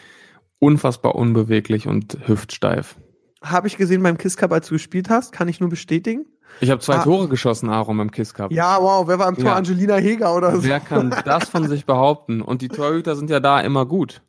unfassbar 0.59 1.15
unbeweglich 1.15 1.87
und 1.87 2.17
hüftsteif. 2.27 2.95
Habe 3.43 3.67
ich 3.67 3.77
gesehen 3.77 4.01
beim 4.03 4.17
Kiss 4.17 4.35
Cup, 4.37 4.51
als 4.51 4.67
du 4.67 4.75
gespielt 4.75 5.09
hast. 5.09 5.31
Kann 5.31 5.47
ich 5.47 5.59
nur 5.59 5.69
bestätigen. 5.69 6.25
Ich 6.61 6.69
habe 6.69 6.81
zwei 6.81 6.95
Ah. 6.95 7.03
Tore 7.03 7.27
geschossen, 7.29 7.69
Aaron, 7.69 7.97
beim 7.97 8.11
Kiss 8.11 8.33
Cup. 8.33 8.51
Ja, 8.51 8.81
wow. 8.81 9.07
Wer 9.07 9.19
war 9.19 9.27
am 9.27 9.35
Tor? 9.35 9.45
Ja. 9.45 9.55
Angelina 9.55 9.95
Heger 9.97 10.35
oder 10.35 10.55
so? 10.55 10.63
Wer 10.63 10.79
kann 10.79 11.15
das 11.25 11.49
von 11.49 11.67
sich 11.69 11.85
behaupten? 11.85 12.41
Und 12.41 12.61
die 12.61 12.67
Torhüter 12.69 13.15
sind 13.15 13.29
ja 13.29 13.39
da 13.39 13.59
immer 13.61 13.85
gut. 13.85 14.21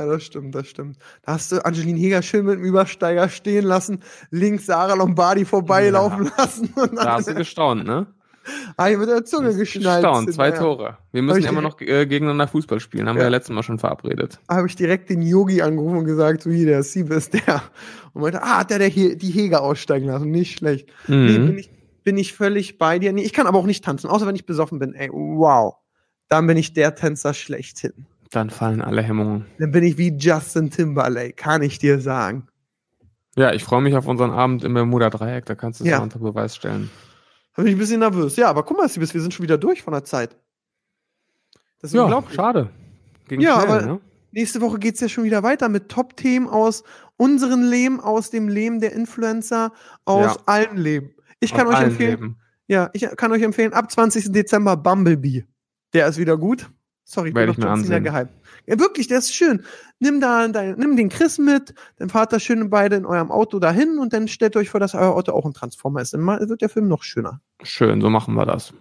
Ja, 0.00 0.06
das 0.06 0.22
stimmt, 0.24 0.54
das 0.54 0.66
stimmt. 0.66 0.96
Da 1.22 1.32
hast 1.32 1.52
du 1.52 1.64
Angeline 1.64 1.98
Heger 1.98 2.22
schön 2.22 2.46
mit 2.46 2.54
dem 2.58 2.64
Übersteiger 2.64 3.28
stehen 3.28 3.64
lassen, 3.64 4.00
links 4.30 4.66
Sarah 4.66 4.94
Lombardi 4.94 5.44
vorbeilaufen 5.44 6.30
lassen 6.38 6.72
und 6.74 6.96
Da 6.96 7.12
hast 7.14 7.28
du 7.28 7.34
gestaunt, 7.34 7.84
ne? 7.86 8.06
ah, 8.78 8.86
hier 8.86 8.96
mit 8.98 9.08
der 9.08 9.24
Zunge 9.24 9.54
geschnallt. 9.54 10.02
Gestaunt, 10.02 10.32
zwei 10.32 10.48
Ja. 10.48 10.58
Tore. 10.58 10.98
Wir 11.12 11.22
müssen 11.22 11.40
ich 11.40 11.46
immer 11.46 11.60
noch 11.60 11.78
äh, 11.80 12.06
gegeneinander 12.06 12.48
Fußball 12.48 12.80
spielen, 12.80 13.06
haben 13.08 13.16
wir 13.16 13.22
Ja. 13.22 13.28
ja 13.28 13.36
letztes 13.36 13.54
Mal 13.54 13.62
schon 13.62 13.78
verabredet. 13.78 14.40
habe 14.48 14.66
ich 14.66 14.74
direkt 14.76 15.10
den 15.10 15.20
Yogi 15.22 15.60
angerufen 15.62 15.98
und 15.98 16.04
gesagt, 16.06 16.42
so 16.42 16.50
hier, 16.50 16.66
der 16.66 16.82
Siebe 16.82 17.14
ist 17.14 17.34
der. 17.34 17.62
Und 18.14 18.22
meinte, 18.22 18.42
ah, 18.42 18.60
hat 18.60 18.70
der, 18.70 18.78
der 18.78 18.88
He 18.88 19.14
die 19.16 19.30
Heger 19.30 19.62
aussteigen 19.62 20.06
lassen, 20.06 20.30
nicht 20.30 20.56
schlecht. 20.58 20.88
Nee, 21.06 21.36
bin 21.38 21.52
Mhm. 21.52 21.58
ich, 21.58 21.70
bin 22.02 22.16
ich 22.16 22.32
völlig 22.32 22.78
bei 22.78 22.98
dir. 22.98 23.12
Nee, 23.12 23.22
ich 23.22 23.34
kann 23.34 23.46
aber 23.46 23.58
auch 23.58 23.66
nicht 23.66 23.84
tanzen, 23.84 24.08
außer 24.08 24.26
wenn 24.26 24.34
ich 24.34 24.46
besoffen 24.46 24.78
bin. 24.78 24.94
Ey, 24.94 25.10
wow. 25.12 25.74
Dann 26.28 26.46
bin 26.46 26.56
ich 26.56 26.72
der 26.72 26.94
Tänzer 26.94 27.34
schlechthin. 27.34 28.06
Dann 28.30 28.50
fallen 28.50 28.80
alle 28.80 29.02
Hemmungen. 29.02 29.46
Dann 29.58 29.70
bin 29.72 29.82
ich 29.84 29.98
wie 29.98 30.12
Justin 30.16 30.70
Timberlake, 30.70 31.32
kann 31.32 31.62
ich 31.62 31.78
dir 31.78 32.00
sagen. 32.00 32.46
Ja, 33.36 33.52
ich 33.52 33.64
freue 33.64 33.82
mich 33.82 33.96
auf 33.96 34.06
unseren 34.06 34.30
Abend 34.30 34.64
im 34.64 34.74
Bermuda 34.74 35.10
Dreieck, 35.10 35.46
da 35.46 35.54
kannst 35.54 35.80
du 35.80 35.84
es 35.84 35.90
Ja. 35.90 35.98
unter 36.00 36.18
Beweis 36.18 36.54
stellen. 36.56 36.90
Da 37.56 37.62
bin 37.62 37.70
ich 37.70 37.76
ein 37.76 37.78
bisschen 37.80 38.00
nervös. 38.00 38.36
Ja, 38.36 38.48
aber 38.48 38.62
guck 38.62 38.76
mal, 38.76 38.88
Siebes, 38.88 39.14
wir 39.14 39.20
sind 39.20 39.34
schon 39.34 39.42
wieder 39.42 39.58
durch 39.58 39.82
von 39.82 39.92
der 39.92 40.04
Zeit. 40.04 40.36
Das 41.80 41.90
ist 41.90 41.94
Ja, 41.96 42.02
unglaublich. 42.04 42.34
schade. 42.34 42.70
Ging 43.28 43.40
Ja, 43.40 43.60
schnell, 43.60 43.70
aber- 43.78 43.86
ne? 43.86 44.00
Nächste 44.32 44.60
Woche 44.60 44.78
geht's 44.78 45.00
ja 45.00 45.08
schon 45.08 45.24
wieder 45.24 45.42
weiter 45.42 45.68
mit 45.68 45.88
Top-Themen 45.88 46.46
aus 46.48 46.84
unserem 47.16 47.68
Leben, 47.68 47.98
aus 48.00 48.30
dem 48.30 48.48
Leben 48.48 48.78
der 48.80 48.92
Influencer, 48.92 49.72
aus 50.04 50.36
Ja. 50.36 50.42
allen 50.46 50.76
Leben. 50.76 51.14
Ich 51.40 51.52
kann 51.52 51.66
Aus 51.66 51.74
euch 51.74 51.80
empfehlen, 51.82 52.10
Leben. 52.10 52.36
ja, 52.68 52.90
ich 52.92 53.08
kann 53.16 53.32
euch 53.32 53.42
empfehlen, 53.42 53.72
ab 53.72 53.90
20. 53.90 54.30
Dezember 54.32 54.76
Bumblebee. 54.76 55.46
Der 55.94 56.06
ist 56.06 56.18
wieder 56.18 56.36
gut. 56.36 56.70
Sorry, 57.04 57.28
ich 57.28 57.34
bin 57.34 57.40
Werde 57.40 57.52
noch 57.52 57.58
ich 57.58 57.64
mir 57.64 57.82
Cena 57.82 57.96
ansehen. 57.96 58.04
gehypt. 58.04 58.30
Ja, 58.66 58.78
wirklich, 58.78 59.08
der 59.08 59.18
ist 59.18 59.34
schön. 59.34 59.64
Nimm 59.98 60.20
da 60.20 60.46
dein, 60.48 60.76
nimm 60.78 60.96
den 60.96 61.08
Chris 61.08 61.38
mit, 61.38 61.74
dann 61.96 62.08
fahrt 62.08 62.32
da 62.32 62.38
schön 62.38 62.70
beide 62.70 62.96
in 62.96 63.04
eurem 63.04 63.30
Auto 63.32 63.58
dahin 63.58 63.98
und 63.98 64.12
dann 64.12 64.28
stellt 64.28 64.56
euch 64.56 64.70
vor, 64.70 64.80
dass 64.80 64.94
euer 64.94 65.14
Auto 65.14 65.32
auch 65.32 65.44
ein 65.44 65.52
Transformer 65.54 66.02
ist. 66.02 66.14
Dann 66.14 66.24
wird 66.26 66.62
der 66.62 66.68
Film 66.68 66.86
noch 66.88 67.02
schöner. 67.02 67.40
Schön, 67.62 68.00
so 68.00 68.10
machen 68.10 68.34
wir 68.34 68.46
das. 68.46 68.72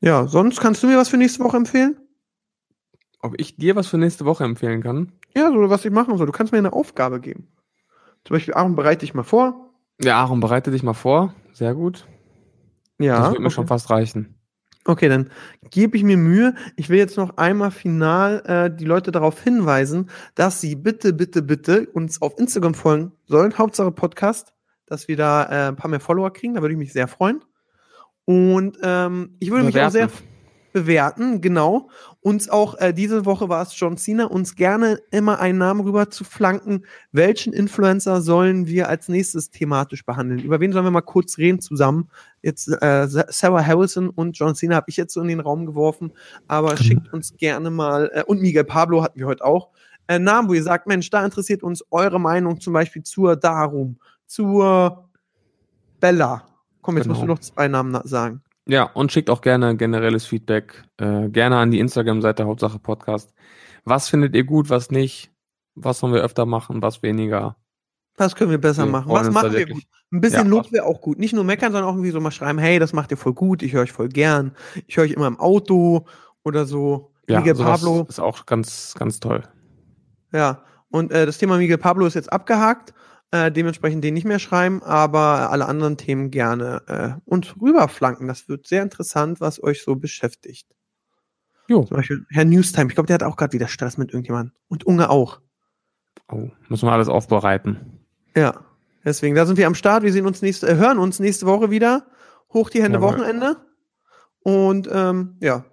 Ja, 0.00 0.26
sonst 0.26 0.60
kannst 0.60 0.82
du 0.82 0.88
mir 0.88 0.98
was 0.98 1.08
für 1.08 1.16
nächste 1.16 1.44
Woche 1.44 1.56
empfehlen? 1.56 1.96
Ob 3.20 3.34
ich 3.38 3.56
dir 3.56 3.76
was 3.76 3.86
für 3.86 3.98
nächste 3.98 4.24
Woche 4.24 4.42
empfehlen 4.42 4.82
kann? 4.82 5.12
Ja, 5.36 5.50
so 5.52 5.70
was 5.70 5.84
ich 5.84 5.92
machen 5.92 6.16
soll. 6.18 6.26
Du 6.26 6.32
kannst 6.32 6.52
mir 6.52 6.58
eine 6.58 6.72
Aufgabe 6.72 7.20
geben. 7.20 7.48
Zum 8.24 8.34
Beispiel, 8.34 8.54
Aaron, 8.54 8.74
bereite 8.74 9.00
dich 9.00 9.14
mal 9.14 9.22
vor. 9.22 9.70
Ja, 10.00 10.16
Aaron, 10.16 10.40
bereite 10.40 10.72
dich 10.72 10.82
mal 10.82 10.94
vor. 10.94 11.34
Sehr 11.52 11.74
gut. 11.74 12.06
Ja. 12.98 13.18
das 13.18 13.30
wird 13.30 13.40
mir 13.40 13.46
okay. 13.46 13.54
schon 13.54 13.66
fast 13.68 13.90
reichen. 13.90 14.34
Okay, 14.84 15.08
dann 15.08 15.30
gebe 15.70 15.96
ich 15.96 16.02
mir 16.02 16.16
Mühe. 16.16 16.54
Ich 16.76 16.88
will 16.88 16.98
jetzt 16.98 17.16
noch 17.16 17.36
einmal 17.36 17.70
final 17.70 18.42
äh, 18.46 18.76
die 18.76 18.84
Leute 18.84 19.12
darauf 19.12 19.40
hinweisen, 19.40 20.10
dass 20.34 20.60
sie 20.60 20.74
bitte, 20.74 21.12
bitte, 21.12 21.42
bitte 21.42 21.86
uns 21.90 22.20
auf 22.20 22.38
Instagram 22.38 22.74
folgen 22.74 23.12
sollen. 23.26 23.56
Hauptsache 23.56 23.92
Podcast, 23.92 24.52
dass 24.86 25.06
wir 25.06 25.16
da 25.16 25.44
äh, 25.44 25.68
ein 25.68 25.76
paar 25.76 25.90
mehr 25.90 26.00
Follower 26.00 26.32
kriegen. 26.32 26.54
Da 26.54 26.62
würde 26.62 26.72
ich 26.72 26.78
mich 26.78 26.92
sehr 26.92 27.06
freuen. 27.06 27.44
Und 28.24 28.78
ähm, 28.82 29.36
ich 29.38 29.50
würde 29.50 29.66
mich 29.66 29.80
auch 29.80 29.90
sehr 29.90 30.08
Bewerten. 30.72 31.40
genau. 31.40 31.88
Uns 32.20 32.48
auch, 32.48 32.76
äh, 32.78 32.92
diese 32.94 33.24
Woche 33.26 33.48
war 33.48 33.62
es 33.62 33.78
John 33.78 33.96
Cena, 33.96 34.24
uns 34.26 34.54
gerne 34.54 35.00
immer 35.10 35.40
einen 35.40 35.58
Namen 35.58 35.80
rüber 35.80 36.08
zu 36.10 36.22
flanken. 36.24 36.84
Welchen 37.10 37.52
Influencer 37.52 38.20
sollen 38.22 38.66
wir 38.66 38.88
als 38.88 39.08
nächstes 39.08 39.50
thematisch 39.50 40.04
behandeln? 40.06 40.40
Über 40.40 40.60
wen 40.60 40.72
sollen 40.72 40.84
wir 40.86 40.90
mal 40.92 41.00
kurz 41.00 41.36
reden 41.38 41.60
zusammen? 41.60 42.08
Jetzt 42.42 42.68
äh, 42.68 43.06
Sarah 43.08 43.66
Harrison 43.66 44.08
und 44.08 44.38
John 44.38 44.54
Cena 44.54 44.76
habe 44.76 44.86
ich 44.88 44.96
jetzt 44.96 45.14
so 45.14 45.20
in 45.20 45.28
den 45.28 45.40
Raum 45.40 45.66
geworfen, 45.66 46.12
aber 46.48 46.68
Genau. 46.70 46.82
schickt 46.82 47.12
uns 47.12 47.36
gerne 47.36 47.70
mal, 47.70 48.10
äh, 48.14 48.22
und 48.24 48.40
Miguel 48.40 48.64
Pablo 48.64 49.02
hatten 49.02 49.18
wir 49.18 49.26
heute 49.26 49.44
auch, 49.44 49.70
äh, 50.06 50.18
Namen, 50.18 50.48
wo 50.48 50.54
ihr 50.54 50.62
sagt, 50.62 50.86
Mensch, 50.86 51.10
da 51.10 51.24
interessiert 51.24 51.62
uns 51.62 51.84
eure 51.90 52.20
Meinung 52.20 52.60
zum 52.60 52.72
Beispiel 52.72 53.02
zur 53.02 53.36
Darum, 53.36 53.96
zur 54.26 55.08
Bella. 56.00 56.44
Komm, 56.82 56.96
jetzt 56.96 57.04
Genau. 57.04 57.14
musst 57.14 57.22
du 57.22 57.26
noch 57.26 57.38
zwei 57.40 57.68
Namen 57.68 57.90
na- 57.92 58.02
sagen. 58.06 58.42
Ja, 58.66 58.84
und 58.84 59.10
schickt 59.10 59.28
auch 59.28 59.40
gerne 59.40 59.76
generelles 59.76 60.24
Feedback. 60.24 60.84
Äh, 60.98 61.28
gerne 61.28 61.56
an 61.56 61.70
die 61.70 61.80
Instagram-Seite 61.80 62.44
Hauptsache 62.44 62.78
Podcast. 62.78 63.34
Was 63.84 64.08
findet 64.08 64.34
ihr 64.34 64.44
gut, 64.44 64.70
was 64.70 64.90
nicht? 64.90 65.30
Was 65.74 65.98
sollen 65.98 66.12
wir 66.12 66.22
öfter 66.22 66.46
machen, 66.46 66.82
was 66.82 67.02
weniger? 67.02 67.56
Was 68.16 68.36
können 68.36 68.50
wir 68.50 68.58
besser 68.58 68.84
Wir 68.84 68.92
machen? 68.92 69.10
Was 69.10 69.30
machen 69.30 69.52
wir 69.52 69.66
gut? 69.66 69.82
Ein 70.12 70.20
bisschen 70.20 70.44
Ja. 70.44 70.48
Lob 70.48 70.70
wäre 70.70 70.84
auch 70.84 71.00
gut. 71.00 71.18
Nicht 71.18 71.32
nur 71.32 71.44
meckern, 71.44 71.72
sondern 71.72 71.90
auch 71.90 71.94
irgendwie 71.94 72.10
so 72.10 72.20
mal 72.20 72.30
schreiben, 72.30 72.58
hey, 72.58 72.78
das 72.78 72.92
macht 72.92 73.10
ihr 73.10 73.16
voll 73.16 73.32
gut, 73.32 73.62
ich 73.62 73.72
höre 73.72 73.82
euch 73.82 73.92
voll 73.92 74.08
gern. 74.08 74.54
Ich 74.86 74.96
höre 74.96 75.04
euch 75.04 75.12
immer 75.12 75.26
im 75.26 75.40
Auto 75.40 76.04
oder 76.44 76.66
so. 76.66 77.12
Ja, 77.28 77.38
Miguel 77.38 77.54
Pablo. 77.54 78.06
ist 78.08 78.20
auch 78.20 78.46
ganz, 78.46 78.94
ganz 78.98 79.18
toll. 79.20 79.42
Ja. 80.32 80.62
Und 80.90 81.10
äh, 81.10 81.24
das 81.24 81.38
Thema 81.38 81.56
Miguel 81.56 81.78
Pablo 81.78 82.04
ist 82.06 82.14
jetzt 82.14 82.32
abgehakt. 82.32 82.92
Äh, 83.34 83.50
dementsprechend 83.50 84.04
den 84.04 84.12
nicht 84.12 84.26
mehr 84.26 84.38
schreiben, 84.38 84.82
aber 84.82 85.50
alle 85.50 85.66
anderen 85.66 85.96
Themen 85.96 86.30
gerne 86.30 86.82
äh, 86.86 87.20
uns 87.24 87.54
rüberflanken. 87.58 88.28
Das 88.28 88.46
wird 88.46 88.66
sehr 88.66 88.82
interessant, 88.82 89.40
was 89.40 89.62
euch 89.62 89.82
so 89.82 89.96
beschäftigt. 89.96 90.68
Jo. 91.66 91.84
Zum 91.84 91.96
Beispiel 91.96 92.26
Herr 92.28 92.44
Newstime, 92.44 92.88
ich 92.88 92.94
glaube, 92.94 93.06
der 93.06 93.14
hat 93.14 93.22
auch 93.22 93.38
gerade 93.38 93.54
wieder 93.54 93.68
Stress 93.68 93.96
mit 93.96 94.10
irgendjemandem. 94.10 94.54
Und 94.68 94.84
Unge 94.84 95.08
auch. 95.08 95.40
Oh, 96.30 96.50
müssen 96.68 96.86
wir 96.86 96.92
alles 96.92 97.08
aufbereiten. 97.08 98.04
Ja. 98.36 98.66
Deswegen, 99.02 99.34
da 99.34 99.46
sind 99.46 99.56
wir 99.56 99.66
am 99.66 99.74
Start. 99.74 100.02
Wir 100.02 100.12
sehen 100.12 100.26
uns 100.26 100.42
nächste, 100.42 100.68
äh, 100.68 100.76
hören 100.76 100.98
uns 100.98 101.18
nächste 101.18 101.46
Woche 101.46 101.70
wieder. 101.70 102.06
Hoch 102.52 102.68
die 102.68 102.82
Hände 102.82 102.98
Jawohl. 102.98 103.14
Wochenende. 103.14 103.56
Und 104.42 104.90
ähm, 104.92 105.38
ja. 105.40 105.64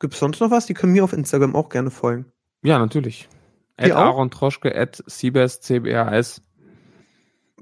Gibt 0.00 0.14
es 0.14 0.20
sonst 0.20 0.40
noch 0.40 0.50
was? 0.50 0.66
Die 0.66 0.74
können 0.74 0.94
mir 0.94 1.04
auf 1.04 1.12
Instagram 1.12 1.54
auch 1.54 1.68
gerne 1.68 1.92
folgen. 1.92 2.32
Ja, 2.64 2.80
natürlich. 2.80 3.28
At? 3.76 3.92
Aaron 3.92 4.32
Troschke, 4.32 4.74
at 4.74 5.02
Siebes, 5.06 5.60
CBRS. 5.60 6.42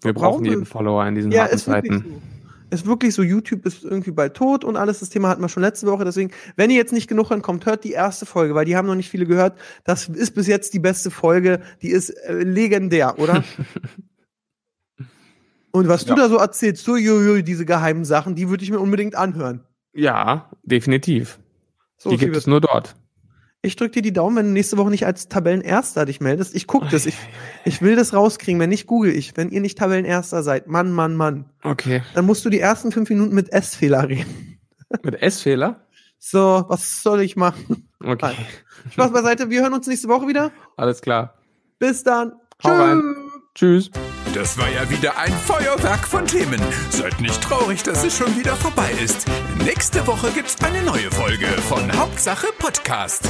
Wir 0.03 0.13
Brauchen 0.15 0.45
jeden 0.45 0.65
Follower 0.65 1.07
in 1.07 1.15
diesen 1.15 1.31
Ja, 1.33 1.43
harten 1.43 1.55
ist 1.55 1.69
wirklich 1.69 1.93
Zeiten. 2.01 2.11
so. 2.11 2.23
Ist 2.73 2.87
wirklich 2.87 3.15
so, 3.15 3.23
YouTube 3.23 3.67
ist 3.67 3.83
irgendwie 3.83 4.13
bald 4.13 4.35
tot 4.35 4.65
und 4.65 4.77
alles. 4.77 5.01
Das 5.01 5.09
Thema 5.09 5.29
hatten 5.29 5.43
wir 5.43 5.49
schon 5.49 5.63
letzte 5.63 5.89
Woche. 5.89 6.05
Deswegen, 6.05 6.31
wenn 6.55 6.71
ihr 6.71 6.77
jetzt 6.77 6.93
nicht 6.93 7.09
genug 7.09 7.33
rankommt, 7.33 7.67
hört 7.67 7.83
die 7.83 7.91
erste 7.91 8.27
Folge, 8.27 8.55
weil 8.55 8.65
die 8.65 8.77
haben 8.77 8.87
noch 8.87 8.95
nicht 8.95 9.11
viele 9.11 9.27
gehört. 9.27 9.59
Das 9.83 10.09
ist 10.09 10.37
bis 10.37 10.47
jetzt 10.47 10.73
die 10.73 10.79
beste 10.79 11.11
Folge. 11.11 11.61
Die 11.83 11.89
ist 11.91 12.11
äh, 12.11 12.33
legendär, 12.45 13.19
oder? 13.19 13.43
und 15.73 15.89
was 15.89 16.05
du 16.05 16.11
Ja. 16.11 16.17
da 16.17 16.29
so 16.29 16.37
erzählst, 16.37 16.85
so 16.85 16.97
jojo, 16.97 17.43
diese 17.43 17.65
geheimen 17.67 18.05
Sachen, 18.05 18.35
die 18.37 18.49
würde 18.49 18.63
ich 18.65 18.71
mir 18.71 18.79
unbedingt 18.81 19.15
anhören. 19.17 19.65
Ja, 19.93 20.49
definitiv. 20.63 21.41
So, 21.97 22.11
die 22.11 22.17
gibt 22.19 22.37
es 22.37 22.47
nur 22.47 22.61
dort. 22.61 22.95
Ich 23.63 23.77
drück 23.77 23.93
dir 23.93 24.01
die 24.01 24.13
Daumen, 24.13 24.37
wenn 24.37 24.47
du 24.47 24.53
nächste 24.53 24.79
Woche 24.79 24.89
nicht 24.91 25.05
als 25.05 25.29
Tabellenerster 25.29 26.07
dich 26.07 26.21
meldest. 26.21 26.55
Ich 26.55 26.67
guck 26.67 26.89
das. 26.89 27.05
Ich, 27.05 27.17
ich 27.67 27.83
will 27.83 27.95
das 27.95 28.15
rauskriegen. 28.15 28.59
Wenn 28.59 28.71
nicht, 28.71 28.87
google 28.87 29.15
ich. 29.15 29.37
Wenn 29.37 29.51
ihr 29.51 29.61
nicht 29.61 29.77
Tabellenerster 29.77 30.43
seid, 30.43 30.67
Mann, 30.67 30.93
Mann, 30.93 31.15
Mann, 31.15 31.45
Okay. 31.63 32.03
dann 32.15 32.25
musst 32.25 32.43
du 32.45 32.49
die 32.51 32.59
ersten 32.61 32.91
fünf 32.91 33.11
Minuten 33.11 33.35
mit 33.35 33.53
S-Fehler 33.53 34.09
reden. 34.09 34.59
Mit 35.05 35.23
S-Fehler? 35.23 35.87
So, 36.19 36.65
was 36.69 37.03
soll 37.03 37.21
ich 37.21 37.37
machen? 37.37 37.89
Okay. 38.03 38.33
Spaß 38.93 39.13
beiseite. 39.13 39.51
Wir 39.51 39.63
hören 39.63 39.73
uns 39.75 39.87
nächste 39.87 40.09
Woche 40.09 40.27
wieder. 40.27 40.51
Alles 40.77 41.01
klar. 41.01 41.35
Bis 41.79 42.03
dann. 42.03 42.33
Hau 42.65 42.71
rein. 42.71 43.01
Tschüss. 43.55 43.91
Tschüss. 43.91 44.35
Das 44.35 44.59
war 44.59 44.69
ja 44.69 44.89
wieder 44.91 45.17
ein 45.19 45.33
Feuerwerk 45.33 46.07
von 46.07 46.27
Themen. 46.27 46.61
Seid 46.91 47.21
nicht 47.21 47.41
traurig, 47.43 47.83
dass 47.85 48.05
es 48.05 48.17
schon 48.17 48.37
wieder 48.37 48.57
vorbei 48.57 48.91
ist. 49.03 49.27
Nächste 49.65 50.07
Woche 50.07 50.31
gibt's 50.31 50.57
eine 50.65 50.83
neue 50.83 51.11
Folge 51.11 51.47
von 51.69 51.93
Hauptsache 51.97 52.47
Podcast. 52.59 53.29